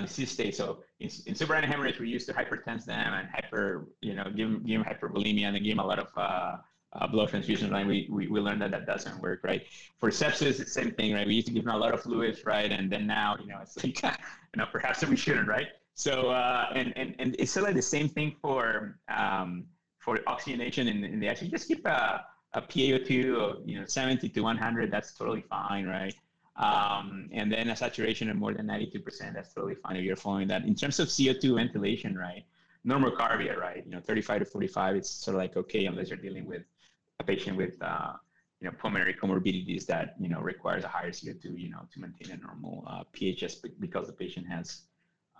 disease 0.00 0.30
state. 0.30 0.54
So 0.56 0.82
in, 1.00 1.08
in 1.26 1.34
subarachnoid 1.34 1.64
hemorrhage, 1.64 1.98
we 1.98 2.08
used 2.08 2.26
to 2.28 2.34
hypertense 2.34 2.84
them 2.84 3.12
and 3.14 3.28
hyper, 3.28 3.88
you 4.00 4.14
know, 4.14 4.24
give 4.24 4.50
them, 4.50 4.62
give 4.64 4.82
them 4.82 4.84
hypervolemia 4.84 5.46
and 5.46 5.64
give 5.64 5.76
them 5.76 5.84
a 5.84 5.86
lot 5.86 5.98
of 5.98 6.08
uh, 6.92 7.06
blood 7.06 7.28
transfusion 7.28 7.70
line, 7.70 7.86
we, 7.86 8.08
we, 8.10 8.26
we 8.26 8.40
learned 8.40 8.60
that 8.62 8.70
that 8.72 8.86
doesn't 8.86 9.20
work, 9.20 9.40
right? 9.44 9.66
For 9.98 10.10
sepsis, 10.10 10.42
it's 10.42 10.58
the 10.58 10.66
same 10.66 10.90
thing, 10.92 11.14
right? 11.14 11.26
We 11.26 11.34
used 11.34 11.46
to 11.46 11.52
give 11.52 11.64
them 11.64 11.74
a 11.74 11.78
lot 11.78 11.94
of 11.94 12.02
fluids, 12.02 12.44
right? 12.44 12.70
And 12.70 12.90
then 12.90 13.06
now, 13.06 13.36
you 13.40 13.46
know, 13.46 13.58
it's 13.62 13.76
like, 13.76 14.02
you 14.02 14.10
know, 14.56 14.66
perhaps 14.70 15.04
we 15.06 15.16
shouldn't, 15.16 15.46
right? 15.46 15.68
So, 15.94 16.30
uh, 16.30 16.66
and, 16.74 16.92
and, 16.96 17.14
and 17.18 17.36
it's 17.38 17.52
sort 17.52 17.64
of 17.64 17.68
like 17.68 17.76
the 17.76 17.82
same 17.82 18.08
thing 18.08 18.34
for, 18.40 18.98
um, 19.14 19.66
for 19.98 20.18
oxygenation 20.26 20.88
in, 20.88 21.04
in 21.04 21.20
the 21.20 21.26
ICU. 21.26 21.50
Just 21.50 21.68
keep 21.68 21.86
a, 21.86 22.24
a 22.54 22.62
PaO2 22.62 23.36
of, 23.36 23.68
you 23.68 23.78
know, 23.78 23.86
70 23.86 24.28
to 24.28 24.40
100, 24.40 24.90
that's 24.90 25.14
totally 25.14 25.44
fine, 25.48 25.86
right? 25.86 26.14
Um, 26.56 27.30
and 27.32 27.50
then 27.50 27.70
a 27.70 27.76
saturation 27.76 28.28
of 28.28 28.36
more 28.36 28.52
than 28.52 28.66
92%, 28.66 29.32
that's 29.32 29.54
totally 29.54 29.76
fine 29.76 29.96
if 29.96 30.04
you're 30.04 30.16
following 30.16 30.48
that. 30.48 30.64
In 30.64 30.74
terms 30.74 31.00
of 31.00 31.08
CO2 31.08 31.56
ventilation, 31.56 32.16
right? 32.16 32.44
Normal 32.84 33.12
cardia, 33.12 33.56
right? 33.56 33.84
You 33.84 33.92
know, 33.92 34.00
35 34.00 34.40
to 34.40 34.44
45, 34.44 34.96
it's 34.96 35.10
sort 35.10 35.36
of 35.36 35.40
like 35.40 35.56
okay 35.56 35.86
unless 35.86 36.08
you're 36.08 36.18
dealing 36.18 36.46
with 36.46 36.62
a 37.18 37.24
patient 37.24 37.56
with 37.56 37.80
uh, 37.82 38.12
you 38.60 38.68
know 38.68 38.76
pulmonary 38.78 39.14
comorbidities 39.14 39.86
that 39.86 40.14
you 40.18 40.28
know 40.28 40.40
requires 40.40 40.84
a 40.84 40.88
higher 40.88 41.10
CO2 41.10 41.58
you 41.58 41.70
know 41.70 41.82
to 41.92 42.00
maintain 42.00 42.30
a 42.32 42.36
normal 42.36 42.84
uh, 42.86 43.04
PHS 43.14 43.64
because 43.78 44.06
the 44.06 44.12
patient 44.12 44.46
has 44.46 44.82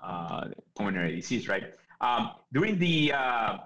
uh, 0.02 0.48
pulmonary 0.74 1.16
disease, 1.16 1.48
right? 1.48 1.74
Um, 2.00 2.30
during 2.52 2.78
the 2.78 3.12
uh, 3.12 3.58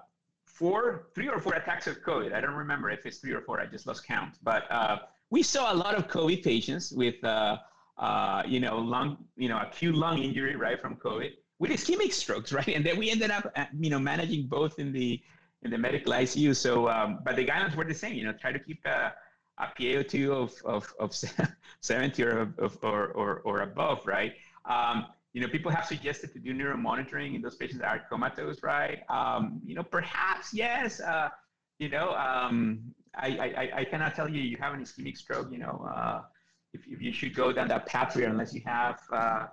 four, 0.45 1.07
three 1.15 1.29
or 1.29 1.39
four 1.39 1.53
attacks 1.53 1.87
of 1.87 2.01
COVID, 2.01 2.33
I 2.33 2.41
don't 2.41 2.55
remember 2.55 2.89
if 2.89 3.05
it's 3.05 3.17
three 3.17 3.31
or 3.31 3.41
four. 3.41 3.59
I 3.59 3.65
just 3.65 3.87
lost 3.87 4.05
count, 4.05 4.35
but 4.43 4.69
uh, 4.69 4.99
we 5.35 5.43
saw 5.43 5.73
a 5.73 5.77
lot 5.83 5.93
of 5.99 6.07
COVID 6.07 6.39
patients 6.43 6.85
with 7.01 7.19
uh, 7.23 7.57
you 8.53 8.59
know 8.65 8.77
lung, 8.93 9.09
you 9.43 9.49
know 9.49 9.59
acute 9.67 9.95
lung 10.03 10.17
injury, 10.27 10.55
right, 10.55 10.79
from 10.83 10.95
COVID 11.07 11.31
with 11.59 11.71
ischemic 11.71 12.11
strokes, 12.13 12.51
right? 12.59 12.73
And 12.75 12.85
then 12.85 12.97
we 12.97 13.09
ended 13.09 13.31
up, 13.31 13.45
you 13.79 13.89
know, 13.89 13.99
managing 13.99 14.47
both 14.47 14.79
in 14.79 14.91
the 14.91 15.21
in 15.63 15.71
the 15.71 15.77
medical 15.77 16.13
ICU. 16.13 16.55
So, 16.55 16.87
um, 16.95 17.19
but 17.25 17.35
the 17.35 17.45
guidelines 17.45 17.75
were 17.75 17.85
the 17.85 17.99
same. 18.03 18.13
You 18.13 18.25
know, 18.25 18.33
try 18.33 18.51
to 18.51 18.59
keep 18.59 18.85
a, 18.85 19.13
a 19.57 19.67
PaO2 19.77 20.29
of, 20.29 20.53
of, 20.63 20.93
of 20.99 21.09
70 21.81 22.23
or, 22.23 22.53
or, 22.83 23.07
or, 23.21 23.39
or 23.39 23.61
above, 23.61 24.05
right? 24.05 24.33
Um, 24.65 25.07
you 25.33 25.41
know, 25.41 25.47
people 25.47 25.71
have 25.71 25.85
suggested 25.85 26.33
to 26.33 26.39
do 26.39 26.53
neuromonitoring 26.53 27.33
in 27.35 27.41
those 27.41 27.55
patients 27.55 27.79
that 27.79 27.87
are 27.87 28.01
comatose, 28.11 28.61
right? 28.61 28.99
Um, 29.09 29.59
you 29.65 29.73
know, 29.73 29.81
perhaps 29.83 30.53
yes. 30.53 31.01
Uh, 31.01 31.29
you 31.79 31.89
know, 31.89 32.13
um, 32.15 32.93
I, 33.17 33.27
I, 33.27 33.79
I 33.79 33.85
cannot 33.85 34.15
tell 34.15 34.29
you 34.29 34.41
you 34.41 34.57
have 34.57 34.73
an 34.73 34.81
ischemic 34.81 35.17
stroke. 35.17 35.51
You 35.51 35.59
know, 35.59 35.87
uh, 35.93 36.21
if, 36.73 36.81
if 36.87 37.01
you 37.01 37.11
should 37.11 37.35
go 37.35 37.51
down 37.51 37.67
that 37.69 37.85
path 37.85 38.09
pathway 38.09 38.25
unless 38.25 38.53
you 38.53 38.61
have 38.65 38.99
uh, 39.11 39.47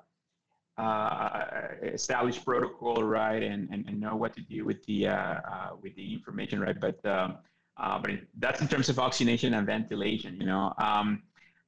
uh, 0.78 1.44
established 1.82 2.44
protocol, 2.44 3.02
right, 3.02 3.42
and, 3.42 3.68
and, 3.70 3.86
and 3.86 4.00
know 4.00 4.16
what 4.16 4.34
to 4.36 4.40
do 4.42 4.64
with 4.64 4.84
the 4.86 5.08
uh, 5.08 5.14
uh, 5.14 5.70
with 5.80 5.94
the 5.96 6.12
information, 6.12 6.60
right. 6.60 6.78
But 6.78 7.04
um, 7.06 7.38
uh, 7.76 7.98
but 7.98 8.10
that's 8.38 8.60
in 8.60 8.68
terms 8.68 8.88
of 8.88 8.98
oxygenation 8.98 9.54
and 9.54 9.66
ventilation. 9.66 10.36
You 10.40 10.46
know, 10.46 10.74
um, 10.78 11.22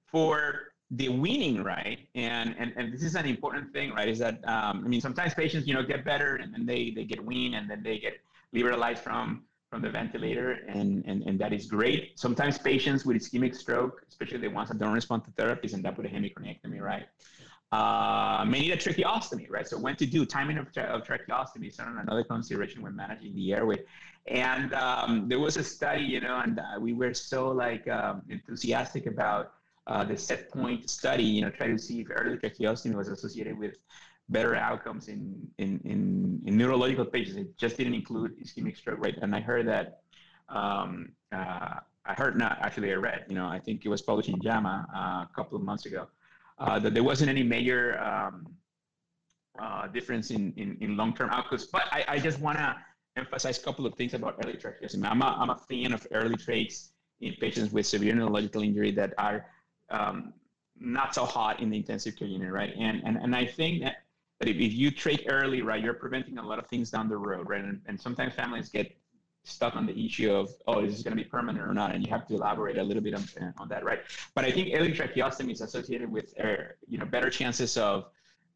for 0.07 0.73
the 0.91 1.09
weaning, 1.09 1.63
right, 1.63 1.99
and, 2.15 2.55
and 2.59 2.73
and 2.77 2.93
this 2.93 3.03
is 3.03 3.15
an 3.17 3.27
important 3.27 3.73
thing, 3.73 3.93
right, 3.93 4.09
is 4.09 4.19
that 4.21 4.47
um, 4.49 4.83
I 4.85 4.89
mean 4.89 5.01
sometimes 5.01 5.35
patients 5.35 5.67
you 5.67 5.75
know 5.75 5.83
get 5.83 6.05
better 6.05 6.37
and 6.37 6.53
then 6.53 6.65
they 6.67 6.91
they 6.91 7.05
get 7.05 7.25
weaned 7.25 7.55
and 7.55 7.69
then 7.69 7.83
they 7.83 7.99
get 7.99 8.15
liberalized 8.53 9.03
from 9.03 9.45
from 9.75 9.83
the 9.83 9.91
ventilator 9.91 10.53
and, 10.68 11.05
and, 11.05 11.25
and 11.25 11.37
that 11.41 11.53
is 11.53 11.66
great. 11.66 12.16
Sometimes 12.16 12.59
patients 12.59 13.05
with 13.05 13.16
ischemic 13.16 13.57
stroke, 13.57 14.05
especially 14.09 14.39
the 14.39 14.47
ones 14.47 14.68
that 14.68 14.79
don't 14.79 14.93
respond 14.93 15.25
to 15.25 15.31
therapies, 15.33 15.75
end 15.75 15.85
up 15.85 15.97
with 15.99 16.07
a 16.07 16.09
hemicraniectomy, 16.09 16.81
right? 16.81 17.07
uh, 17.72 18.45
may 18.47 18.61
need 18.61 18.70
a 18.70 18.77
tracheostomy, 18.77 19.51
right? 19.51 19.66
So 19.66 19.77
when 19.77 19.97
to 19.97 20.07
do 20.07 20.25
timing 20.25 20.59
of, 20.59 20.72
tra- 20.72 20.85
of 20.85 21.03
tracheostomy 21.03 21.68
is 21.70 21.81
another 21.81 22.22
consideration 22.22 22.83
when 22.83 22.95
managing 22.95 23.35
the 23.35 23.53
airway. 23.53 23.79
And 24.29 24.72
um, 24.75 25.29
there 25.29 25.41
was 25.41 25.57
a 25.57 25.64
study, 25.64 26.05
you 26.05 26.20
know, 26.20 26.39
and 26.39 26.61
uh, 26.61 26.79
we 26.79 26.93
were 26.93 27.12
so 27.14 27.49
like 27.49 27.89
um, 27.89 28.22
enthusiastic 28.29 29.07
about 29.07 29.55
uh, 29.89 30.05
the 30.05 30.14
SETPOINT 30.14 30.89
study, 30.89 31.25
you 31.25 31.43
know, 31.43 31.51
try 31.51 31.66
to 31.66 31.79
see 31.79 32.03
if 32.03 32.07
early 32.11 32.37
tracheostomy 32.37 32.95
was 32.95 33.09
associated 33.09 33.59
with 33.59 33.75
better 34.29 34.55
outcomes 34.57 35.09
in, 35.09 35.47
in, 35.59 35.81
in, 35.85 36.41
in 36.47 36.57
neurological 36.57 37.05
patients. 37.05 37.37
It 37.37 37.59
just 37.59 37.77
didn't 37.77 37.95
include 37.95 38.39
ischemic 38.41 38.77
stroke, 38.77 39.01
right? 39.01 39.16
And 39.20 39.35
I 39.35 39.41
heard 39.41 39.66
that, 39.68 40.01
um, 40.49 41.12
uh, 41.33 41.77
I 42.07 42.14
heard 42.14 42.39
not 42.39 42.59
actually 42.61 42.93
I 42.93 42.97
read, 42.97 43.27
you 43.29 43.35
know, 43.35 43.47
I 43.47 43.59
think 43.59 43.85
it 43.85 43.89
was 43.89 44.03
published 44.03 44.29
in 44.29 44.41
JAMA 44.41 44.87
uh, 44.95 44.99
a 44.99 45.31
couple 45.35 45.57
of 45.57 45.64
months 45.64 45.87
ago 45.87 46.07
uh, 46.59 46.79
that 46.79 46.95
there 46.95 47.05
wasn't 47.05 47.31
any 47.31 47.43
major 47.43 47.99
um, 48.01 48.47
uh, 49.59 49.87
difference 49.89 50.31
in, 50.31 50.53
in, 50.57 50.77
in 50.81 50.97
long-term 50.97 51.31
outcomes. 51.31 51.66
But 51.66 51.85
I, 51.93 52.05
I 52.09 52.18
just 52.18 52.41
want 52.41 52.59
to 52.59 52.77
emphasize 53.16 53.59
a 53.59 53.62
couple 53.62 53.87
of 53.87 53.95
things 53.95 54.14
about 54.14 54.37
early 54.45 54.55
tracheostomy. 54.55 55.09
I'm 55.09 55.22
a, 55.22 55.27
I'm 55.27 55.51
a 55.51 55.57
fan 55.57 55.93
of 55.93 56.07
early 56.12 56.37
trachs 56.37 56.89
in 57.20 57.35
patients 57.35 57.72
with 57.72 57.87
severe 57.87 58.14
neurological 58.14 58.62
injury 58.62 58.91
that 58.93 59.14
are 59.18 59.47
um, 59.91 60.33
not 60.79 61.14
so 61.14 61.25
hot 61.25 61.61
in 61.61 61.70
the 61.70 61.77
intensive 61.77 62.16
care 62.16 62.27
unit, 62.27 62.51
right? 62.51 62.75
And 62.77 63.03
and, 63.05 63.16
and 63.16 63.37
I 63.37 63.47
think 63.47 63.83
that, 63.83 64.04
if, 64.49 64.57
if 64.57 64.72
you 64.72 64.90
trach 64.90 65.24
early, 65.28 65.62
right, 65.62 65.82
you're 65.82 65.95
preventing 65.95 66.38
a 66.38 66.47
lot 66.47 66.59
of 66.59 66.66
things 66.66 66.90
down 66.90 67.09
the 67.09 67.16
road, 67.16 67.49
right? 67.49 67.64
And, 67.64 67.80
and 67.86 68.01
sometimes 68.01 68.34
families 68.34 68.68
get 68.68 68.97
stuck 69.45 69.76
on 69.76 69.84
the 69.86 70.07
issue 70.07 70.32
of, 70.32 70.51
oh, 70.66 70.80
is 70.80 70.95
this 70.95 71.03
going 71.03 71.16
to 71.16 71.22
be 71.22 71.28
permanent 71.28 71.66
or 71.68 71.74
not? 71.74 71.95
And 71.95 72.05
you 72.05 72.11
have 72.11 72.26
to 72.28 72.34
elaborate 72.34 72.78
a 72.78 72.82
little 72.82 73.03
bit 73.03 73.14
on, 73.14 73.24
on 73.59 73.68
that, 73.68 73.84
right? 73.84 74.01
But 74.34 74.45
I 74.45 74.51
think 74.51 74.70
early 74.74 74.92
tracheostomy 74.92 75.53
is 75.53 75.61
associated 75.61 76.11
with, 76.11 76.32
uh, 76.42 76.72
you 76.88 76.99
know, 76.99 77.05
better 77.05 77.30
chances 77.30 77.76
of 77.76 78.07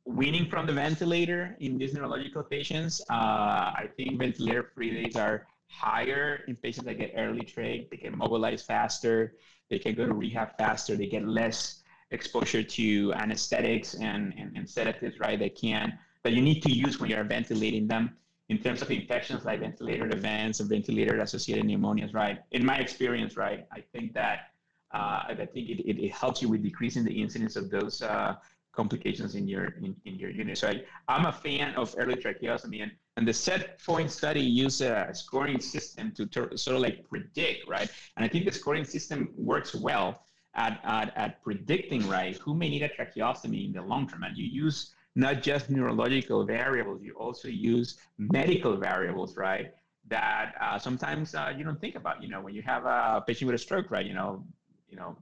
weaning 0.04 0.48
from 0.48 0.66
the 0.66 0.72
ventilator 0.72 1.54
in 1.60 1.76
these 1.76 1.92
neurological 1.92 2.42
patients. 2.42 3.02
Uh, 3.10 3.12
I 3.12 3.90
think 3.96 4.18
ventilator-free 4.18 5.02
days 5.02 5.16
are 5.16 5.46
higher 5.68 6.40
in 6.48 6.56
patients 6.56 6.86
that 6.86 6.98
get 6.98 7.12
early 7.14 7.42
trach. 7.42 7.90
They 7.90 7.98
can 7.98 8.16
mobilize 8.16 8.62
faster. 8.62 9.34
They 9.68 9.78
can 9.78 9.94
go 9.94 10.06
to 10.06 10.14
rehab 10.14 10.56
faster. 10.56 10.96
They 10.96 11.06
get 11.06 11.28
less 11.28 11.77
exposure 12.10 12.62
to 12.62 13.12
anesthetics 13.14 13.94
and, 13.94 14.34
and, 14.38 14.56
and 14.56 14.68
sedatives, 14.68 15.20
right? 15.20 15.38
They 15.38 15.50
can, 15.50 15.98
but 16.22 16.32
you 16.32 16.42
need 16.42 16.62
to 16.62 16.72
use 16.72 16.98
when 17.00 17.10
you're 17.10 17.24
ventilating 17.24 17.86
them 17.86 18.16
in 18.48 18.58
terms 18.58 18.80
of 18.80 18.90
infections 18.90 19.44
like 19.44 19.60
ventilator 19.60 20.06
events 20.06 20.60
and 20.60 20.68
ventilator 20.68 21.20
associated 21.20 21.64
pneumonias, 21.64 22.14
right? 22.14 22.40
In 22.52 22.64
my 22.64 22.78
experience, 22.78 23.36
right, 23.36 23.66
I 23.72 23.80
think 23.92 24.14
that 24.14 24.50
uh, 24.94 25.22
I 25.28 25.34
think 25.52 25.68
it, 25.68 25.80
it, 25.80 26.02
it, 26.02 26.12
helps 26.12 26.40
you 26.40 26.48
with 26.48 26.62
decreasing 26.62 27.04
the 27.04 27.12
incidence 27.12 27.56
of 27.56 27.68
those 27.68 28.00
uh, 28.00 28.36
complications 28.72 29.34
in 29.34 29.46
your 29.46 29.66
in, 29.82 29.94
in 30.06 30.14
your 30.14 30.30
unit. 30.30 30.56
So 30.56 30.68
I, 30.68 30.82
I'm 31.08 31.26
a 31.26 31.32
fan 31.32 31.74
of 31.74 31.94
early 31.98 32.14
tracheostomy, 32.14 32.82
and, 32.82 32.92
and 33.18 33.28
the 33.28 33.32
SETPOINT 33.32 34.08
study 34.08 34.40
used 34.40 34.80
a 34.80 35.14
scoring 35.14 35.60
system 35.60 36.12
to 36.12 36.24
ter- 36.24 36.56
sort 36.56 36.76
of 36.76 36.82
like 36.82 37.06
predict, 37.06 37.68
right? 37.68 37.90
And 38.16 38.24
I 38.24 38.28
think 38.28 38.46
the 38.46 38.52
scoring 38.52 38.84
system 38.84 39.28
works 39.36 39.74
well 39.74 40.22
at, 40.58 40.80
at, 40.84 41.16
at 41.16 41.42
predicting, 41.42 42.06
right, 42.08 42.36
who 42.38 42.52
may 42.54 42.68
need 42.68 42.82
a 42.82 42.88
tracheostomy 42.88 43.66
in 43.66 43.72
the 43.72 43.82
long 43.82 44.08
term. 44.08 44.24
And 44.24 44.36
you 44.36 44.44
use 44.44 44.90
not 45.14 45.42
just 45.42 45.70
neurological 45.70 46.44
variables, 46.44 47.00
you 47.02 47.14
also 47.14 47.48
use 47.48 47.88
medical 48.18 48.76
variables, 48.76 49.36
right? 49.36 49.72
That 50.08 50.54
uh, 50.60 50.78
sometimes 50.78 51.34
uh, 51.34 51.52
you 51.56 51.62
don't 51.64 51.80
think 51.80 51.94
about. 51.94 52.22
You 52.22 52.28
know, 52.28 52.40
when 52.40 52.54
you 52.54 52.62
have 52.62 52.84
a 52.84 53.22
patient 53.26 53.46
with 53.46 53.54
a 53.60 53.64
stroke, 53.66 53.90
right? 53.90 54.06
You 54.10 54.14
know, 54.14 54.44
you 54.90 54.96
know, 54.96 55.16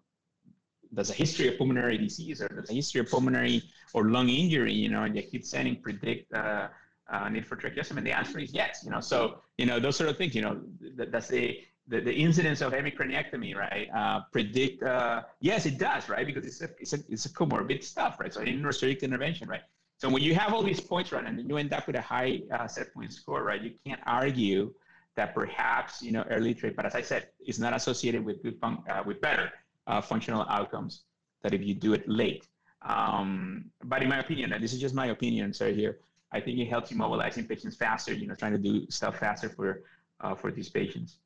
there's 0.93 1.11
a 1.11 1.19
history 1.25 1.49
of 1.49 1.59
pulmonary 1.59 1.99
disease 1.99 2.41
or 2.41 2.49
there's 2.49 2.71
a 2.71 2.79
history 2.83 3.01
of 3.01 3.11
pulmonary 3.11 3.63
or 3.95 4.05
lung 4.17 4.29
injury. 4.29 4.73
You 4.73 4.89
know, 4.89 5.03
and 5.03 5.15
the 5.15 5.21
acute 5.21 5.45
setting 5.45 5.77
predict 5.87 6.33
uh, 6.33 6.69
uh, 7.13 7.29
need 7.29 7.47
for 7.47 7.57
tracheostomy. 7.57 7.99
And 7.99 8.07
the 8.07 8.17
answer 8.21 8.39
is 8.39 8.53
yes. 8.55 8.83
You 8.85 8.91
know, 8.93 9.01
so 9.01 9.41
you 9.59 9.67
know 9.67 9.81
those 9.81 9.97
sort 9.97 10.09
of 10.09 10.17
things. 10.17 10.35
You 10.37 10.43
know, 10.43 10.55
that, 10.99 11.11
that's 11.11 11.29
the 11.29 11.45
the, 11.89 12.01
the 12.01 12.13
incidence 12.13 12.61
of 12.61 12.73
hemicraniectomy, 12.73 13.55
right? 13.55 13.89
Uh, 13.95 14.21
predict, 14.33 14.83
uh, 14.83 15.23
yes, 15.41 15.67
it 15.67 15.79
does, 15.79 16.09
right? 16.09 16.27
Because 16.27 16.45
it's 16.45 16.61
a, 16.61 16.69
it's 16.79 16.93
a, 16.93 16.99
it's 17.09 17.27
a 17.27 17.31
comorbid 17.31 17.85
stuff, 17.85 18.19
right? 18.19 18.33
So 18.33 18.41
in 18.41 18.61
neurosurgical 18.61 19.03
intervention, 19.03 19.49
right? 19.49 19.63
So 19.99 20.11
when 20.11 20.23
you 20.23 20.35
have 20.35 20.53
all 20.53 20.63
these 20.63 20.81
points, 20.81 21.13
right, 21.13 21.25
and 21.25 21.49
you 21.49 21.57
end 21.57 21.73
up 21.73 21.87
with 21.87 21.97
a 21.97 22.01
high 22.01 22.43
uh, 22.53 22.67
set 22.67 22.93
point 22.93 23.13
score, 23.13 23.43
right, 23.43 23.63
you 23.63 23.73
can't 23.87 24.01
argue 24.07 24.75
that 25.15 25.35
perhaps 25.35 26.03
you 26.03 26.13
know 26.13 26.25
early 26.31 26.55
trach, 26.55 26.77
but 26.77 26.85
as 26.85 26.95
I 26.95 27.01
said, 27.01 27.29
it's 27.41 27.59
not 27.59 27.73
associated 27.73 28.23
with 28.23 28.43
good 28.43 28.59
fun- 28.61 28.83
uh, 28.91 29.03
with 29.07 29.21
better 29.23 29.51
uh, 29.87 30.03
functional 30.03 30.45
outcomes 30.51 31.05
that 31.43 31.55
if 31.55 31.65
you 31.65 31.75
do 31.75 31.95
it 31.95 32.07
late. 32.07 32.47
Um, 32.83 33.65
but 33.85 34.03
in 34.03 34.11
my 34.11 34.19
opinion, 34.19 34.53
and 34.53 34.63
this 34.63 34.75
is 34.75 34.81
just 34.81 34.95
my 34.95 35.07
opinion, 35.07 35.55
sorry 35.55 35.75
here, 35.75 35.99
I 36.31 36.41
think 36.41 36.59
it 36.59 36.67
helps 36.67 36.91
you 36.91 36.99
mobilizing 36.99 37.47
patients 37.47 37.77
faster. 37.77 38.13
You 38.13 38.27
know, 38.27 38.35
trying 38.35 38.53
to 38.53 38.59
do 38.59 38.87
stuff 38.91 39.19
faster 39.19 39.49
for 39.49 39.83
uh, 40.21 40.35
for 40.35 40.51
these 40.51 40.69
patients. 40.69 41.17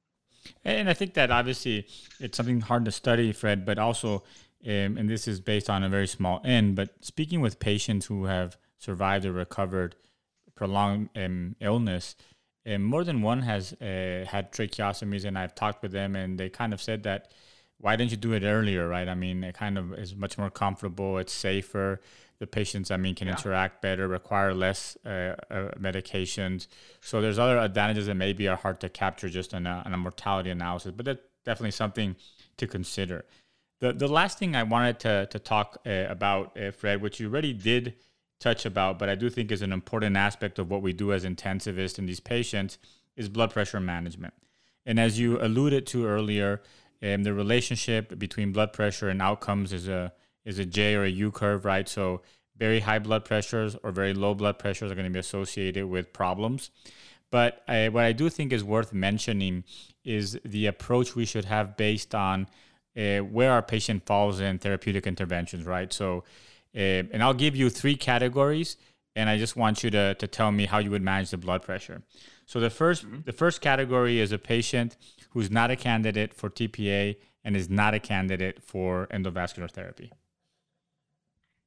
And 0.65 0.89
I 0.89 0.95
think 0.95 1.15
that 1.15 1.31
obviously 1.31 1.87
it's 2.19 2.37
something 2.37 2.61
hard 2.61 2.85
to 2.87 2.93
study, 2.93 3.33
Fred, 3.33 3.65
but 3.65 3.79
also 3.79 4.23
um, 4.67 4.99
and 4.99 5.09
this 5.09 5.27
is 5.27 5.41
based 5.41 5.71
on 5.71 5.83
a 5.83 5.89
very 5.89 6.07
small 6.07 6.43
end, 6.45 6.77
but 6.77 6.91
speaking 7.01 7.41
with 7.41 7.59
patients 7.59 8.07
who 8.07 8.27
have 8.27 8.59
survived 8.77 9.25
or 9.25 9.33
recovered 9.33 9.97
prolonged 10.55 11.09
um, 11.17 11.57
illness, 11.61 12.15
um, 12.67 12.83
more 12.83 13.03
than 13.03 13.23
one 13.23 13.41
has 13.41 13.73
uh, 13.81 14.27
had 14.29 14.53
tracheostomies, 14.53 15.25
and 15.25 15.39
I've 15.39 15.55
talked 15.55 15.83
with 15.83 15.93
them, 15.93 16.15
and 16.15 16.39
they 16.39 16.51
kind 16.51 16.75
of 16.75 16.83
said 16.83 17.05
that 17.05 17.31
why 17.79 17.97
didn't 17.97 18.11
you 18.11 18.19
do 18.19 18.35
it 18.35 18.43
earlier, 18.43 18.87
right? 18.87 19.09
I 19.09 19.15
mean, 19.15 19.43
it 19.43 19.55
kind 19.55 19.79
of 19.79 19.95
is 19.95 20.15
much 20.15 20.37
more 20.37 20.51
comfortable, 20.51 21.17
it's 21.17 21.33
safer. 21.33 22.03
The 22.41 22.47
patients, 22.47 22.91
I 22.91 22.97
mean, 22.97 23.15
can 23.15 23.29
yeah. 23.29 23.35
interact 23.35 23.83
better, 23.83 24.09
require 24.09 24.55
less 24.55 24.97
uh, 25.05 25.09
uh, 25.09 25.71
medications. 25.79 26.67
So 27.03 27.21
there's 27.21 27.39
other 27.39 27.59
advantages 27.59 28.07
that 28.07 28.15
maybe 28.15 28.49
are 28.49 28.57
hard 28.57 28.81
to 28.81 28.89
capture 28.89 29.29
just 29.29 29.53
in 29.53 29.67
a, 29.67 29.83
in 29.85 29.93
a 29.93 29.99
mortality 29.99 30.51
analysis, 30.51 30.93
but 30.97 31.05
that's 31.05 31.21
definitely 31.45 31.73
something 31.73 32.17
to 32.57 32.67
consider. 32.67 33.27
The 33.81 33.93
the 33.93 34.09
last 34.09 34.39
thing 34.39 34.57
I 34.57 34.63
wanted 34.63 34.99
to 35.01 35.27
to 35.31 35.39
talk 35.39 35.79
uh, 35.87 36.07
about, 36.09 36.59
uh, 36.59 36.71
Fred, 36.71 37.03
which 37.03 37.21
you 37.21 37.29
already 37.29 37.53
did 37.53 37.95
touch 38.39 38.65
about, 38.65 38.99
but 38.99 39.09
I 39.09 39.15
do 39.15 39.29
think 39.29 39.53
is 39.53 39.63
an 39.63 39.73
important 39.73 40.17
aspect 40.17 40.59
of 40.59 40.71
what 40.71 40.83
we 40.83 40.93
do 40.93 41.13
as 41.13 41.25
intensivists 41.25 41.99
in 41.99 42.07
these 42.07 42.21
patients, 42.21 42.79
is 43.17 43.29
blood 43.29 43.51
pressure 43.51 43.81
management. 43.81 44.35
And 44.87 44.99
as 44.99 45.19
you 45.19 45.39
alluded 45.41 45.87
to 45.89 46.07
earlier, 46.07 46.63
um, 47.03 47.23
the 47.23 47.35
relationship 47.35 48.19
between 48.19 48.53
blood 48.53 48.73
pressure 48.73 49.09
and 49.11 49.21
outcomes 49.21 49.73
is 49.73 49.89
a 49.89 50.13
is 50.45 50.59
a 50.59 50.65
J 50.65 50.95
or 50.95 51.05
a 51.05 51.11
U 51.11 51.31
curve, 51.31 51.65
right? 51.65 51.89
So 51.89 52.23
very 52.57 52.81
high 52.81 52.99
blood 52.99 53.25
pressures 53.25 53.77
or 53.83 53.91
very 53.91 54.13
low 54.13 54.35
blood 54.35 54.59
pressures 54.59 54.93
are 54.93 54.95
going 54.95 55.07
to 55.07 55.13
be 55.13 55.19
associated 55.19 55.87
with 55.87 56.13
problems. 56.13 56.71
But 57.31 57.63
I, 57.69 57.89
what 57.89 58.05
I 58.05 58.13
do 58.13 58.29
think 58.29 58.53
is 58.53 58.63
worth 58.65 58.93
mentioning 58.93 59.65
is 60.05 60.39
the 60.45 60.67
approach 60.67 61.15
we 61.15 61.25
should 61.25 61.45
have 61.47 61.77
based 61.77 62.15
on 62.15 62.49
uh, 62.97 63.19
where 63.19 63.53
our 63.53 63.63
patient 63.63 64.05
falls 64.05 64.41
in 64.41 64.59
therapeutic 64.59 65.07
interventions, 65.07 65.65
right? 65.65 65.93
So, 65.93 66.25
uh, 66.75 67.07
and 67.13 67.23
I'll 67.23 67.35
give 67.35 67.55
you 67.55 67.71
three 67.71 67.97
categories, 67.97 68.77
and 69.15 69.31
I 69.31 69.39
just 69.39 69.57
want 69.57 69.85
you 69.85 69.91
to, 69.91 70.15
to 70.15 70.27
tell 70.27 70.51
me 70.51 70.67
how 70.67 70.79
you 70.79 70.91
would 70.91 71.03
manage 71.03 71.31
the 71.31 71.37
blood 71.37 71.63
pressure. 71.63 72.03
So 72.47 72.59
the 72.59 72.69
1st 72.69 73.05
mm-hmm. 73.05 73.21
the 73.25 73.33
first 73.33 73.61
category 73.61 74.19
is 74.19 74.33
a 74.33 74.39
patient 74.39 74.97
who's 75.31 75.51
not 75.51 75.71
a 75.71 75.77
candidate 75.77 76.35
for 76.35 76.51
TPA 76.51 77.17
and 77.45 77.57
is 77.57 77.71
not 77.71 77.95
a 77.95 78.01
candidate 78.01 78.63
for 78.63 79.07
endovascular 79.13 79.71
therapy. 79.71 80.11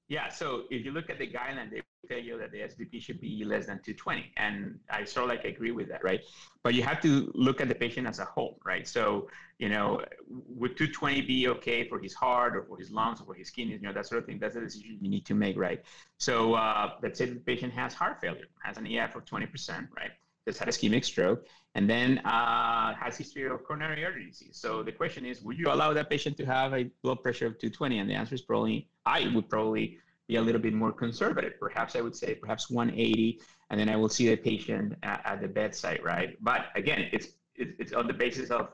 Yeah, 0.10 0.30
so 0.30 0.64
if 0.70 0.86
you 0.86 0.92
look 0.92 1.10
at 1.10 1.18
the 1.18 1.28
guideline, 1.28 1.72
they 1.72 1.82
tell 2.08 2.18
you 2.18 2.38
that 2.38 2.52
the 2.52 2.60
SBP 2.60 3.02
should 3.02 3.22
be 3.22 3.44
less 3.46 3.66
than 3.68 3.80
220. 3.80 4.32
And 4.38 4.80
I 4.90 5.04
sort 5.06 5.24
of 5.24 5.30
like 5.30 5.46
agree 5.46 5.72
with 5.72 5.88
that, 5.90 6.04
right? 6.04 6.22
But 6.62 6.74
you 6.74 6.84
have 6.84 7.02
to 7.02 7.32
look 7.34 7.62
at 7.62 7.70
the 7.70 7.76
patient 7.76 8.08
as 8.08 8.20
a 8.20 8.26
whole, 8.26 8.60
right? 8.66 8.88
So, 8.88 9.30
you 9.60 9.70
know, 9.70 10.02
would 10.30 10.78
220 10.78 11.22
be 11.22 11.48
okay 11.50 11.88
for 11.88 12.00
his 12.00 12.14
heart 12.14 12.56
or 12.56 12.64
for 12.64 12.78
his 12.78 12.92
lungs 12.92 13.22
or 13.22 13.26
for 13.26 13.34
his 13.34 13.50
kidneys, 13.50 13.82
you 13.82 13.88
know, 13.88 13.94
that 13.94 14.06
sort 14.06 14.20
of 14.20 14.26
thing? 14.26 14.40
That's 14.40 14.56
a 14.56 14.62
decision 14.62 14.98
you 15.02 15.10
need 15.10 15.26
to 15.26 15.34
make, 15.34 15.58
right? 15.58 15.82
So 16.18 16.54
uh, 16.56 16.92
let's 17.02 17.18
say 17.18 17.26
the 17.26 17.40
patient 17.40 17.74
has 17.74 17.94
heart 17.94 18.20
failure, 18.20 18.48
has 18.62 18.78
an 18.78 18.88
EF 18.88 19.16
of 19.16 19.26
20%, 19.26 19.88
right? 19.96 20.12
Just 20.46 20.60
had 20.60 20.68
a 20.68 20.72
ischemic 20.72 21.06
stroke, 21.06 21.48
and 21.76 21.90
then 21.90 22.20
uh, 22.20 22.94
has 22.94 23.18
history 23.18 23.46
of 23.48 23.64
coronary 23.64 24.06
artery 24.06 24.28
disease. 24.28 24.58
So 24.58 24.84
the 24.84 24.92
question 24.92 25.26
is, 25.26 25.42
would 25.42 25.58
you 25.58 25.72
allow 25.72 25.92
that 25.94 26.10
patient 26.10 26.38
to 26.38 26.46
have 26.46 26.74
a 26.74 26.84
blood 27.02 27.24
pressure 27.24 27.48
of 27.48 27.54
220? 27.54 28.00
And 28.00 28.10
the 28.10 28.14
answer 28.14 28.36
is 28.36 28.42
probably, 28.42 28.88
I 29.06 29.32
would 29.34 29.50
probably 29.50 29.98
be 30.28 30.36
a 30.36 30.42
little 30.42 30.62
bit 30.62 30.74
more 30.74 30.92
conservative. 30.92 31.54
Perhaps 31.60 31.96
I 31.96 32.02
would 32.02 32.16
say 32.16 32.36
perhaps 32.36 32.70
180, 32.70 33.42
and 33.70 33.80
then 33.80 33.90
I 33.90 33.96
will 33.96 34.10
see 34.10 34.30
the 34.30 34.38
patient 34.38 34.96
at, 35.04 35.22
at 35.26 35.42
the 35.42 35.48
bedside, 35.48 36.02
right? 36.04 36.38
But 36.42 36.68
again, 36.76 37.10
it's 37.12 37.30
it's 37.56 37.94
on 37.94 38.08
the 38.08 38.14
basis 38.14 38.50
of 38.50 38.70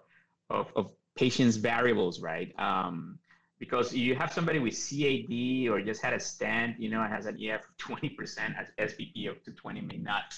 of, 0.49 0.71
of 0.76 0.91
patient's 1.15 1.57
variables, 1.57 2.21
right? 2.21 2.53
Um, 2.59 3.19
because 3.59 3.93
you 3.93 4.15
have 4.15 4.31
somebody 4.31 4.59
with 4.59 4.73
CAD 4.73 5.69
or 5.69 5.81
just 5.81 6.01
had 6.01 6.13
a 6.13 6.19
stent, 6.19 6.80
you 6.80 6.89
know, 6.89 7.03
has 7.03 7.26
an 7.26 7.38
EF 7.43 7.61
of 7.61 7.77
20% 7.77 8.15
as 8.57 8.93
SBP 8.93 9.30
of 9.30 9.43
220 9.43 9.81
may 9.81 9.97
not, 9.97 10.34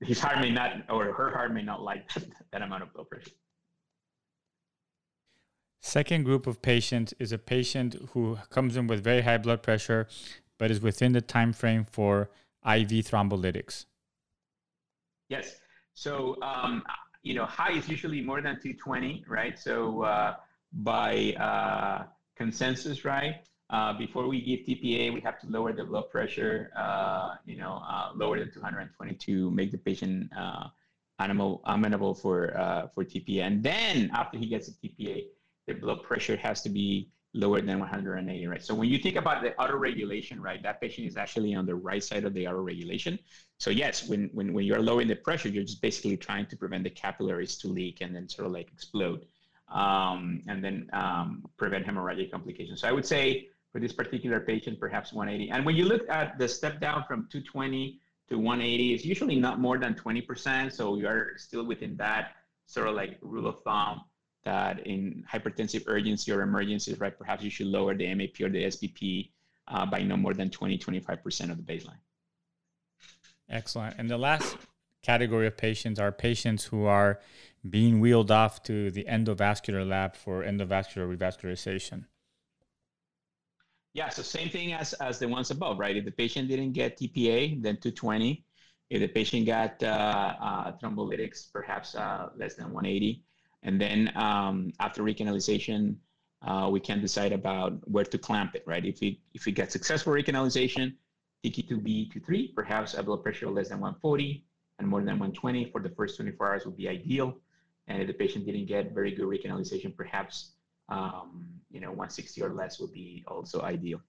his 0.00 0.20
heart 0.20 0.40
may 0.40 0.50
not, 0.50 0.72
or 0.88 1.12
her 1.12 1.30
heart 1.30 1.52
may 1.52 1.62
not 1.62 1.82
like 1.82 2.12
that, 2.14 2.24
that 2.52 2.62
amount 2.62 2.82
of 2.82 2.92
blood 2.92 3.08
pressure. 3.08 3.30
Second 5.80 6.24
group 6.24 6.46
of 6.46 6.62
patients 6.62 7.12
is 7.18 7.30
a 7.30 7.38
patient 7.38 7.96
who 8.12 8.38
comes 8.48 8.76
in 8.76 8.86
with 8.86 9.04
very 9.04 9.20
high 9.20 9.36
blood 9.36 9.62
pressure, 9.62 10.08
but 10.58 10.70
is 10.70 10.80
within 10.80 11.12
the 11.12 11.20
time 11.20 11.52
frame 11.52 11.84
for 11.84 12.30
IV 12.64 12.88
thrombolytics. 13.04 13.84
Yes. 15.28 15.56
So, 15.92 16.40
um, 16.42 16.82
you 17.22 17.34
know, 17.34 17.44
high 17.44 17.72
is 17.72 17.88
usually 17.88 18.22
more 18.22 18.40
than 18.40 18.54
220, 18.54 19.24
right? 19.28 19.58
So, 19.58 20.02
uh, 20.02 20.36
by 20.72 21.34
uh, 21.34 22.06
consensus, 22.36 23.04
right? 23.04 23.36
Uh, 23.70 23.92
before 23.94 24.28
we 24.28 24.40
give 24.40 24.60
TPA, 24.60 25.12
we 25.12 25.20
have 25.20 25.40
to 25.40 25.46
lower 25.48 25.72
the 25.72 25.84
blood 25.84 26.10
pressure, 26.10 26.70
uh, 26.76 27.36
you 27.46 27.56
know, 27.56 27.82
uh, 27.88 28.10
lower 28.14 28.38
than 28.38 28.52
220 28.52 29.14
to 29.14 29.50
make 29.50 29.72
the 29.72 29.78
patient 29.78 30.30
uh, 30.36 30.68
animal 31.18 31.62
amenable 31.64 32.14
for 32.14 32.52
for 32.94 33.04
TPA. 33.04 33.42
And 33.42 33.62
then 33.62 34.10
after 34.12 34.36
he 34.38 34.46
gets 34.46 34.68
a 34.68 34.72
TPA, 34.72 35.24
the 35.66 35.74
blood 35.74 36.02
pressure 36.02 36.36
has 36.36 36.62
to 36.62 36.68
be 36.68 37.10
lower 37.34 37.60
than 37.60 37.80
180, 37.80 38.46
right? 38.46 38.62
So 38.62 38.74
when 38.74 38.88
you 38.88 38.98
think 38.98 39.16
about 39.16 39.42
the 39.42 39.50
autoregulation, 39.52 40.40
right, 40.40 40.62
that 40.62 40.80
patient 40.80 41.08
is 41.08 41.16
actually 41.16 41.54
on 41.54 41.66
the 41.66 41.74
right 41.74 42.02
side 42.02 42.24
of 42.24 42.32
the 42.32 42.44
autoregulation. 42.44 43.18
So 43.58 43.70
yes, 43.70 44.08
when, 44.08 44.30
when, 44.32 44.52
when 44.52 44.64
you're 44.64 44.80
lowering 44.80 45.08
the 45.08 45.16
pressure, 45.16 45.48
you're 45.48 45.64
just 45.64 45.82
basically 45.82 46.16
trying 46.16 46.46
to 46.46 46.56
prevent 46.56 46.84
the 46.84 46.90
capillaries 46.90 47.58
to 47.58 47.68
leak 47.68 48.00
and 48.02 48.14
then 48.14 48.28
sort 48.28 48.46
of 48.46 48.52
like 48.52 48.70
explode 48.72 49.26
um, 49.68 50.42
and 50.46 50.62
then 50.62 50.88
um, 50.92 51.44
prevent 51.56 51.84
hemorrhagic 51.84 52.30
complications. 52.30 52.82
So 52.82 52.88
I 52.88 52.92
would 52.92 53.06
say 53.06 53.48
for 53.74 53.80
this 53.80 53.92
particular 53.92 54.38
patient, 54.38 54.78
perhaps 54.78 55.12
180. 55.12 55.50
And 55.50 55.66
when 55.66 55.74
you 55.74 55.84
look 55.84 56.08
at 56.08 56.38
the 56.38 56.46
step 56.46 56.80
down 56.80 57.04
from 57.08 57.26
220 57.28 57.98
to 58.28 58.38
180, 58.38 58.94
it's 58.94 59.04
usually 59.04 59.34
not 59.34 59.58
more 59.58 59.78
than 59.78 59.94
20%. 59.94 60.70
So 60.70 60.96
you're 60.96 61.32
still 61.38 61.66
within 61.66 61.96
that 61.96 62.36
sort 62.66 62.86
of 62.86 62.94
like 62.94 63.18
rule 63.20 63.48
of 63.48 63.60
thumb 63.64 64.02
that 64.44 64.86
in 64.86 65.24
hypertensive 65.28 65.82
urgency 65.88 66.30
or 66.30 66.42
emergencies, 66.42 67.00
right, 67.00 67.18
perhaps 67.18 67.42
you 67.42 67.50
should 67.50 67.66
lower 67.66 67.96
the 67.96 68.14
MAP 68.14 68.40
or 68.40 68.48
the 68.48 68.62
SBP 68.62 69.30
uh, 69.66 69.84
by 69.84 70.04
no 70.04 70.16
more 70.16 70.34
than 70.34 70.50
20, 70.50 70.78
25% 70.78 71.50
of 71.50 71.56
the 71.56 71.62
baseline. 71.64 71.98
Excellent. 73.48 73.96
And 73.98 74.08
the 74.08 74.18
last 74.18 74.56
category 75.02 75.48
of 75.48 75.56
patients 75.56 75.98
are 75.98 76.12
patients 76.12 76.66
who 76.66 76.84
are 76.84 77.18
being 77.68 77.98
wheeled 77.98 78.30
off 78.30 78.62
to 78.62 78.92
the 78.92 79.02
endovascular 79.10 79.84
lab 79.84 80.14
for 80.14 80.44
endovascular 80.44 81.12
revascularization. 81.12 82.04
Yeah, 83.94 84.08
so 84.08 84.22
same 84.22 84.50
thing 84.50 84.72
as, 84.72 84.92
as 84.94 85.20
the 85.20 85.28
ones 85.28 85.52
above, 85.52 85.78
right? 85.78 85.96
If 85.96 86.04
the 86.04 86.10
patient 86.10 86.48
didn't 86.48 86.72
get 86.72 86.98
TPA, 86.98 87.62
then 87.62 87.76
220. 87.76 88.44
If 88.90 89.00
the 89.00 89.08
patient 89.08 89.46
got 89.46 89.80
uh, 89.82 90.34
uh, 90.40 90.72
thrombolytics, 90.78 91.52
perhaps 91.52 91.94
uh, 91.94 92.30
less 92.36 92.56
than 92.56 92.66
180. 92.72 93.22
And 93.62 93.80
then 93.80 94.12
um, 94.16 94.72
after 94.80 95.02
recanalization, 95.02 95.94
uh, 96.42 96.68
we 96.70 96.80
can 96.80 97.00
decide 97.00 97.32
about 97.32 97.88
where 97.88 98.04
to 98.04 98.18
clamp 98.18 98.54
it, 98.56 98.64
right? 98.66 98.84
If 98.84 99.00
we 99.00 99.22
if 99.32 99.46
we 99.46 99.52
get 99.52 99.72
successful 99.72 100.12
recanalization, 100.12 100.94
TICI 101.42 101.68
2B 101.68 102.12
to 102.12 102.20
3, 102.20 102.48
perhaps 102.48 102.94
a 102.94 103.02
blood 103.02 103.22
pressure 103.22 103.48
less 103.48 103.68
than 103.68 103.80
140 103.80 104.44
and 104.78 104.88
more 104.88 105.00
than 105.00 105.18
120 105.18 105.70
for 105.70 105.80
the 105.80 105.88
first 105.90 106.16
24 106.16 106.46
hours 106.48 106.66
would 106.66 106.76
be 106.76 106.88
ideal. 106.88 107.38
And 107.86 108.02
if 108.02 108.08
the 108.08 108.14
patient 108.14 108.44
didn't 108.44 108.66
get 108.66 108.92
very 108.92 109.12
good 109.14 109.26
recanalization, 109.26 109.96
perhaps 109.96 110.52
um, 110.88 111.46
you 111.74 111.80
know 111.80 111.88
160 111.88 112.42
or 112.42 112.50
less 112.50 112.78
would 112.80 112.92
be 112.92 113.24
also 113.26 113.60
ideal. 113.60 114.00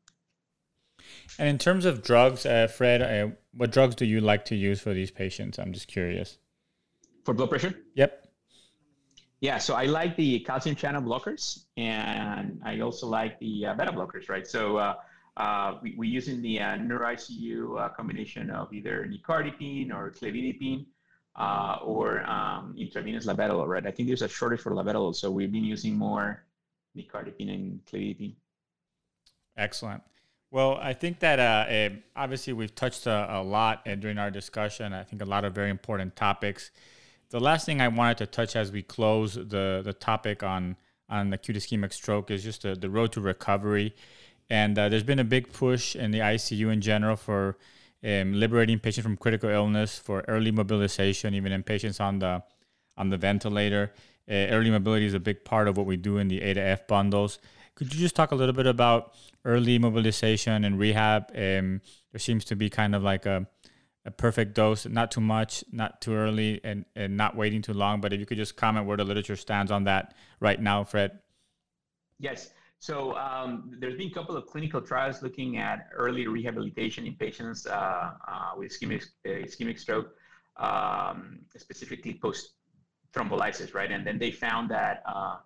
And 1.38 1.50
in 1.50 1.58
terms 1.58 1.86
of 1.86 2.04
drugs, 2.04 2.46
uh, 2.46 2.68
Fred, 2.68 3.02
uh, 3.02 3.36
what 3.54 3.72
drugs 3.72 3.96
do 3.96 4.06
you 4.06 4.22
like 4.22 4.46
to 4.46 4.56
use 4.56 4.80
for 4.80 4.94
these 4.94 5.12
patients? 5.12 5.60
I'm 5.60 5.74
just 5.74 5.88
curious. 5.88 6.38
For 7.26 7.34
blood 7.34 7.50
pressure? 7.50 7.76
Yep. 7.96 8.26
Yeah, 9.42 9.58
so 9.58 9.76
I 9.76 9.86
like 9.86 10.16
the 10.16 10.40
calcium 10.40 10.76
channel 10.76 11.02
blockers, 11.02 11.66
and 11.76 12.62
I 12.64 12.80
also 12.80 13.08
like 13.08 13.40
the 13.40 13.68
uh, 13.68 13.74
beta 13.74 13.92
blockers, 13.92 14.30
right? 14.30 14.48
So 14.48 14.78
uh, 14.78 14.96
uh, 15.38 15.78
we, 15.82 15.96
we're 15.98 16.10
using 16.10 16.42
the 16.42 16.62
uh, 16.62 16.78
neuro-ICU 16.78 17.80
uh, 17.80 17.90
combination 17.90 18.50
of 18.50 18.72
either 18.74 19.06
nicardipine 19.06 19.94
or 19.94 20.12
clevidipine 20.12 20.86
uh, 21.36 21.78
or 21.84 22.22
um, 22.30 22.76
intravenous 22.80 23.26
labetalol, 23.26 23.68
right? 23.68 23.86
I 23.86 23.92
think 23.92 24.08
there's 24.08 24.22
a 24.22 24.30
shortage 24.30 24.62
for 24.62 24.72
labetalol, 24.72 25.14
so 25.14 25.30
we've 25.30 25.52
been 25.52 25.66
using 25.66 25.96
more 25.96 26.46
nicardipine 26.95 27.53
and 27.53 27.85
clevidipine. 27.85 28.35
Excellent. 29.57 30.03
Well, 30.51 30.77
I 30.81 30.93
think 30.93 31.19
that 31.19 31.39
uh, 31.39 31.65
eh, 31.67 31.89
obviously 32.15 32.53
we've 32.53 32.73
touched 32.73 33.07
a, 33.07 33.27
a 33.30 33.43
lot 33.43 33.85
uh, 33.88 33.95
during 33.95 34.17
our 34.17 34.31
discussion. 34.31 34.93
I 34.93 35.03
think 35.03 35.22
a 35.22 35.26
lot 35.26 35.43
of 35.43 35.53
very 35.53 35.69
important 35.69 36.15
topics. 36.15 36.72
The 37.30 37.39
last 37.39 37.65
thing 37.65 37.81
I 37.81 37.88
wanted 37.88 38.17
to 38.19 38.26
touch 38.27 38.55
as 38.55 38.72
we 38.72 38.81
close 38.81 39.34
the 39.35 39.81
the 39.84 39.93
topic 39.93 40.43
on 40.43 40.77
on 41.09 41.34
acute 41.34 41.57
ischemic 41.57 41.93
stroke 41.93 42.31
is 42.31 42.43
just 42.43 42.61
the, 42.61 42.76
the 42.76 42.89
road 42.89 43.11
to 43.13 43.22
recovery. 43.22 43.95
And 44.49 44.77
uh, 44.77 44.89
there's 44.89 45.03
been 45.03 45.19
a 45.19 45.26
big 45.26 45.51
push 45.51 45.95
in 45.95 46.11
the 46.11 46.19
ICU 46.19 46.72
in 46.72 46.81
general 46.81 47.15
for 47.15 47.57
um, 48.03 48.34
liberating 48.34 48.80
patients 48.80 49.03
from 49.03 49.17
critical 49.17 49.49
illness, 49.49 49.97
for 49.97 50.23
early 50.27 50.51
mobilization, 50.51 51.34
even 51.34 51.51
in 51.51 51.63
patients 51.63 51.99
on 51.99 52.19
the 52.19 52.43
on 52.97 53.09
the 53.09 53.17
ventilator. 53.17 53.91
Uh, 54.30 54.49
early 54.49 54.72
mobility 54.72 55.06
is 55.06 55.14
a 55.14 55.19
big 55.19 55.45
part 55.45 55.68
of 55.68 55.77
what 55.77 55.85
we 55.85 55.97
do 55.97 56.18
in 56.18 56.27
the 56.27 56.41
A 56.41 56.53
to 56.53 56.61
F 56.61 56.88
bundles. 56.88 57.39
Could 57.76 57.93
you 57.93 57.99
just 57.99 58.15
talk 58.15 58.31
a 58.31 58.35
little 58.35 58.56
bit 58.56 58.65
about 58.65 59.14
early 59.43 59.77
mobilization 59.77 60.64
and 60.64 60.80
rehab? 60.80 61.30
Um, 61.35 61.81
there 62.11 62.19
seems 62.19 62.45
to 62.45 62.56
be 62.56 62.69
kind 62.69 62.95
of 62.95 63.03
like 63.03 63.26
a, 63.26 63.45
a 64.06 64.11
perfect 64.11 64.56
dose, 64.56 64.85
not 64.85 65.11
too 65.11 65.22
much, 65.22 65.64
not 65.72 66.02
too 66.02 66.14
early, 66.14 66.61
and, 66.64 66.85
and 66.95 67.18
not 67.18 67.35
waiting 67.35 67.61
too 67.61 67.73
long. 67.73 68.02
But 68.02 68.14
if 68.14 68.19
you 68.19 68.26
could 68.26 68.38
just 68.38 68.56
comment 68.56 68.85
where 68.88 68.97
the 68.97 69.03
literature 69.03 69.35
stands 69.35 69.72
on 69.72 69.84
that 69.84 70.15
right 70.39 70.60
now, 70.60 70.84
Fred. 70.84 71.19
Yes. 72.18 72.52
So 72.80 73.15
um, 73.18 73.72
there's 73.80 73.97
been 73.97 74.10
a 74.10 74.14
couple 74.14 74.38
of 74.38 74.45
clinical 74.45 74.81
trials 74.81 75.22
looking 75.22 75.57
at 75.57 75.89
early 75.93 76.27
rehabilitation 76.27 77.06
in 77.06 77.15
patients 77.15 77.65
uh, 77.65 78.11
uh, 78.27 78.52
with 78.57 78.72
ischemic, 78.72 79.03
uh, 79.26 79.30
ischemic 79.30 79.80
stroke, 79.80 80.15
um, 80.57 81.39
specifically 81.57 82.14
post 82.22 82.52
thrombolysis, 83.16 83.74
right? 83.74 83.92
And 83.92 84.06
then 84.06 84.20
they 84.20 84.32
found 84.32 84.70
that 84.70 85.02
uh, 85.06 85.38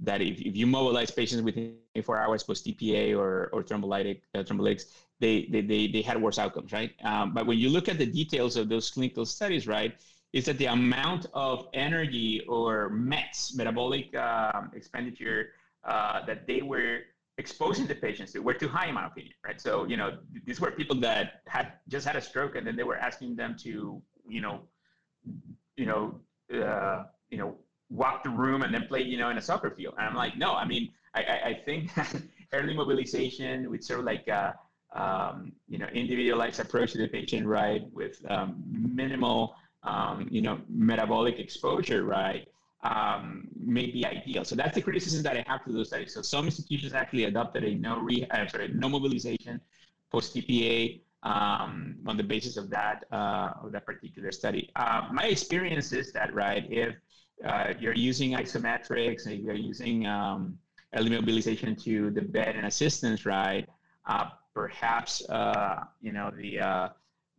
that 0.00 0.20
if, 0.20 0.40
if 0.40 0.56
you 0.56 0.66
mobilize 0.66 1.10
patients 1.10 1.42
within 1.42 1.74
24 1.94 2.18
hours 2.18 2.42
post 2.42 2.66
TPA 2.66 3.16
or, 3.16 3.48
or 3.52 3.62
thrombolytic 3.62 4.20
uh, 4.34 4.42
thrombolytics, 4.42 4.84
they, 5.20 5.48
they, 5.50 5.62
they, 5.62 5.86
they 5.88 6.02
had 6.02 6.20
worse 6.20 6.38
outcomes, 6.38 6.72
right? 6.72 6.92
Um, 7.02 7.32
but 7.32 7.46
when 7.46 7.58
you 7.58 7.70
look 7.70 7.88
at 7.88 7.98
the 7.98 8.06
details 8.06 8.56
of 8.56 8.68
those 8.68 8.90
clinical 8.90 9.24
studies, 9.24 9.66
right, 9.66 9.94
is 10.32 10.44
that 10.44 10.58
the 10.58 10.66
amount 10.66 11.26
of 11.32 11.68
energy 11.72 12.42
or 12.46 12.90
METs, 12.90 13.56
metabolic 13.56 14.14
um, 14.16 14.70
expenditure 14.74 15.50
uh, 15.84 16.26
that 16.26 16.46
they 16.46 16.60
were 16.60 17.00
exposing 17.38 17.86
the 17.86 17.94
patients 17.94 18.32
to 18.32 18.40
were 18.40 18.54
too 18.54 18.68
high 18.68 18.88
in 18.88 18.94
my 18.94 19.06
opinion, 19.06 19.34
right? 19.44 19.60
So, 19.60 19.86
you 19.86 19.96
know, 19.96 20.18
these 20.44 20.60
were 20.60 20.70
people 20.70 20.96
that 21.00 21.42
had 21.46 21.72
just 21.88 22.06
had 22.06 22.16
a 22.16 22.20
stroke 22.20 22.56
and 22.56 22.66
then 22.66 22.76
they 22.76 22.82
were 22.82 22.96
asking 22.96 23.36
them 23.36 23.56
to, 23.60 24.02
you 24.28 24.40
know, 24.40 24.60
you 25.76 25.86
know, 25.86 26.20
uh, 26.54 27.04
you 27.30 27.38
know, 27.38 27.54
walk 27.90 28.24
the 28.24 28.30
room 28.30 28.62
and 28.62 28.74
then 28.74 28.86
play, 28.86 29.02
you 29.02 29.16
know, 29.16 29.30
in 29.30 29.38
a 29.38 29.42
soccer 29.42 29.70
field. 29.70 29.94
And 29.98 30.06
I'm 30.06 30.14
like, 30.14 30.36
no, 30.36 30.54
I 30.54 30.64
mean, 30.64 30.90
I, 31.14 31.20
I, 31.20 31.60
think 31.64 31.90
early 32.52 32.74
mobilization 32.74 33.70
with 33.70 33.84
sort 33.84 34.00
of 34.00 34.06
like, 34.06 34.26
a, 34.28 34.54
um, 34.92 35.52
you 35.68 35.78
know, 35.78 35.86
individualized 35.86 36.60
approach 36.60 36.92
to 36.92 36.98
the 36.98 37.08
patient, 37.08 37.46
right, 37.46 37.82
with 37.92 38.20
um, 38.28 38.62
minimal, 38.68 39.54
um, 39.82 40.28
you 40.30 40.42
know, 40.42 40.60
metabolic 40.68 41.38
exposure, 41.38 42.04
right, 42.04 42.48
um, 42.82 43.48
may 43.58 43.86
be 43.86 44.04
ideal. 44.04 44.44
So 44.44 44.56
that's 44.56 44.74
the 44.74 44.82
criticism 44.82 45.22
that 45.22 45.36
I 45.36 45.44
have 45.46 45.64
to 45.64 45.72
those 45.72 45.88
studies. 45.88 46.14
So 46.14 46.22
some 46.22 46.46
institutions 46.46 46.92
actually 46.92 47.24
adopted 47.24 47.64
a 47.64 47.74
no 47.74 48.00
re, 48.00 48.26
uh, 48.30 48.46
sorry, 48.48 48.68
no 48.68 48.88
mobilization 48.88 49.60
post 50.10 50.34
TPA 50.34 51.00
um, 51.26 51.96
on 52.06 52.16
the 52.16 52.22
basis 52.22 52.56
of 52.56 52.70
that 52.70 53.04
uh, 53.10 53.50
of 53.62 53.72
that 53.72 53.84
particular 53.84 54.30
study. 54.30 54.70
Uh, 54.76 55.08
my 55.12 55.24
experience 55.24 55.92
is 55.92 56.12
that 56.12 56.32
right, 56.32 56.64
if 56.70 56.94
uh, 57.44 57.74
you're 57.80 58.00
using 58.10 58.30
isometrics 58.32 59.26
and 59.26 59.34
you're 59.42 59.62
using 59.72 60.06
um, 60.06 60.56
early 60.94 61.10
mobilization 61.10 61.74
to 61.74 62.10
the 62.10 62.22
bed 62.22 62.54
and 62.56 62.66
assistance, 62.66 63.26
right, 63.26 63.66
uh, 64.06 64.26
perhaps 64.54 65.28
uh, 65.28 65.84
you 66.00 66.12
know 66.12 66.30
the 66.42 66.52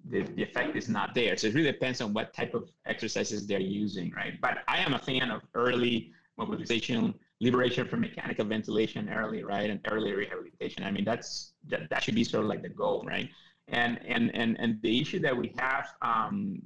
the, 0.10 0.22
the 0.36 0.44
effect 0.44 0.76
is 0.76 0.88
not 0.88 1.14
there. 1.16 1.36
So 1.38 1.48
it 1.48 1.54
really 1.56 1.72
depends 1.72 2.02
on 2.02 2.14
what 2.14 2.34
type 2.34 2.54
of 2.54 2.70
exercises 2.86 3.48
they're 3.48 3.60
using, 3.60 4.12
right? 4.12 4.40
But 4.40 4.60
I 4.68 4.78
am 4.78 4.94
a 4.94 5.00
fan 5.00 5.32
of 5.32 5.42
early 5.54 6.12
mobilization, 6.38 7.14
liberation 7.42 7.88
from 7.88 8.02
mechanical 8.02 8.46
ventilation 8.46 9.10
early, 9.10 9.44
right? 9.44 9.70
And 9.70 9.80
early 9.92 10.14
rehabilitation. 10.14 10.84
I 10.84 10.92
mean, 10.92 11.04
that's 11.04 11.54
that, 11.70 11.90
that 11.90 12.04
should 12.04 12.16
be 12.16 12.24
sort 12.24 12.44
of 12.44 12.50
like 12.50 12.62
the 12.62 12.70
goal, 12.70 13.04
right? 13.06 13.30
And 13.70 14.00
and 14.06 14.34
and 14.34 14.58
and 14.60 14.82
the 14.82 15.02
issue 15.02 15.20
that 15.20 15.36
we 15.36 15.54
have 15.58 15.90
um, 16.02 16.62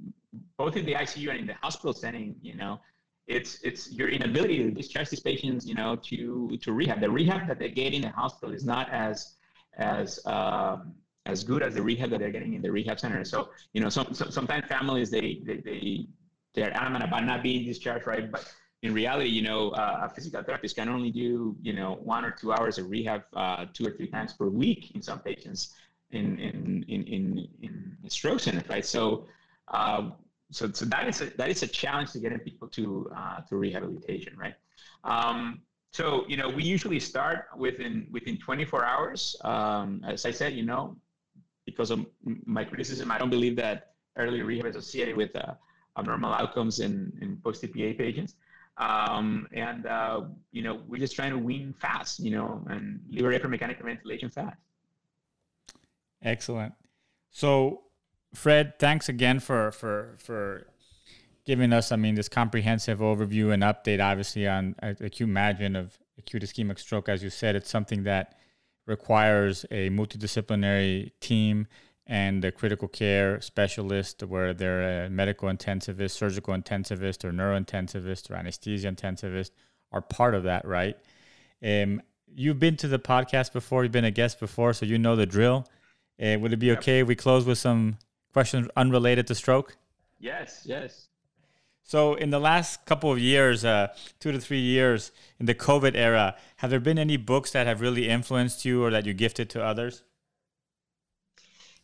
both 0.56 0.76
in 0.76 0.86
the 0.86 0.94
ICU 0.94 1.30
and 1.30 1.40
in 1.40 1.46
the 1.46 1.54
hospital 1.54 1.92
setting, 1.92 2.36
you 2.40 2.54
know, 2.54 2.80
it's 3.26 3.60
it's 3.62 3.90
your 3.92 4.08
inability 4.08 4.58
to 4.58 4.70
discharge 4.70 5.10
these 5.10 5.20
patients, 5.20 5.66
you 5.66 5.74
know, 5.74 5.96
to 5.96 6.56
to 6.62 6.72
rehab. 6.72 7.00
The 7.00 7.10
rehab 7.10 7.48
that 7.48 7.58
they 7.58 7.70
get 7.70 7.92
in 7.92 8.02
the 8.02 8.10
hospital 8.10 8.54
is 8.54 8.64
not 8.64 8.90
as 8.90 9.34
as 9.78 10.24
um, 10.26 10.94
as 11.26 11.44
good 11.44 11.62
as 11.62 11.74
the 11.74 11.82
rehab 11.82 12.10
that 12.10 12.20
they're 12.20 12.30
getting 12.30 12.54
in 12.54 12.62
the 12.62 12.70
rehab 12.70 12.98
center. 12.98 13.24
So, 13.24 13.50
you 13.72 13.80
know, 13.80 13.88
some, 13.88 14.12
some 14.12 14.30
sometimes 14.30 14.66
families 14.66 15.10
they 15.10 15.42
they 15.44 15.56
they 15.56 16.06
they're 16.54 16.76
adamant 16.76 17.04
about 17.04 17.24
not 17.24 17.42
being 17.42 17.64
discharged, 17.64 18.06
right? 18.06 18.30
But 18.30 18.52
in 18.82 18.92
reality, 18.92 19.30
you 19.30 19.42
know, 19.42 19.70
uh, 19.70 20.00
a 20.02 20.08
physical 20.08 20.42
therapist 20.42 20.76
can 20.76 20.88
only 20.88 21.10
do 21.10 21.56
you 21.62 21.72
know 21.72 21.98
one 22.02 22.24
or 22.24 22.30
two 22.30 22.52
hours 22.52 22.78
of 22.78 22.90
rehab 22.90 23.22
uh, 23.34 23.66
two 23.72 23.86
or 23.86 23.92
three 23.92 24.08
times 24.08 24.32
per 24.32 24.46
week 24.46 24.92
in 24.94 25.02
some 25.02 25.20
patients 25.20 25.74
in 26.12 26.38
in 26.38 26.84
in 26.88 27.02
in, 27.62 27.96
in 28.02 28.10
stroke 28.10 28.42
right? 28.68 28.84
So. 28.84 29.26
Uh, 29.68 30.10
so, 30.52 30.70
so 30.70 30.84
that 30.84 31.08
is 31.08 31.22
a, 31.22 31.26
that 31.38 31.48
is 31.48 31.62
a 31.62 31.66
challenge 31.66 32.12
to 32.12 32.18
getting 32.18 32.38
people 32.38 32.68
to 32.68 33.10
uh, 33.16 33.40
to 33.48 33.56
rehabilitation, 33.56 34.36
right? 34.36 34.54
Um, 35.02 35.62
so 35.92 36.24
you 36.28 36.36
know 36.36 36.48
we 36.48 36.62
usually 36.62 37.00
start 37.00 37.46
within 37.56 38.06
within 38.10 38.36
24 38.36 38.84
hours. 38.84 39.36
Um, 39.44 40.04
as 40.06 40.26
I 40.26 40.30
said, 40.30 40.52
you 40.52 40.62
know, 40.62 40.96
because 41.64 41.90
of 41.90 42.06
my 42.44 42.64
criticism, 42.64 43.10
I 43.10 43.18
don't 43.18 43.30
believe 43.30 43.56
that 43.56 43.92
early 44.16 44.42
rehab 44.42 44.66
is 44.66 44.76
associated 44.76 45.16
with 45.16 45.34
uh, 45.36 45.54
abnormal 45.98 46.32
outcomes 46.32 46.80
in, 46.80 47.12
in 47.20 47.38
post-TPA 47.38 47.98
patients. 47.98 48.34
Um, 48.78 49.48
and 49.52 49.86
uh, 49.86 50.22
you 50.50 50.62
know, 50.62 50.82
we're 50.88 50.98
just 50.98 51.14
trying 51.14 51.30
to 51.30 51.38
wean 51.38 51.74
fast, 51.78 52.20
you 52.20 52.30
know, 52.30 52.64
and 52.68 53.00
liberate 53.08 53.42
from 53.42 53.50
mechanical 53.50 53.84
ventilation 53.84 54.30
fast. 54.30 54.56
Excellent. 56.22 56.74
So, 57.30 57.82
Fred, 58.34 58.78
thanks 58.78 59.08
again 59.08 59.40
for 59.40 59.72
for 59.72 60.14
for 60.18 60.66
giving 61.44 61.72
us, 61.72 61.90
I 61.90 61.96
mean, 61.96 62.14
this 62.14 62.28
comprehensive 62.28 63.00
overview 63.00 63.52
and 63.52 63.62
update, 63.62 64.02
obviously, 64.02 64.46
on 64.46 64.76
acute 64.82 65.28
management 65.28 65.76
of 65.76 65.98
acute 66.18 66.42
ischemic 66.42 66.78
stroke. 66.78 67.08
As 67.08 67.22
you 67.22 67.30
said, 67.30 67.56
it's 67.56 67.68
something 67.70 68.04
that 68.04 68.36
requires 68.86 69.64
a 69.70 69.90
multidisciplinary 69.90 71.10
team 71.20 71.66
and 72.06 72.44
a 72.44 72.52
critical 72.52 72.88
care 72.88 73.40
specialist, 73.40 74.22
where 74.22 74.52
they're 74.52 75.06
a 75.06 75.10
medical 75.10 75.48
intensivist, 75.48 76.12
surgical 76.12 76.54
intensivist, 76.54 77.24
or 77.24 77.32
neurointensivist, 77.32 78.30
or 78.30 78.34
anesthesia 78.34 78.90
intensivist, 78.90 79.50
are 79.92 80.00
part 80.00 80.34
of 80.34 80.42
that, 80.42 80.64
right? 80.64 80.96
Um, 81.64 82.02
you've 82.26 82.58
been 82.58 82.76
to 82.78 82.88
the 82.88 82.98
podcast 82.98 83.52
before, 83.52 83.84
you've 83.84 83.92
been 83.92 84.04
a 84.04 84.10
guest 84.10 84.40
before, 84.40 84.72
so 84.72 84.84
you 84.84 84.98
know 84.98 85.14
the 85.14 85.26
drill. 85.26 85.66
Uh, 86.20 86.38
would 86.38 86.52
it 86.52 86.58
be 86.58 86.72
okay 86.72 87.00
if 87.00 87.06
we 87.06 87.14
close 87.14 87.44
with 87.44 87.58
some 87.58 87.98
questions 88.32 88.68
unrelated 88.76 89.26
to 89.26 89.34
stroke? 89.34 89.76
Yes, 90.18 90.62
yes. 90.64 91.08
So, 91.84 92.14
in 92.14 92.30
the 92.30 92.38
last 92.38 92.86
couple 92.86 93.10
of 93.10 93.18
years, 93.18 93.64
uh, 93.64 93.88
two 94.20 94.32
to 94.32 94.40
three 94.40 94.60
years 94.60 95.10
in 95.40 95.46
the 95.46 95.54
COVID 95.54 95.96
era, 95.96 96.36
have 96.56 96.70
there 96.70 96.80
been 96.80 96.98
any 96.98 97.16
books 97.16 97.50
that 97.52 97.66
have 97.66 97.80
really 97.80 98.08
influenced 98.08 98.64
you 98.64 98.84
or 98.84 98.90
that 98.90 99.04
you 99.04 99.12
gifted 99.14 99.50
to 99.50 99.62
others? 99.62 100.04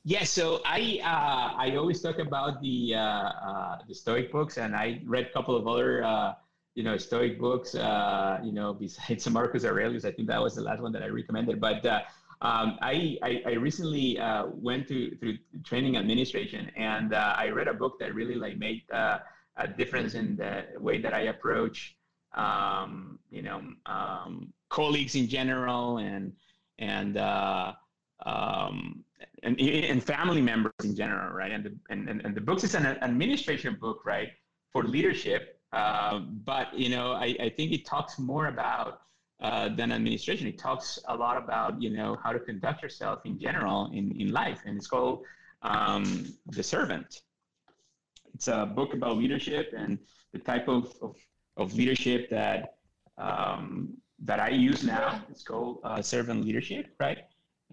Yeah, 0.04 0.24
so 0.24 0.60
I 0.64 1.00
uh, 1.02 1.56
I 1.58 1.76
always 1.76 2.00
talk 2.00 2.18
about 2.18 2.62
the 2.62 2.94
uh, 2.94 3.00
uh, 3.00 3.78
the 3.86 3.94
Stoic 3.94 4.32
books, 4.32 4.56
and 4.56 4.74
I 4.74 5.02
read 5.04 5.26
a 5.26 5.32
couple 5.32 5.56
of 5.56 5.66
other 5.66 6.02
uh, 6.04 6.34
you 6.74 6.84
know 6.84 6.96
Stoic 6.96 7.38
books. 7.38 7.74
Uh, 7.74 8.38
you 8.42 8.52
know, 8.52 8.72
besides 8.72 9.28
Marcus 9.38 9.64
Aurelius, 9.64 10.04
I 10.04 10.12
think 10.12 10.28
that 10.28 10.40
was 10.40 10.54
the 10.54 10.62
last 10.62 10.80
one 10.80 10.92
that 10.92 11.02
I 11.02 11.08
recommended. 11.08 11.60
But 11.60 11.84
uh, 11.84 12.00
um, 12.40 12.78
I, 12.80 13.18
I, 13.22 13.42
I 13.46 13.52
recently 13.54 14.18
went 14.54 14.88
to 14.88 15.16
through 15.16 15.38
training 15.64 15.96
administration, 15.96 16.70
and 16.76 17.14
I 17.14 17.48
read 17.48 17.68
a 17.68 17.74
book 17.74 17.98
that 18.00 18.14
really 18.14 18.36
like 18.36 18.58
made 18.58 18.82
a 19.58 19.66
difference 19.76 20.14
in 20.14 20.36
the 20.36 20.64
way 20.78 20.98
that 21.00 21.12
I 21.12 21.22
approach, 21.22 21.96
um, 22.34 23.18
you 23.30 23.42
know, 23.42 23.60
um, 23.86 24.52
colleagues 24.68 25.14
in 25.14 25.28
general 25.28 25.98
and 25.98 26.32
and 26.78 27.16
uh, 27.16 27.72
um, 28.24 29.04
and, 29.42 29.60
and 29.60 30.02
family 30.02 30.40
members 30.40 30.72
in 30.84 30.94
general, 30.94 31.32
right? 31.34 31.50
And 31.50 31.64
the, 31.64 31.76
and, 31.90 32.08
and 32.08 32.34
the 32.34 32.40
book 32.40 32.62
is 32.62 32.74
an 32.74 32.86
administration 32.86 33.76
book, 33.80 34.04
right, 34.04 34.30
for 34.72 34.84
leadership. 34.84 35.60
Uh, 35.72 36.20
but 36.44 36.72
you 36.78 36.88
know, 36.88 37.12
I, 37.12 37.36
I 37.40 37.48
think 37.50 37.72
it 37.72 37.84
talks 37.84 38.18
more 38.18 38.46
about 38.46 39.02
uh, 39.40 39.68
than 39.68 39.92
administration. 39.92 40.48
It 40.48 40.58
talks 40.58 40.98
a 41.06 41.16
lot 41.16 41.36
about 41.36 41.80
you 41.80 41.90
know 41.90 42.18
how 42.22 42.32
to 42.32 42.40
conduct 42.40 42.82
yourself 42.82 43.20
in 43.24 43.38
general 43.38 43.90
in, 43.92 44.10
in 44.20 44.32
life, 44.32 44.62
and 44.66 44.76
it's 44.76 44.88
called 44.88 45.24
um, 45.62 46.26
the 46.46 46.62
servant. 46.62 47.22
It's 48.34 48.48
a 48.48 48.66
book 48.66 48.94
about 48.94 49.16
leadership 49.16 49.72
and 49.76 49.98
the 50.32 50.38
type 50.38 50.68
of, 50.68 50.92
of, 51.02 51.16
of 51.56 51.74
leadership 51.74 52.28
that 52.30 52.74
um, 53.16 53.96
that 54.24 54.40
I 54.40 54.48
use 54.48 54.82
now. 54.82 55.22
It's 55.30 55.44
called 55.44 55.78
uh, 55.84 56.02
servant 56.02 56.44
leadership, 56.44 56.94
right? 56.98 57.18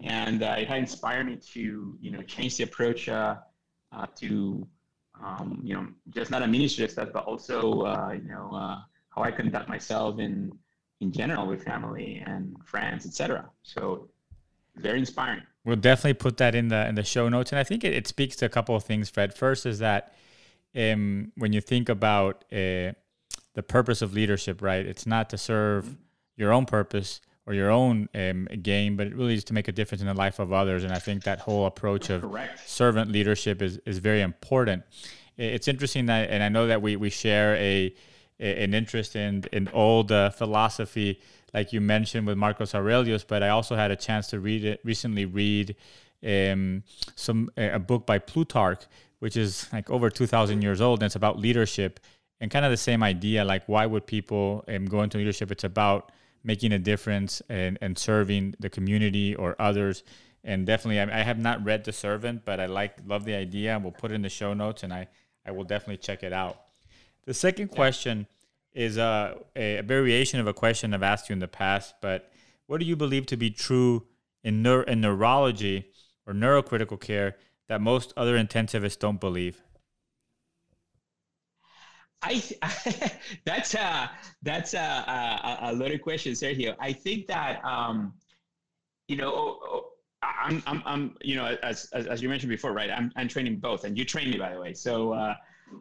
And 0.02 0.42
uh, 0.42 0.56
it 0.58 0.70
inspired 0.70 1.26
me 1.26 1.36
to 1.54 1.98
you 2.00 2.10
know 2.12 2.22
change 2.22 2.58
the 2.58 2.64
approach 2.64 3.08
uh, 3.08 3.36
uh 3.92 4.06
to 4.16 4.66
um, 5.20 5.60
you 5.64 5.74
know 5.74 5.88
just 6.10 6.30
not 6.30 6.42
administrative 6.42 6.92
stuff, 6.92 7.08
but 7.12 7.24
also 7.24 7.82
uh, 7.82 8.12
you 8.12 8.28
know 8.28 8.50
how 9.10 9.22
I 9.22 9.32
conduct 9.32 9.68
myself 9.68 10.20
in 10.20 10.52
in 11.00 11.12
general 11.12 11.46
with 11.46 11.64
family 11.64 12.22
and 12.26 12.56
friends, 12.64 13.06
etc. 13.06 13.48
So 13.62 14.08
very 14.76 14.98
inspiring. 14.98 15.42
We'll 15.64 15.76
definitely 15.76 16.14
put 16.14 16.36
that 16.38 16.54
in 16.54 16.68
the 16.68 16.86
in 16.86 16.94
the 16.94 17.04
show 17.04 17.28
notes, 17.28 17.52
and 17.52 17.58
I 17.58 17.64
think 17.64 17.84
it, 17.84 17.92
it 17.94 18.06
speaks 18.06 18.36
to 18.36 18.46
a 18.46 18.48
couple 18.48 18.76
of 18.76 18.84
things. 18.84 19.10
Fred, 19.10 19.34
first 19.34 19.66
is 19.66 19.80
that 19.80 20.14
um, 20.76 21.32
when 21.36 21.52
you 21.52 21.60
think 21.60 21.88
about 21.88 22.44
uh, 22.52 22.92
the 23.54 23.62
purpose 23.66 24.02
of 24.02 24.12
leadership, 24.12 24.62
right? 24.62 24.84
It's 24.86 25.06
not 25.06 25.30
to 25.30 25.38
serve 25.38 25.96
your 26.36 26.52
own 26.52 26.66
purpose 26.66 27.20
or 27.46 27.54
your 27.54 27.70
own 27.70 28.08
um, 28.14 28.46
game, 28.62 28.96
but 28.96 29.06
it 29.06 29.14
really 29.14 29.34
is 29.34 29.44
to 29.44 29.54
make 29.54 29.68
a 29.68 29.72
difference 29.72 30.02
in 30.02 30.08
the 30.08 30.14
life 30.14 30.38
of 30.38 30.52
others. 30.52 30.84
And 30.84 30.92
I 30.92 30.98
think 30.98 31.24
that 31.24 31.40
whole 31.40 31.66
approach 31.66 32.10
of 32.10 32.22
Correct. 32.22 32.68
servant 32.68 33.10
leadership 33.10 33.62
is, 33.62 33.78
is 33.86 33.98
very 33.98 34.20
important. 34.20 34.82
It's 35.38 35.68
interesting 35.68 36.06
that, 36.06 36.28
and 36.30 36.42
I 36.42 36.48
know 36.48 36.66
that 36.66 36.82
we, 36.82 36.96
we 36.96 37.08
share 37.08 37.54
a 37.56 37.94
an 38.38 38.74
interest 38.74 39.16
in 39.16 39.44
in 39.52 39.68
old 39.68 40.12
uh, 40.12 40.30
philosophy, 40.30 41.20
like 41.54 41.72
you 41.72 41.80
mentioned 41.80 42.26
with 42.26 42.36
Marcus 42.36 42.74
Aurelius. 42.74 43.24
But 43.24 43.42
I 43.42 43.48
also 43.50 43.76
had 43.76 43.90
a 43.90 43.96
chance 43.96 44.28
to 44.28 44.40
read 44.40 44.64
it 44.64 44.80
recently. 44.84 45.24
Read 45.24 45.76
um, 46.24 46.82
some 47.14 47.50
a 47.56 47.78
book 47.78 48.06
by 48.06 48.18
Plutarch, 48.18 48.86
which 49.20 49.36
is 49.36 49.68
like 49.72 49.90
over 49.90 50.10
2,000 50.10 50.62
years 50.62 50.80
old, 50.80 51.00
and 51.00 51.06
it's 51.06 51.16
about 51.16 51.38
leadership 51.38 52.00
and 52.40 52.50
kind 52.50 52.64
of 52.64 52.70
the 52.70 52.76
same 52.76 53.02
idea. 53.02 53.44
Like, 53.44 53.64
why 53.66 53.86
would 53.86 54.06
people 54.06 54.64
um, 54.68 54.86
go 54.86 55.02
into 55.02 55.18
leadership? 55.18 55.50
It's 55.50 55.64
about 55.64 56.12
making 56.44 56.72
a 56.72 56.78
difference 56.78 57.42
and, 57.48 57.78
and 57.80 57.98
serving 57.98 58.54
the 58.60 58.70
community 58.70 59.34
or 59.34 59.56
others. 59.58 60.04
And 60.44 60.64
definitely, 60.66 61.00
I, 61.00 61.20
I 61.20 61.22
have 61.22 61.38
not 61.38 61.64
read 61.64 61.84
The 61.84 61.92
Servant, 61.92 62.44
but 62.44 62.60
I 62.60 62.66
like 62.66 62.98
love 63.06 63.24
the 63.24 63.34
idea. 63.34 63.80
We'll 63.82 63.92
put 63.92 64.12
it 64.12 64.14
in 64.14 64.22
the 64.22 64.28
show 64.28 64.54
notes, 64.54 64.82
and 64.82 64.92
I 64.92 65.08
I 65.44 65.52
will 65.52 65.64
definitely 65.64 65.98
check 65.98 66.22
it 66.22 66.32
out. 66.32 66.65
The 67.26 67.34
second 67.34 67.68
question 67.68 68.28
is 68.72 68.98
uh, 68.98 69.34
a, 69.56 69.78
a 69.78 69.82
variation 69.82 70.38
of 70.38 70.46
a 70.46 70.54
question 70.54 70.94
I've 70.94 71.02
asked 71.02 71.28
you 71.28 71.32
in 71.32 71.40
the 71.40 71.48
past, 71.48 71.94
but 72.00 72.30
what 72.66 72.78
do 72.78 72.86
you 72.86 72.94
believe 72.94 73.26
to 73.26 73.36
be 73.36 73.50
true 73.50 74.06
in, 74.44 74.62
neur- 74.62 74.84
in 74.84 75.00
neurology 75.00 75.90
or 76.26 76.34
neurocritical 76.34 77.00
care 77.00 77.36
that 77.68 77.80
most 77.80 78.12
other 78.16 78.38
intensivists 78.38 78.98
don't 78.98 79.20
believe? 79.20 79.62
I, 82.22 82.42
that's 83.44 83.74
a 83.74 84.10
that's 84.42 84.74
a, 84.74 84.78
a, 84.78 85.58
a 85.62 85.72
loaded 85.72 86.02
question, 86.02 86.32
Sergio. 86.32 86.74
I 86.80 86.92
think 86.92 87.26
that 87.26 87.64
um, 87.64 88.14
you 89.06 89.16
know 89.16 89.32
oh, 89.32 89.60
oh, 89.62 89.84
I'm, 90.22 90.62
I'm, 90.66 90.82
I'm 90.86 91.16
you 91.20 91.36
know 91.36 91.56
as, 91.62 91.88
as, 91.92 92.06
as 92.06 92.22
you 92.22 92.28
mentioned 92.28 92.50
before, 92.50 92.72
right? 92.72 92.90
I'm 92.90 93.12
I'm 93.16 93.28
training 93.28 93.58
both, 93.58 93.84
and 93.84 93.96
you 93.98 94.04
train 94.04 94.30
me 94.30 94.38
by 94.38 94.54
the 94.54 94.60
way. 94.60 94.72
So 94.72 95.12
uh, 95.12 95.34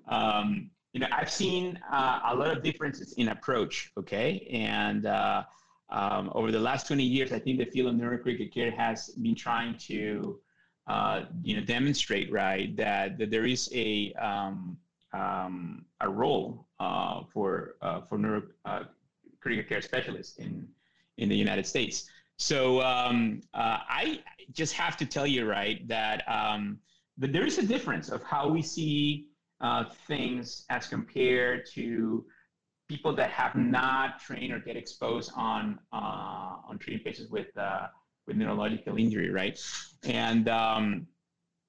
um, 0.08 0.70
you 0.96 1.02
know 1.02 1.08
I've 1.12 1.30
seen 1.30 1.78
uh, 1.92 2.22
a 2.32 2.34
lot 2.34 2.56
of 2.56 2.64
differences 2.64 3.12
in 3.18 3.28
approach. 3.28 3.92
Okay, 4.00 4.48
and 4.50 5.06
uh, 5.06 5.44
um, 5.90 6.32
over 6.34 6.54
the 6.54 6.60
last 6.60 6.88
20 6.88 7.04
years, 7.04 7.34
I 7.34 7.40
think 7.40 7.60
the 7.60 7.66
field 7.66 7.94
of 7.94 7.96
neurocritical 7.96 8.52
care 8.54 8.72
has 8.72 9.10
been 9.10 9.36
trying 9.36 9.78
to 9.90 10.40
uh, 10.88 11.26
you 11.44 11.58
know, 11.58 11.64
demonstrate 11.66 12.32
right 12.32 12.78
that, 12.78 13.18
that 13.18 13.30
there 13.30 13.46
is 13.46 13.70
a 13.74 14.14
um, 14.14 14.78
um, 15.14 15.84
a 16.00 16.08
role 16.08 16.66
uh, 16.80 17.24
for 17.34 17.76
uh, 17.82 18.00
for 18.08 18.18
neuro 18.18 18.44
uh, 18.64 18.84
care 19.44 19.82
specialists 19.82 20.38
in 20.38 20.66
in 21.18 21.28
the 21.28 21.36
United 21.36 21.66
States. 21.66 22.10
So 22.38 22.82
um, 22.82 23.42
I 23.54 24.22
just 24.54 24.74
have 24.74 24.96
to 24.98 25.06
tell 25.06 25.28
you 25.28 25.46
right 25.46 25.86
that 25.90 26.24
um, 26.30 26.80
that 27.18 27.34
there 27.34 27.46
is 27.46 27.58
a 27.58 27.66
difference 27.66 28.08
of 28.08 28.24
how 28.24 28.48
we 28.48 28.62
see 28.62 29.28
uh, 29.62 29.86
things 30.08 30.66
as 30.70 30.88
compared 30.88 31.66
to 31.74 32.26
people 32.88 33.16
that 33.16 33.32
have 33.32 33.56
not 33.56 34.20
trained 34.20 34.54
or 34.54 34.60
get 34.60 34.76
exposed 34.76 35.32
on 35.36 35.80
on 35.92 36.78
treating 36.80 37.04
patients 37.04 37.32
with 37.32 37.48
with 38.28 38.38
neurological 38.38 38.98
injury, 38.98 39.30
right? 39.30 39.60
And 40.04 40.50
um, 40.50 41.08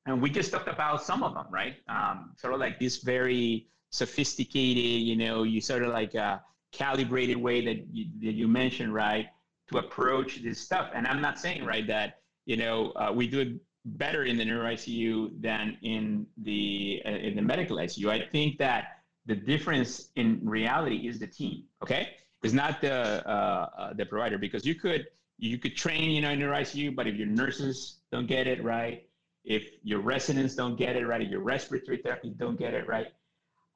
and 0.07 0.23
we 0.23 0.31
just 0.31 0.53
talked 0.53 0.69
about 0.69 1.03
some 1.03 1.23
of 1.23 1.35
them, 1.35 1.47
right? 1.51 1.77
Um, 1.89 2.33
sort 2.37 2.55
of 2.55 2.61
like 2.61 2.79
this 2.79 2.99
very 2.99 3.67
sophisticated, 3.91 5.03
you 5.03 5.17
know, 5.17 5.43
you 5.43 5.61
sort 5.61 5.83
of 5.83 5.93
like 5.93 6.15
a 6.15 6.43
calibrated 6.73 7.37
way 7.37 7.65
that 7.65 7.87
you, 7.93 8.07
that 8.21 8.35
you 8.35 8.47
mentioned, 8.47 8.95
right, 8.95 9.27
to 9.69 9.79
approach 9.79 10.43
this 10.43 10.61
stuff. 10.61 10.91
And 10.95 11.07
I'm 11.07 11.21
not 11.21 11.39
saying, 11.39 11.65
right, 11.65 11.87
that 11.89 12.21
you 12.45 12.57
know 12.57 12.93
uh, 12.93 13.13
we 13.15 13.27
do 13.27 13.41
it 13.41 13.49
better 13.87 14.25
in 14.25 14.37
the 14.37 14.45
neuro 14.45 14.67
ICU 14.67 15.41
than 15.41 15.79
in 15.83 16.27
the 16.39 17.03
uh, 17.07 17.11
in 17.11 17.37
the 17.37 17.43
medical 17.43 17.77
ICU. 17.77 18.09
I 18.11 18.27
think 18.27 18.59
that 18.59 18.99
the 19.27 19.37
difference 19.37 20.11
in 20.17 20.41
reality 20.43 21.09
is 21.09 21.19
the 21.19 21.27
team. 21.27 21.65
Okay, 21.83 22.11
it's 22.43 22.55
not 22.55 22.81
the 22.81 23.27
uh, 23.29 23.69
uh 23.79 23.93
the 23.95 24.05
provider 24.05 24.39
because 24.39 24.67
you 24.67 24.75
could 24.75 25.07
you 25.39 25.59
could 25.59 25.77
train, 25.77 26.11
you 26.11 26.21
know, 26.21 26.31
in 26.31 26.41
your 26.41 26.53
ICU, 26.53 26.95
but 26.95 27.07
if 27.07 27.15
your 27.15 27.27
nurses 27.27 27.99
don't 28.11 28.27
get 28.27 28.47
it 28.47 28.63
right, 28.65 29.07
if 29.45 29.71
your 29.83 30.01
residents 30.01 30.55
don't 30.55 30.77
get 30.77 30.97
it 30.97 31.07
right, 31.07 31.21
if 31.21 31.29
your 31.29 31.41
respiratory 31.41 31.99
therapists 31.99 32.39
don't 32.39 32.59
get 32.59 32.75
it 32.75 32.89
right, 32.89 33.09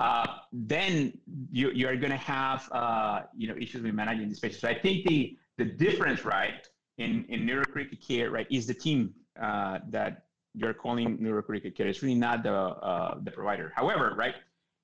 uh, 0.01 0.27
then 0.53 1.13
you, 1.53 1.71
you're 1.73 1.97
going 1.97 2.11
to 2.11 2.17
have, 2.17 2.69
uh, 2.73 3.21
you 3.37 3.47
know, 3.47 3.55
issues 3.57 3.83
with 3.83 3.95
managing 3.95 4.29
these 4.29 4.41
patients. 4.41 4.63
So 4.63 4.69
I 4.69 4.79
think 4.79 5.07
the 5.07 5.37
the 5.59 5.67
difference, 5.67 6.25
right, 6.25 6.67
in 6.97 7.27
in 7.29 7.47
neurocritical 7.47 8.01
care, 8.07 8.31
right, 8.31 8.47
is 8.51 8.67
the 8.67 8.75
team 8.75 9.13
uh, 9.41 9.79
that 9.89 10.25
you're 10.55 10.75
calling 10.75 11.19
neurocritical 11.19 11.75
care. 11.77 11.87
It's 11.87 12.03
really 12.03 12.15
not 12.15 12.43
the 12.43 12.53
uh, 12.53 13.19
the 13.23 13.31
provider. 13.31 13.73
However, 13.75 14.15
right, 14.17 14.35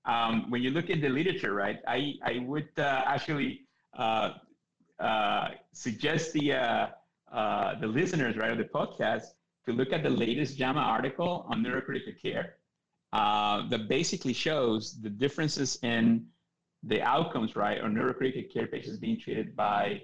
um, 0.06 0.50
when 0.50 0.62
you 0.62 0.70
look 0.70 0.88
at 0.88 1.00
the 1.00 1.08
literature, 1.08 1.52
right, 1.52 1.80
I, 1.86 2.14
I 2.22 2.38
would 2.46 2.68
uh, 2.78 3.02
actually 3.06 3.62
uh, 3.98 4.34
uh, 5.00 5.48
suggest 5.72 6.32
the, 6.32 6.52
uh, 6.52 6.88
the 7.80 7.86
listeners, 7.86 8.36
right, 8.36 8.52
of 8.52 8.58
the 8.58 8.64
podcast 8.64 9.34
to 9.66 9.72
look 9.72 9.92
at 9.92 10.04
the 10.04 10.10
latest 10.10 10.56
JAMA 10.56 10.80
article 10.80 11.44
on 11.48 11.62
neurocritical 11.64 12.20
care 12.22 12.54
that 13.12 13.88
basically 13.88 14.32
shows 14.32 15.00
the 15.00 15.10
differences 15.10 15.78
in 15.82 16.26
the 16.84 17.02
outcomes, 17.02 17.56
right, 17.56 17.80
on 17.80 17.92
neurocritical 17.92 18.52
care 18.52 18.68
patients 18.68 18.98
being 18.98 19.18
treated 19.18 19.56
by 19.56 20.00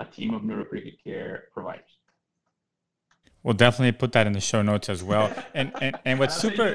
a 0.00 0.04
team 0.04 0.34
of 0.34 0.42
neurocritical 0.42 0.96
care 1.04 1.44
providers. 1.54 1.95
We'll 3.46 3.54
definitely 3.54 3.92
put 3.92 4.10
that 4.14 4.26
in 4.26 4.32
the 4.32 4.40
show 4.40 4.60
notes 4.60 4.88
as 4.88 5.04
well. 5.04 5.32
And 5.54 5.72
and, 5.80 5.96
and 6.04 6.18
what's 6.18 6.36
super 6.36 6.68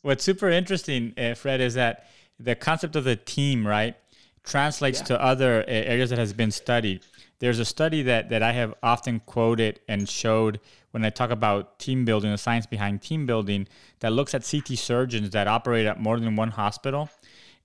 what's 0.00 0.24
super 0.24 0.48
interesting, 0.48 1.12
uh, 1.18 1.34
Fred, 1.34 1.60
is 1.60 1.74
that 1.74 2.06
the 2.40 2.54
concept 2.54 2.96
of 2.96 3.04
the 3.04 3.14
team, 3.14 3.66
right, 3.66 3.94
translates 4.42 5.00
yeah. 5.00 5.06
to 5.06 5.22
other 5.22 5.60
uh, 5.60 5.64
areas 5.66 6.08
that 6.08 6.18
has 6.18 6.32
been 6.32 6.50
studied. 6.50 7.02
There's 7.40 7.58
a 7.58 7.64
study 7.66 8.00
that 8.04 8.30
that 8.30 8.42
I 8.42 8.52
have 8.52 8.72
often 8.82 9.20
quoted 9.20 9.80
and 9.86 10.08
showed 10.08 10.60
when 10.92 11.04
I 11.04 11.10
talk 11.10 11.30
about 11.30 11.78
team 11.78 12.06
building, 12.06 12.30
the 12.30 12.38
science 12.38 12.64
behind 12.64 13.02
team 13.02 13.26
building, 13.26 13.68
that 14.00 14.12
looks 14.12 14.32
at 14.34 14.48
CT 14.50 14.78
surgeons 14.78 15.30
that 15.30 15.46
operate 15.46 15.86
at 15.86 16.00
more 16.00 16.18
than 16.18 16.36
one 16.36 16.52
hospital. 16.52 17.10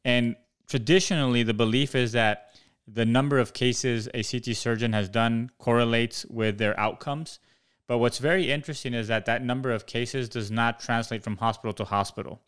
And 0.03 0.35
traditionally, 0.67 1.43
the 1.43 1.53
belief 1.53 1.95
is 1.95 2.11
that 2.11 2.49
the 2.85 3.05
number 3.05 3.39
of 3.39 3.53
cases 3.53 4.09
a 4.13 4.21
CT 4.21 4.57
surgeon 4.57 4.91
has 4.91 5.07
done 5.07 5.49
correlates 5.59 6.25
with 6.25 6.57
their 6.57 6.77
outcomes. 6.77 7.39
But 7.87 7.97
what's 7.97 8.17
very 8.17 8.51
interesting 8.51 8.93
is 8.93 9.07
that 9.09 9.25
that 9.25 9.43
number 9.43 9.71
of 9.71 9.85
cases 9.85 10.29
does 10.29 10.49
not 10.49 10.79
translate 10.79 11.23
from 11.23 11.37
hospital 11.37 11.73
to 11.73 11.83
hospital, 11.83 12.41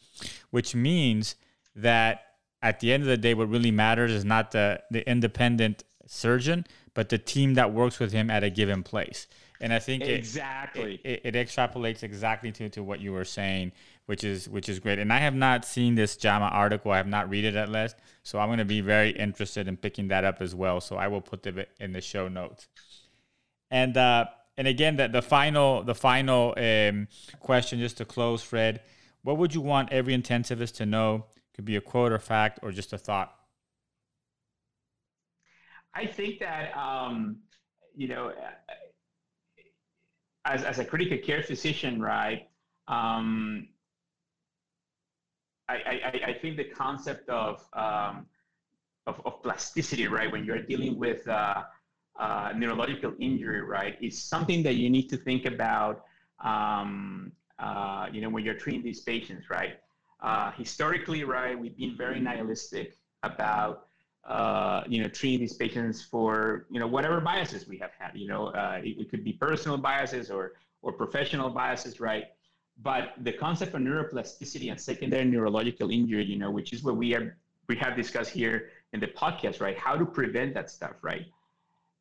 which 0.50 0.74
means 0.74 1.36
that 1.76 2.22
at 2.62 2.80
the 2.80 2.94
end 2.94 3.04
of 3.04 3.08
the 3.08 3.18
day, 3.18 3.34
what 3.34 3.50
really 3.50 3.72
matters 3.72 4.12
is 4.12 4.26
not 4.26 4.52
the, 4.52 4.82
the 4.90 5.08
independent 5.10 5.84
surgeon, 6.08 6.66
but 6.94 7.10
the 7.10 7.18
team 7.18 7.56
that 7.56 7.74
works 7.74 8.00
with 8.00 8.12
him 8.12 8.30
at 8.30 8.44
a 8.44 8.50
given 8.50 8.82
place. 8.82 9.28
And 9.62 9.72
I 9.74 9.80
think 9.80 10.04
exactly 10.04 11.00
it, 11.04 11.22
it, 11.24 11.36
it, 11.36 11.48
extrapolates 11.48 12.04
exactly 12.04 12.52
to, 12.54 12.70
to 12.70 12.84
what 12.84 13.00
you 13.00 13.14
were 13.14 13.24
saying, 13.24 13.72
which 14.06 14.24
is 14.24 14.50
which 14.50 14.68
is 14.68 14.80
great. 14.80 15.00
And 15.00 15.14
I 15.14 15.20
have 15.20 15.34
not 15.34 15.64
seen 15.64 15.96
this 15.96 16.18
JAMA 16.18 16.46
article. 16.48 16.92
I 16.92 16.98
have 16.98 17.08
not 17.08 17.30
read 17.30 17.46
it 17.46 17.56
at 17.56 17.70
least, 17.70 17.96
so 18.24 18.38
I'm 18.40 18.50
going 18.50 18.60
to 18.60 18.66
be 18.66 18.82
very 18.82 19.12
interested 19.12 19.68
in 19.68 19.78
picking 19.78 20.10
that 20.10 20.26
up 20.26 20.42
as 20.42 20.54
well. 20.54 20.82
So 20.82 20.98
I 20.98 21.08
will 21.08 21.22
put 21.22 21.46
it 21.48 21.70
in 21.80 21.94
the 21.94 22.02
show 22.02 22.28
notes. 22.28 22.68
And 23.72 23.96
uh, 23.96 24.26
and 24.58 24.68
again, 24.68 24.98
that 24.98 25.12
the 25.12 25.22
final 25.22 25.84
the 25.84 25.96
final 25.96 26.54
um, 26.58 27.08
question, 27.40 27.80
just 27.80 27.98
to 27.98 28.06
close, 28.06 28.42
Fred, 28.42 28.82
what 29.24 29.38
would 29.38 29.54
you 29.54 29.62
want 29.62 29.92
every 29.92 30.16
intensivist 30.16 30.76
to 30.76 30.86
know? 30.86 31.26
Could 31.54 31.66
be 31.66 31.76
a 31.76 31.82
quote 31.82 32.12
or 32.12 32.20
fact 32.20 32.60
or 32.62 32.72
just 32.72 32.94
a 32.94 32.98
thought. 32.98 33.34
I 35.94 36.06
think 36.06 36.40
that 36.40 36.76
um, 36.76 37.38
you 37.96 38.08
know, 38.08 38.34
as 40.46 40.64
as 40.64 40.80
a 40.80 40.86
critical 40.86 41.18
care 41.18 41.44
physician, 41.44 42.02
right? 42.02 42.48
Um, 42.88 43.70
I, 45.68 45.76
I, 45.76 46.22
I 46.28 46.34
think 46.34 46.58
the 46.58 46.66
concept 46.66 47.30
of, 47.30 47.66
um, 47.74 48.28
of, 49.08 49.22
of 49.26 49.42
plasticity, 49.42 50.08
right, 50.08 50.32
when 50.32 50.46
you're 50.46 50.62
dealing 50.62 51.00
with 51.00 51.28
uh, 51.28 51.64
uh, 52.20 52.54
neurological 52.56 53.14
injury, 53.20 53.62
right, 53.62 53.98
is 54.02 54.22
something 54.22 54.64
that 54.64 54.76
you 54.76 54.90
need 54.90 55.10
to 55.10 55.18
think 55.18 55.46
about, 55.46 56.06
um, 56.44 57.32
uh, 57.60 58.08
you 58.12 58.22
know, 58.22 58.30
when 58.30 58.44
you're 58.44 58.54
treating 58.54 58.84
these 58.84 59.02
patients, 59.02 59.50
right? 59.50 59.80
Uh, 60.22 60.52
historically, 60.52 61.24
right, 61.24 61.58
we've 61.58 61.78
been 61.78 61.96
very 61.98 62.20
nihilistic 62.20 62.98
about, 63.24 63.88
uh, 64.28 64.84
you 64.88 65.02
know, 65.02 65.10
treating 65.10 65.40
these 65.40 65.54
patients 65.54 66.02
for, 66.02 66.66
you 66.72 66.80
know, 66.80 66.88
whatever 66.88 67.20
biases 67.20 67.68
we 67.68 67.78
have 67.78 67.92
had. 67.98 68.12
You 68.16 68.28
know, 68.28 68.48
uh, 68.48 68.80
it, 68.84 68.98
it, 68.98 69.10
could 69.10 69.24
be 69.24 69.34
personal 69.34 69.78
biases 69.78 70.32
or 70.32 70.54
or 70.82 70.94
professional 70.94 71.50
biases, 71.50 72.00
right? 72.00 72.26
But 72.82 73.14
the 73.22 73.34
concept 73.34 73.74
of 73.74 73.82
neuroplasticity 73.82 74.70
and 74.72 74.80
secondary 74.80 75.26
neurological 75.26 75.92
injury, 75.92 76.26
you 76.26 76.38
know, 76.38 76.52
which 76.52 76.74
is 76.74 76.84
what 76.84 76.98
we 76.98 77.12
have 77.12 77.32
we 77.68 77.76
have 77.78 77.96
discussed 77.96 78.32
here 78.32 78.70
in 78.94 79.00
the 79.00 79.08
podcast, 79.08 79.62
right? 79.62 79.78
How 79.78 79.96
to 79.96 80.06
prevent 80.06 80.54
that 80.54 80.70
stuff, 80.70 80.94
right? 81.02 81.26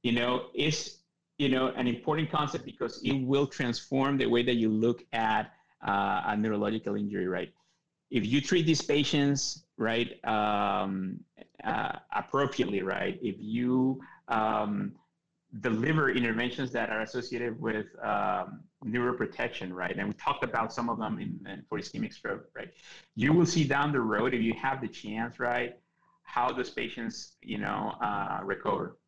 You 0.04 0.12
know, 0.12 0.46
is 0.54 0.98
you 1.38 1.48
know 1.48 1.68
an 1.68 1.88
important 1.88 2.30
concept 2.30 2.64
because 2.64 3.02
it 3.02 3.18
will 3.24 3.46
transform 3.46 4.16
the 4.18 4.26
way 4.26 4.42
that 4.44 4.54
you 4.54 4.68
look 4.68 5.02
at 5.12 5.52
uh, 5.84 6.22
a 6.26 6.36
neurological 6.36 6.94
injury, 6.94 7.26
right? 7.26 7.52
If 8.10 8.24
you 8.24 8.40
treat 8.40 8.66
these 8.66 8.82
patients 8.82 9.64
right 9.76 10.22
um, 10.24 11.18
uh, 11.64 11.96
appropriately, 12.14 12.82
right? 12.82 13.18
If 13.22 13.36
you 13.38 14.00
um, 14.28 14.92
deliver 15.60 16.10
interventions 16.10 16.70
that 16.72 16.90
are 16.90 17.00
associated 17.00 17.58
with 17.58 17.86
um, 18.02 18.60
neuroprotection, 18.84 19.72
right? 19.72 19.96
And 19.96 20.08
we 20.08 20.14
talked 20.14 20.44
about 20.44 20.72
some 20.72 20.90
of 20.90 20.98
them 20.98 21.18
in, 21.18 21.40
in, 21.50 21.64
for 21.68 21.78
ischemic 21.78 22.12
stroke, 22.12 22.44
right? 22.54 22.68
You 23.16 23.32
will 23.32 23.46
see 23.46 23.64
down 23.64 23.90
the 23.90 24.00
road 24.00 24.34
if 24.34 24.42
you 24.42 24.52
have 24.60 24.82
the 24.82 24.88
chance, 24.88 25.40
right, 25.40 25.78
how 26.24 26.52
those 26.52 26.70
patients, 26.70 27.36
you 27.42 27.58
know, 27.58 27.94
uh, 28.02 28.40
recover? 28.44 28.98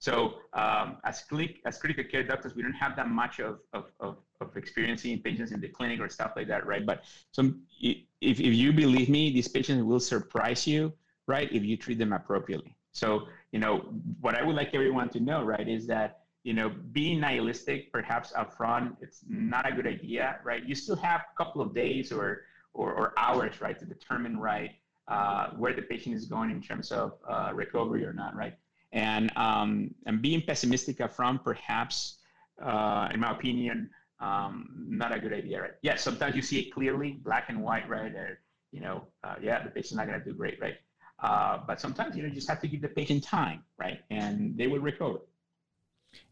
So 0.00 0.36
um, 0.54 0.96
as, 1.04 1.20
clinic, 1.20 1.60
as 1.66 1.78
critical 1.78 2.04
care 2.04 2.24
doctors, 2.24 2.54
we 2.56 2.62
don't 2.62 2.72
have 2.72 2.96
that 2.96 3.10
much 3.10 3.38
of, 3.38 3.60
of, 3.74 3.84
of, 4.00 4.16
of 4.40 4.56
experiencing 4.56 5.20
patients 5.20 5.52
in 5.52 5.60
the 5.60 5.68
clinic 5.68 6.00
or 6.00 6.08
stuff 6.08 6.32
like 6.36 6.48
that, 6.48 6.66
right? 6.66 6.84
But 6.84 7.04
some, 7.32 7.60
if, 7.80 7.98
if 8.22 8.38
you 8.40 8.72
believe 8.72 9.10
me, 9.10 9.30
these 9.30 9.46
patients 9.46 9.84
will 9.84 10.00
surprise 10.00 10.66
you, 10.66 10.94
right, 11.26 11.52
if 11.52 11.64
you 11.64 11.76
treat 11.76 11.98
them 11.98 12.14
appropriately. 12.14 12.74
So, 12.92 13.28
you 13.52 13.58
know, 13.58 13.92
what 14.22 14.34
I 14.34 14.42
would 14.42 14.56
like 14.56 14.70
everyone 14.72 15.10
to 15.10 15.20
know, 15.20 15.44
right, 15.44 15.68
is 15.68 15.86
that, 15.88 16.20
you 16.44 16.54
know, 16.54 16.70
being 16.92 17.20
nihilistic 17.20 17.92
perhaps 17.92 18.32
upfront, 18.32 18.96
it's 19.02 19.20
not 19.28 19.70
a 19.70 19.72
good 19.72 19.86
idea, 19.86 20.38
right? 20.42 20.64
You 20.66 20.74
still 20.74 20.96
have 20.96 21.20
a 21.20 21.36
couple 21.36 21.60
of 21.60 21.74
days 21.74 22.10
or, 22.10 22.44
or, 22.72 22.94
or 22.94 23.12
hours, 23.18 23.60
right, 23.60 23.78
to 23.78 23.84
determine, 23.84 24.38
right, 24.38 24.70
uh, 25.08 25.50
where 25.58 25.74
the 25.74 25.82
patient 25.82 26.16
is 26.16 26.24
going 26.24 26.50
in 26.50 26.62
terms 26.62 26.90
of 26.90 27.18
uh, 27.28 27.50
recovery 27.52 28.06
or 28.06 28.14
not, 28.14 28.34
right? 28.34 28.54
And, 28.92 29.30
um, 29.36 29.94
and 30.06 30.20
being 30.20 30.42
pessimistic 30.42 30.98
upfront, 30.98 31.44
perhaps, 31.44 32.18
uh, 32.60 33.08
in 33.12 33.20
my 33.20 33.30
opinion, 33.32 33.90
um, 34.18 34.68
not 34.88 35.12
a 35.12 35.20
good 35.20 35.32
idea, 35.32 35.62
right? 35.62 35.72
Yeah, 35.82 35.96
sometimes 35.96 36.34
you 36.36 36.42
see 36.42 36.58
it 36.60 36.74
clearly, 36.74 37.12
black 37.22 37.48
and 37.48 37.62
white, 37.62 37.88
right? 37.88 38.12
Or, 38.14 38.40
you 38.72 38.80
know, 38.80 39.04
uh, 39.24 39.36
yeah, 39.40 39.62
the 39.62 39.70
patient's 39.70 39.94
not 39.94 40.06
going 40.06 40.18
to 40.18 40.24
do 40.24 40.34
great, 40.34 40.60
right? 40.60 40.76
Uh, 41.22 41.58
but 41.66 41.80
sometimes, 41.80 42.16
you 42.16 42.22
know, 42.22 42.28
just 42.30 42.48
have 42.48 42.60
to 42.60 42.68
give 42.68 42.80
the 42.80 42.88
patient 42.88 43.22
time, 43.22 43.62
right? 43.78 44.00
And 44.10 44.56
they 44.56 44.66
will 44.66 44.80
recover. 44.80 45.18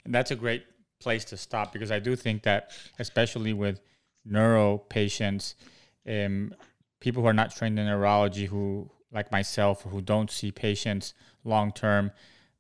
And 0.05 0.15
that's 0.15 0.31
a 0.31 0.37
great 0.37 0.65
place 0.99 1.25
to 1.27 1.37
stop 1.37 1.73
because 1.73 1.91
I 1.91 1.99
do 1.99 2.17
think 2.17 2.43
that, 2.43 2.73
especially 2.99 3.53
with 3.53 3.81
neuro 4.25 4.79
patients, 4.79 5.55
um, 6.09 6.55
people 7.01 7.23
who 7.23 7.29
are 7.29 7.35
not 7.35 7.55
trained 7.55 7.79
in 7.79 7.87
neurology, 7.87 8.47
who 8.47 8.91
like 9.13 9.31
myself, 9.31 9.83
who 9.83 10.01
don't 10.01 10.31
see 10.31 10.51
patients 10.51 11.15
long 11.45 11.73
term, 11.73 12.11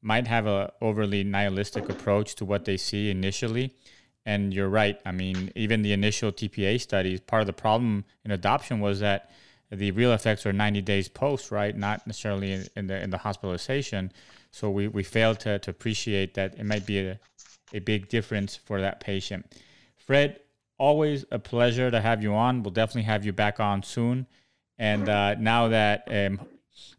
might 0.00 0.26
have 0.26 0.46
a 0.46 0.72
overly 0.80 1.24
nihilistic 1.24 1.88
approach 1.88 2.34
to 2.36 2.44
what 2.44 2.64
they 2.64 2.76
see 2.76 3.10
initially. 3.10 3.74
And 4.24 4.52
you're 4.52 4.68
right. 4.68 5.00
I 5.06 5.12
mean, 5.12 5.50
even 5.56 5.82
the 5.82 5.92
initial 5.92 6.30
TPA 6.30 6.80
studies, 6.80 7.20
part 7.20 7.40
of 7.40 7.46
the 7.46 7.52
problem 7.52 8.04
in 8.24 8.30
adoption 8.30 8.80
was 8.80 9.00
that 9.00 9.30
the 9.70 9.90
real 9.92 10.12
effects 10.12 10.46
are 10.46 10.52
90 10.52 10.82
days 10.82 11.08
post, 11.08 11.50
right? 11.50 11.76
Not 11.76 12.06
necessarily 12.06 12.52
in, 12.52 12.66
in 12.76 12.86
the 12.86 13.02
in 13.02 13.10
the 13.10 13.18
hospitalization. 13.18 14.12
So 14.50 14.70
we, 14.70 14.88
we 14.88 15.02
failed 15.02 15.40
to, 15.40 15.58
to 15.58 15.70
appreciate 15.70 16.34
that 16.34 16.58
it 16.58 16.64
might 16.64 16.86
be 16.86 17.00
a, 17.00 17.18
a 17.72 17.80
big 17.80 18.08
difference 18.08 18.56
for 18.56 18.80
that 18.80 19.00
patient. 19.00 19.52
Fred, 19.96 20.40
always 20.78 21.24
a 21.30 21.38
pleasure 21.38 21.90
to 21.90 22.00
have 22.00 22.22
you 22.22 22.34
on. 22.34 22.62
We'll 22.62 22.70
definitely 22.70 23.02
have 23.02 23.26
you 23.26 23.32
back 23.32 23.60
on 23.60 23.82
soon. 23.82 24.26
And 24.78 25.08
uh, 25.08 25.34
now 25.34 25.68
that, 25.68 26.08
um, 26.10 26.40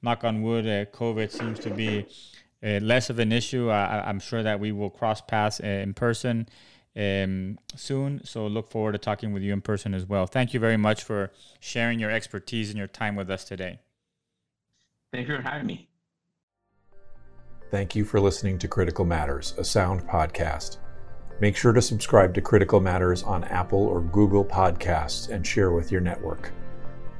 knock 0.01 0.23
on 0.23 0.41
wood, 0.41 0.65
uh, 0.65 0.85
COVID 0.85 1.31
seems 1.31 1.59
to 1.59 1.69
be 1.69 2.05
uh, 2.63 2.79
less 2.81 3.09
of 3.09 3.19
an 3.19 3.31
issue. 3.31 3.69
I, 3.69 4.09
am 4.09 4.19
sure 4.19 4.43
that 4.43 4.59
we 4.59 4.71
will 4.71 4.89
cross 4.89 5.21
paths 5.21 5.61
uh, 5.63 5.67
in 5.67 5.93
person 5.93 6.47
um, 6.95 7.59
soon. 7.75 8.21
So 8.23 8.47
look 8.47 8.69
forward 8.69 8.93
to 8.93 8.97
talking 8.97 9.33
with 9.33 9.43
you 9.43 9.53
in 9.53 9.61
person 9.61 9.93
as 9.93 10.05
well. 10.05 10.25
Thank 10.25 10.53
you 10.53 10.59
very 10.59 10.77
much 10.77 11.03
for 11.03 11.31
sharing 11.59 11.99
your 11.99 12.11
expertise 12.11 12.69
and 12.69 12.77
your 12.77 12.87
time 12.87 13.15
with 13.15 13.29
us 13.29 13.43
today. 13.43 13.79
Thank 15.11 15.27
you 15.27 15.37
for 15.37 15.41
having 15.41 15.67
me. 15.67 15.87
Thank 17.71 17.95
you 17.95 18.03
for 18.03 18.19
listening 18.19 18.57
to 18.59 18.67
Critical 18.67 19.05
Matters, 19.05 19.53
a 19.57 19.63
sound 19.63 20.01
podcast. 20.07 20.77
Make 21.39 21.55
sure 21.55 21.71
to 21.71 21.81
subscribe 21.81 22.33
to 22.33 22.41
Critical 22.41 22.81
Matters 22.81 23.23
on 23.23 23.43
Apple 23.45 23.85
or 23.85 24.01
Google 24.01 24.43
Podcasts 24.43 25.29
and 25.29 25.45
share 25.45 25.71
with 25.71 25.91
your 25.91 26.01
network. 26.01 26.51